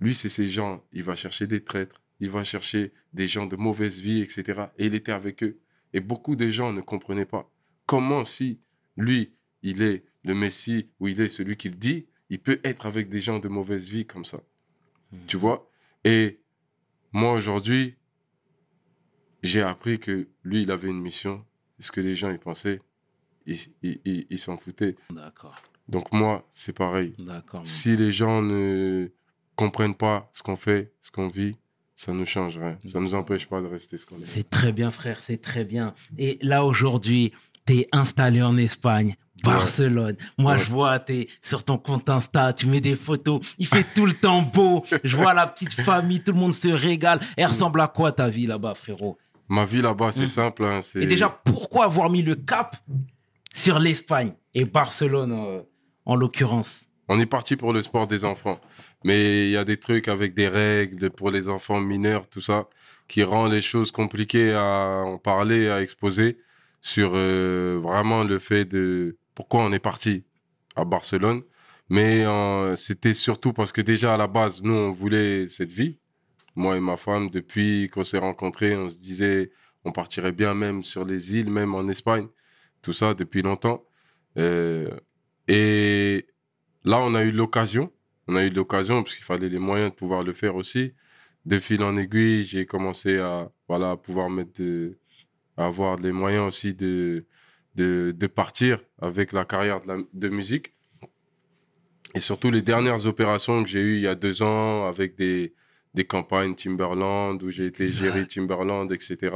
Lui, 0.00 0.14
c'est 0.14 0.28
ces 0.28 0.48
gens. 0.48 0.84
Il 0.92 1.02
va 1.02 1.14
chercher 1.14 1.46
des 1.46 1.62
traîtres. 1.62 1.99
Il 2.20 2.30
va 2.30 2.44
chercher 2.44 2.92
des 3.12 3.26
gens 3.26 3.46
de 3.46 3.56
mauvaise 3.56 3.98
vie, 4.00 4.20
etc. 4.20 4.64
Et 4.78 4.86
il 4.86 4.94
était 4.94 5.12
avec 5.12 5.42
eux. 5.42 5.58
Et 5.92 6.00
beaucoup 6.00 6.36
de 6.36 6.48
gens 6.50 6.72
ne 6.72 6.80
comprenaient 6.80 7.24
pas. 7.26 7.50
Comment 7.86 8.24
si 8.24 8.60
lui, 8.96 9.32
il 9.62 9.82
est 9.82 10.04
le 10.22 10.34
Messie 10.34 10.90
ou 11.00 11.08
il 11.08 11.20
est 11.20 11.28
celui 11.28 11.56
qu'il 11.56 11.78
dit, 11.78 12.06
il 12.28 12.38
peut 12.40 12.60
être 12.62 12.86
avec 12.86 13.08
des 13.08 13.20
gens 13.20 13.38
de 13.38 13.48
mauvaise 13.48 13.88
vie 13.88 14.06
comme 14.06 14.24
ça. 14.24 14.40
Tu 15.26 15.36
vois? 15.36 15.68
Et 16.04 16.40
moi, 17.12 17.32
aujourd'hui, 17.32 17.96
j'ai 19.42 19.62
appris 19.62 19.98
que 19.98 20.28
lui, 20.44 20.62
il 20.62 20.70
avait 20.70 20.88
une 20.88 21.00
mission. 21.00 21.44
Ce 21.78 21.90
que 21.90 22.00
les 22.00 22.14
gens, 22.14 22.30
ils 22.30 22.38
pensaient, 22.38 22.80
ils 23.46 23.56
ils- 23.82 24.00
ils- 24.04 24.26
ils 24.30 24.38
s'en 24.38 24.56
foutaient. 24.56 24.96
D'accord, 25.10 25.56
Donc 25.88 26.12
moi, 26.12 26.46
c'est 26.52 26.74
pareil. 26.76 27.14
d'accord. 27.18 27.64
Si 27.66 27.96
les 27.96 28.12
gens 28.12 28.42
ne 28.42 29.08
comprennent 29.56 29.94
pas 29.96 30.28
ce 30.32 30.42
qu'on 30.42 30.56
fait, 30.56 30.92
ce 31.00 31.10
qu'on 31.10 31.28
vit, 31.28 31.56
ça 32.00 32.12
ne 32.14 32.24
change 32.24 32.56
rien. 32.56 32.78
Ça 32.86 32.98
ne 32.98 33.04
nous 33.04 33.14
empêche 33.14 33.46
pas 33.46 33.60
de 33.60 33.66
rester 33.66 33.98
ce 33.98 34.06
qu'on 34.06 34.16
est. 34.16 34.24
C'est 34.26 34.48
très 34.48 34.72
bien, 34.72 34.90
frère, 34.90 35.20
c'est 35.22 35.36
très 35.40 35.64
bien. 35.66 35.94
Et 36.16 36.38
là, 36.40 36.64
aujourd'hui, 36.64 37.32
tu 37.66 37.74
es 37.80 37.88
installé 37.92 38.40
en 38.42 38.56
Espagne, 38.56 39.16
Barcelone. 39.44 40.16
Moi, 40.38 40.52
Ouais. 40.54 40.58
je 40.60 40.70
vois, 40.70 40.98
tu 40.98 41.12
es 41.12 41.28
sur 41.42 41.62
ton 41.62 41.76
compte 41.76 42.08
Insta, 42.08 42.54
tu 42.54 42.66
mets 42.66 42.80
des 42.80 42.96
photos, 42.96 43.40
il 43.58 43.66
fait 43.66 43.84
tout 43.94 44.06
le 44.06 44.14
temps 44.14 44.40
beau. 44.40 44.82
Je 45.04 45.14
vois 45.14 45.34
la 45.34 45.46
petite 45.46 45.74
famille, 45.74 46.20
tout 46.22 46.32
le 46.32 46.38
monde 46.38 46.54
se 46.54 46.68
régale. 46.68 47.20
Elle 47.36 47.46
ressemble 47.46 47.80
à 47.82 47.88
quoi 47.88 48.12
ta 48.12 48.28
vie 48.28 48.46
là-bas, 48.46 48.74
frérot? 48.74 49.18
Ma 49.48 49.66
vie 49.66 49.82
là-bas, 49.82 50.10
c'est 50.10 50.22
Mm. 50.24 50.26
simple. 50.40 50.64
hein, 50.64 50.80
c'est- 50.80 51.02
Et 51.02 51.06
déjà, 51.06 51.28
pourquoi 51.28 51.84
avoir 51.84 52.08
mis 52.08 52.22
le 52.22 52.34
cap 52.34 52.76
sur 53.52 53.78
l'Espagne 53.78 54.32
et 54.54 54.64
Barcelone 54.64 55.32
euh, 55.32 55.62
en 56.06 56.14
l'occurrence? 56.16 56.80
On 57.12 57.18
est 57.18 57.26
parti 57.26 57.56
pour 57.56 57.72
le 57.72 57.82
sport 57.82 58.06
des 58.06 58.24
enfants. 58.24 58.60
Mais 59.04 59.46
il 59.46 59.50
y 59.52 59.56
a 59.56 59.64
des 59.64 59.78
trucs 59.78 60.08
avec 60.08 60.34
des 60.34 60.48
règles 60.48 61.10
pour 61.10 61.30
les 61.30 61.48
enfants 61.48 61.80
mineurs, 61.80 62.28
tout 62.28 62.40
ça, 62.40 62.68
qui 63.08 63.22
rend 63.22 63.46
les 63.48 63.60
choses 63.62 63.90
compliquées 63.92 64.52
à 64.52 65.02
en 65.04 65.18
parler, 65.18 65.68
à 65.68 65.82
exposer 65.82 66.38
sur 66.80 67.12
euh, 67.14 67.80
vraiment 67.82 68.24
le 68.24 68.38
fait 68.38 68.64
de 68.64 69.18
pourquoi 69.34 69.62
on 69.64 69.72
est 69.72 69.78
parti 69.78 70.24
à 70.76 70.84
Barcelone. 70.84 71.42
Mais 71.88 72.24
euh, 72.24 72.76
c'était 72.76 73.14
surtout 73.14 73.52
parce 73.52 73.72
que 73.72 73.80
déjà 73.80 74.14
à 74.14 74.16
la 74.16 74.28
base, 74.28 74.62
nous, 74.62 74.74
on 74.74 74.92
voulait 74.92 75.48
cette 75.48 75.72
vie. 75.72 75.98
Moi 76.56 76.76
et 76.76 76.80
ma 76.80 76.96
femme, 76.96 77.30
depuis 77.30 77.88
qu'on 77.90 78.04
s'est 78.04 78.18
rencontrés, 78.18 78.76
on 78.76 78.90
se 78.90 78.98
disait 78.98 79.50
on 79.84 79.92
partirait 79.92 80.32
bien 80.32 80.54
même 80.54 80.82
sur 80.82 81.04
les 81.04 81.36
îles, 81.36 81.50
même 81.50 81.74
en 81.74 81.88
Espagne. 81.88 82.28
Tout 82.82 82.92
ça 82.92 83.14
depuis 83.14 83.42
longtemps. 83.42 83.84
Euh, 84.38 84.90
et 85.48 86.26
là, 86.84 86.98
on 87.00 87.14
a 87.14 87.22
eu 87.24 87.32
l'occasion. 87.32 87.92
On 88.30 88.36
a 88.36 88.44
eu 88.44 88.50
l'occasion, 88.50 89.02
parce 89.02 89.16
qu'il 89.16 89.24
fallait 89.24 89.48
les 89.48 89.58
moyens 89.58 89.90
de 89.90 89.96
pouvoir 89.96 90.22
le 90.22 90.32
faire 90.32 90.54
aussi. 90.54 90.92
De 91.46 91.58
fil 91.58 91.82
en 91.82 91.96
aiguille, 91.96 92.44
j'ai 92.44 92.64
commencé 92.64 93.18
à 93.18 93.50
voilà, 93.68 93.96
pouvoir 93.96 94.30
mettre 94.30 94.52
de, 94.60 94.98
à 95.56 95.66
avoir 95.66 95.96
les 95.96 96.12
moyens 96.12 96.46
aussi 96.46 96.74
de, 96.74 97.26
de, 97.74 98.14
de 98.16 98.26
partir 98.28 98.78
avec 99.02 99.32
la 99.32 99.44
carrière 99.44 99.80
de, 99.80 99.88
la- 99.88 99.98
de 100.12 100.28
musique. 100.28 100.74
Et 102.14 102.20
surtout 102.20 102.50
les 102.52 102.62
dernières 102.62 103.06
opérations 103.06 103.62
que 103.64 103.68
j'ai 103.68 103.80
eues 103.80 103.96
il 103.96 104.02
y 104.02 104.06
a 104.06 104.14
deux 104.14 104.42
ans 104.42 104.86
avec 104.86 105.16
des, 105.16 105.52
des 105.94 106.04
campagnes 106.04 106.54
Timberland, 106.54 107.42
où 107.42 107.50
j'ai 107.50 107.66
été 107.66 107.84
géré 107.88 108.26
Timberland, 108.26 108.90
etc. 108.92 109.34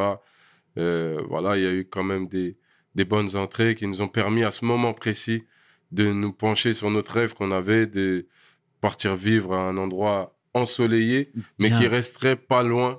Euh, 0.79 1.21
voilà, 1.29 1.57
il 1.57 1.65
y 1.65 1.66
a 1.66 1.73
eu 1.73 1.85
quand 1.85 2.05
même 2.05 2.29
des, 2.29 2.57
des 2.95 3.05
bonnes 3.05 3.35
entrées 3.35 3.75
qui 3.75 3.89
nous 3.89 4.03
ont 4.03 4.09
permis 4.09 4.45
à 4.45 4.53
ce 4.53 4.65
moment 4.65 4.93
précis 4.93 5.45
de 5.91 6.12
nous 6.12 6.33
pencher 6.33 6.73
sur 6.75 6.91
notre 6.91 7.12
rêve 7.15 7.35
qu'on 7.35 7.51
avait 7.51 7.87
de 7.87 8.27
partir 8.89 9.16
vivre 9.16 9.51
à 9.55 9.61
un 9.70 9.77
endroit 9.85 10.19
ensoleillé, 10.62 11.32
mais 11.59 11.70
qui 11.77 11.86
resterait 11.98 12.36
pas 12.52 12.62
loin 12.62 12.90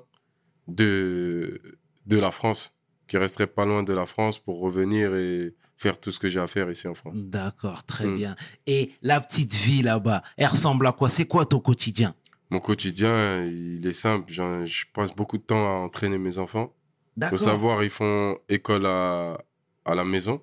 de, 0.68 1.62
de 2.06 2.18
la 2.18 2.32
France, 2.32 2.74
qui 3.08 3.18
resterait 3.18 3.48
pas 3.48 3.66
loin 3.66 3.84
de 3.84 3.94
la 3.94 4.06
France 4.06 4.40
pour 4.40 4.60
revenir 4.60 5.16
et 5.16 5.54
faire 5.78 6.00
tout 6.00 6.12
ce 6.12 6.20
que 6.20 6.28
j'ai 6.28 6.40
à 6.40 6.48
faire 6.48 6.70
ici 6.72 6.88
en 6.88 6.96
France. 6.96 7.14
D'accord, 7.16 7.84
très 7.84 8.08
Mm. 8.08 8.16
bien. 8.18 8.36
Et 8.66 8.82
la 9.02 9.20
petite 9.20 9.54
vie 9.54 9.84
là-bas, 9.84 10.24
elle 10.38 10.48
ressemble 10.48 10.88
à 10.88 10.92
quoi? 10.92 11.10
C'est 11.10 11.28
quoi 11.28 11.46
ton 11.46 11.60
quotidien? 11.60 12.16
Mon 12.50 12.60
quotidien, 12.60 13.44
il 13.46 13.86
est 13.86 13.92
simple. 14.06 14.32
Je 14.32 14.86
passe 14.94 15.14
beaucoup 15.16 15.38
de 15.38 15.44
temps 15.44 15.66
à 15.68 15.74
entraîner 15.88 16.18
mes 16.18 16.38
enfants. 16.40 16.68
faut 16.68 17.20
D'accord. 17.22 17.40
savoir, 17.40 17.84
ils 17.84 17.90
font 17.90 18.38
école 18.50 18.86
à, 18.86 19.38
à 19.86 19.94
la 19.96 20.04
maison. 20.06 20.42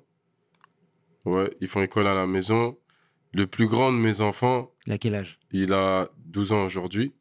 Ouais, 1.25 1.51
ils 1.61 1.69
font 1.69 1.83
école 1.83 2.07
à 2.07 2.15
la 2.15 2.27
maison. 2.27 2.77
Le 3.35 3.47
plus 3.47 3.67
grand 3.67 3.93
de 3.93 3.99
mes 3.99 4.21
enfants, 4.21 4.75
Il 4.87 4.93
a 4.93 4.99
quel 4.99 5.15
âge? 5.15 5.39
il 5.53 5.73
a 5.73 6.11
12 6.27 6.53
ans 6.53 6.65
aujourd'hui. 6.65 7.13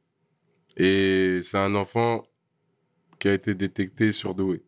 Et 0.77 1.39
c'est 1.41 1.57
un 1.57 1.75
enfant 1.75 2.25
qui 3.19 3.27
a 3.27 3.33
été 3.33 3.55
détecté 3.55 4.11
surdoué. 4.11 4.63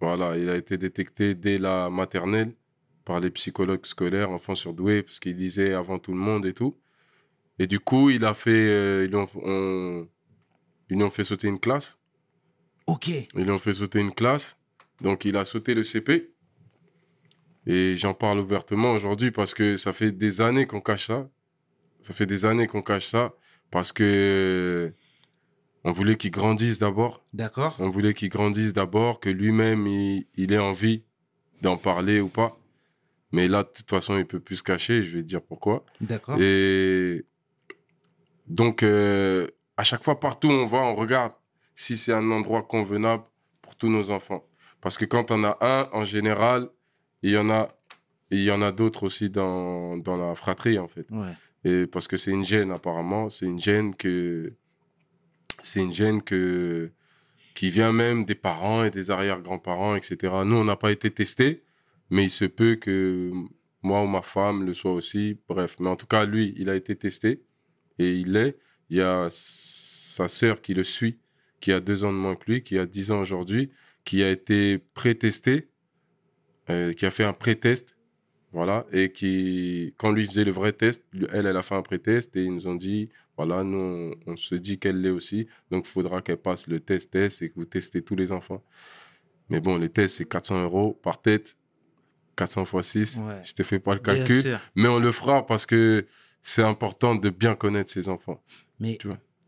Voilà, 0.00 0.36
il 0.36 0.48
a 0.48 0.56
été 0.56 0.78
détecté 0.78 1.34
dès 1.34 1.58
la 1.58 1.90
maternelle 1.90 2.54
par 3.04 3.20
les 3.20 3.30
psychologues 3.30 3.86
scolaires, 3.86 4.30
enfant 4.30 4.54
surdoué, 4.54 5.02
parce 5.02 5.18
qu'il 5.18 5.36
lisait 5.36 5.72
avant 5.72 5.98
tout 5.98 6.12
le 6.12 6.18
monde 6.18 6.46
et 6.46 6.52
tout. 6.54 6.78
Et 7.58 7.66
du 7.66 7.80
coup, 7.80 8.10
il 8.10 8.24
a 8.24 8.34
fait, 8.34 8.50
euh, 8.70 9.04
ils, 9.04 9.08
lui 9.10 9.16
ont, 9.16 9.26
on- 9.42 10.08
ils 10.90 10.96
lui 10.96 11.02
ont 11.02 11.10
fait 11.10 11.24
sauter 11.24 11.48
une 11.48 11.58
classe. 11.58 11.98
Ok. 12.86 13.08
Ils 13.08 13.26
lui 13.44 13.50
ont 13.50 13.58
fait 13.58 13.72
sauter 13.72 13.98
une 14.00 14.12
classe. 14.14 14.58
Donc, 15.00 15.24
il 15.24 15.36
a 15.36 15.44
sauté 15.44 15.74
le 15.74 15.82
CP. 15.82 16.32
Et 17.68 17.94
j'en 17.94 18.14
parle 18.14 18.40
ouvertement 18.40 18.92
aujourd'hui 18.92 19.30
parce 19.30 19.54
que 19.54 19.76
ça 19.76 19.92
fait 19.92 20.10
des 20.10 20.40
années 20.40 20.66
qu'on 20.66 20.80
cache 20.80 21.06
ça. 21.06 21.28
Ça 22.00 22.14
fait 22.14 22.26
des 22.26 22.44
années 22.44 22.66
qu'on 22.66 22.82
cache 22.82 23.06
ça 23.06 23.34
parce 23.70 23.92
que 23.92 24.92
on 25.84 25.92
voulait 25.92 26.16
qu'il 26.16 26.30
grandisse 26.30 26.78
d'abord. 26.78 27.24
D'accord. 27.32 27.76
On 27.78 27.90
voulait 27.90 28.14
qu'il 28.14 28.30
grandisse 28.30 28.72
d'abord, 28.72 29.20
que 29.20 29.30
lui-même, 29.30 29.86
il, 29.86 30.26
il 30.34 30.52
ait 30.52 30.58
envie 30.58 31.04
d'en 31.62 31.76
parler 31.76 32.20
ou 32.20 32.28
pas. 32.28 32.58
Mais 33.32 33.48
là, 33.48 33.62
de 33.62 33.68
toute 33.68 33.88
façon, 33.88 34.18
il 34.18 34.26
peut 34.26 34.40
plus 34.40 34.56
se 34.56 34.62
cacher. 34.62 35.02
Je 35.02 35.16
vais 35.16 35.22
te 35.22 35.28
dire 35.28 35.42
pourquoi. 35.42 35.84
D'accord. 36.00 36.40
Et 36.40 37.24
donc, 38.46 38.82
euh, 38.82 39.46
à 39.76 39.82
chaque 39.82 40.02
fois, 40.02 40.18
partout 40.18 40.48
où 40.48 40.52
on 40.52 40.66
va, 40.66 40.78
on 40.78 40.94
regarde 40.94 41.32
si 41.74 41.96
c'est 41.96 42.12
un 42.12 42.30
endroit 42.30 42.62
convenable 42.62 43.24
pour 43.62 43.76
tous 43.76 43.88
nos 43.88 44.10
enfants. 44.10 44.44
Parce 44.80 44.96
que 44.96 45.04
quand 45.04 45.30
on 45.30 45.44
a 45.44 45.58
un, 45.60 45.88
en 45.92 46.04
général, 46.04 46.68
il 47.22 47.30
y 47.30 47.36
en 47.36 47.50
a, 47.50 47.68
il 48.30 48.42
y 48.42 48.50
en 48.50 48.62
a 48.62 48.72
d'autres 48.72 49.04
aussi 49.04 49.30
dans, 49.30 49.96
dans 49.96 50.16
la 50.16 50.34
fratrie, 50.34 50.78
en 50.78 50.88
fait. 50.88 51.06
Ouais. 51.10 51.32
Et 51.64 51.86
parce 51.86 52.08
que 52.08 52.16
c'est 52.16 52.30
une 52.30 52.44
gêne, 52.44 52.70
apparemment. 52.70 53.30
C'est 53.30 53.46
une 53.46 53.58
gêne 53.58 53.94
que. 53.94 54.52
C'est 55.62 55.80
une 55.80 55.92
gêne 55.92 56.22
que. 56.22 56.90
qui 57.54 57.70
vient 57.70 57.92
même 57.92 58.24
des 58.24 58.34
parents 58.34 58.84
et 58.84 58.90
des 58.90 59.10
arrière-grands-parents, 59.10 59.96
etc. 59.96 60.34
Nous, 60.44 60.56
on 60.56 60.64
n'a 60.64 60.76
pas 60.76 60.92
été 60.92 61.10
testés, 61.10 61.64
mais 62.10 62.24
il 62.24 62.30
se 62.30 62.44
peut 62.44 62.76
que 62.76 63.32
moi 63.82 64.02
ou 64.02 64.06
ma 64.06 64.22
femme 64.22 64.64
le 64.64 64.74
soit 64.74 64.92
aussi. 64.92 65.38
Bref, 65.48 65.76
mais 65.80 65.88
en 65.88 65.96
tout 65.96 66.06
cas, 66.06 66.24
lui, 66.24 66.54
il 66.56 66.68
a 66.70 66.76
été 66.76 66.94
testé 66.96 67.42
et 67.98 68.14
il 68.14 68.32
l'est. 68.32 68.56
Il 68.90 68.96
y 68.96 69.02
a 69.02 69.28
sa 69.30 70.28
sœur 70.28 70.60
qui 70.60 70.74
le 70.74 70.82
suit, 70.82 71.18
qui 71.60 71.72
a 71.72 71.80
deux 71.80 72.04
ans 72.04 72.12
de 72.12 72.18
moins 72.18 72.36
que 72.36 72.50
lui, 72.50 72.62
qui 72.62 72.78
a 72.78 72.86
dix 72.86 73.10
ans 73.10 73.20
aujourd'hui, 73.20 73.70
qui 74.04 74.22
a 74.22 74.30
été 74.30 74.78
pré-testé, 74.78 75.68
euh, 76.70 76.92
qui 76.92 77.06
a 77.06 77.10
fait 77.10 77.24
un 77.24 77.32
pré-test, 77.32 77.96
voilà, 78.52 78.86
et 78.92 79.12
qui, 79.12 79.94
quand 79.98 80.10
lui 80.10 80.26
faisait 80.26 80.44
le 80.44 80.50
vrai 80.52 80.72
test, 80.72 81.04
elle, 81.32 81.46
elle 81.46 81.56
a 81.56 81.62
fait 81.62 81.74
un 81.74 81.82
pré-test 81.82 82.34
et 82.36 82.44
ils 82.44 82.52
nous 82.54 82.66
ont 82.66 82.74
dit, 82.74 83.10
voilà, 83.36 83.62
nous, 83.62 83.78
on, 83.78 84.32
on 84.32 84.36
se 84.36 84.54
dit 84.54 84.78
qu'elle 84.78 85.00
l'est 85.00 85.10
aussi, 85.10 85.46
donc 85.70 85.86
il 85.86 85.90
faudra 85.90 86.22
qu'elle 86.22 86.38
passe 86.38 86.66
le 86.66 86.80
test-test 86.80 87.42
et 87.42 87.50
que 87.50 87.54
vous 87.56 87.66
testez 87.66 88.02
tous 88.02 88.16
les 88.16 88.32
enfants. 88.32 88.62
Mais 89.50 89.60
bon, 89.60 89.76
les 89.76 89.88
tests, 89.90 90.16
c'est 90.16 90.28
400 90.28 90.62
euros 90.64 90.98
par 91.02 91.20
tête, 91.22 91.56
400 92.36 92.64
fois 92.64 92.82
6, 92.82 93.18
Ouais. 93.26 93.40
je 93.42 93.52
te 93.52 93.62
fais 93.62 93.78
pas 93.78 93.94
le 93.94 94.00
calcul, 94.00 94.58
mais 94.74 94.88
on 94.88 94.98
le 94.98 95.12
fera 95.12 95.44
parce 95.46 95.66
que 95.66 96.06
c'est 96.40 96.62
important 96.62 97.14
de 97.14 97.30
bien 97.30 97.54
connaître 97.54 97.90
ses 97.90 98.08
enfants. 98.08 98.42
Mais 98.80 98.96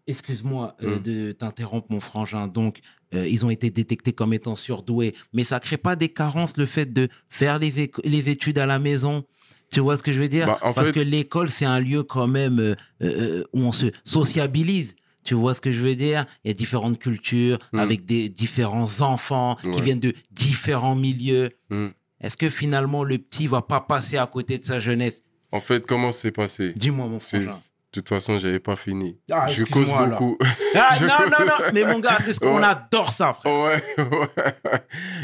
excuse-moi 0.07 0.77
euh, 0.83 0.97
Mm. 0.99 1.03
de 1.03 1.33
t'interrompre, 1.33 1.87
mon 1.91 2.01
frangin. 2.01 2.49
Donc, 2.49 2.81
euh, 3.15 3.27
ils 3.29 3.45
ont 3.45 3.51
été 3.51 3.71
détectés 3.71 4.13
comme 4.13 4.33
étant 4.33 4.57
surdoués. 4.57 5.13
Mais 5.33 5.45
ça 5.45 5.61
crée 5.61 5.77
pas 5.79 5.97
des 5.97 6.09
carences 6.09 6.57
le 6.57 6.67
fait 6.67 6.93
de 6.93 7.09
faire 7.29 7.59
les, 7.59 7.91
les 8.05 8.29
études 8.29 8.59
à 8.59 8.67
la 8.67 8.79
maison 8.79 9.25
tu 9.73 9.79
vois 9.79 9.97
ce 9.97 10.03
que 10.03 10.13
je 10.13 10.19
veux 10.21 10.29
dire? 10.29 10.47
Bah, 10.49 10.59
Parce 10.61 10.89
fait- 10.89 10.93
que 10.95 10.99
l'école, 10.99 11.49
c'est 11.49 11.65
un 11.65 11.79
lieu 11.79 12.03
quand 12.03 12.27
même 12.27 12.59
euh, 12.59 12.75
euh, 13.03 13.45
où 13.53 13.61
on 13.61 13.71
se 13.71 13.87
sociabilise. 14.05 14.95
Tu 15.23 15.35
vois 15.35 15.55
ce 15.55 15.61
que 15.61 15.71
je 15.71 15.81
veux 15.81 15.95
dire? 15.95 16.25
Il 16.45 16.49
y 16.49 16.51
a 16.51 16.55
différentes 16.55 16.99
cultures 16.99 17.57
Mm. 17.73 17.79
avec 17.79 18.05
des 18.05 18.29
différents 18.29 19.01
enfants 19.01 19.57
qui 19.73 19.81
viennent 19.81 20.01
de 20.01 20.13
différents 20.33 20.97
milieux. 20.97 21.51
Mm. 21.69 21.89
Est-ce 22.21 22.37
que 22.37 22.51
finalement 22.51 23.05
le 23.05 23.19
petit 23.19 23.47
va 23.47 23.63
pas 23.63 23.81
passer 23.81 24.17
à 24.17 24.27
côté 24.27 24.59
de 24.59 24.67
sa 24.67 24.81
jeunesse? 24.81 25.23
En 25.53 25.61
fait, 25.61 25.87
comment 25.87 26.11
c'est 26.11 26.33
passé? 26.33 26.73
Dis-moi 26.75 27.07
mon 27.07 27.21
frangin. 27.21 27.57
De 27.93 28.01
toute 28.01 28.09
façon, 28.09 28.39
j'avais 28.39 28.61
pas 28.61 28.77
fini. 28.77 29.19
Ah, 29.33 29.49
je 29.49 29.65
cause 29.65 29.93
beaucoup. 29.93 30.39
Ah, 30.77 30.95
Je- 31.01 31.07
non, 31.07 31.15
non, 31.29 31.45
non, 31.47 31.71
mais 31.75 31.85
mon 31.85 31.99
gars, 31.99 32.19
c'est 32.23 32.33
ce 32.33 32.39
qu'on 32.39 32.59
Ouais. 32.59 32.65
adore 32.65 33.11
ça, 33.11 33.35
frère. 33.35 33.59
Ouais, 33.59 33.83
ouais. 33.99 34.79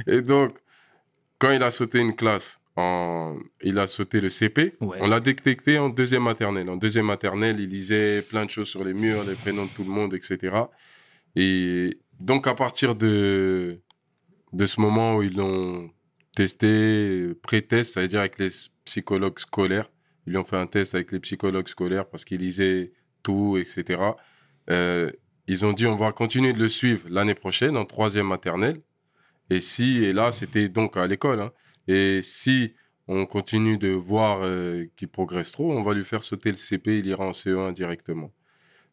Et 0.09 0.20
donc, 0.20 0.56
quand 1.38 1.52
il 1.52 1.62
a 1.62 1.70
sauté 1.70 2.01
une 2.01 2.16
classe, 2.16 2.60
en... 2.74 3.36
il 3.62 3.78
a 3.78 3.86
sauté 3.86 4.20
le 4.20 4.28
CP, 4.30 4.74
Ouais. 4.80 4.98
on 5.01 5.06
l'a 5.06 5.20
détecté 5.20 5.78
en 5.78 5.88
deuxième 5.90 6.24
maternelle. 6.24 6.68
En 6.68 6.76
deuxième 6.76 7.06
maternelle, 7.06 7.60
il 7.60 7.68
lisait 7.68 8.22
plein 8.22 8.44
de 8.44 8.51
choses 8.51 8.68
sur 8.68 8.82
les 8.82 8.94
murs, 8.94 9.22
les 9.24 9.34
prénoms 9.34 9.66
de 9.66 9.70
tout 9.70 9.84
le 9.84 9.90
monde, 9.90 10.12
etc. 10.14 10.56
Et 11.36 12.01
donc, 12.18 12.48
à 12.48 12.55
partir 12.55 12.97
de, 12.97 13.80
de 14.52 14.66
ce 14.66 14.80
moment 14.80 15.14
où 15.16 15.22
ils 15.22 15.36
l'ont 15.36 15.88
testé, 16.34 17.28
pré-test, 17.43 17.94
ça 17.94 18.01
veut 18.02 18.09
dire 18.09 18.20
avec 18.20 18.38
les 18.38 18.48
psychologues 18.84 19.38
scolaires, 19.38 19.88
ils 20.26 20.30
lui 20.30 20.38
ont 20.38 20.44
fait 20.44 20.56
un 20.56 20.66
test 20.66 20.94
avec 20.94 21.12
les 21.12 21.20
psychologues 21.20 21.68
scolaires 21.68 22.08
parce 22.08 22.24
qu'il 22.24 22.40
lisait 22.40 22.92
tout, 23.22 23.56
etc. 23.58 24.00
Euh, 24.70 25.10
ils 25.46 25.64
ont 25.64 25.72
dit 25.72 25.86
on 25.86 25.96
va 25.96 26.12
continuer 26.12 26.52
de 26.52 26.58
le 26.58 26.68
suivre 26.68 27.08
l'année 27.10 27.34
prochaine 27.34 27.76
en 27.76 27.84
troisième 27.84 28.26
maternelle. 28.26 28.78
Et 29.50 29.60
si, 29.60 30.04
et 30.04 30.12
là 30.12 30.32
c'était 30.32 30.68
donc 30.68 30.96
à 30.96 31.06
l'école, 31.06 31.40
hein. 31.40 31.52
et 31.86 32.20
si 32.22 32.74
on 33.08 33.26
continue 33.26 33.78
de 33.78 33.88
voir 33.88 34.40
euh, 34.42 34.86
qu'il 34.96 35.08
progresse 35.08 35.52
trop, 35.52 35.72
on 35.72 35.82
va 35.82 35.94
lui 35.94 36.04
faire 36.04 36.24
sauter 36.24 36.50
le 36.50 36.56
CP, 36.56 36.98
il 36.98 37.06
ira 37.06 37.24
en 37.24 37.30
CE1 37.30 37.72
directement. 37.72 38.32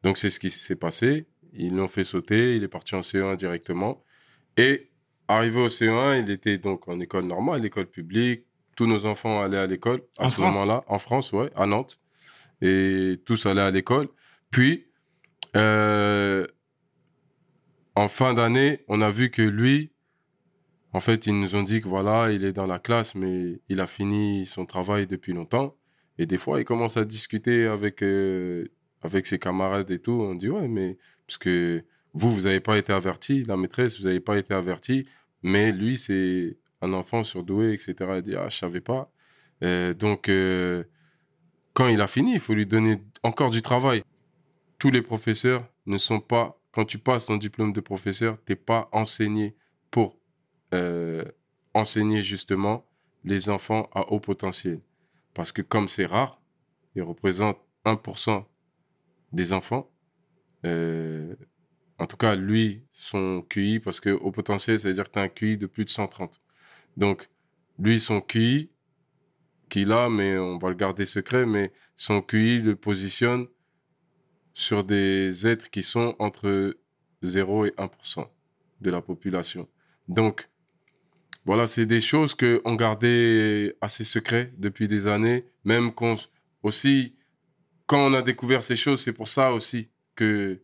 Donc 0.03 0.17
c'est 0.17 0.29
ce 0.29 0.39
qui 0.39 0.49
s'est 0.51 0.75
passé. 0.75 1.25
Ils 1.53 1.75
l'ont 1.75 1.87
fait 1.87 2.03
sauter, 2.03 2.55
il 2.55 2.63
est 2.63 2.67
parti 2.67 2.95
en 2.95 3.01
CE1 3.01 3.35
directement. 3.35 4.03
Et 4.57 4.91
arrivé 5.27 5.59
au 5.59 5.67
CE1, 5.67 6.21
il 6.21 6.29
était 6.29 6.57
donc 6.57 6.87
en 6.87 6.99
école 6.99 7.25
normale, 7.25 7.65
école 7.65 7.87
publique. 7.87 8.45
Tous 8.75 8.87
nos 8.87 9.05
enfants 9.05 9.41
allaient 9.41 9.57
à 9.57 9.67
l'école 9.67 10.01
à 10.17 10.25
En 10.25 10.27
ce 10.27 10.41
moment-là, 10.41 10.83
en 10.87 10.99
France, 10.99 11.31
ouais, 11.31 11.51
à 11.55 11.65
Nantes. 11.65 11.99
Et 12.61 13.15
tous 13.25 13.45
allaient 13.45 13.61
à 13.61 13.71
l'école. 13.71 14.07
Puis, 14.49 14.87
euh, 15.55 16.45
en 17.95 18.07
fin 18.07 18.33
d'année, 18.33 18.83
on 18.87 19.01
a 19.01 19.09
vu 19.09 19.29
que 19.29 19.41
lui, 19.41 19.91
en 20.93 20.99
fait, 20.99 21.27
ils 21.27 21.39
nous 21.39 21.55
ont 21.55 21.63
dit 21.63 21.81
que 21.81 21.87
voilà, 21.87 22.31
il 22.31 22.43
est 22.43 22.53
dans 22.53 22.67
la 22.67 22.79
classe, 22.79 23.15
mais 23.15 23.61
il 23.69 23.79
a 23.81 23.87
fini 23.87 24.45
son 24.45 24.65
travail 24.65 25.07
depuis 25.07 25.33
longtemps. 25.33 25.75
Et 26.17 26.25
des 26.25 26.37
fois, 26.37 26.59
il 26.59 26.65
commence 26.65 26.97
à 26.97 27.05
discuter 27.05 27.65
avec, 27.65 28.03
euh, 28.03 28.65
avec 29.01 29.25
ses 29.25 29.39
camarades 29.39 29.89
et 29.91 29.99
tout. 29.99 30.11
On 30.11 30.35
dit, 30.35 30.49
ouais, 30.49 30.67
mais 30.67 30.97
parce 31.27 31.37
que 31.37 31.83
vous, 32.13 32.31
vous 32.31 32.41
n'avez 32.41 32.59
pas 32.59 32.77
été 32.77 32.93
averti, 32.93 33.43
la 33.43 33.57
maîtresse, 33.57 33.99
vous 33.99 34.05
n'avez 34.05 34.19
pas 34.19 34.37
été 34.37 34.53
averti, 34.53 35.07
mais 35.41 35.71
lui, 35.71 35.97
c'est 35.97 36.57
un 36.83 36.93
enfant 36.93 37.23
surdoué, 37.23 37.73
etc. 37.73 37.95
Il 38.17 38.21
dit, 38.21 38.35
ah, 38.35 38.49
je 38.49 38.57
savais 38.57 38.81
pas. 38.81 39.09
Euh, 39.63 39.93
donc, 39.93 40.27
euh, 40.27 40.83
quand 41.73 41.87
il 41.87 42.01
a 42.01 42.07
fini, 42.07 42.33
il 42.33 42.39
faut 42.39 42.53
lui 42.53 42.65
donner 42.65 43.01
encore 43.23 43.51
du 43.51 43.61
travail. 43.61 44.03
Tous 44.79 44.91
les 44.91 45.01
professeurs 45.01 45.65
ne 45.85 45.97
sont 45.97 46.19
pas, 46.19 46.59
quand 46.71 46.85
tu 46.85 46.97
passes 46.97 47.27
ton 47.27 47.37
diplôme 47.37 47.71
de 47.71 47.79
professeur, 47.79 48.37
t'es 48.43 48.57
pas 48.57 48.89
enseigné 48.91 49.55
pour 49.91 50.19
euh, 50.73 51.23
enseigner 51.73 52.21
justement 52.21 52.85
les 53.23 53.49
enfants 53.49 53.89
à 53.93 54.11
haut 54.11 54.19
potentiel. 54.19 54.81
Parce 55.33 55.53
que 55.53 55.61
comme 55.61 55.87
c'est 55.87 56.05
rare, 56.05 56.41
ils 56.95 57.01
représentent 57.01 57.59
1% 57.85 58.43
des 59.31 59.53
enfants. 59.53 59.89
En 60.65 62.07
tout 62.07 62.17
cas, 62.17 62.35
lui, 62.35 62.83
son 62.91 63.45
QI, 63.47 63.79
parce 63.79 64.01
que 64.01 64.09
haut 64.09 64.31
potentiel, 64.31 64.77
ça 64.77 64.89
veut 64.89 64.93
dire 64.93 65.05
que 65.05 65.11
tu 65.11 65.19
as 65.19 65.23
un 65.23 65.29
QI 65.29 65.57
de 65.57 65.67
plus 65.67 65.85
de 65.85 65.89
130. 65.89 66.42
Donc, 66.97 67.29
lui, 67.79 67.99
son 67.99 68.21
QI 68.21 68.69
qu'il 69.69 69.91
a, 69.91 70.09
mais 70.09 70.37
on 70.37 70.57
va 70.57 70.69
le 70.69 70.75
garder 70.75 71.05
secret, 71.05 71.45
mais 71.45 71.71
son 71.95 72.21
QI 72.21 72.61
le 72.61 72.75
positionne 72.75 73.47
sur 74.53 74.83
des 74.83 75.47
êtres 75.47 75.69
qui 75.69 75.81
sont 75.81 76.15
entre 76.19 76.77
0 77.23 77.65
et 77.65 77.71
1% 77.71 78.27
de 78.81 78.91
la 78.91 79.01
population. 79.01 79.67
Donc, 80.07 80.49
voilà, 81.45 81.67
c'est 81.67 81.85
des 81.85 81.99
choses 81.99 82.35
qu'on 82.35 82.75
gardait 82.75 83.75
assez 83.81 84.03
secrets 84.03 84.53
depuis 84.57 84.87
des 84.87 85.07
années, 85.07 85.45
même 85.65 85.91
aussi, 86.61 87.15
quand 87.85 88.07
on 88.07 88.13
a 88.13 88.21
découvert 88.21 88.61
ces 88.61 88.75
choses, 88.75 89.01
c'est 89.01 89.13
pour 89.13 89.27
ça 89.27 89.51
aussi 89.53 89.89
que 90.15 90.61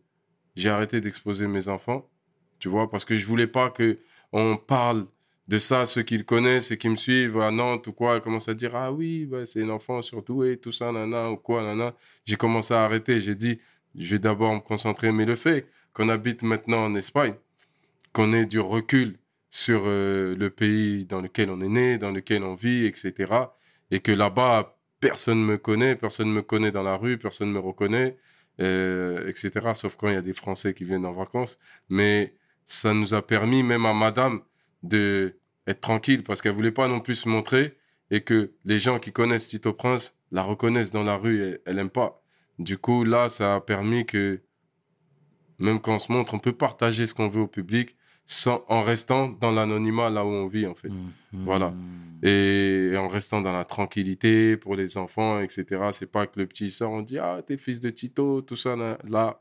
j'ai 0.56 0.70
arrêté 0.70 1.00
d'exposer 1.00 1.46
mes 1.46 1.68
enfants, 1.68 2.08
tu 2.58 2.68
vois, 2.68 2.90
parce 2.90 3.04
que 3.04 3.16
je 3.16 3.26
voulais 3.26 3.46
pas 3.46 3.70
que 3.70 3.98
on 4.32 4.56
parle 4.56 5.06
de 5.50 5.58
ça 5.58 5.84
ceux 5.84 6.02
qui 6.02 6.16
le 6.16 6.22
connaissent 6.22 6.70
et 6.70 6.78
qui 6.78 6.88
me 6.88 6.94
suivent 6.94 7.40
à 7.40 7.50
Nantes 7.50 7.88
ou 7.88 7.92
quoi, 7.92 8.20
commencent 8.20 8.48
à 8.48 8.54
dire 8.54 8.76
ah 8.76 8.92
oui, 8.92 9.26
bah, 9.26 9.44
c'est 9.44 9.62
un 9.64 9.70
enfant 9.70 10.00
surtout 10.00 10.44
et 10.44 10.56
tout 10.58 10.70
ça, 10.70 10.92
nana 10.92 11.32
ou 11.32 11.36
quoi, 11.36 11.64
nana. 11.64 11.92
J'ai 12.24 12.36
commencé 12.36 12.72
à 12.72 12.84
arrêter, 12.84 13.18
j'ai 13.18 13.34
dit 13.34 13.58
je 13.96 14.12
vais 14.14 14.20
d'abord 14.20 14.54
me 14.54 14.60
concentrer, 14.60 15.10
mais 15.10 15.24
le 15.24 15.34
fait 15.34 15.66
qu'on 15.92 16.08
habite 16.08 16.44
maintenant 16.44 16.84
en 16.84 16.94
Espagne, 16.94 17.34
qu'on 18.12 18.32
ait 18.32 18.46
du 18.46 18.60
recul 18.60 19.18
sur 19.50 19.82
euh, 19.86 20.36
le 20.36 20.50
pays 20.50 21.04
dans 21.06 21.20
lequel 21.20 21.50
on 21.50 21.60
est 21.60 21.68
né, 21.68 21.98
dans 21.98 22.12
lequel 22.12 22.44
on 22.44 22.54
vit, 22.54 22.86
etc. 22.86 23.32
Et 23.90 23.98
que 23.98 24.12
là-bas, 24.12 24.78
personne 25.00 25.44
me 25.44 25.58
connaît, 25.58 25.96
personne 25.96 26.30
me 26.32 26.42
connaît 26.42 26.70
dans 26.70 26.84
la 26.84 26.96
rue, 26.96 27.18
personne 27.18 27.50
me 27.50 27.58
reconnaît, 27.58 28.16
euh, 28.60 29.26
etc. 29.28 29.72
Sauf 29.74 29.96
quand 29.96 30.08
il 30.08 30.14
y 30.14 30.16
a 30.16 30.22
des 30.22 30.34
Français 30.34 30.74
qui 30.74 30.84
viennent 30.84 31.06
en 31.06 31.12
vacances. 31.12 31.58
Mais 31.88 32.34
ça 32.64 32.94
nous 32.94 33.14
a 33.14 33.22
permis, 33.26 33.64
même 33.64 33.84
à 33.84 33.92
madame, 33.94 34.42
de 34.82 35.36
être 35.66 35.80
tranquille 35.80 36.22
parce 36.22 36.40
qu'elle 36.42 36.52
voulait 36.52 36.70
pas 36.72 36.88
non 36.88 37.00
plus 37.00 37.14
se 37.14 37.28
montrer 37.28 37.76
et 38.10 38.22
que 38.22 38.52
les 38.64 38.78
gens 38.78 38.98
qui 38.98 39.12
connaissent 39.12 39.48
Tito 39.48 39.72
Prince 39.72 40.16
la 40.32 40.42
reconnaissent 40.42 40.90
dans 40.90 41.04
la 41.04 41.16
rue 41.16 41.42
et 41.42 41.58
elle 41.66 41.78
aime 41.78 41.90
pas. 41.90 42.22
Du 42.58 42.76
coup, 42.78 43.04
là, 43.04 43.28
ça 43.28 43.56
a 43.56 43.60
permis 43.60 44.04
que 44.06 44.40
même 45.58 45.80
quand 45.80 45.94
on 45.94 45.98
se 45.98 46.10
montre, 46.12 46.34
on 46.34 46.38
peut 46.38 46.52
partager 46.52 47.06
ce 47.06 47.14
qu'on 47.14 47.28
veut 47.28 47.42
au 47.42 47.46
public 47.46 47.96
sans, 48.24 48.64
en 48.68 48.82
restant 48.82 49.28
dans 49.28 49.50
l'anonymat 49.50 50.08
là 50.08 50.24
où 50.24 50.28
on 50.28 50.46
vit, 50.46 50.66
en 50.66 50.74
fait. 50.74 50.88
Mhm. 50.88 51.12
Voilà. 51.44 51.74
Et, 52.22 52.90
et 52.92 52.96
en 52.96 53.08
restant 53.08 53.40
dans 53.40 53.52
la 53.52 53.64
tranquillité 53.64 54.56
pour 54.56 54.76
les 54.76 54.96
enfants, 54.96 55.40
etc. 55.40 55.88
C'est 55.92 56.10
pas 56.10 56.26
que 56.26 56.38
le 56.38 56.46
petit 56.46 56.70
sort, 56.70 56.92
on 56.92 57.02
dit, 57.02 57.18
ah, 57.18 57.40
t'es 57.44 57.56
fils 57.56 57.80
de 57.80 57.90
Tito, 57.90 58.40
tout 58.42 58.56
ça, 58.56 58.76
là, 58.76 59.36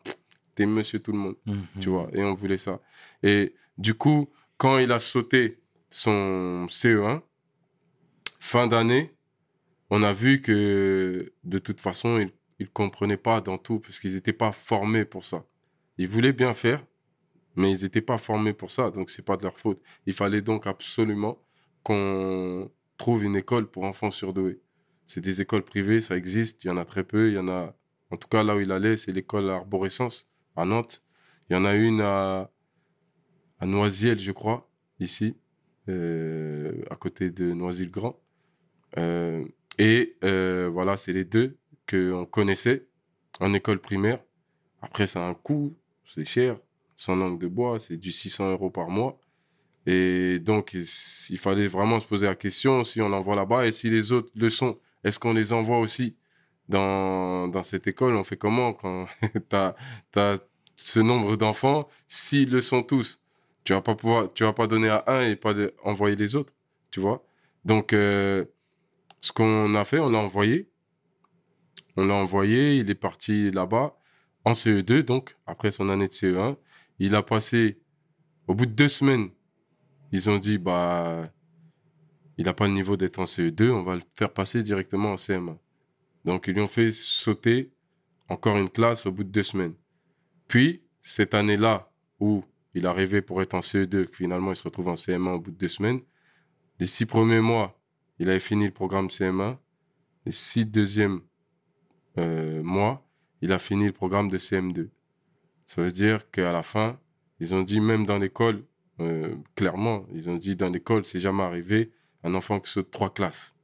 t'es 0.56 0.66
monsieur 0.66 1.00
tout 1.00 1.12
le 1.12 1.18
monde, 1.20 1.36
Mhm. 1.46 1.62
tu 1.80 1.90
vois. 1.90 2.08
Et 2.14 2.24
on 2.24 2.34
voulait 2.34 2.58
ça. 2.58 2.80
Et 3.22 3.54
du 3.78 3.94
coup, 3.94 4.30
quand 4.60 4.78
il 4.78 4.92
a 4.92 5.00
sauté 5.00 5.58
son 5.90 6.68
CE1, 6.70 7.22
fin 8.42 8.68
d'année, 8.68 9.16
on 9.90 10.04
a 10.04 10.12
vu 10.12 10.42
que 10.42 11.34
de 11.46 11.60
toute 11.60 11.80
façon, 11.80 12.20
ils 12.20 12.66
ne 12.66 12.66
comprenaient 12.66 13.18
pas 13.18 13.40
dans 13.40 13.58
tout 13.58 13.80
parce 13.80 14.00
qu'ils 14.00 14.16
n'étaient 14.16 14.34
pas 14.34 14.52
formés 14.52 15.06
pour 15.06 15.24
ça. 15.24 15.46
Ils 15.98 16.10
voulaient 16.10 16.34
bien 16.34 16.54
faire, 16.54 16.86
mais 17.56 17.72
ils 17.72 17.84
n'étaient 17.84 18.02
pas 18.02 18.18
formés 18.18 18.54
pour 18.54 18.70
ça, 18.70 18.92
donc 18.92 19.10
c'est 19.10 19.24
pas 19.24 19.38
de 19.38 19.44
leur 19.44 19.58
faute. 19.58 19.82
Il 20.06 20.14
fallait 20.14 20.42
donc 20.42 20.68
absolument 20.68 21.42
qu'on 21.84 22.70
trouve 22.98 23.24
une 23.24 23.38
école 23.38 23.66
pour 23.72 23.86
enfants 23.86 24.12
surdoués. 24.12 24.60
C'est 25.06 25.22
des 25.22 25.42
écoles 25.42 25.64
privées, 25.64 26.02
ça 26.02 26.18
existe, 26.18 26.66
il 26.66 26.68
y 26.68 26.70
en 26.70 26.78
a 26.78 26.86
très 26.86 27.06
peu, 27.06 27.30
il 27.30 27.36
y 27.36 27.40
en 27.40 27.48
a, 27.48 27.74
en 28.12 28.18
tout 28.18 28.28
cas 28.28 28.44
là 28.44 28.58
où 28.58 28.60
il 28.60 28.74
allait, 28.74 28.98
c'est 28.98 29.14
l'école 29.14 29.50
Arborescence 29.50 30.28
à 30.58 30.66
Nantes. 30.66 31.02
Il 31.50 31.54
y 31.54 31.56
en 31.56 31.64
a 31.64 31.76
une 31.76 32.02
à, 32.02 32.52
à 33.60 33.66
Noisiel, 33.66 34.20
je 34.20 34.32
crois, 34.32 34.70
ici, 35.00 35.36
euh, 35.90 36.82
à 36.90 36.96
côté 36.96 37.30
de 37.32 37.52
Noisy-le-Grand. 37.54 38.20
Euh, 38.98 39.46
et 39.78 40.18
euh, 40.24 40.70
voilà, 40.72 40.98
c'est 40.98 41.14
les 41.14 41.26
deux 41.26 41.58
qu'on 41.90 42.26
connaissait 42.26 42.88
en 43.40 43.54
école 43.54 43.80
primaire. 43.80 44.20
Après, 44.82 45.08
ça 45.08 45.26
a 45.26 45.30
un 45.30 45.34
coût, 45.34 45.76
c'est 46.06 46.26
cher. 46.26 46.60
Sans 46.96 47.16
langue 47.16 47.40
de 47.40 47.48
bois, 47.48 47.80
c'est 47.80 47.98
du 47.98 48.12
600 48.12 48.52
euros 48.52 48.70
par 48.70 48.90
mois. 48.90 49.20
Et 49.86 50.40
donc, 50.40 50.74
il 50.74 51.38
fallait 51.38 51.68
vraiment 51.68 52.00
se 52.00 52.06
poser 52.06 52.28
la 52.28 52.36
question 52.36 52.84
si 52.84 53.02
on 53.02 53.10
l'envoie 53.10 53.36
là-bas 53.36 53.66
et 53.66 53.72
si 53.72 53.90
les 53.90 54.12
autres 54.12 54.30
le 54.36 54.50
sont, 54.50 54.78
est-ce 55.04 55.18
qu'on 55.18 55.34
les 55.34 55.54
envoie 55.54 55.80
aussi 55.80 56.18
dans, 56.68 57.48
dans 57.48 57.64
cette 57.64 57.88
école? 57.88 58.16
On 58.16 58.24
fait 58.24 58.38
comment 58.38 58.74
quand 58.74 59.08
tu 59.50 59.56
as, 59.56 60.40
ce 60.76 61.00
nombre 61.00 61.36
d'enfants 61.38 61.88
S'ils 62.08 62.52
le 62.52 62.62
sont 62.62 62.84
tous, 62.84 63.22
tu 63.64 63.74
vas 63.74 63.82
pas 63.82 63.96
pouvoir, 63.96 64.34
tu 64.34 64.44
vas 64.44 64.54
pas 64.54 64.68
donner 64.68 64.90
à 64.90 65.04
un 65.08 65.22
et 65.26 65.36
pas 65.36 65.54
envoyer 65.84 66.16
les 66.16 66.36
autres, 66.36 66.54
tu 66.92 67.00
vois 67.00 67.26
Donc, 67.66 67.94
euh, 67.94 68.46
ce 69.22 69.32
qu'on 69.32 69.76
a 69.76 69.84
fait, 69.84 70.00
on 70.00 70.10
l'a 70.10 70.20
envoyé. 70.20 70.70
On 71.98 72.06
l'a 72.06 72.16
envoyé, 72.16 72.78
il 72.78 72.90
est 72.90 72.96
parti 72.96 73.52
là-bas 73.52 73.98
en 74.46 74.54
CE2, 74.54 75.04
donc 75.04 75.36
après 75.46 75.72
son 75.72 75.90
année 75.90 76.08
de 76.08 76.14
CE1. 76.14 76.56
Il 77.00 77.16
a 77.16 77.24
passé, 77.24 77.82
au 78.48 78.56
bout 78.56 78.66
de 78.66 78.72
deux 78.72 78.88
semaines, 78.88 79.30
ils 80.12 80.30
ont 80.30 80.38
dit, 80.38 80.58
bah, 80.58 81.30
il 82.38 82.46
n'a 82.46 82.54
pas 82.54 82.68
le 82.68 82.74
niveau 82.74 82.98
d'être 82.98 83.20
en 83.20 83.26
CE2, 83.26 83.70
on 83.70 83.84
va 83.84 83.96
le 83.96 84.02
faire 84.16 84.32
passer 84.32 84.64
directement 84.64 85.12
en 85.12 85.16
CM1. 85.16 85.58
Donc, 86.26 86.48
ils 86.48 86.54
lui 86.54 86.62
ont 86.62 86.68
fait 86.68 86.92
sauter 86.92 87.72
encore 88.28 88.58
une 88.58 88.70
classe 88.70 89.06
au 89.06 89.12
bout 89.12 89.24
de 89.24 89.30
deux 89.30 89.44
semaines. 89.44 89.74
Puis, 90.48 90.82
cette 91.02 91.34
année-là, 91.34 91.92
où 92.20 92.44
il 92.74 92.88
arrivait 92.88 93.22
pour 93.22 93.42
être 93.42 93.54
en 93.56 93.60
CE2, 93.60 94.06
que 94.08 94.16
finalement, 94.16 94.52
il 94.52 94.56
se 94.56 94.64
retrouve 94.64 94.90
en 94.90 94.96
CM1 94.96 95.34
au 95.36 95.40
bout 95.40 95.52
de 95.52 95.58
deux 95.58 95.68
semaines, 95.68 96.02
les 96.80 96.86
six 96.86 97.06
premiers 97.06 97.42
mois, 97.42 97.78
il 98.20 98.30
avait 98.30 98.40
fini 98.40 98.66
le 98.66 98.72
programme 98.72 99.08
CM1. 99.08 99.58
Les 100.26 100.32
six 100.32 100.66
deuxièmes 100.66 101.22
euh, 102.18 102.62
mois, 102.64 103.06
il 103.42 103.52
a 103.52 103.60
fini 103.60 103.86
le 103.86 103.92
programme 103.92 104.30
de 104.30 104.38
CM2. 104.38 104.90
Ça 105.66 105.82
veut 105.82 105.92
dire 105.92 106.30
qu'à 106.32 106.52
la 106.52 106.64
fin, 106.64 107.00
ils 107.40 107.54
ont 107.54 107.62
dit, 107.64 107.80
même 107.80 108.06
dans 108.06 108.18
l'école, 108.18 108.64
euh, 109.00 109.36
clairement, 109.56 110.06
ils 110.14 110.30
ont 110.30 110.36
dit, 110.36 110.56
dans 110.56 110.70
l'école, 110.70 111.06
c'est 111.06 111.20
jamais 111.20 111.44
arrivé 111.44 111.92
un 112.24 112.34
enfant 112.34 112.60
qui 112.60 112.72
saute 112.72 112.92
trois 112.92 113.14
classes. 113.14 113.56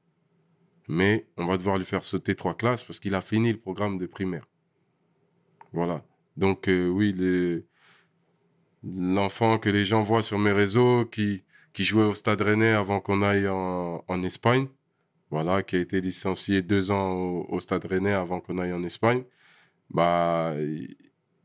Mais 0.88 1.28
on 1.38 1.46
va 1.46 1.58
devoir 1.58 1.78
lui 1.78 1.86
faire 1.86 2.04
sauter 2.04 2.36
trois 2.36 2.56
classes 2.56 2.84
parce 2.84 3.00
qu'il 3.00 3.16
a 3.16 3.22
fini 3.22 3.52
le 3.52 3.58
programme 3.60 3.98
de 3.98 4.06
primaire. 4.06 4.48
Voilà. 5.74 6.06
Donc, 6.38 6.68
euh, 6.68 6.88
oui, 6.88 7.12
les- 7.14 7.66
l'enfant 8.86 9.58
que 9.58 9.70
les 9.70 9.84
gens 9.84 10.02
voient 10.02 10.24
sur 10.24 10.40
mes 10.40 10.52
réseaux 10.52 11.06
qui, 11.06 11.44
qui 11.74 11.84
jouait 11.84 12.04
au 12.04 12.14
Stade 12.14 12.42
Rennais 12.42 12.72
avant 12.72 13.00
qu'on 13.00 13.22
aille 13.22 13.48
en, 13.48 14.04
en 14.08 14.24
Espagne, 14.24 14.68
voilà, 15.32 15.64
qui 15.64 15.76
a 15.76 15.80
été 15.80 16.02
licencié 16.02 16.62
deux 16.62 16.92
ans 16.92 17.12
au, 17.50 17.60
Stade 17.60 17.86
Rennais 17.86 18.14
avant 18.14 18.40
qu'on 18.40 18.60
aille 18.60 18.74
en 18.74 18.84
Espagne, 18.84 19.24
bah, 19.90 20.54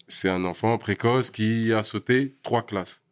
c'est 0.08 0.28
un 0.28 0.44
enfant 0.44 0.76
précoce 0.78 1.30
qui 1.30 1.72
a 1.72 1.82
sauté 1.82 2.36
trois 2.42 2.62
classes. 2.62 3.02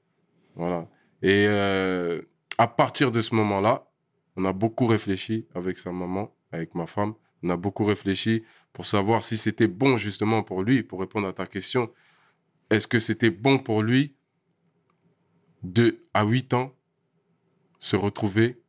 Voilà. 0.54 0.88
Et 1.22 1.46
euh, 1.48 2.20
à 2.58 2.68
partir 2.68 3.10
de 3.10 3.20
ce 3.20 3.34
moment-là, 3.34 3.88
on 4.36 4.44
a 4.44 4.52
beaucoup 4.52 4.86
réfléchi 4.86 5.46
avec 5.54 5.78
sa 5.78 5.90
maman, 5.90 6.34
avec 6.52 6.74
ma 6.74 6.86
femme. 6.86 7.14
On 7.42 7.50
a 7.50 7.56
beaucoup 7.56 7.84
réfléchi 7.84 8.42
pour 8.72 8.86
savoir 8.86 9.22
si 9.22 9.36
c'était 9.36 9.68
bon 9.68 9.96
justement 9.96 10.42
pour 10.42 10.62
lui, 10.62 10.82
pour 10.82 11.00
répondre 11.00 11.26
à 11.26 11.32
ta 11.32 11.46
question. 11.46 11.90
Est-ce 12.70 12.86
que 12.86 12.98
c'était 12.98 13.30
bon 13.30 13.58
pour 13.58 13.82
lui 13.82 14.14
de, 15.62 16.04
à 16.14 16.24
8 16.24 16.54
ans, 16.54 16.74
se 17.78 17.96
retrouver 17.96 18.60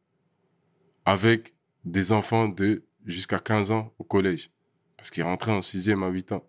avec 1.05 1.53
des 1.85 2.11
enfants 2.11 2.47
de 2.47 2.83
jusqu'à 3.05 3.39
15 3.39 3.71
ans 3.71 3.93
au 3.97 4.03
collège 4.03 4.51
Parce 4.97 5.09
qu'il 5.09 5.23
rentrait 5.23 5.51
en 5.51 5.61
sixième 5.61 6.03
à 6.03 6.09
8 6.09 6.33
ans. 6.33 6.47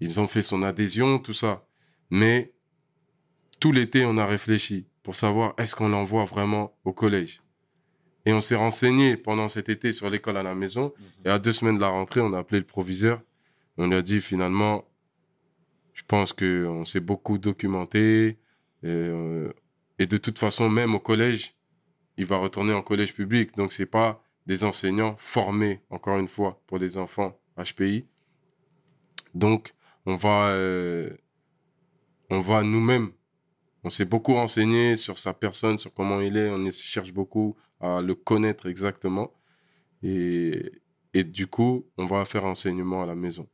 Ils 0.00 0.20
ont 0.20 0.26
fait 0.26 0.42
son 0.42 0.62
adhésion, 0.62 1.18
tout 1.18 1.34
ça. 1.34 1.66
Mais 2.10 2.52
tout 3.58 3.72
l'été, 3.72 4.04
on 4.04 4.16
a 4.16 4.26
réfléchi 4.26 4.86
pour 5.02 5.16
savoir 5.16 5.54
est-ce 5.58 5.74
qu'on 5.74 5.88
l'envoie 5.88 6.24
vraiment 6.24 6.76
au 6.84 6.92
collège. 6.92 7.42
Et 8.26 8.32
on 8.32 8.40
s'est 8.40 8.56
renseigné 8.56 9.16
pendant 9.16 9.48
cet 9.48 9.68
été 9.68 9.92
sur 9.92 10.10
l'école 10.10 10.36
à 10.36 10.42
la 10.42 10.54
maison. 10.54 10.92
Et 11.24 11.28
à 11.28 11.38
deux 11.38 11.52
semaines 11.52 11.76
de 11.76 11.80
la 11.80 11.88
rentrée, 11.88 12.20
on 12.20 12.32
a 12.32 12.38
appelé 12.38 12.60
le 12.60 12.66
proviseur. 12.66 13.20
On 13.76 13.88
lui 13.88 13.96
a 13.96 14.02
dit 14.02 14.20
finalement, 14.20 14.84
je 15.94 16.02
pense 16.06 16.32
qu'on 16.32 16.84
s'est 16.84 17.00
beaucoup 17.00 17.38
documenté. 17.38 18.38
Et, 18.82 18.88
euh, 18.88 19.52
et 19.98 20.06
de 20.06 20.16
toute 20.16 20.38
façon, 20.38 20.68
même 20.70 20.94
au 20.94 21.00
collège, 21.00 21.54
il 22.16 22.26
va 22.26 22.38
retourner 22.38 22.72
en 22.74 22.82
collège 22.82 23.14
public. 23.14 23.56
Donc, 23.56 23.72
c'est 23.72 23.86
pas 23.86 24.22
des 24.46 24.64
enseignants 24.64 25.16
formés, 25.18 25.80
encore 25.90 26.18
une 26.18 26.28
fois, 26.28 26.60
pour 26.66 26.78
des 26.78 26.98
enfants 26.98 27.38
HPI. 27.56 28.06
Donc, 29.34 29.72
on 30.06 30.16
va, 30.16 30.48
euh, 30.50 31.10
on 32.30 32.40
va 32.40 32.62
nous-mêmes, 32.62 33.10
on 33.84 33.90
s'est 33.90 34.04
beaucoup 34.04 34.34
renseigné 34.34 34.96
sur 34.96 35.18
sa 35.18 35.32
personne, 35.34 35.78
sur 35.78 35.92
comment 35.94 36.20
il 36.20 36.36
est. 36.36 36.50
On 36.50 36.64
y- 36.64 36.72
cherche 36.72 37.12
beaucoup 37.12 37.56
à 37.80 38.02
le 38.02 38.14
connaître 38.14 38.66
exactement. 38.66 39.32
Et, 40.02 40.72
et 41.14 41.24
du 41.24 41.46
coup, 41.46 41.86
on 41.98 42.06
va 42.06 42.24
faire 42.24 42.44
enseignement 42.44 43.02
à 43.02 43.06
la 43.06 43.14
maison. 43.14 43.48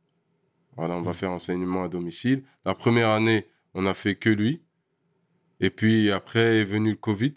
Voilà, 0.77 0.95
on 0.95 1.01
va 1.01 1.13
faire 1.13 1.31
enseignement 1.31 1.83
à 1.83 1.89
domicile. 1.89 2.43
La 2.65 2.75
première 2.75 3.09
année, 3.09 3.47
on 3.73 3.85
a 3.85 3.93
fait 3.93 4.15
que 4.15 4.29
lui. 4.29 4.61
Et 5.59 5.69
puis 5.69 6.11
après 6.11 6.59
est 6.59 6.63
venu 6.63 6.91
le 6.91 6.95
Covid. 6.95 7.33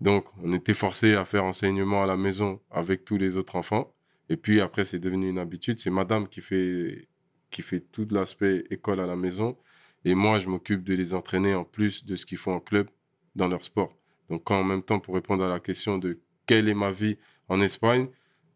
Donc, 0.00 0.26
on 0.42 0.52
était 0.52 0.74
forcé 0.74 1.14
à 1.14 1.24
faire 1.24 1.44
enseignement 1.44 2.02
à 2.02 2.06
la 2.06 2.16
maison 2.16 2.60
avec 2.70 3.04
tous 3.04 3.16
les 3.16 3.36
autres 3.36 3.56
enfants. 3.56 3.94
Et 4.28 4.36
puis 4.36 4.60
après, 4.60 4.84
c'est 4.84 4.98
devenu 4.98 5.28
une 5.28 5.38
habitude. 5.38 5.78
C'est 5.78 5.90
madame 5.90 6.28
qui 6.28 6.40
fait, 6.40 7.08
qui 7.50 7.62
fait 7.62 7.80
tout 7.80 8.06
l'aspect 8.10 8.64
école 8.70 9.00
à 9.00 9.06
la 9.06 9.16
maison. 9.16 9.56
Et 10.04 10.14
moi, 10.14 10.38
je 10.38 10.48
m'occupe 10.48 10.84
de 10.84 10.94
les 10.94 11.14
entraîner 11.14 11.54
en 11.54 11.64
plus 11.64 12.04
de 12.04 12.14
ce 12.16 12.26
qu'ils 12.26 12.38
font 12.38 12.54
en 12.54 12.60
club 12.60 12.88
dans 13.34 13.48
leur 13.48 13.64
sport. 13.64 13.96
Donc, 14.28 14.50
en 14.50 14.64
même 14.64 14.82
temps, 14.82 15.00
pour 15.00 15.14
répondre 15.14 15.44
à 15.44 15.48
la 15.48 15.60
question 15.60 15.98
de 15.98 16.20
quelle 16.46 16.68
est 16.68 16.74
ma 16.74 16.90
vie 16.90 17.16
en 17.48 17.60
Espagne, 17.60 18.08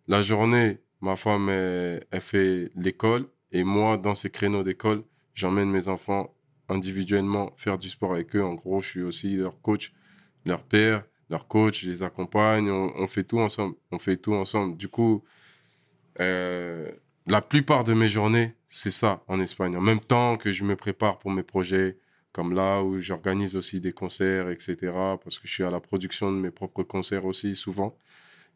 la 0.08 0.22
journée, 0.22 0.78
ma 1.00 1.16
femme, 1.16 1.48
elle 1.48 2.20
fait 2.20 2.70
l'école. 2.76 3.26
Et 3.52 3.64
moi, 3.64 3.96
dans 3.96 4.14
ces 4.14 4.30
créneaux 4.30 4.62
d'école, 4.62 5.02
j'emmène 5.34 5.70
mes 5.70 5.88
enfants 5.88 6.34
individuellement 6.70 7.52
faire 7.56 7.78
du 7.78 7.88
sport 7.88 8.12
avec 8.14 8.34
eux. 8.36 8.44
En 8.44 8.54
gros, 8.54 8.80
je 8.80 8.88
suis 8.88 9.02
aussi 9.02 9.36
leur 9.36 9.60
coach, 9.60 9.92
leur 10.44 10.62
père, 10.62 11.04
leur 11.28 11.46
coach, 11.46 11.84
je 11.84 11.90
les 11.90 12.02
accompagne. 12.02 12.70
On, 12.70 13.06
fait 13.06 13.24
tout 13.24 13.38
ensemble. 13.38 13.76
On 13.92 13.98
fait 13.98 14.16
tout 14.16 14.34
ensemble. 14.34 14.76
Du 14.76 14.88
coup, 14.88 15.24
euh, 16.20 16.90
la 17.26 17.40
plupart 17.40 17.84
de 17.84 17.94
mes 17.94 18.08
journées, 18.08 18.54
c'est 18.66 18.90
ça 18.90 19.22
en 19.28 19.40
Espagne. 19.40 19.76
En 19.76 19.80
même 19.80 20.00
temps 20.00 20.36
que 20.36 20.52
je 20.52 20.64
me 20.64 20.76
prépare 20.76 21.18
pour 21.18 21.30
mes 21.30 21.42
projets, 21.42 21.98
comme 22.32 22.54
là 22.54 22.82
où 22.82 22.98
j'organise 22.98 23.56
aussi 23.56 23.80
des 23.80 23.92
concerts, 23.92 24.50
etc. 24.50 24.76
Parce 25.22 25.38
que 25.38 25.46
je 25.46 25.52
suis 25.52 25.64
à 25.64 25.70
la 25.70 25.80
production 25.80 26.32
de 26.32 26.36
mes 26.36 26.50
propres 26.50 26.82
concerts 26.82 27.24
aussi 27.24 27.54
souvent. 27.54 27.96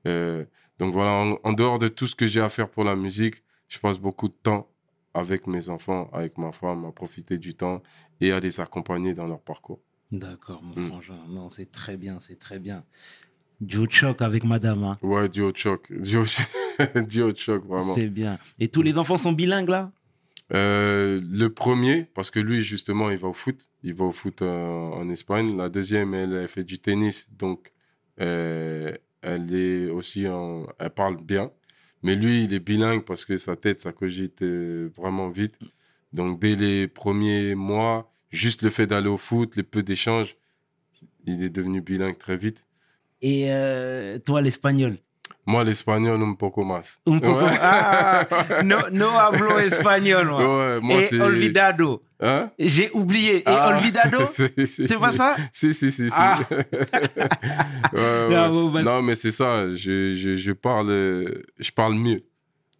Euh, 0.06 0.44
donc 0.78 0.92
voilà, 0.92 1.36
en 1.42 1.52
dehors 1.52 1.78
de 1.78 1.88
tout 1.88 2.06
ce 2.06 2.14
que 2.14 2.26
j'ai 2.26 2.40
à 2.40 2.48
faire 2.48 2.68
pour 2.68 2.84
la 2.84 2.96
musique, 2.96 3.42
je 3.68 3.78
passe 3.78 3.98
beaucoup 3.98 4.28
de 4.28 4.34
temps 4.34 4.73
avec 5.14 5.46
mes 5.46 5.68
enfants, 5.68 6.10
avec 6.12 6.36
ma 6.38 6.52
femme, 6.52 6.84
à 6.84 6.92
profiter 6.92 7.38
du 7.38 7.54
temps 7.54 7.82
et 8.20 8.32
à 8.32 8.40
les 8.40 8.60
accompagner 8.60 9.14
dans 9.14 9.26
leur 9.26 9.40
parcours. 9.40 9.80
D'accord, 10.12 10.62
mon 10.62 10.74
Mm. 10.80 10.88
frangin. 10.88 11.18
Non, 11.28 11.48
c'est 11.50 11.70
très 11.72 11.96
bien, 11.96 12.18
c'est 12.20 12.38
très 12.38 12.58
bien. 12.58 12.84
Joe 13.64 13.88
Choc 13.88 14.20
avec 14.20 14.44
madame, 14.44 14.82
hein. 14.84 14.98
Ouais, 15.02 15.28
duo 15.28 15.52
de 15.52 15.56
choc. 15.56 15.90
Duo, 15.90 16.24
duo 17.08 17.32
de 17.32 17.36
choc, 17.36 17.64
vraiment. 17.64 17.94
c'est 17.94 18.08
bien. 18.08 18.38
Et 18.58 18.68
tous 18.68 18.82
les 18.82 18.98
enfants 18.98 19.16
sont 19.18 19.32
bilingues 19.32 19.68
là? 19.70 19.92
Euh, 20.52 21.20
le 21.30 21.48
premier, 21.48 22.04
parce 22.14 22.30
que 22.30 22.38
lui, 22.40 22.60
justement, 22.62 23.10
il 23.10 23.16
va 23.16 23.28
au 23.28 23.32
foot. 23.32 23.70
Il 23.82 23.94
va 23.94 24.04
au 24.04 24.12
foot 24.12 24.42
euh, 24.42 24.84
en 24.84 25.08
Espagne. 25.08 25.56
La 25.56 25.68
deuxième, 25.70 26.12
elle, 26.14 26.34
elle 26.34 26.48
fait 26.48 26.64
du 26.64 26.78
tennis. 26.78 27.28
Donc, 27.38 27.72
euh, 28.20 28.92
elle 29.22 29.54
est 29.54 29.88
aussi 29.88 30.28
en... 30.28 30.66
Elle 30.78 30.90
parle 30.90 31.16
bien. 31.22 31.50
Mais 32.04 32.14
lui, 32.14 32.44
il 32.44 32.52
est 32.52 32.60
bilingue 32.60 33.02
parce 33.02 33.24
que 33.24 33.38
sa 33.38 33.56
tête, 33.56 33.80
ça 33.80 33.92
cogite 33.92 34.42
euh, 34.42 34.90
vraiment 34.94 35.30
vite. 35.30 35.58
Donc, 36.12 36.38
dès 36.38 36.54
les 36.54 36.86
premiers 36.86 37.54
mois, 37.54 38.12
juste 38.30 38.60
le 38.60 38.68
fait 38.68 38.86
d'aller 38.86 39.08
au 39.08 39.16
foot, 39.16 39.56
les 39.56 39.62
peu 39.62 39.82
d'échanges, 39.82 40.36
il 41.26 41.42
est 41.42 41.48
devenu 41.48 41.80
bilingue 41.80 42.18
très 42.18 42.36
vite. 42.36 42.66
Et 43.22 43.46
euh, 43.50 44.18
toi, 44.18 44.42
l'espagnol? 44.42 44.96
Moi, 45.46 45.62
l'espagnol, 45.64 46.22
un 46.22 46.34
poco 46.34 46.64
más. 46.64 47.00
Un 47.06 47.18
poco- 47.18 47.44
Ouais. 47.44 47.58
Ah, 47.60 48.26
no, 48.64 48.78
no 48.92 49.10
hablo 49.18 49.58
espagnol, 49.70 50.26
moi. 50.28 50.40
Ouais, 50.40 50.80
moi, 50.80 51.00
Et 51.02 51.20
olvidado. 51.20 52.02
Hein? 52.20 52.50
J'ai 52.58 52.90
oublié. 52.94 53.38
Et 53.40 53.42
Ah. 53.46 53.76
olvidado 53.76 54.18
C'est 54.66 54.98
pas 54.98 55.12
ça? 55.12 55.36
Si, 55.52 55.74
si, 55.74 55.92
si. 55.92 56.08
Ah. 56.12 56.38
Ouais, 57.92 58.00
ouais. 58.28 58.34
Ah, 58.36 58.48
bon, 58.48 58.70
bah- 58.70 58.82
Non, 58.82 59.02
mais 59.02 59.14
c'est 59.14 59.30
ça. 59.32 59.68
Je, 59.68 60.14
je, 60.14 60.34
je, 60.34 60.52
parle, 60.52 60.88
je 61.58 61.70
parle 61.72 61.94
mieux. 61.94 62.22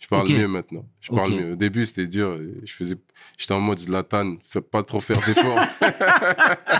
Je 0.00 0.06
parle 0.08 0.28
mieux 0.28 0.48
maintenant. 0.48 0.86
Je 1.00 1.10
parle 1.12 1.30
mieux. 1.32 1.52
Au 1.52 1.56
début, 1.56 1.86
c'était 1.86 2.06
dur. 2.06 2.38
Je 2.64 2.72
faisais, 2.72 2.96
j'étais 3.38 3.54
en 3.54 3.60
mode 3.60 3.78
Zlatan, 3.78 4.36
fais 4.46 4.60
pas 4.60 4.82
trop 4.82 5.00
faire 5.00 5.16
d'efforts. 5.26 5.58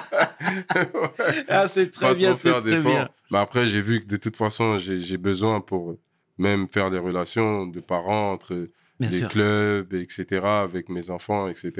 Ah, 1.49 1.67
c'est 1.69 1.91
très 1.91 2.09
pas 2.09 2.15
bien, 2.15 2.31
trop 2.31 2.39
c'est 2.43 2.49
faire 2.51 2.61
très 2.61 2.71
d'efforts. 2.71 2.93
bien. 2.93 3.09
Mais 3.31 3.39
après, 3.39 3.67
j'ai 3.67 3.81
vu 3.81 4.01
que 4.01 4.07
de 4.07 4.17
toute 4.17 4.37
façon, 4.37 4.79
j'ai 4.79 5.17
besoin 5.17 5.61
pour 5.61 5.97
même 6.39 6.69
faire 6.69 6.91
des 6.91 6.99
relations 6.99 7.67
de 7.67 7.81
parents 7.81 8.33
entre 8.33 8.69
Bien 9.01 9.11
les 9.11 9.19
sûr. 9.21 9.29
clubs, 9.29 9.95
etc., 9.95 10.41
avec 10.45 10.89
mes 10.89 11.11
enfants, 11.11 11.49
etc. 11.49 11.73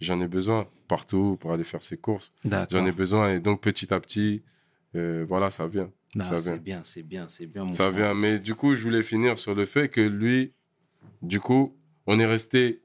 J'en 0.00 0.20
ai 0.20 0.28
besoin 0.28 0.66
partout 0.88 1.36
pour 1.40 1.52
aller 1.52 1.64
faire 1.64 1.82
ses 1.82 1.96
courses. 1.96 2.32
J'en 2.70 2.84
ai 2.86 2.92
besoin 2.92 3.32
et 3.32 3.40
donc 3.40 3.60
petit 3.60 3.92
à 3.94 4.00
petit, 4.00 4.42
euh, 4.96 5.24
voilà, 5.28 5.50
ça 5.50 5.66
vient. 5.66 5.90
Non, 6.14 6.24
ça 6.24 6.36
c'est 6.38 6.44
vient. 6.50 6.56
bien, 6.56 6.80
c'est 6.84 7.02
bien, 7.02 7.26
c'est 7.28 7.46
bien. 7.46 7.64
mon 7.64 7.72
Ça 7.72 7.90
frère. 7.90 8.12
vient. 8.12 8.14
Mais 8.14 8.38
du 8.38 8.54
coup, 8.54 8.74
je 8.74 8.82
voulais 8.82 9.02
finir 9.02 9.36
sur 9.38 9.54
le 9.54 9.64
fait 9.64 9.88
que 9.88 10.00
lui, 10.00 10.52
du 11.24 11.40
coup, 11.40 11.76
on 12.06 12.18
est 12.18 12.26
resté 12.26 12.82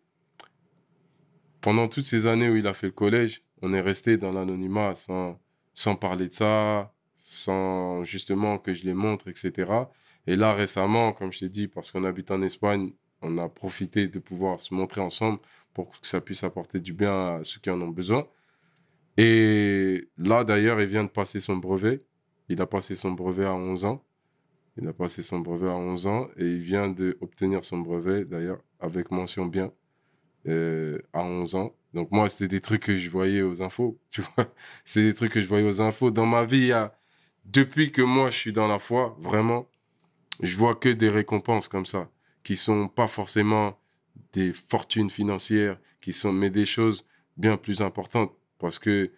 pendant 1.62 1.88
toutes 1.88 2.06
ces 2.06 2.26
années 2.26 2.50
où 2.50 2.56
il 2.56 2.68
a 2.68 2.74
fait 2.74 2.88
le 2.88 2.94
collège, 2.94 3.44
on 3.62 3.74
est 3.74 3.82
resté 3.82 4.18
dans 4.18 4.32
l'anonymat 4.32 4.96
sans, 4.96 5.40
sans 5.74 5.96
parler 5.96 6.30
de 6.30 6.34
ça, 6.34 6.94
sans 7.18 8.04
justement 8.04 8.58
que 8.58 8.74
je 8.74 8.86
les 8.86 8.94
montre, 8.94 9.28
etc. 9.28 9.72
Et 10.26 10.36
là, 10.36 10.54
récemment, 10.54 11.12
comme 11.12 11.34
je 11.34 11.40
t'ai 11.40 11.50
dit, 11.50 11.68
parce 11.68 11.92
qu'on 11.92 12.06
habite 12.06 12.32
en 12.32 12.42
Espagne, 12.42 12.94
on 13.22 13.38
a 13.38 13.50
profité 13.50 14.08
de 14.08 14.20
pouvoir 14.20 14.62
se 14.62 14.74
montrer 14.74 15.02
ensemble 15.02 15.40
pour 15.74 15.90
que 15.92 16.08
ça 16.08 16.22
puisse 16.22 16.44
apporter 16.44 16.80
du 16.80 16.94
bien 16.94 17.38
à 17.38 17.44
ceux 17.44 17.60
qui 17.60 17.70
en 17.70 17.82
ont 17.82 17.90
besoin. 17.90 18.26
Et 19.18 20.08
là, 20.18 20.46
d'ailleurs, 20.46 20.80
il 20.80 20.88
vient 20.88 21.04
de 21.04 21.10
passer 21.10 21.42
son 21.42 21.58
brevet. 21.58 22.04
Il 22.48 22.62
a 22.62 22.66
passé 22.66 22.96
son 22.96 23.12
brevet 23.12 23.46
à 23.46 23.54
11 23.54 23.86
ans. 23.86 24.04
Il 24.78 24.88
a 24.88 24.94
passé 24.94 25.22
son 25.22 25.40
brevet 25.40 25.70
à 25.70 25.76
11 25.76 26.08
ans 26.08 26.28
et 26.38 26.46
il 26.46 26.62
vient 26.62 26.90
d'obtenir 26.90 27.64
son 27.64 27.80
brevet, 27.80 28.26
d'ailleurs, 28.26 28.60
avec 28.80 29.12
mention 29.12 29.46
bien, 29.46 29.72
euh, 30.48 31.00
à 31.14 31.22
11 31.22 31.56
ans. 31.56 31.76
Donc 31.94 32.12
moi, 32.12 32.30
c'était 32.30 32.48
des 32.48 32.62
trucs 32.62 32.84
que 32.84 32.96
je 32.96 33.10
voyais 33.10 33.42
aux 33.42 33.62
infos, 33.62 34.00
tu 34.10 34.22
vois. 34.22 34.54
C'est 34.86 35.04
des 35.04 35.14
trucs 35.14 35.34
que 35.34 35.42
je 35.42 35.48
voyais 35.48 35.68
aux 35.68 35.82
infos. 35.82 36.12
Dans 36.12 36.26
ma 36.26 36.44
vie, 36.44 36.72
depuis 37.46 37.92
que 37.92 38.02
moi, 38.02 38.30
je 38.30 38.38
suis 38.38 38.54
dans 38.54 38.68
la 38.68 38.80
foi, 38.80 39.16
vraiment, 39.20 39.68
je 40.42 40.56
vois 40.56 40.76
que 40.76 40.90
des 40.90 41.10
récompenses 41.10 41.68
comme 41.68 41.86
ça, 41.86 42.10
qui 42.44 42.56
sont 42.56 42.88
pas 42.88 43.08
forcément 43.08 43.78
des 44.34 44.54
fortunes 44.54 45.10
financières, 45.10 45.80
qui 46.02 46.14
sont, 46.14 46.32
mais 46.32 46.50
des 46.50 46.66
choses 46.66 47.06
bien 47.38 47.58
plus 47.58 47.82
importantes. 47.82 48.34
Parce 48.60 48.80
que 48.80 49.12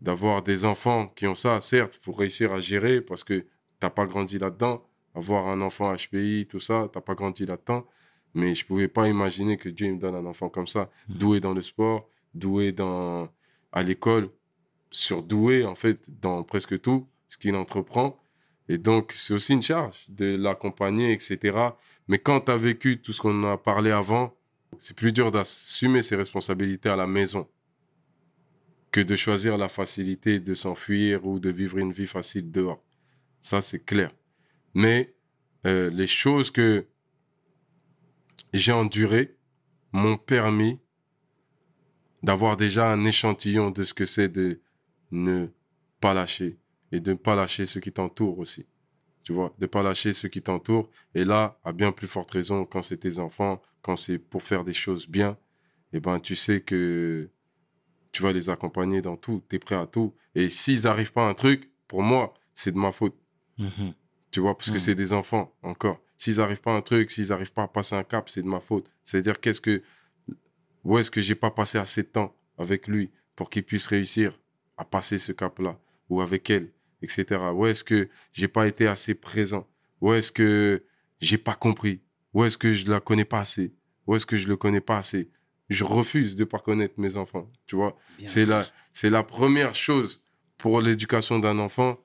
d'avoir 0.00 0.42
des 0.42 0.64
enfants 0.64 1.08
qui 1.08 1.26
ont 1.26 1.34
ça, 1.34 1.60
certes, 1.60 1.98
faut 2.02 2.12
réussir 2.12 2.52
à 2.52 2.60
gérer 2.60 3.00
parce 3.00 3.24
que 3.24 3.46
t'as 3.82 3.90
pas 3.90 4.06
grandi 4.06 4.38
là-dedans. 4.38 4.84
Avoir 5.14 5.48
un 5.48 5.60
enfant 5.60 5.92
HPI, 5.92 6.46
tout 6.48 6.60
ça, 6.60 6.88
t'as 6.92 7.00
pas 7.00 7.14
grandi 7.14 7.44
là-dedans. 7.44 7.84
Mais 8.34 8.54
je 8.54 8.64
pouvais 8.64 8.88
pas 8.88 9.08
imaginer 9.08 9.56
que 9.56 9.68
Dieu 9.68 9.92
me 9.92 9.98
donne 9.98 10.14
un 10.14 10.24
enfant 10.24 10.48
comme 10.48 10.68
ça, 10.68 10.88
doué 11.08 11.40
dans 11.40 11.52
le 11.52 11.62
sport, 11.62 12.08
doué 12.32 12.70
dans, 12.70 13.28
à 13.72 13.82
l'école, 13.82 14.30
surdoué, 14.90 15.66
en 15.66 15.74
fait, 15.74 15.98
dans 16.20 16.44
presque 16.44 16.80
tout 16.80 17.08
ce 17.28 17.36
qu'il 17.36 17.56
entreprend. 17.56 18.16
Et 18.68 18.78
donc, 18.78 19.12
c'est 19.14 19.34
aussi 19.34 19.52
une 19.52 19.62
charge 19.62 20.06
de 20.08 20.36
l'accompagner, 20.36 21.12
etc. 21.12 21.58
Mais 22.06 22.18
quand 22.18 22.42
tu 22.42 22.52
as 22.52 22.56
vécu 22.56 23.00
tout 23.00 23.12
ce 23.12 23.20
qu'on 23.20 23.44
a 23.44 23.58
parlé 23.58 23.90
avant, 23.90 24.32
c'est 24.78 24.96
plus 24.96 25.12
dur 25.12 25.32
d'assumer 25.32 26.02
ses 26.02 26.16
responsabilités 26.16 26.88
à 26.88 26.96
la 26.96 27.08
maison 27.08 27.48
que 28.92 29.00
de 29.00 29.16
choisir 29.16 29.58
la 29.58 29.68
facilité 29.68 30.38
de 30.38 30.54
s'enfuir 30.54 31.26
ou 31.26 31.40
de 31.40 31.50
vivre 31.50 31.78
une 31.78 31.92
vie 31.92 32.06
facile 32.06 32.50
dehors. 32.52 32.82
Ça, 33.42 33.60
c'est 33.60 33.84
clair. 33.84 34.10
Mais 34.72 35.14
euh, 35.66 35.90
les 35.90 36.06
choses 36.06 36.50
que 36.50 36.86
j'ai 38.54 38.72
endurées 38.72 39.36
m'ont 39.92 40.16
permis 40.16 40.80
d'avoir 42.22 42.56
déjà 42.56 42.90
un 42.90 43.04
échantillon 43.04 43.70
de 43.70 43.84
ce 43.84 43.92
que 43.92 44.04
c'est 44.04 44.28
de 44.28 44.60
ne 45.10 45.48
pas 46.00 46.14
lâcher 46.14 46.58
et 46.92 47.00
de 47.00 47.12
ne 47.12 47.16
pas 47.16 47.34
lâcher 47.34 47.66
ceux 47.66 47.80
qui 47.80 47.92
t'entourent 47.92 48.38
aussi. 48.38 48.66
Tu 49.22 49.32
vois, 49.32 49.54
de 49.58 49.64
ne 49.64 49.66
pas 49.66 49.82
lâcher 49.82 50.12
ceux 50.12 50.28
qui 50.28 50.42
t'entourent. 50.42 50.90
Et 51.14 51.24
là, 51.24 51.58
à 51.64 51.72
bien 51.72 51.92
plus 51.92 52.06
forte 52.06 52.30
raison, 52.30 52.64
quand 52.64 52.82
c'est 52.82 52.96
tes 52.96 53.18
enfants, 53.18 53.60
quand 53.82 53.96
c'est 53.96 54.18
pour 54.18 54.42
faire 54.42 54.64
des 54.64 54.72
choses 54.72 55.08
bien, 55.08 55.36
eh 55.92 56.00
ben, 56.00 56.18
tu 56.20 56.36
sais 56.36 56.60
que 56.60 57.28
tu 58.12 58.22
vas 58.22 58.32
les 58.32 58.50
accompagner 58.50 59.02
dans 59.02 59.16
tout, 59.16 59.42
tu 59.48 59.56
es 59.56 59.58
prêt 59.58 59.76
à 59.76 59.86
tout. 59.86 60.14
Et 60.34 60.48
s'ils 60.48 60.82
n'arrivent 60.82 61.12
pas 61.12 61.26
à 61.26 61.28
un 61.28 61.34
truc, 61.34 61.70
pour 61.88 62.02
moi, 62.02 62.34
c'est 62.54 62.72
de 62.72 62.78
ma 62.78 62.92
faute. 62.92 63.16
Mhm. 63.62 63.94
Tu 64.30 64.40
vois, 64.40 64.56
parce 64.56 64.70
que 64.70 64.76
Mm. 64.76 64.80
c'est 64.80 64.94
des 64.94 65.12
enfants, 65.12 65.54
encore. 65.62 66.00
S'ils 66.16 66.36
n'arrivent 66.36 66.60
pas 66.60 66.72
à 66.72 66.76
un 66.76 66.82
truc, 66.82 67.10
s'ils 67.10 67.28
n'arrivent 67.28 67.52
pas 67.52 67.64
à 67.64 67.68
passer 67.68 67.94
un 67.96 68.04
cap, 68.04 68.28
c'est 68.30 68.42
de 68.42 68.46
ma 68.48 68.60
faute. 68.60 68.88
C'est-à-dire, 69.04 69.40
qu'est-ce 69.40 69.60
que. 69.60 69.82
Où 70.84 70.98
est-ce 70.98 71.10
que 71.10 71.20
j'ai 71.20 71.34
pas 71.34 71.50
passé 71.50 71.78
assez 71.78 72.02
de 72.02 72.08
temps 72.08 72.34
avec 72.58 72.88
lui 72.88 73.10
pour 73.36 73.50
qu'il 73.50 73.62
puisse 73.62 73.86
réussir 73.86 74.38
à 74.76 74.84
passer 74.84 75.18
ce 75.18 75.32
cap-là 75.32 75.78
Ou 76.08 76.20
avec 76.20 76.48
elle, 76.50 76.70
etc. 77.02 77.40
Où 77.54 77.66
est-ce 77.66 77.84
que 77.84 78.08
j'ai 78.32 78.48
pas 78.48 78.66
été 78.66 78.86
assez 78.86 79.14
présent? 79.14 79.66
Où 80.00 80.12
est-ce 80.12 80.32
que 80.32 80.82
j'ai 81.20 81.38
pas 81.38 81.54
compris? 81.54 82.00
Où 82.34 82.42
est-ce 82.44 82.58
que 82.58 82.72
je 82.72 82.90
la 82.90 83.00
connais 83.00 83.24
pas 83.24 83.40
assez? 83.40 83.72
Où 84.06 84.14
est-ce 84.16 84.26
que 84.26 84.36
je 84.36 84.48
le 84.48 84.56
connais 84.56 84.80
pas 84.80 84.98
assez? 84.98 85.30
Je 85.68 85.84
refuse 85.84 86.34
de 86.36 86.44
pas 86.44 86.58
connaître 86.58 86.94
mes 86.98 87.16
enfants, 87.16 87.48
tu 87.66 87.76
vois? 87.76 87.96
C'est 88.24 88.44
la, 88.44 88.66
c'est 88.92 89.10
la 89.10 89.22
première 89.22 89.74
chose 89.74 90.20
pour 90.58 90.80
l'éducation 90.80 91.38
d'un 91.38 91.58
enfant, 91.60 91.98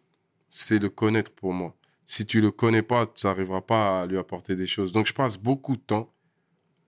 c'est 0.58 0.80
le 0.80 0.90
connaître 0.90 1.32
pour 1.32 1.54
moi. 1.54 1.76
Si 2.06 2.26
tu 2.26 2.42
le 2.42 2.52
connais 2.52 2.82
pas, 2.82 3.06
tu 3.06 3.28
n'arriveras 3.28 3.62
pas 3.62 4.02
à 4.02 4.06
lui 4.06 4.18
apporter 4.18 4.56
des 4.56 4.66
choses. 4.66 4.92
Donc, 4.92 5.08
je 5.08 5.14
passe 5.14 5.38
beaucoup 5.38 5.76
de 5.76 5.82
temps 5.82 6.14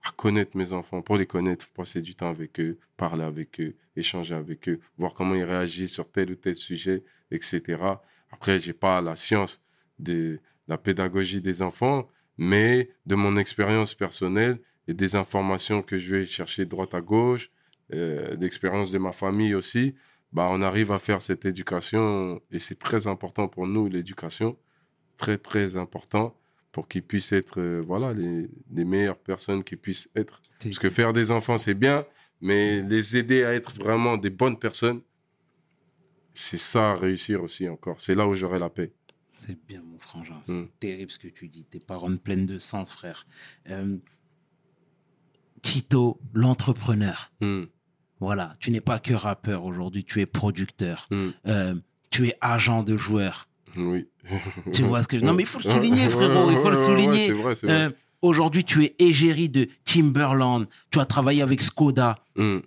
à 0.02 0.10
connaître 0.12 0.56
mes 0.56 0.72
enfants. 0.72 1.02
Pour 1.02 1.16
les 1.16 1.26
connaître, 1.26 1.68
passer 1.68 2.00
du 2.00 2.14
temps 2.14 2.30
avec 2.30 2.58
eux, 2.58 2.78
parler 2.96 3.22
avec 3.22 3.60
eux, 3.60 3.76
échanger 3.96 4.34
avec 4.34 4.68
eux, 4.68 4.80
voir 4.98 5.14
comment 5.14 5.34
ils 5.34 5.44
réagissent 5.44 5.92
sur 5.92 6.10
tel 6.10 6.30
ou 6.30 6.34
tel 6.34 6.56
sujet, 6.56 7.04
etc. 7.30 7.82
Après, 8.30 8.58
j'ai 8.58 8.72
pas 8.72 9.00
la 9.02 9.14
science 9.14 9.62
de 9.98 10.40
la 10.66 10.78
pédagogie 10.78 11.42
des 11.42 11.62
enfants, 11.62 12.08
mais 12.38 12.90
de 13.06 13.14
mon 13.14 13.36
expérience 13.36 13.94
personnelle 13.94 14.58
et 14.88 14.94
des 14.94 15.16
informations 15.16 15.82
que 15.82 15.98
je 15.98 16.16
vais 16.16 16.24
chercher 16.24 16.64
droite 16.64 16.94
à 16.94 17.02
gauche, 17.02 17.50
euh, 17.92 18.36
d'expérience 18.36 18.90
de 18.90 18.98
ma 18.98 19.12
famille 19.12 19.54
aussi, 19.54 19.94
bah, 20.32 20.48
on 20.50 20.62
arrive 20.62 20.92
à 20.92 20.98
faire 20.98 21.20
cette 21.22 21.44
éducation 21.44 22.40
et 22.50 22.58
c'est 22.58 22.78
très 22.78 23.06
important 23.06 23.48
pour 23.48 23.66
nous, 23.66 23.88
l'éducation, 23.88 24.56
très 25.16 25.38
très 25.38 25.76
important 25.76 26.36
pour 26.72 26.86
qu'ils 26.86 27.02
puissent 27.02 27.32
être 27.32 27.60
euh, 27.60 27.82
voilà, 27.84 28.12
les, 28.12 28.48
les 28.72 28.84
meilleures 28.84 29.18
personnes 29.18 29.64
qu'ils 29.64 29.78
puissent 29.78 30.08
être. 30.14 30.40
C'est- 30.60 30.68
Parce 30.68 30.78
que 30.78 30.88
faire 30.90 31.12
des 31.12 31.30
enfants, 31.32 31.58
c'est 31.58 31.74
bien, 31.74 32.06
mais 32.40 32.80
les 32.82 33.16
aider 33.16 33.42
à 33.44 33.52
être 33.54 33.74
vraiment 33.74 34.16
des 34.16 34.30
bonnes 34.30 34.58
personnes, 34.58 35.00
c'est 36.32 36.58
ça 36.58 36.94
réussir 36.94 37.42
aussi 37.42 37.68
encore. 37.68 38.00
C'est 38.00 38.14
là 38.14 38.26
où 38.28 38.34
j'aurai 38.36 38.60
la 38.60 38.70
paix. 38.70 38.92
C'est 39.34 39.58
bien, 39.66 39.82
mon 39.82 39.98
frangin. 39.98 40.40
C'est 40.44 40.52
Mm. 40.52 40.68
terrible 40.78 41.10
ce 41.10 41.18
que 41.18 41.28
tu 41.28 41.48
dis. 41.48 41.64
Tes 41.64 41.80
paroles 41.80 42.18
pleines 42.18 42.46
de 42.46 42.58
sens, 42.58 42.92
frère. 42.92 43.26
Euh, 43.68 43.96
Tito, 45.62 46.18
l'entrepreneur. 46.32 47.32
Hmm, 47.40 47.64
Voilà, 48.20 48.52
tu 48.60 48.70
n'es 48.70 48.80
pas 48.80 48.98
que 48.98 49.14
rappeur 49.14 49.64
aujourd'hui, 49.64 50.04
tu 50.04 50.20
es 50.20 50.26
producteur. 50.26 51.06
hmm, 51.10 51.28
Euh, 51.46 51.74
tu 52.10 52.28
es 52.28 52.34
agent 52.40 52.82
de 52.82 52.96
joueur. 52.96 53.48
Oui. 53.76 54.06
Tu 54.72 54.82
vois 54.82 55.02
ce 55.02 55.08
que 55.08 55.18
je... 55.18 55.24
Non, 55.24 55.32
mais 55.32 55.44
il 55.44 55.46
faut 55.48 55.58
le 55.64 55.70
souligner, 55.74 56.08
frérot. 56.08 56.50
Il 56.50 56.56
faut 56.58 56.70
le 56.70 56.76
Ouais, 56.76 56.80
ouais, 56.80 56.84
souligner. 56.86 57.10
ouais, 57.12 57.26
c'est 57.26 57.32
vrai, 57.32 57.54
c'est 57.54 57.66
vrai. 57.66 57.76
Euh, 57.86 57.90
aujourd'hui, 58.20 58.64
tu 58.64 58.84
es 58.84 58.94
égérie 58.98 59.48
de 59.48 59.68
Timberland. 59.84 60.66
Tu 60.90 60.98
as 61.00 61.04
travaillé 61.06 61.42
avec 61.42 61.60
Skoda. 61.62 62.16
Hmm, 62.36 62.58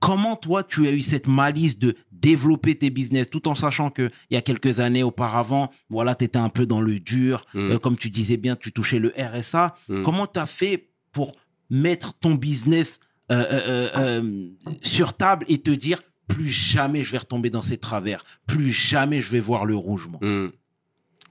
Comment 0.00 0.34
toi, 0.36 0.62
tu 0.62 0.86
as 0.86 0.92
eu 0.92 1.02
cette 1.02 1.26
malice 1.26 1.78
de 1.78 1.94
développer 2.10 2.74
tes 2.74 2.88
business 2.88 3.28
tout 3.28 3.48
en 3.48 3.54
sachant 3.54 3.90
que 3.90 4.10
il 4.30 4.34
y 4.34 4.36
a 4.38 4.40
quelques 4.40 4.80
années 4.80 5.02
auparavant, 5.02 5.70
voilà, 5.90 6.14
tu 6.14 6.24
étais 6.24 6.38
un 6.38 6.48
peu 6.48 6.64
dans 6.64 6.80
le 6.80 7.00
dur. 7.00 7.44
Mm. 7.52 7.72
Euh, 7.72 7.78
comme 7.78 7.96
tu 7.98 8.08
disais 8.08 8.38
bien, 8.38 8.56
tu 8.56 8.72
touchais 8.72 8.98
le 8.98 9.12
RSA. 9.18 9.74
Mm. 9.90 10.02
Comment 10.02 10.26
tu 10.26 10.40
as 10.40 10.46
fait 10.46 10.88
pour 11.12 11.36
mettre 11.68 12.14
ton 12.18 12.34
business 12.34 12.98
euh, 13.30 13.44
euh, 13.48 13.88
euh, 13.96 14.48
sur 14.82 15.16
table 15.16 15.46
et 15.48 15.58
te 15.58 15.70
dire 15.70 16.02
plus 16.26 16.48
jamais 16.48 17.04
je 17.04 17.12
vais 17.12 17.18
retomber 17.18 17.50
dans 17.50 17.62
ces 17.62 17.78
travers, 17.78 18.24
plus 18.46 18.72
jamais 18.72 19.20
je 19.20 19.30
vais 19.30 19.38
voir 19.38 19.64
le 19.64 19.76
rouge, 19.76 20.08
moi. 20.08 20.18
hmm. 20.20 20.50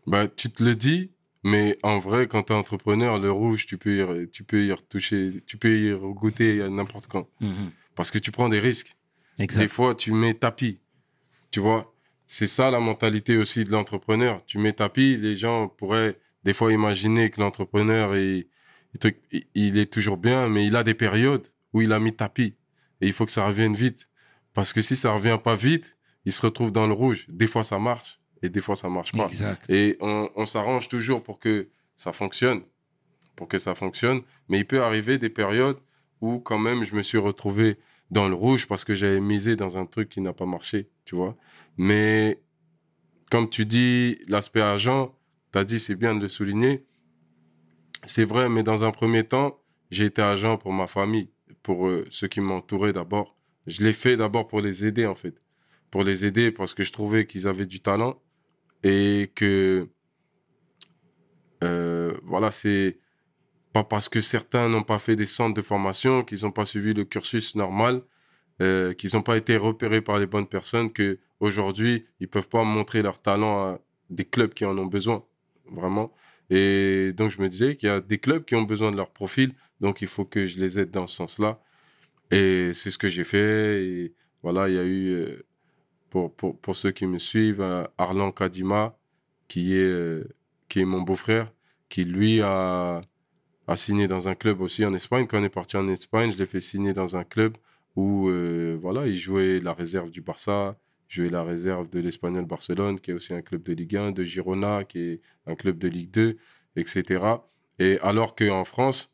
Bah, 0.08 0.28
tu 0.28 0.50
te 0.50 0.64
le 0.64 0.76
dis, 0.76 1.12
mais 1.44 1.78
en 1.84 2.00
vrai, 2.00 2.28
quand 2.28 2.44
tu 2.44 2.54
es 2.54 2.56
entrepreneur, 2.56 3.20
le 3.20 3.32
rouge, 3.32 3.66
tu 3.66 3.78
peux 3.78 4.24
y, 4.24 4.30
tu 4.30 4.44
peux 4.44 4.66
y 4.66 4.72
retoucher, 4.72 5.44
tu 5.46 5.58
peux 5.58 5.78
y 5.78 5.92
goûter 6.16 6.62
à 6.62 6.70
n'importe 6.70 7.08
quand. 7.08 7.28
Mhm. 7.42 7.72
Parce 7.96 8.12
que 8.12 8.18
tu 8.18 8.32
prends 8.32 8.50
des 8.50 8.60
risques. 8.60 8.96
Des 9.38 9.68
fois, 9.68 9.94
tu 9.94 10.12
mets 10.12 10.34
tapis. 10.34 10.80
Tu 11.52 11.60
vois, 11.60 11.94
c'est 12.28 12.48
ça 12.48 12.72
la 12.72 12.80
mentalité 12.80 13.38
aussi 13.38 13.66
de 13.66 13.72
l'entrepreneur. 13.72 14.44
Tu 14.46 14.58
mets 14.58 14.74
tapis, 14.74 15.18
les 15.18 15.36
gens 15.36 15.68
pourraient 15.68 16.18
des 16.44 16.54
fois 16.54 16.72
imaginer 16.74 17.30
que 17.30 17.40
l'entrepreneur, 17.42 18.16
il 18.16 18.48
est 19.56 19.92
toujours 19.92 20.18
bien, 20.18 20.50
mais 20.50 20.66
il 20.66 20.76
a 20.76 20.84
des 20.84 20.94
périodes 20.94 21.48
où 21.74 21.82
il 21.82 21.92
a 21.94 22.00
mis 22.00 22.16
tapis. 22.16 22.56
Et 23.02 23.08
il 23.08 23.14
faut 23.14 23.26
que 23.26 23.32
ça 23.32 23.46
revienne 23.48 23.76
vite. 23.76 24.10
Parce 24.54 24.74
que 24.74 24.82
si 24.82 24.96
ça 24.96 25.12
revient 25.14 25.40
pas 25.44 25.56
vite, 25.56 25.98
il 26.26 26.32
se 26.32 26.42
retrouve 26.42 26.72
dans 26.72 26.88
le 26.88 26.94
rouge. 26.94 27.26
Des 27.30 27.48
fois, 27.48 27.64
ça 27.64 27.80
marche 27.80 28.20
et 28.42 28.50
des 28.50 28.62
fois, 28.62 28.76
ça 28.76 28.90
marche 28.90 29.12
pas. 29.14 29.28
Exact. 29.28 29.70
Et 29.70 29.98
on, 30.02 30.30
on 30.36 30.46
s'arrange 30.46 30.88
toujours 30.90 31.24
pour 31.24 31.40
que 31.40 31.70
ça 31.96 32.12
fonctionne. 32.14 32.62
pour 33.36 33.48
que 33.48 33.58
ça 33.58 33.74
fonctionne. 33.74 34.22
Mais 34.50 34.60
il 34.60 34.66
peut 34.66 34.84
arriver 34.84 35.18
des 35.18 35.30
périodes 35.30 35.78
où 36.20 36.40
quand 36.40 36.60
même 36.60 36.84
je 36.84 36.94
me 36.96 37.02
suis 37.02 37.18
retrouvé 37.18 37.78
dans 38.12 38.28
le 38.28 38.36
rouge 38.36 38.68
parce 38.68 38.84
que 38.84 38.96
j'avais 38.96 39.22
misé 39.22 39.56
dans 39.56 39.78
un 39.78 39.86
truc 39.86 40.10
qui 40.10 40.20
n'a 40.20 40.34
pas 40.34 40.46
marché, 40.46 40.90
tu 41.06 41.16
vois. 41.16 41.38
Mais 41.78 42.42
comme 43.32 43.50
tu 43.50 43.66
dis, 43.66 44.18
l'aspect 44.28 44.60
argent, 44.62 45.16
tu 45.54 45.60
as 45.60 45.64
dit, 45.64 45.80
c'est 45.80 45.96
bien 45.96 46.16
de 46.16 46.22
le 46.22 46.28
souligner. 46.28 46.86
C'est 48.06 48.26
vrai, 48.26 48.50
mais 48.50 48.64
dans 48.64 48.84
un 48.84 48.92
premier 48.92 49.24
temps, 49.24 49.62
j'ai 49.92 50.06
été 50.06 50.22
agent 50.22 50.58
pour 50.58 50.74
ma 50.74 50.88
famille, 50.88 51.30
pour 51.64 51.88
euh, 51.88 52.06
ceux 52.10 52.28
qui 52.28 52.42
m'entouraient 52.42 52.94
d'abord. 52.94 53.38
Je 53.68 53.84
l'ai 53.84 53.94
fait 53.94 54.18
d'abord 54.18 54.48
pour 54.48 54.62
les 54.62 54.86
aider, 54.86 55.06
en 55.06 55.16
fait. 55.16 55.36
Pour 55.92 56.04
les 56.04 56.26
aider 56.26 56.52
parce 56.52 56.74
que 56.74 56.84
je 56.84 56.92
trouvais 56.92 57.26
qu'ils 57.26 57.48
avaient 57.48 57.66
du 57.66 57.80
talent 57.80 58.22
et 58.84 59.32
que, 59.36 59.90
euh, 61.64 62.18
voilà, 62.24 62.52
c'est 62.52 63.00
pas 63.74 63.84
parce 63.84 64.10
que 64.10 64.22
certains 64.22 64.70
n'ont 64.70 64.84
pas 64.84 65.00
fait 65.00 65.16
des 65.16 65.26
centres 65.26 65.54
de 65.54 65.62
formation, 65.62 66.24
qu'ils 66.24 66.44
n'ont 66.44 66.52
pas 66.52 66.66
suivi 66.66 66.94
le 66.94 67.06
cursus 67.06 67.56
normal, 67.56 68.02
euh, 68.62 68.94
qu'ils 68.94 69.12
n'ont 69.14 69.22
pas 69.22 69.38
été 69.38 69.58
repérés 69.58 70.02
par 70.02 70.20
les 70.20 70.26
bonnes 70.26 70.48
personnes, 70.48 70.92
que 70.92 71.20
aujourd'hui 71.40 72.06
ils 72.20 72.28
peuvent 72.28 72.50
pas 72.50 72.64
montrer 72.64 73.02
leur 73.02 73.22
talent 73.22 73.60
à 73.60 73.80
des 74.10 74.26
clubs 74.26 74.54
qui 74.54 74.66
en 74.66 74.78
ont 74.78 74.86
besoin, 74.86 75.24
vraiment. 75.72 76.12
Et 76.50 77.14
donc 77.14 77.32
je 77.32 77.42
me 77.42 77.48
disais 77.48 77.76
qu'il 77.76 77.90
y 77.90 77.92
a 77.92 78.02
des 78.02 78.18
clubs 78.18 78.44
qui 78.44 78.56
ont 78.56 78.64
besoin 78.64 78.92
de 78.92 78.98
leur 78.98 79.12
profil, 79.12 79.54
donc 79.82 80.02
il 80.02 80.08
faut 80.08 80.26
que 80.26 80.46
je 80.46 80.60
les 80.60 80.80
aide 80.80 80.92
dans 80.92 81.08
ce 81.08 81.16
sens-là. 81.16 81.60
Et 82.32 82.72
c'est 82.74 82.92
ce 82.92 82.98
que 82.98 83.08
j'ai 83.10 83.24
fait. 83.24 84.14
Voilà, 84.44 84.70
il 84.70 84.76
y 84.76 84.80
a 84.80 84.84
eu, 84.84 85.10
euh, 85.10 85.44
pour, 86.10 86.34
pour, 86.36 86.58
pour 86.58 86.76
ceux 86.76 86.92
qui 86.92 87.06
me 87.06 87.18
suivent, 87.20 87.62
euh, 87.62 87.86
Arlan 87.98 88.32
Kadima, 88.32 88.98
qui 89.48 89.76
est, 89.76 89.80
euh, 89.80 90.24
qui 90.70 90.80
est 90.82 90.86
mon 90.86 91.02
beau-frère, 91.02 91.52
qui 91.90 92.06
lui 92.06 92.42
a, 92.42 93.02
a 93.68 93.76
signé 93.76 94.08
dans 94.08 94.28
un 94.28 94.36
club 94.36 94.62
aussi 94.62 94.86
en 94.86 94.94
Espagne. 94.94 95.28
Quand 95.28 95.40
on 95.42 95.44
est 95.44 95.50
parti 95.50 95.78
en 95.78 95.88
Espagne, 95.88 96.32
je 96.32 96.38
l'ai 96.38 96.46
fait 96.46 96.62
signer 96.62 96.94
dans 96.94 97.16
un 97.16 97.24
club 97.24 97.58
où 97.96 98.30
voilà, 98.82 99.08
il 99.08 99.16
jouait 99.18 99.60
la 99.60 99.74
réserve 99.74 100.10
du 100.10 100.22
Barça, 100.22 100.78
jouait 101.10 101.30
la 101.30 101.44
réserve 101.44 101.90
de 101.90 102.00
l'Espagnol 102.00 102.46
Barcelone, 102.46 103.00
qui 103.00 103.12
est 103.12 103.14
aussi 103.14 103.34
un 103.34 103.42
club 103.42 103.64
de 103.64 103.74
Ligue 103.74 103.98
1, 103.98 104.12
de 104.12 104.24
Girona, 104.24 104.86
qui 104.86 105.00
est 105.00 105.22
un 105.48 105.56
club 105.56 105.78
de 105.80 105.90
Ligue 105.90 106.12
2, 106.12 106.38
etc. 106.78 107.26
Et 107.80 108.00
alors 108.02 108.36
qu'en 108.36 108.64
France, 108.64 109.12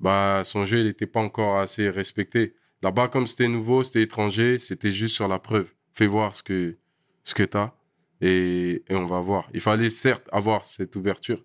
bah, 0.00 0.42
son 0.44 0.64
jeu 0.64 0.82
n'était 0.82 1.06
pas 1.06 1.20
encore 1.20 1.58
assez 1.58 1.88
respecté. 1.90 2.54
Là-bas, 2.82 3.08
comme 3.08 3.26
c'était 3.26 3.48
nouveau, 3.48 3.82
c'était 3.82 4.02
étranger, 4.02 4.58
c'était 4.58 4.90
juste 4.90 5.14
sur 5.14 5.28
la 5.28 5.38
preuve. 5.38 5.72
Fais 5.92 6.06
voir 6.06 6.34
ce 6.34 6.42
que, 6.42 6.78
ce 7.24 7.34
que 7.34 7.42
tu 7.42 7.56
as 7.56 7.74
et, 8.20 8.82
et 8.88 8.94
on 8.94 9.06
va 9.06 9.20
voir. 9.20 9.48
Il 9.54 9.60
fallait 9.60 9.90
certes 9.90 10.28
avoir 10.32 10.64
cette 10.64 10.96
ouverture 10.96 11.44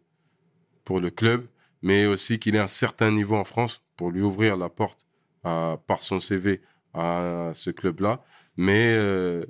pour 0.83 0.99
le 0.99 1.09
club, 1.09 1.47
mais 1.81 2.05
aussi 2.05 2.39
qu'il 2.39 2.55
ait 2.55 2.59
un 2.59 2.67
certain 2.67 3.11
niveau 3.11 3.35
en 3.35 3.43
France 3.45 3.83
pour 3.97 4.11
lui 4.11 4.21
ouvrir 4.21 4.57
la 4.57 4.69
porte 4.69 5.05
à- 5.43 5.77
par 5.87 6.03
son 6.03 6.19
CV 6.19 6.61
à 6.93 7.51
ce 7.53 7.69
club-là. 7.71 8.23
Mais, 8.57 8.93
euh, 8.97 9.45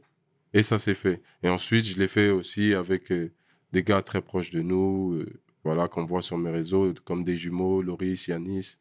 et 0.53 0.61
ça 0.63 0.79
s'est 0.79 0.93
fait. 0.95 1.21
Et 1.43 1.49
ensuite, 1.49 1.85
je 1.85 1.97
l'ai 1.99 2.07
fait 2.07 2.29
aussi 2.29 2.73
avec 2.73 3.11
euh, 3.11 3.31
des 3.71 3.83
gars 3.83 4.01
très 4.01 4.21
proches 4.21 4.51
de 4.51 4.61
nous, 4.61 5.13
euh, 5.15 5.25
voilà, 5.63 5.87
qu'on 5.87 6.05
voit 6.05 6.21
sur 6.21 6.37
mes 6.37 6.49
réseaux, 6.51 6.93
comme 7.03 7.23
des 7.23 7.37
jumeaux, 7.37 7.81
Loris, 7.81 8.27
Yanis, 8.27 8.75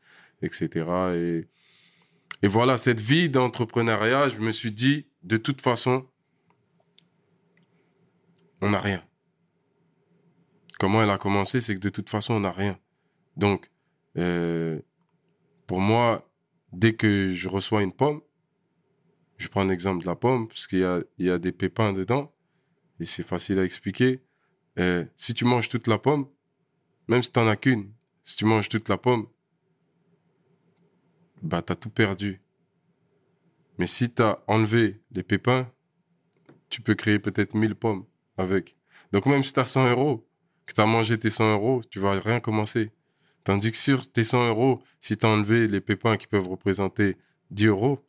etc. 0.45 1.47
Et, 2.43 2.47
voilà, 2.47 2.77
cette 2.77 3.01
vie 3.01 3.31
d'entrepreneuriat, 3.31 4.29
je 4.29 4.39
me 4.39 4.51
suis 4.51 4.73
dit, 4.73 5.07
de 5.23 5.37
toute 5.37 5.61
façon, 5.61 6.07
on 8.61 8.71
n'a 8.71 8.81
rien. 8.81 9.03
Comment 10.79 11.03
elle 11.03 11.11
a 11.11 11.19
commencé, 11.19 11.61
c'est 11.61 11.75
que 11.75 11.81
de 11.81 11.89
toute 11.89 12.11
façon, 12.11 12.35
on 12.35 12.41
n'a 12.41 12.53
rien. 12.53 12.79
Donc, 13.37 13.71
euh, 14.19 14.81
pour 15.67 15.81
moi, 15.81 16.31
dès 16.73 16.95
que 16.95 17.33
je 17.33 17.49
reçois 17.49 17.83
une 17.83 17.93
pomme, 17.93 18.21
je 19.39 19.49
prends 19.49 19.65
l'exemple 19.65 20.03
de 20.03 20.07
la 20.07 20.17
pomme, 20.17 20.49
parce 20.49 20.67
qu'il 20.67 20.81
y 20.81 20.85
a, 20.85 21.03
il 21.19 21.27
y 21.27 21.31
a 21.31 21.39
des 21.39 21.53
pépins 21.53 21.93
dedans, 21.93 22.35
et 23.01 23.05
c'est 23.05 23.27
facile 23.27 23.59
à 23.59 23.65
expliquer. 23.65 24.23
Euh, 24.79 25.05
si 25.17 25.35
tu 25.35 25.45
manges 25.45 25.69
toute 25.69 25.87
la 25.87 25.99
pomme, 25.99 26.29
même 27.09 27.23
si 27.23 27.33
tu 27.33 27.39
n'en 27.39 27.49
as 27.49 27.57
qu'une, 27.57 27.93
si 28.23 28.37
tu 28.37 28.45
manges 28.45 28.69
toute 28.69 28.89
la 28.89 28.99
pomme, 28.99 29.27
bah, 31.45 31.63
tu 31.63 31.73
as 31.73 31.77
tout 31.77 31.91
perdu. 31.91 32.41
Mais 33.79 33.87
si 33.87 34.13
tu 34.13 34.23
enlevé 34.47 35.01
les 35.13 35.23
pépins, 35.23 35.71
tu 36.71 36.81
peux 36.81 36.95
créer 36.95 37.19
peut-être 37.19 37.55
1000 37.55 37.75
pommes 37.75 38.05
avec. 38.37 38.77
Donc 39.13 39.27
même 39.27 39.43
si 39.45 39.53
tu 39.53 39.61
as 39.61 39.65
100 39.65 39.91
euros, 39.91 40.27
que 40.67 40.73
tu 40.73 40.81
as 40.81 40.87
mangé 40.87 41.19
tes 41.19 41.31
100 41.31 41.53
euros, 41.53 41.83
tu 41.91 42.01
vas 42.01 42.19
rien 42.19 42.41
commencer. 42.41 42.93
Tandis 43.45 43.71
que 43.71 43.77
sur 43.77 44.11
tes 44.11 44.25
100 44.25 44.49
euros, 44.49 44.83
si 45.01 45.19
tu 45.19 45.27
as 45.27 45.29
enlevé 45.29 45.69
les 45.69 45.81
pépins 45.81 46.17
qui 46.17 46.27
peuvent 46.27 46.49
représenter 46.49 47.17
10 47.51 47.67
euros, 47.67 48.03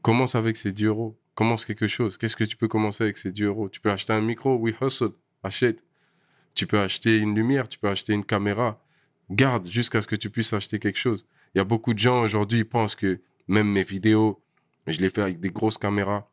commence 0.00 0.34
avec 0.34 0.56
ces 0.56 0.72
10 0.72 0.86
euros. 0.86 1.18
Commence 1.34 1.64
quelque 1.64 1.86
chose. 1.86 2.16
Qu'est-ce 2.16 2.36
que 2.36 2.44
tu 2.44 2.56
peux 2.56 2.68
commencer 2.68 3.04
avec 3.04 3.18
ces 3.18 3.30
10 3.30 3.44
euros? 3.44 3.68
Tu 3.68 3.80
peux 3.80 3.90
acheter 3.90 4.12
un 4.12 4.20
micro, 4.20 4.54
oui, 4.56 4.74
hustle, 4.80 5.12
achète. 5.42 5.84
Tu 6.54 6.66
peux 6.66 6.78
acheter 6.78 7.18
une 7.18 7.34
lumière, 7.34 7.68
tu 7.68 7.78
peux 7.78 7.88
acheter 7.88 8.12
une 8.12 8.24
caméra. 8.24 8.82
Garde 9.30 9.66
jusqu'à 9.66 10.00
ce 10.00 10.06
que 10.06 10.16
tu 10.16 10.30
puisses 10.30 10.52
acheter 10.52 10.78
quelque 10.78 10.98
chose. 10.98 11.26
Il 11.54 11.58
y 11.58 11.60
a 11.60 11.64
beaucoup 11.64 11.94
de 11.94 11.98
gens 11.98 12.22
aujourd'hui 12.22 12.58
qui 12.58 12.64
pensent 12.64 12.96
que 12.96 13.20
même 13.48 13.68
mes 13.68 13.82
vidéos, 13.82 14.42
je 14.86 15.00
les 15.00 15.10
fais 15.10 15.22
avec 15.22 15.40
des 15.40 15.50
grosses 15.50 15.78
caméras 15.78 16.30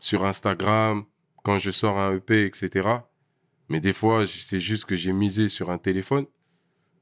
sur 0.00 0.24
Instagram, 0.24 1.04
quand 1.42 1.58
je 1.58 1.70
sors 1.70 1.98
un 1.98 2.16
EP, 2.16 2.44
etc. 2.46 2.88
Mais 3.68 3.80
des 3.80 3.92
fois, 3.92 4.26
c'est 4.26 4.58
juste 4.58 4.84
que 4.84 4.96
j'ai 4.96 5.12
misé 5.12 5.48
sur 5.48 5.70
un 5.70 5.78
téléphone, 5.78 6.26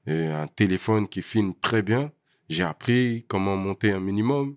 un 0.06 0.46
téléphone 0.48 1.08
qui 1.08 1.22
filme 1.22 1.54
très 1.60 1.82
bien. 1.82 2.12
J'ai 2.48 2.64
appris 2.64 3.24
comment 3.28 3.56
monter 3.56 3.92
un 3.92 4.00
minimum. 4.00 4.56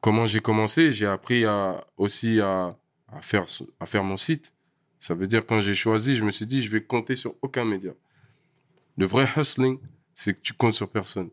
Comment 0.00 0.26
j'ai 0.26 0.40
commencé. 0.40 0.92
J'ai 0.92 1.06
appris 1.06 1.44
aussi 1.96 2.40
à, 2.40 2.76
à 3.08 3.20
faire 3.20 3.44
à 3.80 3.86
faire 3.86 4.04
mon 4.04 4.16
site. 4.16 4.54
Ça 4.98 5.14
veut 5.14 5.26
dire 5.26 5.46
quand 5.46 5.60
j'ai 5.60 5.74
choisi, 5.74 6.14
je 6.14 6.24
me 6.24 6.30
suis 6.30 6.46
dit 6.46 6.62
je 6.62 6.70
vais 6.70 6.82
compter 6.82 7.14
sur 7.14 7.34
aucun 7.42 7.64
média. 7.64 7.92
Le 8.96 9.06
vrai 9.06 9.28
hustling, 9.36 9.78
c'est 10.20 10.34
que 10.34 10.40
tu 10.40 10.52
comptes 10.52 10.72
sur 10.74 10.90
personne. 10.90 11.30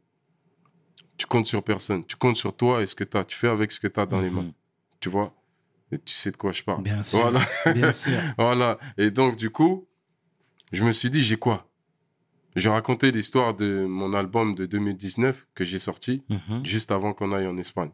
Tu 1.17 1.25
comptes 1.25 1.47
sur 1.47 1.63
personne. 1.63 2.05
Tu 2.05 2.15
comptes 2.17 2.35
sur 2.35 2.55
toi 2.55 2.83
et 2.83 2.85
ce 2.85 2.93
que 2.93 3.03
tu 3.03 3.17
as. 3.17 3.25
Tu 3.25 3.35
fais 3.35 3.47
avec 3.47 3.71
ce 3.71 3.79
que 3.79 3.87
tu 3.87 3.99
as 3.99 4.05
dans 4.05 4.21
les 4.21 4.29
Mhm. 4.29 4.35
mains. 4.35 4.51
Tu 4.99 5.09
vois? 5.09 5.33
Et 5.91 5.97
tu 5.97 6.13
sais 6.13 6.29
de 6.29 6.37
quoi 6.37 6.51
je 6.51 6.61
parle. 6.61 6.83
Bien 6.83 7.01
sûr. 7.01 7.19
Voilà. 7.19 7.39
Bien 7.73 7.91
sûr. 8.03 8.21
Voilà. 8.37 8.77
Et 8.99 9.09
donc, 9.09 9.37
du 9.37 9.49
coup, 9.49 9.87
je 10.71 10.83
me 10.83 10.91
suis 10.91 11.09
dit, 11.09 11.23
j'ai 11.23 11.37
quoi? 11.37 11.67
J'ai 12.55 12.69
raconté 12.69 13.09
l'histoire 13.09 13.55
de 13.55 13.85
mon 13.85 14.13
album 14.13 14.53
de 14.53 14.67
2019 14.67 15.47
que 15.55 15.65
j'ai 15.65 15.79
sorti 15.79 16.21
Mhm. 16.29 16.63
juste 16.63 16.91
avant 16.91 17.13
qu'on 17.13 17.31
aille 17.31 17.47
en 17.47 17.57
Espagne. 17.57 17.91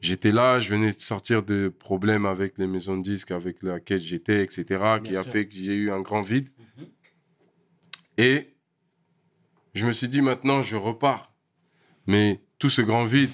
J'étais 0.00 0.32
là, 0.32 0.58
je 0.58 0.70
venais 0.70 0.90
de 0.92 0.98
sortir 1.00 1.44
de 1.44 1.68
problèmes 1.68 2.26
avec 2.26 2.58
les 2.58 2.66
maisons 2.66 2.96
de 2.96 3.02
disques 3.02 3.30
avec 3.30 3.62
laquelle 3.62 4.00
j'étais, 4.00 4.42
etc., 4.42 4.64
qui 5.04 5.14
a 5.16 5.22
fait 5.22 5.46
que 5.46 5.54
j'ai 5.54 5.74
eu 5.74 5.92
un 5.92 6.00
grand 6.00 6.20
vide. 6.20 6.48
Et 8.16 8.54
je 9.78 9.86
me 9.86 9.92
suis 9.92 10.08
dit, 10.08 10.20
maintenant, 10.20 10.60
je 10.60 10.76
repars. 10.76 11.32
Mais 12.06 12.42
tout 12.58 12.68
ce 12.68 12.82
grand 12.82 13.04
vide, 13.04 13.30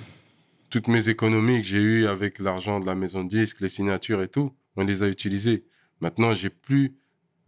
toutes 0.68 0.88
mes 0.88 1.08
économies 1.08 1.62
que 1.62 1.66
j'ai 1.66 1.80
eues 1.80 2.06
avec 2.06 2.38
l'argent 2.38 2.80
de 2.80 2.86
la 2.86 2.94
maison 2.94 3.24
de 3.24 3.28
disques, 3.28 3.60
les 3.60 3.68
signatures 3.68 4.22
et 4.22 4.28
tout, 4.28 4.54
on 4.76 4.84
les 4.84 5.02
a 5.02 5.08
utilisées. 5.08 5.64
Maintenant, 6.00 6.34
j'ai 6.34 6.50
plus 6.50 6.96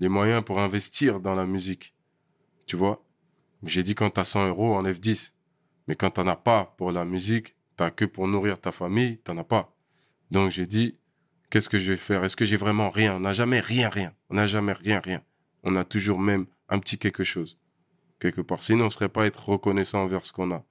les 0.00 0.08
moyens 0.08 0.42
pour 0.44 0.60
investir 0.60 1.20
dans 1.20 1.34
la 1.34 1.44
musique. 1.44 1.94
Tu 2.66 2.76
vois? 2.76 3.04
J'ai 3.64 3.82
dit, 3.82 3.94
quand 3.94 4.10
tu 4.10 4.20
as 4.20 4.24
100 4.24 4.48
euros, 4.48 4.74
enlève 4.74 4.98
10. 4.98 5.34
Mais 5.88 5.94
quand 5.94 6.12
tu 6.12 6.20
n'en 6.20 6.28
as 6.28 6.36
pas 6.36 6.74
pour 6.78 6.90
la 6.90 7.04
musique, 7.04 7.54
tu 7.76 7.84
que 7.94 8.04
pour 8.06 8.28
nourrir 8.28 8.58
ta 8.58 8.72
famille, 8.72 9.20
tu 9.24 9.30
n'en 9.30 9.42
as 9.42 9.44
pas. 9.44 9.76
Donc 10.30 10.50
j'ai 10.50 10.66
dit, 10.66 10.98
qu'est-ce 11.50 11.68
que 11.68 11.78
je 11.78 11.92
vais 11.92 11.98
faire? 11.98 12.24
Est-ce 12.24 12.36
que 12.36 12.44
j'ai 12.44 12.56
vraiment 12.56 12.88
rien? 12.88 13.16
On 13.16 13.20
n'a 13.20 13.34
jamais 13.34 13.60
rien, 13.60 13.88
rien. 13.88 14.14
On 14.30 14.36
n'a 14.36 14.46
jamais 14.46 14.72
rien, 14.72 15.00
rien. 15.00 15.22
On 15.62 15.76
a 15.76 15.84
toujours 15.84 16.18
même 16.18 16.46
un 16.68 16.78
petit 16.78 16.98
quelque 16.98 17.24
chose, 17.24 17.58
quelque 18.18 18.40
part. 18.40 18.62
Sinon, 18.62 18.82
on 18.82 18.84
ne 18.86 18.90
serait 18.90 19.08
pas 19.08 19.26
être 19.26 19.48
reconnaissant 19.48 20.02
envers 20.02 20.24
ce 20.24 20.32
qu'on 20.32 20.50
a 20.52 20.64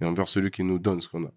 et 0.00 0.04
envers 0.04 0.28
celui 0.28 0.50
qui 0.50 0.64
nous 0.64 0.78
donne 0.78 1.00
ce 1.00 1.08
qu'on 1.08 1.24
a. 1.24 1.32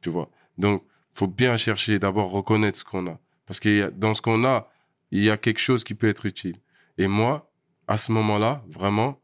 Tu 0.00 0.10
vois 0.10 0.30
Donc, 0.58 0.84
faut 1.14 1.28
bien 1.28 1.56
chercher 1.56 1.98
d'abord 1.98 2.30
reconnaître 2.30 2.78
ce 2.78 2.84
qu'on 2.84 3.06
a. 3.06 3.18
Parce 3.46 3.60
que 3.60 3.90
dans 3.90 4.14
ce 4.14 4.22
qu'on 4.22 4.44
a, 4.44 4.68
il 5.10 5.22
y 5.22 5.30
a 5.30 5.36
quelque 5.36 5.58
chose 5.58 5.84
qui 5.84 5.94
peut 5.94 6.08
être 6.08 6.26
utile. 6.26 6.56
Et 6.98 7.06
moi, 7.06 7.52
à 7.86 7.96
ce 7.96 8.12
moment-là, 8.12 8.64
vraiment, 8.68 9.20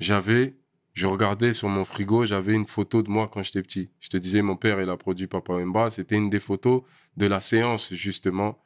j'avais, 0.00 0.56
je 0.94 1.06
regardais 1.06 1.52
sur 1.52 1.68
mon 1.68 1.84
frigo, 1.84 2.24
j'avais 2.24 2.54
une 2.54 2.66
photo 2.66 3.02
de 3.02 3.10
moi 3.10 3.28
quand 3.28 3.42
j'étais 3.42 3.62
petit. 3.62 3.90
Je 4.00 4.08
te 4.08 4.16
disais, 4.16 4.42
mon 4.42 4.56
père, 4.56 4.80
il 4.80 4.88
a 4.88 4.96
produit 4.96 5.26
Papa 5.26 5.54
Wemba. 5.54 5.90
C'était 5.90 6.16
une 6.16 6.30
des 6.30 6.40
photos 6.40 6.82
de 7.16 7.26
la 7.26 7.40
séance, 7.40 7.92
justement, 7.92 8.58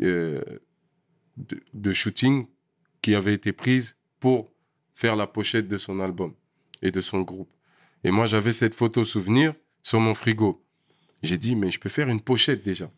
euh, 0.00 0.42
de 1.36 1.92
shooting 1.92 2.46
qui 3.00 3.14
avait 3.14 3.34
été 3.34 3.52
prise 3.52 3.96
pour 4.20 4.51
faire 4.94 5.16
la 5.16 5.26
pochette 5.26 5.68
de 5.68 5.78
son 5.78 6.00
album 6.00 6.34
et 6.82 6.90
de 6.90 7.00
son 7.00 7.20
groupe. 7.22 7.52
Et 8.04 8.10
moi, 8.10 8.26
j'avais 8.26 8.52
cette 8.52 8.74
photo 8.74 9.04
souvenir 9.04 9.54
sur 9.82 10.00
mon 10.00 10.14
frigo. 10.14 10.64
J'ai 11.22 11.38
dit, 11.38 11.54
mais 11.54 11.70
je 11.70 11.78
peux 11.78 11.88
faire 11.88 12.08
une 12.08 12.20
pochette 12.20 12.64
déjà. 12.64 12.90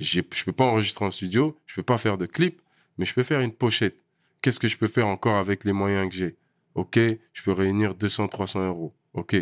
Je 0.00 0.20
peux 0.20 0.52
pas 0.52 0.64
enregistrer 0.64 1.04
en 1.04 1.10
studio, 1.10 1.58
je 1.66 1.74
peux 1.74 1.82
pas 1.82 1.98
faire 1.98 2.18
de 2.18 2.26
clip, 2.26 2.60
mais 2.98 3.04
je 3.04 3.14
peux 3.14 3.22
faire 3.22 3.40
une 3.40 3.52
pochette. 3.52 4.02
qu'est-ce 4.40 4.60
que 4.60 4.68
je 4.68 4.76
peux 4.76 4.86
faire 4.86 5.08
encore 5.08 5.36
avec 5.36 5.64
les 5.64 5.72
moyens 5.72 6.08
que 6.08 6.14
j'ai? 6.14 6.36
Ok, 6.74 6.98
je 7.32 7.42
peux 7.42 7.52
réunir 7.52 7.94
200, 7.94 8.28
300 8.28 8.68
euros. 8.68 8.94
Ok, 9.14 9.36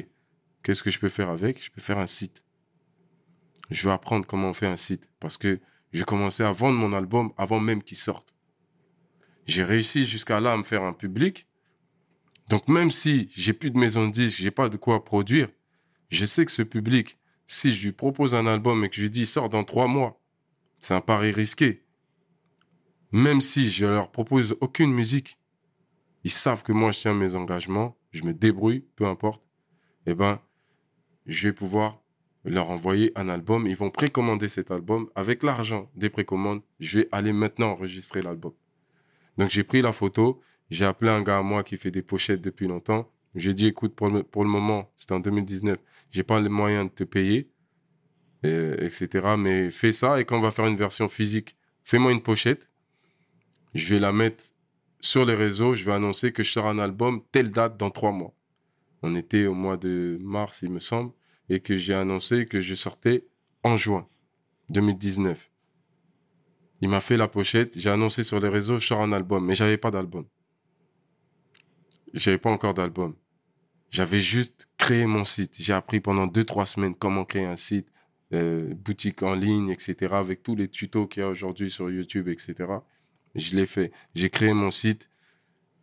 qu'est-ce 0.63 0.83
que 0.83 0.91
je 0.91 0.99
peux 0.99 1.09
faire 1.09 1.29
avec? 1.29 1.63
Je 1.63 1.71
peux 1.71 1.83
faire 1.83 1.99
un 1.99 2.07
site. 2.07 2.45
Je 3.71 3.87
vais 3.87 3.93
apprendre 3.93 4.27
comment 4.27 4.51
on 4.51 4.55
fait 4.55 4.67
un 4.67 4.77
site 4.77 5.11
parce 5.21 5.37
que 5.37 5.61
j'ai 5.93 6.05
commencé 6.05 6.43
à 6.43 6.53
vendre 6.53 6.79
mon 6.79 6.93
album 6.93 7.33
avant 7.37 7.61
même 7.61 7.83
qu'il 7.83 7.97
sorte. 7.97 8.35
J'ai 9.47 9.65
réussi 9.65 10.05
jusqu'à 10.05 10.41
là 10.41 10.53
à 10.53 10.57
me 10.57 10.65
faire 10.65 10.83
un 10.83 10.93
public. 10.93 11.46
Donc 12.49 12.69
même 12.69 12.91
si 12.91 13.29
j'ai 13.33 13.53
plus 13.53 13.71
de 13.71 13.79
maison 13.79 14.07
de 14.07 14.13
disques, 14.13 14.39
j'ai 14.39 14.51
pas 14.51 14.69
de 14.69 14.77
quoi 14.77 15.05
produire, 15.05 15.49
je 16.11 16.25
sais 16.25 16.45
que 16.45 16.53
ce 16.53 16.63
public, 16.63 17.19
si 17.47 17.73
je 17.73 17.87
lui 17.87 17.93
propose 17.93 18.35
un 18.35 18.47
album 18.47 18.85
et 18.85 18.89
que 18.89 18.97
je 18.97 19.03
lui 19.03 19.11
dis 19.11 19.27
sort 19.27 19.51
dans 19.51 19.65
trois 19.65 19.89
mois, 19.89 20.21
c'est 20.81 20.95
un 20.95 21.01
pari 21.01 21.31
risqué. 21.33 21.85
Même 23.13 23.41
si 23.41 23.71
je 23.71 23.87
leur 23.87 24.11
propose 24.11 24.57
aucune 24.61 24.93
musique, 24.93 25.39
ils 26.25 26.31
savent 26.31 26.63
que 26.63 26.73
moi 26.73 26.93
je 26.93 27.01
tiens 27.01 27.15
mes 27.15 27.35
engagements, 27.35 27.97
je 28.11 28.25
me 28.25 28.35
débrouille, 28.35 28.85
peu 28.97 29.07
importe. 29.07 29.45
Eh 30.07 30.15
ben, 30.15 30.41
je 31.27 31.49
vais 31.49 31.53
pouvoir 31.53 32.01
leur 32.45 32.71
envoyer 32.71 33.13
un 33.17 33.29
album. 33.29 33.67
Ils 33.67 33.77
vont 33.77 33.91
précommander 33.91 34.49
cet 34.49 34.71
album. 34.71 35.11
Avec 35.15 35.43
l'argent 35.43 35.91
des 35.97 36.11
précommandes, 36.11 36.63
je 36.79 37.01
vais 37.01 37.09
aller 37.13 37.33
maintenant 37.33 37.71
enregistrer 37.71 38.23
l'album. 38.23 38.53
Donc 39.37 39.51
j'ai 39.51 39.65
pris 39.65 39.83
la 39.83 39.93
photo, 39.93 40.41
j'ai 40.71 40.85
appelé 40.85 41.11
un 41.11 41.23
gars 41.23 41.39
à 41.39 41.43
moi 41.43 41.63
qui 41.63 41.77
fait 41.77 41.91
des 41.91 42.03
pochettes 42.03 42.41
depuis 42.41 42.67
longtemps. 42.67 43.11
J'ai 43.35 43.55
dit, 43.55 43.67
écoute, 43.67 43.95
pour 43.95 44.09
le, 44.09 44.23
pour 44.23 44.45
le 44.45 44.51
moment, 44.51 44.91
c'était 44.97 45.13
en 45.13 45.21
2019, 45.21 45.79
j'ai 46.11 46.23
pas 46.23 46.41
les 46.41 46.49
moyens 46.49 46.87
de 46.87 46.95
te 46.95 47.05
payer, 47.05 47.51
etc. 48.43 49.35
Mais 49.39 49.71
fais 49.71 49.93
ça 49.93 50.21
et 50.21 50.25
quand 50.25 50.39
on 50.39 50.41
va 50.41 50.51
faire 50.51 50.67
une 50.67 50.77
version 50.77 51.09
physique, 51.09 51.57
fais-moi 51.85 52.13
une 52.13 52.23
pochette. 52.23 52.71
Je 53.75 53.95
vais 53.95 54.01
la 54.01 54.13
mettre 54.13 54.45
sur 55.01 55.25
les 55.25 55.35
réseaux. 55.35 55.75
Je 55.75 55.85
vais 55.85 55.93
annoncer 55.93 56.33
que 56.33 56.43
je 56.43 56.51
sors 56.51 56.67
un 56.67 56.79
album 56.79 57.23
telle 57.33 57.51
date 57.51 57.77
dans 57.77 57.91
trois 57.91 58.13
mois. 58.13 58.35
On 59.03 59.15
était 59.15 59.47
au 59.47 59.55
mois 59.55 59.77
de 59.77 60.19
mars, 60.21 60.63
il 60.63 60.71
me 60.71 60.81
semble, 60.81 61.13
et 61.49 61.61
que 61.61 61.77
j'ai 61.77 61.95
annoncé 61.95 62.47
que 62.47 62.61
je 62.61 62.75
sortais 62.75 63.27
en 63.63 63.77
juin 63.77 64.09
2019. 64.71 65.51
Il 66.81 66.89
m'a 66.89 67.01
fait 67.01 67.17
la 67.17 67.29
pochette, 67.29 67.79
j'ai 67.79 67.91
annoncé 67.91 68.23
sur 68.23 68.41
les 68.41 68.49
réseaux, 68.49 68.79
je 68.79 68.87
sors 68.87 69.01
un 69.01 69.13
album, 69.13 69.45
mais 69.45 69.55
j'avais 69.55 69.77
pas 69.77 69.91
d'album. 69.91 70.27
J'avais 72.17 72.39
pas 72.39 72.51
encore 72.51 72.75
d'album. 72.75 73.15
J'avais 73.91 74.21
juste 74.21 74.69
créé 74.79 75.07
mon 75.07 75.25
site. 75.25 75.57
J'ai 75.61 75.73
appris 75.75 76.01
pendant 76.01 76.27
deux, 76.27 76.45
trois 76.45 76.67
semaines 76.67 76.95
comment 76.95 77.25
créer 77.25 77.45
un 77.45 77.57
site, 77.57 77.89
euh, 78.33 78.75
boutique 78.75 79.23
en 79.23 79.35
ligne, 79.35 79.69
etc. 79.71 80.15
Avec 80.15 80.43
tous 80.43 80.57
les 80.57 80.69
tutos 80.69 81.07
qu'il 81.07 81.23
y 81.23 81.25
a 81.25 81.29
aujourd'hui 81.29 81.71
sur 81.71 81.91
YouTube, 81.91 82.29
etc. 82.29 82.55
Je 83.35 83.55
l'ai 83.55 83.67
fait. 83.67 83.93
J'ai 84.15 84.31
créé 84.31 84.53
mon 84.55 84.71
site. 84.71 85.11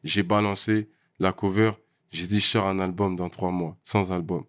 J'ai 0.03 0.23
balancé 0.23 0.89
la 1.19 1.31
cover. 1.31 1.72
J'ai 2.11 2.27
dit, 2.27 2.39
je 2.39 2.45
sors 2.45 2.68
un 2.68 2.80
album 2.80 3.15
dans 3.15 3.30
trois 3.30 3.51
mois, 3.51 3.77
sans 3.84 4.11
album. 4.11 4.43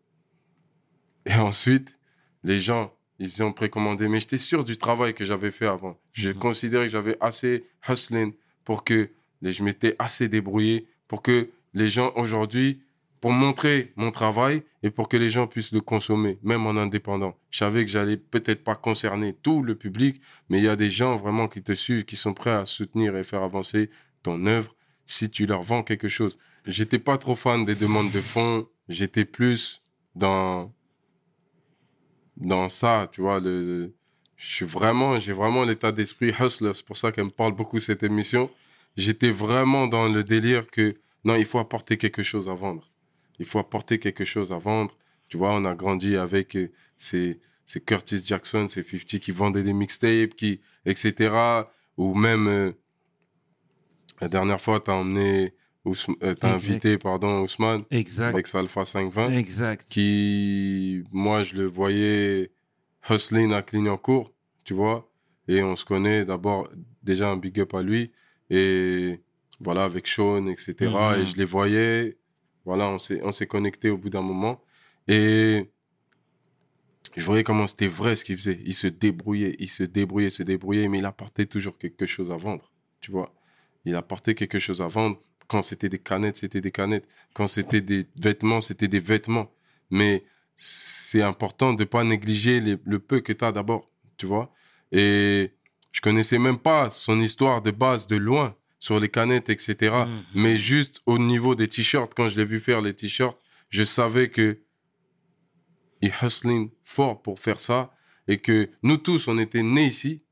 Et 1.27 1.35
ensuite, 1.35 1.98
les 2.43 2.59
gens, 2.59 2.93
ils 3.19 3.43
ont 3.43 3.52
précommandé. 3.52 4.09
Mais 4.09 4.20
j'étais 4.20 4.36
sûr 4.39 4.65
du 4.65 4.77
travail 4.78 5.15
que 5.15 5.24
j'avais 5.24 5.51
fait 5.51 5.66
avant. 5.66 5.98
Je 6.12 6.31
Mhm. 6.31 6.39
considérais 6.39 6.86
que 6.86 6.93
j'avais 6.93 7.16
assez 7.20 7.65
hustling 7.89 8.32
pour 8.65 8.85
que 8.85 9.11
je 9.43 9.62
m'étais 9.62 9.94
assez 9.98 10.28
débrouillé 10.28 10.89
pour 11.06 11.23
que 11.23 11.51
les 11.75 11.89
gens 11.89 12.13
aujourd'hui, 12.17 12.81
pour 13.21 13.33
montrer 13.33 13.93
mon 13.97 14.11
travail 14.11 14.63
et 14.83 14.91
pour 14.91 15.09
que 15.09 15.17
les 15.17 15.31
gens 15.31 15.47
puissent 15.47 15.73
le 15.73 15.81
consommer, 15.81 16.39
même 16.43 16.67
en 16.67 16.77
indépendant. 16.77 17.39
Je 17.51 17.59
savais 17.59 17.83
que 17.85 17.91
j'allais 17.91 18.19
peut-être 18.19 18.63
pas 18.63 18.75
concerner 18.75 19.35
tout 19.43 19.63
le 19.63 19.75
public, 19.75 20.21
mais 20.51 20.59
il 20.59 20.65
y 20.65 20.69
a 20.69 20.77
des 20.77 20.91
gens 20.91 21.17
vraiment 21.17 21.49
qui 21.49 21.63
te 21.63 21.73
suivent, 21.73 22.05
qui 22.05 22.17
sont 22.17 22.35
prêts 22.35 22.53
à 22.53 22.67
soutenir 22.67 23.17
et 23.17 23.25
faire 23.25 23.43
avancer 23.43 23.89
ton 24.23 24.45
œuvre 24.45 24.77
si 25.07 25.31
tu 25.31 25.47
leur 25.47 25.63
vends 25.63 25.83
quelque 25.83 26.09
chose. 26.09 26.39
J'étais 26.67 26.99
pas 26.99 27.17
trop 27.17 27.35
fan 27.35 27.65
des 27.65 27.75
demandes 27.75 28.11
de 28.13 28.21
fonds, 28.21 28.69
j'étais 28.89 29.25
plus 29.25 29.83
dans 30.15 30.73
dans 32.37 32.69
ça, 32.69 33.09
tu 33.11 33.23
vois, 33.23 33.41
le, 33.41 33.95
je 34.37 34.55
suis 34.55 34.65
vraiment, 34.67 35.19
j'ai 35.19 35.33
vraiment 35.33 35.65
l'état 35.65 35.93
d'esprit 35.93 36.35
hustler, 36.39 36.73
c'est 36.75 36.85
pour 36.85 36.97
ça 36.97 37.11
qu'elle 37.11 37.25
me 37.25 37.31
parle 37.31 37.55
beaucoup 37.55 37.81
cette 37.81 38.03
émission. 38.03 38.51
J'étais 38.97 39.31
vraiment 39.31 39.87
dans 39.87 40.09
le 40.09 40.23
délire 40.25 40.67
que 40.67 40.95
non, 41.25 41.37
il 41.37 41.45
faut 41.45 41.59
apporter 41.59 41.97
quelque 41.97 42.23
chose 42.23 42.49
à 42.51 42.55
vendre. 42.55 42.91
Il 43.39 43.45
faut 43.47 43.59
apporter 43.59 43.99
quelque 43.99 44.25
chose 44.25 44.53
à 44.53 44.59
vendre. 44.59 44.97
Tu 45.29 45.37
vois, 45.37 45.53
on 45.55 45.65
a 45.65 45.75
grandi 45.75 46.17
avec 46.17 46.57
euh, 46.57 46.71
ces, 46.97 47.41
ces 47.67 47.81
Curtis 47.81 48.23
Jackson, 48.25 48.69
ces 48.69 48.83
50 48.83 49.19
qui 49.21 49.31
vendaient 49.33 49.63
des 49.63 49.73
mixtapes, 49.73 50.35
qui, 50.37 50.61
etc. 50.85 51.35
Ou 51.97 52.15
même, 52.15 52.47
euh, 52.49 52.73
la 54.21 54.29
dernière 54.29 54.61
fois, 54.61 54.81
t'as 54.81 54.93
emmené, 54.95 55.55
Ousm- 55.87 56.17
euh, 56.23 56.35
invité, 56.43 56.97
pardon, 56.97 57.43
Ousmane, 57.43 57.83
Exact. 57.91 58.33
avec 58.33 58.55
Alpha 58.55 58.85
520 58.87 59.31
Exact. 59.33 59.87
qui, 59.91 61.05
moi, 61.13 61.43
je 61.43 61.57
le 61.57 61.67
voyais 61.67 62.51
hustling 63.11 63.53
à 63.53 63.61
Clignancourt, 63.63 64.33
tu 64.65 64.73
vois. 64.75 65.11
Et 65.47 65.63
on 65.63 65.77
se 65.77 65.85
connaît 65.85 66.25
d'abord, 66.25 66.71
déjà 67.03 67.29
un 67.31 67.37
big 67.37 67.61
up 67.61 67.75
à 67.75 67.83
lui. 67.83 68.13
Et 68.49 69.21
voilà, 69.60 69.85
avec 69.85 70.06
Sean, 70.06 70.47
etc. 70.48 70.74
Et 71.18 71.24
je 71.24 71.36
les 71.36 71.44
voyais. 71.44 72.18
Voilà, 72.64 72.89
on 72.89 72.98
s'est, 72.98 73.20
on 73.24 73.32
s'est 73.32 73.47
connecté 73.47 73.90
au 73.90 73.98
bout 73.98 74.10
d'un 74.10 74.22
moment. 74.22 74.62
Et 75.06 75.70
je 77.16 77.24
voyais 77.24 77.44
comment 77.44 77.66
c'était 77.66 77.86
vrai 77.86 78.16
ce 78.16 78.24
qu'il 78.24 78.36
faisait. 78.36 78.60
Il 78.64 78.74
se 78.74 78.86
débrouillait, 78.86 79.56
il 79.59 79.68
se 79.68 79.82
débrouillait, 79.85 80.28
il 80.28 80.31
se 80.31 80.43
débrouillait, 80.43 80.89
mais 80.89 80.98
il 80.98 81.05
apportait 81.05 81.47
toujours 81.47 81.78
quelque 81.78 82.06
chose 82.06 82.32
à 82.32 82.36
vendre, 82.36 82.72
tu 83.01 83.10
vois. 83.10 83.35
Il 83.85 83.94
apportait 83.97 84.35
quelque 84.35 84.59
chose 84.59 84.81
à 84.81 84.89
vendre. 84.89 85.20
Quand 85.47 85.62
c'était 85.62 85.90
des 85.90 85.98
canettes, 85.98 86.36
c'était 86.36 86.62
des 86.62 86.70
canettes. 86.70 87.06
Quand 87.35 87.47
c'était 87.47 87.82
des 87.82 88.06
vêtements, 88.16 88.62
c'était 88.62 88.89
des 88.89 88.98
vêtements. 88.98 89.52
Mais 89.90 90.24
c'est 90.56 91.22
important 91.22 91.74
de 91.74 91.85
pas 91.85 92.02
négliger 92.02 92.60
les- 92.60 92.78
le 92.85 92.98
peu 92.98 93.20
que 93.20 93.32
tu 93.32 93.44
as 93.44 93.52
d'abord, 93.52 93.90
tu 94.16 94.24
vois. 94.26 94.51
Et 94.90 95.51
je 95.93 96.01
connaissais 96.01 96.39
même 96.39 96.59
pas 96.59 96.89
son 96.89 97.20
histoire 97.20 97.60
de 97.60 97.70
base 97.70 98.06
de 98.06 98.16
loin 98.16 98.56
sur 98.85 99.01
les 99.01 99.09
canettes, 99.09 99.48
etc. 99.48 99.97
Mhm. 100.06 100.24
Mais 100.35 100.56
juste 100.59 101.01
au 101.06 101.19
niveau 101.19 101.55
des 101.55 101.69
t-shirts, 101.69 102.12
quand 102.15 102.28
je 102.28 102.36
l'ai 102.36 102.44
vu 102.44 102.61
faire 102.61 102.82
les 102.82 102.94
t-shirts, 102.94 103.39
je 103.70 103.82
savais 103.82 104.28
que 104.28 104.61
il 106.02 106.12
hustling 106.23 106.70
fort 106.82 107.23
pour 107.23 107.40
faire 107.40 107.61
ça 107.61 107.94
et 108.28 108.36
que 108.39 108.69
nous 108.82 108.98
tous, 108.98 109.27
on 109.27 109.39
était 109.39 109.62
nés 109.62 109.86
ici, 109.86 110.23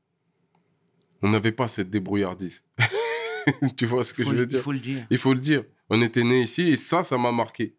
on 1.23 1.29
n'avait 1.29 1.51
pas 1.51 1.67
cette 1.67 1.89
débrouillardise. 1.89 2.63
tu 3.75 3.87
vois 3.87 4.05
ce 4.05 4.13
que 4.13 4.21
Faut 4.23 4.29
je 4.29 4.35
le- 4.35 4.41
veux 4.41 4.45
dire? 4.45 4.59
Il 4.59 4.61
faut 4.63 4.71
le 4.71 4.79
dire. 4.79 5.07
il 5.09 5.17
faut 5.17 5.33
le 5.33 5.39
dire. 5.39 5.63
On 5.89 6.01
était 6.03 6.23
nés 6.23 6.43
ici 6.43 6.61
et 6.69 6.75
ça, 6.75 7.03
ça 7.03 7.17
m'a 7.17 7.31
marqué. 7.31 7.75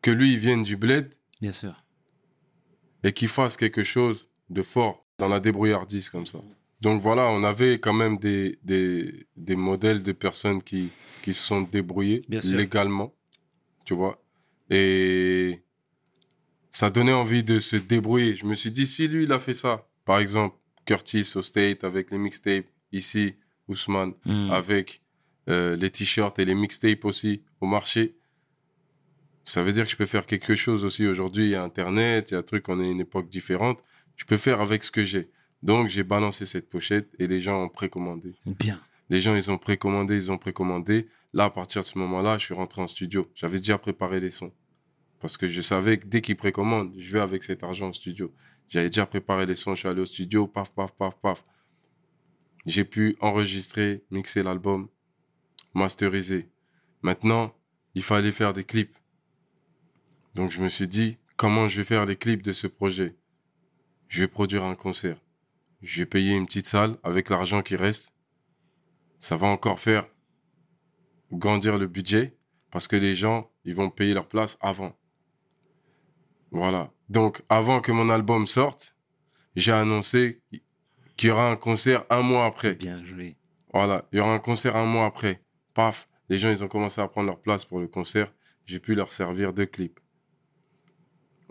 Que 0.00 0.10
lui, 0.10 0.32
il 0.32 0.38
vienne 0.38 0.62
du 0.62 0.76
bled 0.78 1.12
Bien 1.42 1.52
sûr. 1.52 1.74
et 3.04 3.12
qu'il 3.12 3.28
fasse 3.28 3.58
quelque 3.58 3.82
chose 3.82 4.30
de 4.48 4.62
fort 4.62 5.04
dans 5.18 5.28
la 5.28 5.40
débrouillardise 5.40 6.08
comme 6.08 6.24
ça. 6.26 6.38
Donc 6.80 7.02
voilà, 7.02 7.26
on 7.28 7.42
avait 7.44 7.78
quand 7.78 7.92
même 7.92 8.16
des, 8.18 8.58
des, 8.62 9.26
des 9.36 9.56
modèles 9.56 10.02
de 10.02 10.12
personnes 10.12 10.62
qui, 10.62 10.88
qui 11.22 11.34
se 11.34 11.42
sont 11.42 11.60
débrouillées 11.62 12.24
Bien 12.28 12.40
sûr. 12.40 12.56
légalement, 12.56 13.14
tu 13.84 13.94
vois. 13.94 14.22
Et 14.70 15.60
ça 16.70 16.88
donnait 16.90 17.12
envie 17.12 17.42
de 17.44 17.58
se 17.58 17.76
débrouiller. 17.76 18.34
Je 18.34 18.46
me 18.46 18.54
suis 18.54 18.70
dit, 18.70 18.86
si 18.86 19.08
lui, 19.08 19.24
il 19.24 19.32
a 19.32 19.38
fait 19.38 19.52
ça, 19.54 19.86
par 20.04 20.18
exemple, 20.20 20.56
Curtis 20.86 21.32
au 21.36 21.42
State 21.42 21.84
avec 21.84 22.10
les 22.10 22.18
mixtapes, 22.18 22.66
ici, 22.92 23.34
Ousmane, 23.68 24.14
Mhm. 24.24 24.50
avec 24.50 25.02
euh, 25.48 25.76
les 25.76 25.90
t-shirts 25.90 26.38
et 26.38 26.44
les 26.44 26.54
mixtapes 26.54 27.04
aussi 27.04 27.42
au 27.60 27.66
marché. 27.66 28.14
Ça 29.44 29.62
veut 29.62 29.72
dire 29.72 29.84
que 29.84 29.90
je 29.90 29.96
peux 29.96 30.06
faire 30.06 30.26
quelque 30.26 30.54
chose 30.54 30.84
aussi 30.84 31.06
aujourd'hui. 31.06 31.46
Il 31.46 31.50
y 31.50 31.54
a 31.56 31.62
Internet, 31.62 32.30
il 32.30 32.34
y 32.34 32.36
a 32.36 32.40
un 32.40 32.42
truc, 32.42 32.68
on 32.68 32.80
est 32.80 32.90
une 32.90 33.00
époque 33.00 33.28
différente. 33.28 33.82
Je 34.16 34.24
peux 34.24 34.36
faire 34.36 34.60
avec 34.60 34.84
ce 34.84 34.90
que 34.90 35.04
j'ai. 35.04 35.30
Donc, 35.62 35.88
j'ai 35.88 36.04
balancé 36.04 36.46
cette 36.46 36.68
pochette 36.68 37.08
et 37.18 37.26
les 37.26 37.40
gens 37.40 37.64
ont 37.64 37.68
précommandé. 37.68 38.34
Bien. 38.46 38.80
Les 39.10 39.20
gens, 39.20 39.34
ils 39.34 39.50
ont 39.50 39.58
précommandé, 39.58 40.16
ils 40.16 40.30
ont 40.32 40.38
précommandé. 40.38 41.08
Là, 41.32 41.44
à 41.44 41.50
partir 41.50 41.82
de 41.82 41.86
ce 41.86 41.98
moment-là, 41.98 42.38
je 42.38 42.46
suis 42.46 42.54
rentré 42.54 42.80
en 42.80 42.88
studio. 42.88 43.30
J'avais 43.34 43.58
déjà 43.58 43.76
préparé 43.76 44.20
les 44.20 44.30
sons. 44.30 44.52
Parce 45.20 45.36
que 45.36 45.46
je 45.46 45.60
savais 45.60 45.98
que 45.98 46.06
dès 46.06 46.22
qu'ils 46.22 46.36
précommandent, 46.36 46.94
je 46.96 47.12
vais 47.12 47.20
avec 47.20 47.44
cet 47.44 47.62
argent 47.62 47.90
au 47.90 47.92
studio. 47.92 48.32
J'avais 48.68 48.88
déjà 48.88 49.04
préparé 49.04 49.46
les 49.46 49.54
sons, 49.54 49.74
je 49.74 49.80
suis 49.80 49.88
allé 49.88 50.00
au 50.00 50.06
studio, 50.06 50.46
paf, 50.46 50.72
paf, 50.72 50.92
paf, 50.92 51.14
paf. 51.20 51.44
J'ai 52.66 52.84
pu 52.84 53.16
enregistrer, 53.20 54.04
mixer 54.10 54.42
l'album, 54.42 54.88
masteriser. 55.74 56.48
Maintenant, 57.02 57.54
il 57.94 58.02
fallait 58.02 58.32
faire 58.32 58.52
des 58.52 58.64
clips. 58.64 58.96
Donc 60.34 60.52
je 60.52 60.60
me 60.60 60.68
suis 60.68 60.88
dit, 60.88 61.18
comment 61.36 61.68
je 61.68 61.78
vais 61.78 61.84
faire 61.84 62.06
les 62.06 62.16
clips 62.16 62.42
de 62.42 62.52
ce 62.52 62.66
projet? 62.66 63.16
Je 64.08 64.20
vais 64.20 64.28
produire 64.28 64.64
un 64.64 64.74
concert. 64.74 65.18
Je 65.82 66.00
vais 66.00 66.06
payer 66.06 66.34
une 66.34 66.46
petite 66.46 66.66
salle 66.66 66.96
avec 67.02 67.30
l'argent 67.30 67.62
qui 67.62 67.76
reste. 67.76 68.12
Ça 69.18 69.36
va 69.36 69.46
encore 69.46 69.80
faire 69.80 70.06
grandir 71.32 71.78
le 71.78 71.86
budget 71.86 72.36
parce 72.70 72.86
que 72.86 72.96
les 72.96 73.14
gens, 73.14 73.50
ils 73.64 73.74
vont 73.74 73.90
payer 73.90 74.14
leur 74.14 74.28
place 74.28 74.58
avant. 74.60 74.96
Voilà. 76.50 76.92
Donc, 77.08 77.42
avant 77.48 77.80
que 77.80 77.92
mon 77.92 78.10
album 78.10 78.46
sorte, 78.46 78.96
j'ai 79.56 79.72
annoncé 79.72 80.42
qu'il 81.16 81.28
y 81.28 81.32
aura 81.32 81.50
un 81.50 81.56
concert 81.56 82.04
un 82.10 82.22
mois 82.22 82.46
après. 82.46 82.74
Bien 82.74 83.04
joué. 83.04 83.36
Voilà, 83.72 84.06
il 84.12 84.18
y 84.18 84.20
aura 84.20 84.34
un 84.34 84.38
concert 84.38 84.76
un 84.76 84.86
mois 84.86 85.06
après. 85.06 85.42
Paf, 85.74 86.08
les 86.28 86.38
gens, 86.38 86.50
ils 86.50 86.62
ont 86.62 86.68
commencé 86.68 87.00
à 87.00 87.08
prendre 87.08 87.26
leur 87.26 87.40
place 87.40 87.64
pour 87.64 87.80
le 87.80 87.88
concert. 87.88 88.32
J'ai 88.66 88.80
pu 88.80 88.94
leur 88.94 89.12
servir 89.12 89.52
deux 89.52 89.66
clips. 89.66 90.00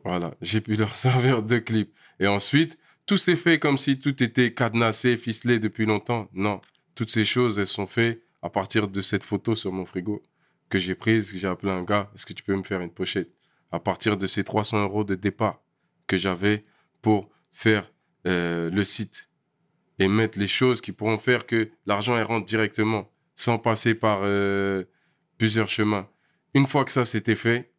Voilà, 0.04 0.34
j'ai 0.42 0.62
pu 0.62 0.76
leur 0.76 0.94
servir 0.96 1.44
deux 1.44 1.60
clips. 1.60 1.94
Et 2.20 2.28
ensuite, 2.28 2.78
tout 3.10 3.18
s'est 3.18 3.36
fait 3.36 3.58
comme 3.58 3.80
si 3.80 3.98
tout 3.98 4.22
était 4.22 4.54
cadenassé, 4.54 5.18
ficelé 5.18 5.58
depuis 5.58 5.88
longtemps. 5.88 6.30
Non, 6.32 6.62
toutes 6.94 7.10
ces 7.10 7.26
choses, 7.26 7.58
elles 7.58 7.66
sont 7.66 7.88
faites 7.88 8.22
à 8.44 8.52
partir 8.52 8.88
de 8.88 9.02
cette 9.02 9.24
photo 9.24 9.56
sur 9.56 9.72
mon 9.72 9.88
frigo 9.88 10.22
que 10.70 10.78
j'ai 10.78 10.94
prise, 10.94 11.32
que 11.32 11.40
j'ai 11.40 11.48
appelé 11.48 11.72
un 11.72 11.82
gars, 11.82 12.12
est-ce 12.14 12.28
que 12.28 12.34
tu 12.34 12.44
peux 12.44 12.56
me 12.56 12.62
faire 12.62 12.82
une 12.82 12.92
pochette? 12.92 13.32
À 13.72 13.80
partir 13.80 14.16
de 14.16 14.28
ces 14.28 14.44
300 14.44 14.84
euros 14.84 15.04
de 15.04 15.16
départ 15.16 15.60
que 16.06 16.18
j'avais 16.18 16.66
pour 17.02 17.32
faire 17.50 17.92
euh, 18.28 18.70
le 18.70 18.84
site 18.84 19.32
et 19.98 20.08
mettre 20.08 20.38
les 20.38 20.46
choses 20.46 20.80
qui 20.80 20.92
pourront 20.92 21.18
faire 21.18 21.48
que 21.48 21.72
l'argent 21.88 22.24
rentre 22.24 22.46
directement 22.46 23.12
sans 23.34 23.58
passer 23.58 23.96
par 23.96 24.20
euh, 24.22 24.84
plusieurs 25.40 25.68
chemins. 25.68 26.08
Une 26.54 26.68
fois 26.68 26.86
que 26.86 26.92
ça 26.92 27.06
s'était 27.06 27.34
fait 27.34 27.74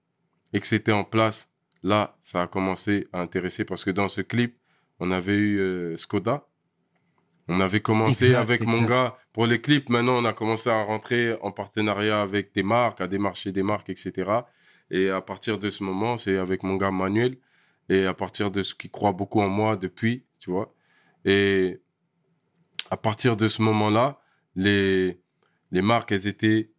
et 0.52 0.58
que 0.58 0.66
c'était 0.66 0.90
en 0.90 1.04
place, 1.04 1.52
là, 1.84 2.18
ça 2.20 2.42
a 2.42 2.46
commencé 2.48 3.06
à 3.12 3.20
intéresser 3.20 3.64
parce 3.64 3.84
que 3.84 3.92
dans 3.92 4.08
ce 4.08 4.22
clip, 4.22 4.59
on 5.00 5.10
avait 5.10 5.36
eu 5.36 5.58
euh, 5.58 5.96
Skoda. 5.96 6.46
On 7.48 7.58
avait 7.60 7.80
commencé 7.80 8.26
Exact, 8.26 8.38
avec 8.40 8.60
mon 8.64 8.74
exact. 8.74 8.88
gars 8.88 9.16
pour 9.32 9.46
les 9.46 9.60
clips. 9.60 9.88
Maintenant, 9.88 10.18
on 10.18 10.24
a 10.24 10.32
commencé 10.32 10.70
à 10.70 10.84
rentrer 10.84 11.34
en 11.40 11.50
partenariat 11.50 12.22
avec 12.22 12.54
des 12.54 12.62
marques, 12.62 13.00
à 13.00 13.08
démarcher 13.08 13.50
des 13.50 13.64
marques, 13.64 13.90
etc. 13.90 14.30
Et 14.92 15.10
à 15.10 15.20
partir 15.20 15.58
de 15.58 15.68
ce 15.68 15.82
moment, 15.82 16.16
c'est 16.16 16.36
avec 16.36 16.62
mon 16.62 16.76
gars 16.76 16.92
Manuel. 16.92 17.36
Et 17.88 18.06
à 18.06 18.14
partir 18.14 18.52
de 18.52 18.62
ce 18.62 18.74
qui 18.74 18.88
croit 18.88 19.12
beaucoup 19.12 19.40
en 19.40 19.48
moi 19.48 19.76
depuis, 19.76 20.24
tu 20.38 20.50
vois. 20.50 20.72
Et 21.24 21.80
à 22.90 22.96
partir 22.96 23.36
de 23.36 23.48
ce 23.48 23.62
moment-là, 23.62 24.20
les, 24.54 25.20
les 25.72 25.82
marques, 25.82 26.12
elles 26.12 26.28
étaient 26.28 26.70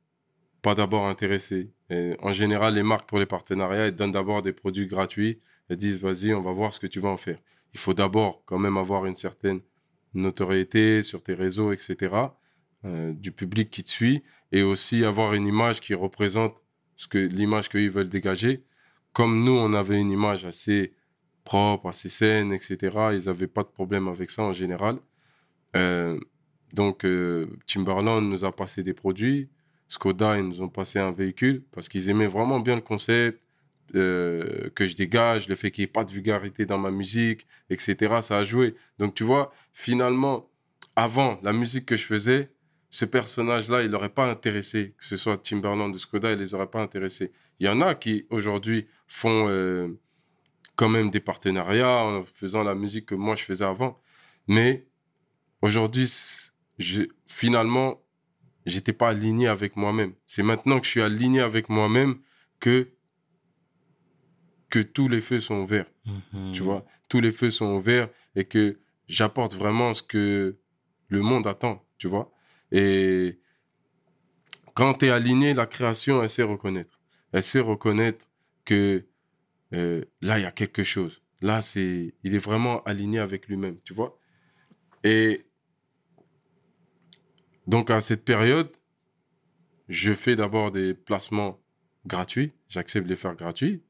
pas 0.62 0.74
d'abord 0.74 1.06
intéressées. 1.08 1.74
Et 1.90 2.16
en 2.22 2.32
général, 2.32 2.76
les 2.76 2.84
marques 2.84 3.10
pour 3.10 3.20
les 3.20 3.26
partenariats, 3.26 3.88
elles 3.88 3.96
donnent 3.96 4.14
d'abord 4.14 4.42
des 4.42 4.54
produits 4.54 4.88
gratuits. 4.88 5.42
Elles 5.68 5.78
disent, 5.78 6.00
vas-y, 6.00 6.34
on 6.34 6.42
va 6.42 6.52
voir 6.54 6.74
ce 6.74 6.80
que 6.80 6.88
tu 6.88 7.02
vas 7.02 7.10
en 7.10 7.18
faire. 7.18 7.40
Il 7.74 7.80
faut 7.80 7.94
d'abord 7.94 8.44
quand 8.46 8.60
même 8.60 8.78
avoir 8.78 9.06
une 9.06 9.16
certaine 9.16 9.62
notoriété 10.14 11.02
sur 11.02 11.24
tes 11.24 11.34
réseaux, 11.34 11.72
etc., 11.72 12.16
euh, 12.84 13.14
du 13.14 13.32
public 13.32 13.70
qui 13.70 13.84
te 13.84 13.90
suit, 13.90 14.24
et 14.52 14.64
aussi 14.64 15.06
avoir 15.06 15.34
une 15.34 15.48
image 15.48 15.82
qui 15.82 15.94
représente 15.94 16.62
ce 16.96 17.08
que 17.08 17.18
l'image 17.18 17.70
qu'ils 17.70 17.90
veulent 17.90 18.10
dégager. 18.10 18.64
Comme 19.14 19.44
nous, 19.44 19.54
on 19.54 19.74
avait 19.74 20.00
une 20.00 20.12
image 20.12 20.46
assez 20.46 20.94
propre, 21.44 21.88
assez 21.90 22.10
saine, 22.10 22.52
etc., 22.54 22.78
ils 23.14 23.26
n'avaient 23.26 23.48
pas 23.48 23.64
de 23.64 23.70
problème 23.70 24.08
avec 24.08 24.30
ça 24.30 24.44
en 24.44 24.54
général. 24.54 24.98
Euh, 25.76 26.20
donc, 26.74 27.06
euh, 27.06 27.48
Timberland 27.66 28.24
nous 28.24 28.46
a 28.46 28.52
passé 28.52 28.84
des 28.84 28.94
produits. 28.94 29.50
Skoda, 29.88 30.38
ils 30.38 30.48
nous 30.48 30.62
ont 30.62 30.70
passé 30.70 31.00
un 31.00 31.12
véhicule 31.12 31.64
parce 31.72 31.90
qu'ils 31.90 32.10
aimaient 32.10 32.28
vraiment 32.28 32.60
bien 32.60 32.76
le 32.76 32.82
concept, 32.82 33.44
euh, 33.96 34.70
que 34.76 34.88
je 34.88 34.96
dégage, 34.96 35.50
le 35.50 35.56
fait 35.56 35.72
qu'il 35.72 35.84
n'y 35.84 35.86
ait 35.86 35.92
pas 35.92 36.04
de 36.04 36.12
vulgarité 36.12 36.66
dans 36.66 36.78
ma 36.78 36.92
musique, 36.92 37.48
etc. 37.70 38.20
Ça 38.22 38.38
a 38.38 38.44
joué. 38.44 38.76
Donc, 39.00 39.16
tu 39.16 39.24
vois, 39.24 39.52
finalement, 39.74 40.50
avant, 40.96 41.40
la 41.44 41.54
musique 41.54 41.86
que 41.86 41.96
je 41.96 42.06
faisais, 42.06 42.52
ce 42.90 43.06
personnage-là, 43.06 43.84
il 43.84 43.92
n'aurait 43.92 44.10
pas 44.10 44.30
intéressé, 44.30 44.94
que 44.98 45.06
ce 45.06 45.16
soit 45.16 45.38
Timberland 45.38 45.94
ou 45.94 45.98
Skoda, 45.98 46.32
il 46.32 46.40
les 46.40 46.54
aurait 46.54 46.70
pas 46.70 46.82
intéressés. 46.82 47.32
Il 47.60 47.66
y 47.66 47.70
en 47.70 47.82
a 47.82 47.96
qui, 47.96 48.26
aujourd'hui, 48.30 48.88
font 49.08 49.48
euh, 49.48 49.88
quand 50.76 50.90
même 50.90 51.10
des 51.10 51.20
partenariats 51.20 52.04
en 52.04 52.24
faisant 52.24 52.64
la 52.64 52.76
musique 52.76 53.06
que 53.06 53.16
moi, 53.16 53.36
je 53.36 53.44
faisais 53.44 53.66
avant. 53.66 54.02
Mais 54.48 54.88
aujourd'hui, 55.62 56.12
finalement, 57.28 58.02
j'étais 58.66 58.94
pas 58.94 59.10
aligné 59.10 59.48
avec 59.48 59.76
moi-même. 59.76 60.14
C'est 60.26 60.44
maintenant 60.44 60.80
que 60.80 60.86
je 60.86 60.92
suis 60.92 61.02
aligné 61.02 61.42
avec 61.42 61.70
moi-même 61.70 62.20
que 62.60 62.90
que 64.72 64.80
tous 64.80 65.08
les 65.08 65.22
feux 65.22 65.40
sont 65.40 65.62
ouverts, 65.62 65.86
Mhm. 66.06 66.52
tu 66.54 66.64
vois. 66.64 66.86
Tous 67.10 67.20
les 67.20 67.32
feux 67.32 67.52
sont 67.52 67.76
ouverts 67.76 68.10
et 68.36 68.46
que 68.46 68.80
j'apporte 69.08 69.54
vraiment 69.56 69.94
ce 69.94 70.02
que 70.02 70.58
le 71.10 71.22
monde 71.22 71.46
attend, 71.46 71.86
tu 71.98 72.08
vois. 72.08 72.32
Et 72.72 73.40
quand 74.74 74.96
tu 74.96 75.06
es 75.06 75.10
aligné, 75.10 75.54
la 75.54 75.66
création, 75.66 76.24
elle 76.24 76.30
sait 76.30 76.44
reconnaître. 76.44 77.00
Elle 77.34 77.44
sait 77.44 77.60
reconnaître 77.60 78.26
que 78.66 79.06
euh, 79.74 80.04
là, 80.22 80.40
il 80.40 80.44
y 80.44 80.46
a 80.46 80.52
quelque 80.52 80.84
chose. 80.84 81.22
Là, 81.42 81.62
c'est, 81.62 82.14
il 82.24 82.36
est 82.36 82.44
vraiment 82.50 82.82
aligné 82.84 83.20
avec 83.20 83.48
lui-même, 83.48 83.78
tu 83.84 83.94
vois. 83.94 84.18
Et 85.04 85.46
donc, 87.68 87.90
à 87.90 88.02
cette 88.02 88.24
période, 88.26 88.70
je 89.90 90.14
fais 90.14 90.36
d'abord 90.36 90.72
des 90.72 90.94
placements 90.94 91.60
gratuits. 92.06 92.52
J'accepte 92.70 93.06
de 93.08 93.12
les 93.14 93.18
faire 93.18 93.36
gratuits, 93.36 93.82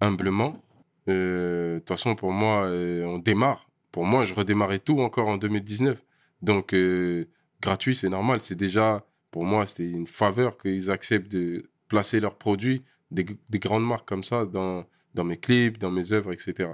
humblement. 0.00 0.62
Euh, 1.08 1.74
De 1.74 1.78
toute 1.80 1.88
façon, 1.88 2.14
pour 2.14 2.32
moi, 2.32 2.64
euh, 2.66 3.04
on 3.04 3.18
démarre. 3.18 3.68
Pour 3.92 4.04
moi, 4.04 4.24
je 4.24 4.34
redémarrais 4.34 4.78
tout 4.78 5.00
encore 5.00 5.28
en 5.28 5.36
2019. 5.38 6.02
Donc, 6.42 6.74
euh, 6.74 7.26
gratuit, 7.60 7.94
c'est 7.94 8.08
normal. 8.08 8.40
C'est 8.40 8.56
déjà, 8.56 9.06
pour 9.30 9.44
moi, 9.44 9.66
c'était 9.66 9.90
une 9.90 10.06
faveur 10.06 10.58
qu'ils 10.58 10.90
acceptent 10.90 11.30
de 11.30 11.70
placer 11.88 12.20
leurs 12.20 12.36
produits, 12.36 12.84
des, 13.10 13.24
des 13.48 13.58
grandes 13.58 13.86
marques 13.86 14.08
comme 14.08 14.24
ça, 14.24 14.44
dans, 14.44 14.84
dans 15.14 15.24
mes 15.24 15.38
clips, 15.38 15.78
dans 15.78 15.90
mes 15.90 16.12
œuvres, 16.12 16.32
etc. 16.32 16.70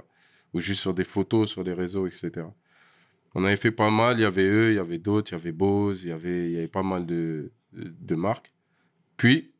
Ou 0.53 0.59
juste 0.59 0.81
sur 0.81 0.93
des 0.93 1.03
photos, 1.03 1.49
sur 1.49 1.63
les 1.63 1.73
réseaux, 1.73 2.07
etc. 2.07 2.47
On 3.35 3.43
avait 3.45 3.55
fait 3.57 3.71
pas 3.71 3.89
mal. 3.89 4.17
Il 4.17 4.21
y 4.21 4.25
avait 4.25 4.43
eux, 4.43 4.71
il 4.71 4.75
y 4.75 4.79
avait 4.79 4.99
d'autres, 4.99 5.31
il 5.31 5.35
y 5.35 5.41
avait 5.41 5.51
Bose, 5.51 6.03
il 6.03 6.09
y 6.09 6.11
avait, 6.11 6.45
il 6.49 6.51
y 6.51 6.57
avait 6.57 6.67
pas 6.67 6.83
mal 6.83 7.05
de, 7.05 7.51
de 7.71 8.15
marques. 8.15 8.53
Puis, 9.17 9.52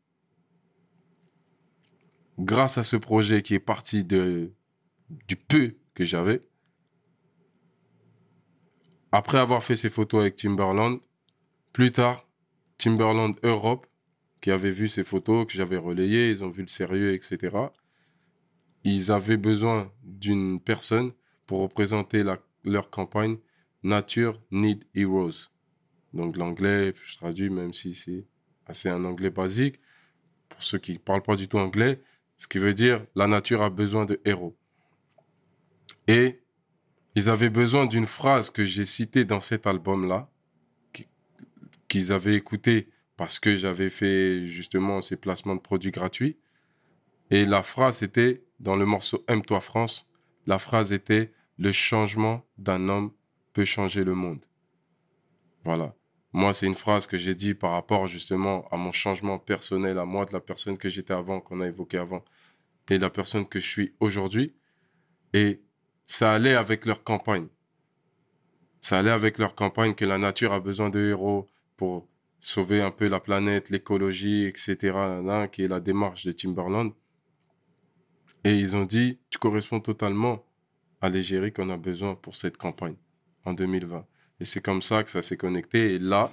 grâce 2.38 2.78
à 2.78 2.82
ce 2.82 2.96
projet 2.96 3.42
qui 3.42 3.54
est 3.54 3.60
parti 3.60 4.04
de, 4.04 4.52
du 5.28 5.36
peu 5.36 5.76
que 5.94 6.04
j'avais, 6.04 6.40
après 9.12 9.38
avoir 9.38 9.62
fait 9.62 9.76
ces 9.76 9.90
photos 9.90 10.22
avec 10.22 10.36
Timberland, 10.36 10.98
plus 11.72 11.92
tard, 11.92 12.26
Timberland 12.78 13.36
Europe, 13.42 13.86
qui 14.40 14.50
avait 14.50 14.70
vu 14.70 14.88
ces 14.88 15.04
photos 15.04 15.46
que 15.46 15.52
j'avais 15.52 15.76
relayées, 15.76 16.30
ils 16.30 16.44
ont 16.44 16.50
vu 16.50 16.62
le 16.62 16.68
sérieux, 16.68 17.14
etc. 17.14 17.56
Ils 18.82 19.12
avaient 19.12 19.36
besoin 19.36 19.90
d'une 20.02 20.60
personne 20.60 21.12
pour 21.46 21.60
représenter 21.60 22.24
leur 22.64 22.90
campagne 22.90 23.38
Nature 23.82 24.42
Need 24.50 24.84
Heroes. 24.94 25.50
Donc 26.12 26.36
l'anglais, 26.36 26.92
je 27.02 27.16
traduis 27.16 27.50
même 27.50 27.72
si 27.72 27.94
c'est 27.94 28.26
assez 28.66 28.88
un 28.88 29.04
anglais 29.04 29.30
basique, 29.30 29.80
pour 30.48 30.62
ceux 30.62 30.78
qui 30.78 30.92
ne 30.92 30.98
parlent 30.98 31.22
pas 31.22 31.36
du 31.36 31.48
tout 31.48 31.58
anglais, 31.58 32.00
ce 32.36 32.46
qui 32.48 32.58
veut 32.58 32.74
dire 32.74 33.04
la 33.14 33.26
nature 33.26 33.62
a 33.62 33.70
besoin 33.70 34.04
de 34.04 34.20
héros. 34.24 34.56
Et 36.06 36.42
ils 37.14 37.30
avaient 37.30 37.50
besoin 37.50 37.86
d'une 37.86 38.06
phrase 38.06 38.50
que 38.50 38.64
j'ai 38.64 38.84
citée 38.84 39.24
dans 39.24 39.40
cet 39.40 39.66
album-là, 39.66 40.28
qui- 40.92 41.08
qu'ils 41.88 42.12
avaient 42.12 42.34
écouté 42.34 42.90
parce 43.16 43.38
que 43.38 43.54
j'avais 43.56 43.90
fait 43.90 44.46
justement 44.46 45.00
ces 45.00 45.16
placements 45.16 45.54
de 45.54 45.60
produits 45.60 45.92
gratuits. 45.92 46.36
Et 47.30 47.44
la 47.44 47.62
phrase 47.62 48.02
était, 48.02 48.44
dans 48.60 48.76
le 48.76 48.84
morceau 48.84 49.24
Aime-toi 49.28 49.60
France, 49.60 50.10
la 50.46 50.58
phrase 50.58 50.92
était 50.92 51.32
Le 51.56 51.70
changement 51.70 52.44
d'un 52.58 52.88
homme 52.88 53.12
peut 53.52 53.64
changer 53.64 54.02
le 54.02 54.14
monde. 54.14 54.44
Voilà. 55.64 55.94
Moi, 56.36 56.52
c'est 56.52 56.66
une 56.66 56.74
phrase 56.74 57.06
que 57.06 57.16
j'ai 57.16 57.36
dit 57.36 57.54
par 57.54 57.70
rapport 57.70 58.08
justement 58.08 58.66
à 58.72 58.76
mon 58.76 58.90
changement 58.90 59.38
personnel, 59.38 59.98
à 59.98 60.04
moi, 60.04 60.24
de 60.24 60.32
la 60.32 60.40
personne 60.40 60.76
que 60.76 60.88
j'étais 60.88 61.14
avant, 61.14 61.40
qu'on 61.40 61.60
a 61.60 61.68
évoqué 61.68 61.96
avant, 61.96 62.24
et 62.90 62.98
la 62.98 63.08
personne 63.08 63.46
que 63.46 63.60
je 63.60 63.68
suis 63.68 63.94
aujourd'hui. 64.00 64.52
Et 65.32 65.62
ça 66.06 66.32
allait 66.32 66.56
avec 66.56 66.86
leur 66.86 67.04
campagne. 67.04 67.46
Ça 68.80 68.98
allait 68.98 69.12
avec 69.12 69.38
leur 69.38 69.54
campagne 69.54 69.94
que 69.94 70.04
la 70.04 70.18
nature 70.18 70.52
a 70.52 70.58
besoin 70.58 70.90
de 70.90 70.98
héros 70.98 71.48
pour 71.76 72.08
sauver 72.40 72.82
un 72.82 72.90
peu 72.90 73.06
la 73.06 73.20
planète, 73.20 73.70
l'écologie, 73.70 74.44
etc., 74.44 74.76
qui 75.52 75.62
est 75.62 75.68
la 75.68 75.78
démarche 75.78 76.24
de 76.24 76.32
Timberland. 76.32 76.92
Et 78.42 78.58
ils 78.58 78.74
ont 78.74 78.84
dit, 78.84 79.20
tu 79.30 79.38
corresponds 79.38 79.80
totalement 79.80 80.44
à 81.00 81.10
l'égérie 81.10 81.52
qu'on 81.52 81.70
a 81.70 81.76
besoin 81.76 82.16
pour 82.16 82.34
cette 82.34 82.56
campagne 82.56 82.96
en 83.44 83.54
2020. 83.54 84.04
Et 84.40 84.44
c'est 84.44 84.60
comme 84.62 84.82
ça 84.82 85.04
que 85.04 85.10
ça 85.10 85.22
s'est 85.22 85.36
connecté. 85.36 85.94
Et 85.94 85.98
là, 85.98 86.32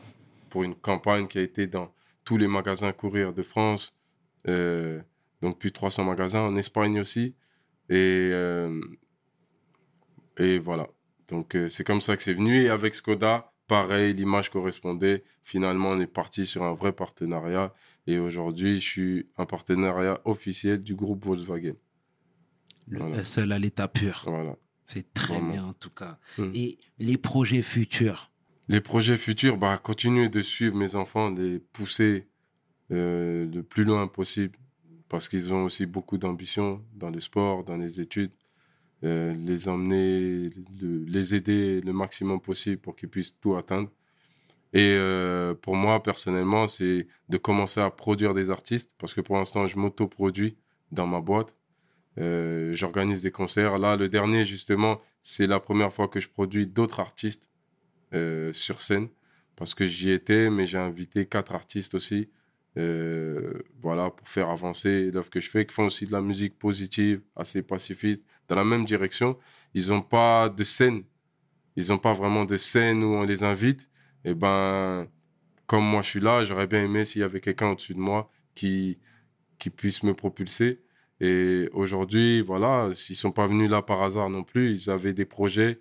pour 0.50 0.64
une 0.64 0.76
campagne 0.76 1.28
qui 1.28 1.38
a 1.38 1.42
été 1.42 1.68
dans 1.68 1.94
tous 2.24 2.38
les 2.38 2.48
magasins 2.48 2.92
courir 2.92 3.34
de 3.34 3.44
France, 3.44 3.94
euh, 4.48 5.00
donc 5.42 5.60
plus 5.60 5.70
de 5.70 5.76
300 5.76 6.04
magasins, 6.04 6.42
en 6.42 6.56
Espagne 6.58 7.00
aussi. 7.00 7.36
Et, 7.90 8.30
euh, 8.32 8.80
et 10.38 10.60
voilà. 10.60 10.88
Donc 11.28 11.56
euh, 11.56 11.68
c'est 11.70 11.84
comme 11.84 12.02
ça 12.02 12.18
que 12.18 12.24
c'est 12.24 12.34
venu. 12.34 12.64
Et 12.64 12.70
avec 12.70 12.94
Skoda, 12.96 13.52
pareil, 13.68 14.14
l'image 14.14 14.50
correspondait. 14.50 15.24
Finalement, 15.44 15.90
on 15.90 16.00
est 16.00 16.08
parti 16.08 16.46
sur 16.46 16.64
un 16.64 16.74
vrai 16.74 16.92
partenariat. 16.94 17.74
Et 18.08 18.18
aujourd'hui, 18.18 18.80
je 18.80 18.88
suis 18.90 19.30
un 19.38 19.46
partenariat 19.46 20.20
officiel 20.26 20.82
du 20.82 20.96
groupe 20.96 21.24
Volkswagen. 21.24 21.76
Le 22.88 23.00
Voilà. 23.00 23.24
seul 23.24 23.52
à 23.52 23.60
l'état 23.60 23.88
pur. 23.88 24.24
Voilà. 24.26 24.56
C'est 24.86 25.14
très 25.14 25.36
Vraiment. 25.36 25.52
bien 25.52 25.66
en 25.66 25.74
tout 25.74 25.90
cas. 25.90 26.18
Mm. 26.38 26.52
Et 26.56 26.78
les 27.00 27.18
projets 27.18 27.62
futurs 27.62 28.32
Les 28.68 28.82
projets 28.82 29.18
futurs, 29.18 29.58
bah, 29.58 29.78
continuer 29.78 30.30
de 30.30 30.42
suivre 30.42 30.76
mes 30.76 30.96
enfants, 30.96 31.32
de 31.32 31.44
les 31.44 31.60
pousser 31.60 32.28
euh, 32.92 33.46
le 33.50 33.64
plus 33.64 33.84
loin 33.86 34.08
possible, 34.08 34.58
parce 35.08 35.30
qu'ils 35.30 35.54
ont 35.54 35.64
aussi 35.66 35.86
beaucoup 35.86 36.18
d'ambition 36.18 36.84
dans 36.94 37.10
le 37.10 37.20
sport, 37.20 37.64
dans 37.64 37.78
les 37.78 38.02
études. 38.02 38.32
Euh, 39.04 39.34
les 39.34 39.68
emmener, 39.68 40.48
le- 40.80 41.04
les 41.06 41.34
aider 41.34 41.82
le 41.82 41.92
maximum 41.92 42.40
possible 42.40 42.78
pour 42.78 42.96
qu'ils 42.96 43.10
puissent 43.10 43.36
tout 43.42 43.56
atteindre. 43.56 43.90
Et 44.74 44.94
euh, 44.96 45.54
pour 45.56 45.76
moi, 45.76 46.02
personnellement, 46.04 46.68
c'est 46.68 47.08
de 47.28 47.38
commencer 47.38 47.80
à 47.82 47.90
produire 47.90 48.34
des 48.36 48.52
artistes, 48.52 48.92
parce 49.00 49.14
que 49.14 49.22
pour 49.22 49.38
l'instant, 49.38 49.66
je 49.68 49.78
m'auto-produis 49.78 50.56
dans 50.92 51.08
ma 51.08 51.20
boîte. 51.20 51.54
Euh, 52.20 52.74
J'organise 52.74 53.22
des 53.22 53.32
concerts. 53.32 53.78
Là, 53.78 53.96
le 53.96 54.10
dernier, 54.10 54.44
justement, 54.44 55.00
c'est 55.22 55.48
la 55.48 55.60
première 55.60 55.94
fois 55.94 56.08
que 56.08 56.20
je 56.20 56.30
produis 56.30 56.68
d'autres 56.68 57.00
artistes 57.00 57.50
euh, 58.14 58.52
sur 58.54 58.82
scène, 58.82 59.08
parce 59.56 59.74
que 59.74 59.86
j'y 59.86 60.12
étais, 60.12 60.50
mais 60.50 60.66
j'ai 60.66 60.78
invité 60.78 61.26
quatre 61.26 61.54
artistes 61.54 61.94
aussi, 61.94 62.30
euh, 62.78 63.54
voilà, 63.82 64.10
pour 64.10 64.28
faire 64.28 64.50
avancer 64.50 65.12
l'œuvre 65.12 65.30
que 65.30 65.40
je 65.40 65.50
fais, 65.50 65.66
qui 65.66 65.74
font 65.74 65.86
aussi 65.86 66.08
de 66.08 66.12
la 66.12 66.22
musique 66.22 66.58
positive, 66.58 67.22
assez 67.36 67.62
pacifiste, 67.62 68.24
dans 68.48 68.56
la 68.56 68.66
même 68.66 68.86
direction. 68.86 69.38
Ils 69.74 69.90
n'ont 69.90 70.02
pas 70.02 70.50
de 70.50 70.64
scène, 70.64 71.04
ils 71.76 71.88
n'ont 71.90 71.98
pas 71.98 72.14
vraiment 72.14 72.46
de 72.46 72.58
scène 72.58 73.04
où 73.04 73.14
on 73.14 73.24
les 73.24 73.44
invite. 73.44 73.90
Et 74.26 74.34
ben, 74.34 75.08
comme 75.68 75.84
moi 75.86 76.02
je 76.02 76.10
suis 76.10 76.20
là, 76.20 76.44
j'aurais 76.44 76.68
bien 76.68 76.84
aimé 76.84 77.06
s'il 77.06 77.22
y 77.22 77.24
avait 77.24 77.40
quelqu'un 77.40 77.72
au-dessus 77.72 77.94
de 77.94 78.00
moi 78.00 78.30
qui, 78.56 79.00
qui 79.58 79.70
puisse 79.70 80.04
me 80.04 80.14
propulser. 80.14 80.82
Et 81.22 81.70
aujourd'hui, 81.74 82.42
voilà, 82.42 82.90
s'ils 82.94 83.16
sont 83.16 83.32
pas 83.32 83.46
venus 83.46 83.70
là 83.70 83.84
par 83.84 84.02
hasard 84.02 84.32
non 84.32 84.44
plus, 84.44 84.72
ils 84.72 84.90
avaient 84.90 85.14
des 85.14 85.26
projets 85.26 85.80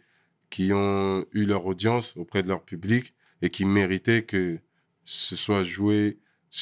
qui 0.51 0.71
ont 0.75 1.25
eu 1.33 1.47
leur 1.47 1.65
audience 1.65 2.15
auprès 2.19 2.43
de 2.43 2.49
leur 2.49 2.63
public 2.63 3.15
et 3.41 3.49
qui 3.49 3.65
méritaient 3.65 4.21
que 4.21 4.59
ce 5.05 5.37
soit 5.37 5.63
joué 5.63 6.19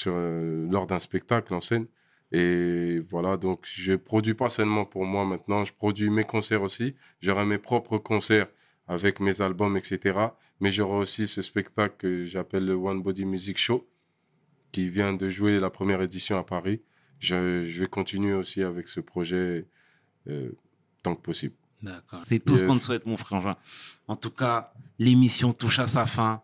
euh, 0.06 0.68
lors 0.70 0.86
d'un 0.86 1.00
spectacle 1.00 1.52
en 1.54 1.60
scène. 1.60 1.86
Et 2.30 3.00
voilà, 3.10 3.36
donc 3.36 3.64
je 3.64 3.94
produis 3.94 4.34
pas 4.34 4.48
seulement 4.48 4.84
pour 4.84 5.04
moi 5.06 5.24
maintenant, 5.24 5.64
je 5.64 5.72
produis 5.72 6.08
mes 6.08 6.24
concerts 6.24 6.62
aussi. 6.62 6.94
J'aurai 7.20 7.44
mes 7.46 7.58
propres 7.58 7.98
concerts 7.98 8.46
avec 8.86 9.18
mes 9.18 9.40
albums, 9.40 9.76
etc. 9.76 10.20
Mais 10.60 10.70
j'aurai 10.70 10.98
aussi 10.98 11.26
ce 11.26 11.42
spectacle 11.42 11.96
que 11.98 12.24
j'appelle 12.26 12.64
le 12.64 12.74
One 12.74 13.02
Body 13.02 13.24
Music 13.24 13.58
Show, 13.58 13.88
qui 14.70 14.88
vient 14.88 15.14
de 15.14 15.28
jouer 15.28 15.58
la 15.58 15.70
première 15.70 16.00
édition 16.00 16.38
à 16.38 16.44
Paris. 16.44 16.80
Je, 17.18 17.64
je 17.64 17.80
vais 17.80 17.86
continuer 17.88 18.32
aussi 18.32 18.62
avec 18.62 18.86
ce 18.88 19.00
projet 19.00 19.66
euh, 20.28 20.50
tant 21.02 21.14
que 21.14 21.22
possible. 21.22 21.54
D'accord. 21.82 22.22
C'est 22.28 22.44
tout 22.44 22.56
ce 22.56 22.64
qu'on 22.64 22.76
te 22.76 22.82
souhaite, 22.82 23.06
mon 23.06 23.16
frangin. 23.16 23.56
En 24.08 24.16
tout 24.16 24.30
cas, 24.30 24.72
l'émission 24.98 25.52
touche 25.52 25.78
à 25.78 25.86
sa 25.86 26.06
fin. 26.06 26.42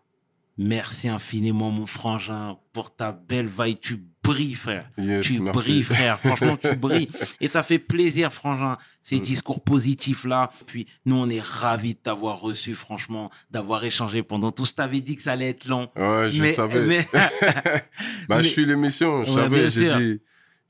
Merci 0.57 1.09
infiniment, 1.09 1.71
mon 1.73 1.87
frangin, 1.87 2.57
pour 2.73 2.95
ta 2.95 3.11
belle 3.11 3.49
vibe. 3.49 3.79
Tu 3.81 4.01
brilles, 4.23 4.55
frère. 4.55 4.89
Yes, 4.97 5.27
tu 5.27 5.41
merci. 5.41 5.59
brilles, 5.61 5.83
frère. 5.83 6.21
Franchement, 6.21 6.57
tu 6.57 6.75
brilles. 6.77 7.11
Et 7.41 7.49
ça 7.49 7.65
fait 7.65 7.81
plaisir, 7.81 8.33
frangin, 8.33 8.77
ces 9.03 9.17
Mm. 9.17 9.23
discours 9.23 9.65
positifs-là. 9.65 10.53
Puis, 10.67 10.87
nous, 11.07 11.17
on 11.17 11.29
est 11.29 11.43
ravis 11.43 11.95
de 11.95 11.99
t'avoir 11.99 12.39
reçu, 12.41 12.75
franchement, 12.75 13.29
d'avoir 13.51 13.85
échangé 13.85 14.23
pendant 14.23 14.53
tout. 14.53 14.65
Je 14.65 14.73
t'avais 14.75 15.01
dit 15.01 15.17
que 15.17 15.23
ça 15.23 15.33
allait 15.33 15.49
être 15.51 15.67
long. 15.67 15.91
Ouais, 15.97 16.31
je 16.31 16.41
Mais- 16.43 16.53
savais. 16.53 16.87
mais- 16.87 17.09
bah, 17.13 17.31
mais- 18.37 18.43
je 18.45 18.49
suis 18.49 18.65
l'émission, 18.65 19.25
je 19.25 19.31
Ouais, 19.33 19.37
savais, 19.43 19.71
j'ai 19.71 19.97
dit, 20.15 20.21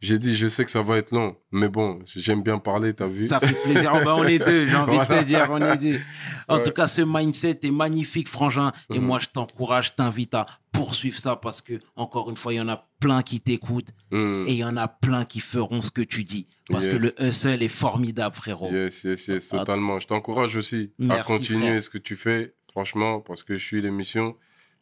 j'ai 0.04 0.18
dit, 0.18 0.36
je 0.36 0.46
sais 0.48 0.64
que 0.64 0.70
ça 0.70 0.82
va 0.82 0.98
être 0.98 1.12
long, 1.12 1.36
mais 1.52 1.68
bon, 1.68 2.00
j'aime 2.04 2.42
bien 2.42 2.58
parler, 2.58 2.94
t'as 2.94 3.06
vu? 3.08 3.28
Ça 3.28 3.40
fait 3.40 3.54
plaisir. 3.62 3.92
Oh, 3.94 3.98
ben, 4.04 4.14
on 4.18 4.24
est 4.24 4.38
deux, 4.38 4.68
j'ai 4.68 4.76
envie 4.76 4.98
de 4.98 5.04
te 5.04 5.24
dire, 5.24 5.46
on 5.50 5.60
est 5.62 5.76
deux. 5.78 6.00
En 6.48 6.56
Ouais. 6.56 6.62
tout 6.62 6.72
cas, 6.72 6.86
ce 6.86 7.02
mindset 7.02 7.60
est 7.62 7.70
magnifique, 7.70 8.28
frangin. 8.28 8.72
Et 8.92 8.98
Mhm. 8.98 9.06
moi, 9.06 9.18
je 9.18 9.26
t'encourage, 9.28 9.88
je 9.88 9.92
t'invite 9.94 10.34
à 10.34 10.44
poursuivre 10.72 11.16
ça 11.16 11.36
parce 11.36 11.60
que, 11.62 11.74
encore 11.96 12.28
une 12.30 12.36
fois, 12.36 12.52
il 12.52 12.56
y 12.56 12.60
en 12.60 12.68
a 12.68 12.86
plein 13.00 13.22
qui 13.22 13.40
t'écoutent 13.40 13.90
Hmm. 14.10 14.44
et 14.46 14.52
il 14.52 14.58
y 14.58 14.64
en 14.64 14.76
a 14.76 14.88
plein 14.88 15.24
qui 15.24 15.40
feront 15.40 15.80
ce 15.80 15.90
que 15.90 16.02
tu 16.02 16.24
dis. 16.24 16.48
Parce 16.70 16.86
que 16.86 16.96
le 16.96 17.14
hustle 17.22 17.62
est 17.62 17.68
formidable, 17.68 18.34
frérot. 18.34 18.70
Yes, 18.72 19.04
yes, 19.04 19.28
yes, 19.28 19.50
Ah. 19.54 19.58
totalement. 19.58 19.98
Je 20.00 20.06
t'encourage 20.06 20.56
aussi 20.56 20.92
à 21.10 21.18
continuer 21.22 21.60
frère. 21.68 21.82
ce 21.82 21.90
que 21.90 21.98
tu 21.98 22.16
fais, 22.16 22.54
franchement, 22.70 23.20
parce 23.20 23.42
que 23.44 23.56
je 23.56 23.64
suis 23.64 23.80
l'émission. 23.80 24.36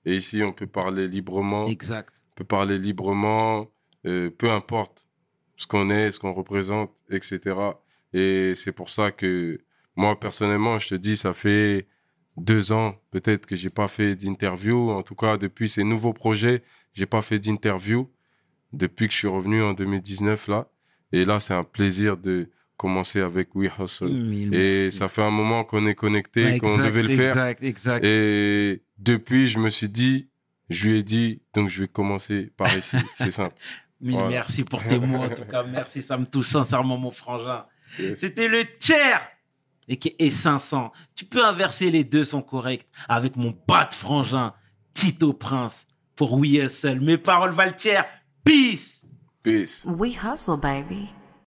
Et 0.05 0.17
ici, 0.17 0.43
on 0.43 0.53
peut 0.53 0.67
parler 0.67 1.07
librement. 1.07 1.67
Exact. 1.67 2.13
On 2.33 2.35
peut 2.37 2.45
parler 2.45 2.79
librement, 2.79 3.71
euh, 4.07 4.31
peu 4.31 4.51
importe 4.51 5.07
ce 5.63 5.67
qu'on 5.69 5.91
est, 5.91 6.11
ce 6.11 6.19
qu'on 6.19 6.33
représente, 6.33 6.91
etc. 7.09 7.41
Et 8.13 8.55
c'est 8.55 8.73
pour 8.73 8.91
ça 8.91 9.13
que 9.13 9.61
moi, 9.95 10.19
personnellement, 10.19 10.79
je 10.79 10.89
te 10.89 10.95
dis, 10.97 11.17
ça 11.17 11.33
fait 11.35 11.87
deux 12.37 12.73
ans 12.73 12.97
peut-être 13.11 13.47
que 13.47 13.55
j'ai 13.55 13.71
pas 13.71 13.89
fait 13.89 14.17
d'interview. 14.17 14.91
En 14.91 15.03
tout 15.03 15.15
cas, 15.15 15.37
depuis 15.37 15.69
ces 15.69 15.85
nouveaux 15.85 16.13
projets, 16.13 16.63
j'ai 16.95 17.07
pas 17.07 17.23
fait 17.23 17.39
d'interview 17.39 18.11
depuis 18.73 19.07
que 19.07 19.13
je 19.13 19.19
suis 19.19 19.29
revenu 19.29 19.63
en 19.63 19.73
2019 19.73 20.49
là. 20.49 20.69
Et 21.13 21.25
là, 21.25 21.39
c'est 21.41 21.55
un 21.55 21.65
plaisir 21.65 22.17
de 22.17 22.49
commencer 22.77 23.21
avec 23.21 23.55
We 23.55 23.71
Hustle. 23.79 24.13
Mille 24.13 24.55
Et 24.55 24.91
ça 24.91 25.09
fait 25.09 25.23
un 25.23 25.31
moment 25.31 25.63
qu'on 25.63 25.87
est 25.87 25.95
connecté, 25.95 26.45
Ouais, 26.45 26.59
qu'on 26.59 26.79
devait 26.79 27.03
le 27.03 27.09
faire. 27.11 27.37
Exact, 27.37 27.63
exact. 27.63 28.05
Et 28.05 28.83
depuis, 28.99 29.47
je 29.47 29.59
me 29.59 29.69
suis 29.69 29.91
dit, 29.91 30.29
je 30.71 30.89
lui 30.89 30.99
ai 30.99 31.03
dit, 31.03 31.43
donc 31.55 31.69
je 31.69 31.83
vais 31.83 31.89
commencer 31.89 32.51
par 32.57 32.77
ici. 32.77 32.97
C'est 33.15 33.31
simple. 33.31 33.55
Mille 34.03 34.19
merci 34.29 34.65
pour 34.65 34.83
tes 34.83 34.99
mots. 34.99 35.23
En 35.23 35.29
tout 35.29 35.45
cas, 35.45 35.63
merci. 35.63 36.03
Ça 36.03 36.19
me 36.19 36.27
touche 36.27 36.49
sincèrement, 36.49 36.99
mon 36.99 37.11
frangin. 37.11 37.65
Yes. 37.99 38.19
C'était 38.19 38.49
le 38.49 38.65
tiers 38.79 39.23
et 39.89 39.97
qui 39.97 40.15
est 40.19 40.31
500. 40.31 40.93
Tu 41.15 41.25
peux 41.25 41.45
inverser 41.45 41.91
les 41.91 42.05
deux 42.05 42.25
sont 42.25 42.43
corrects 42.43 42.87
avec 43.09 43.37
mon 43.37 43.57
bas 43.67 43.85
de 43.85 43.95
frangin, 43.95 44.55
Tito 44.95 45.33
Prince, 45.33 45.87
pour 46.17 46.33
We 46.35 46.65
Hustle. 46.65 47.01
Mes 47.01 47.19
paroles 47.19 47.53
valent 47.53 47.75
tiers. 47.77 48.05
Peace! 48.45 49.03
Peace. 49.43 49.85
We 49.87 50.17
hustle, 50.23 50.57
baby. 50.57 51.09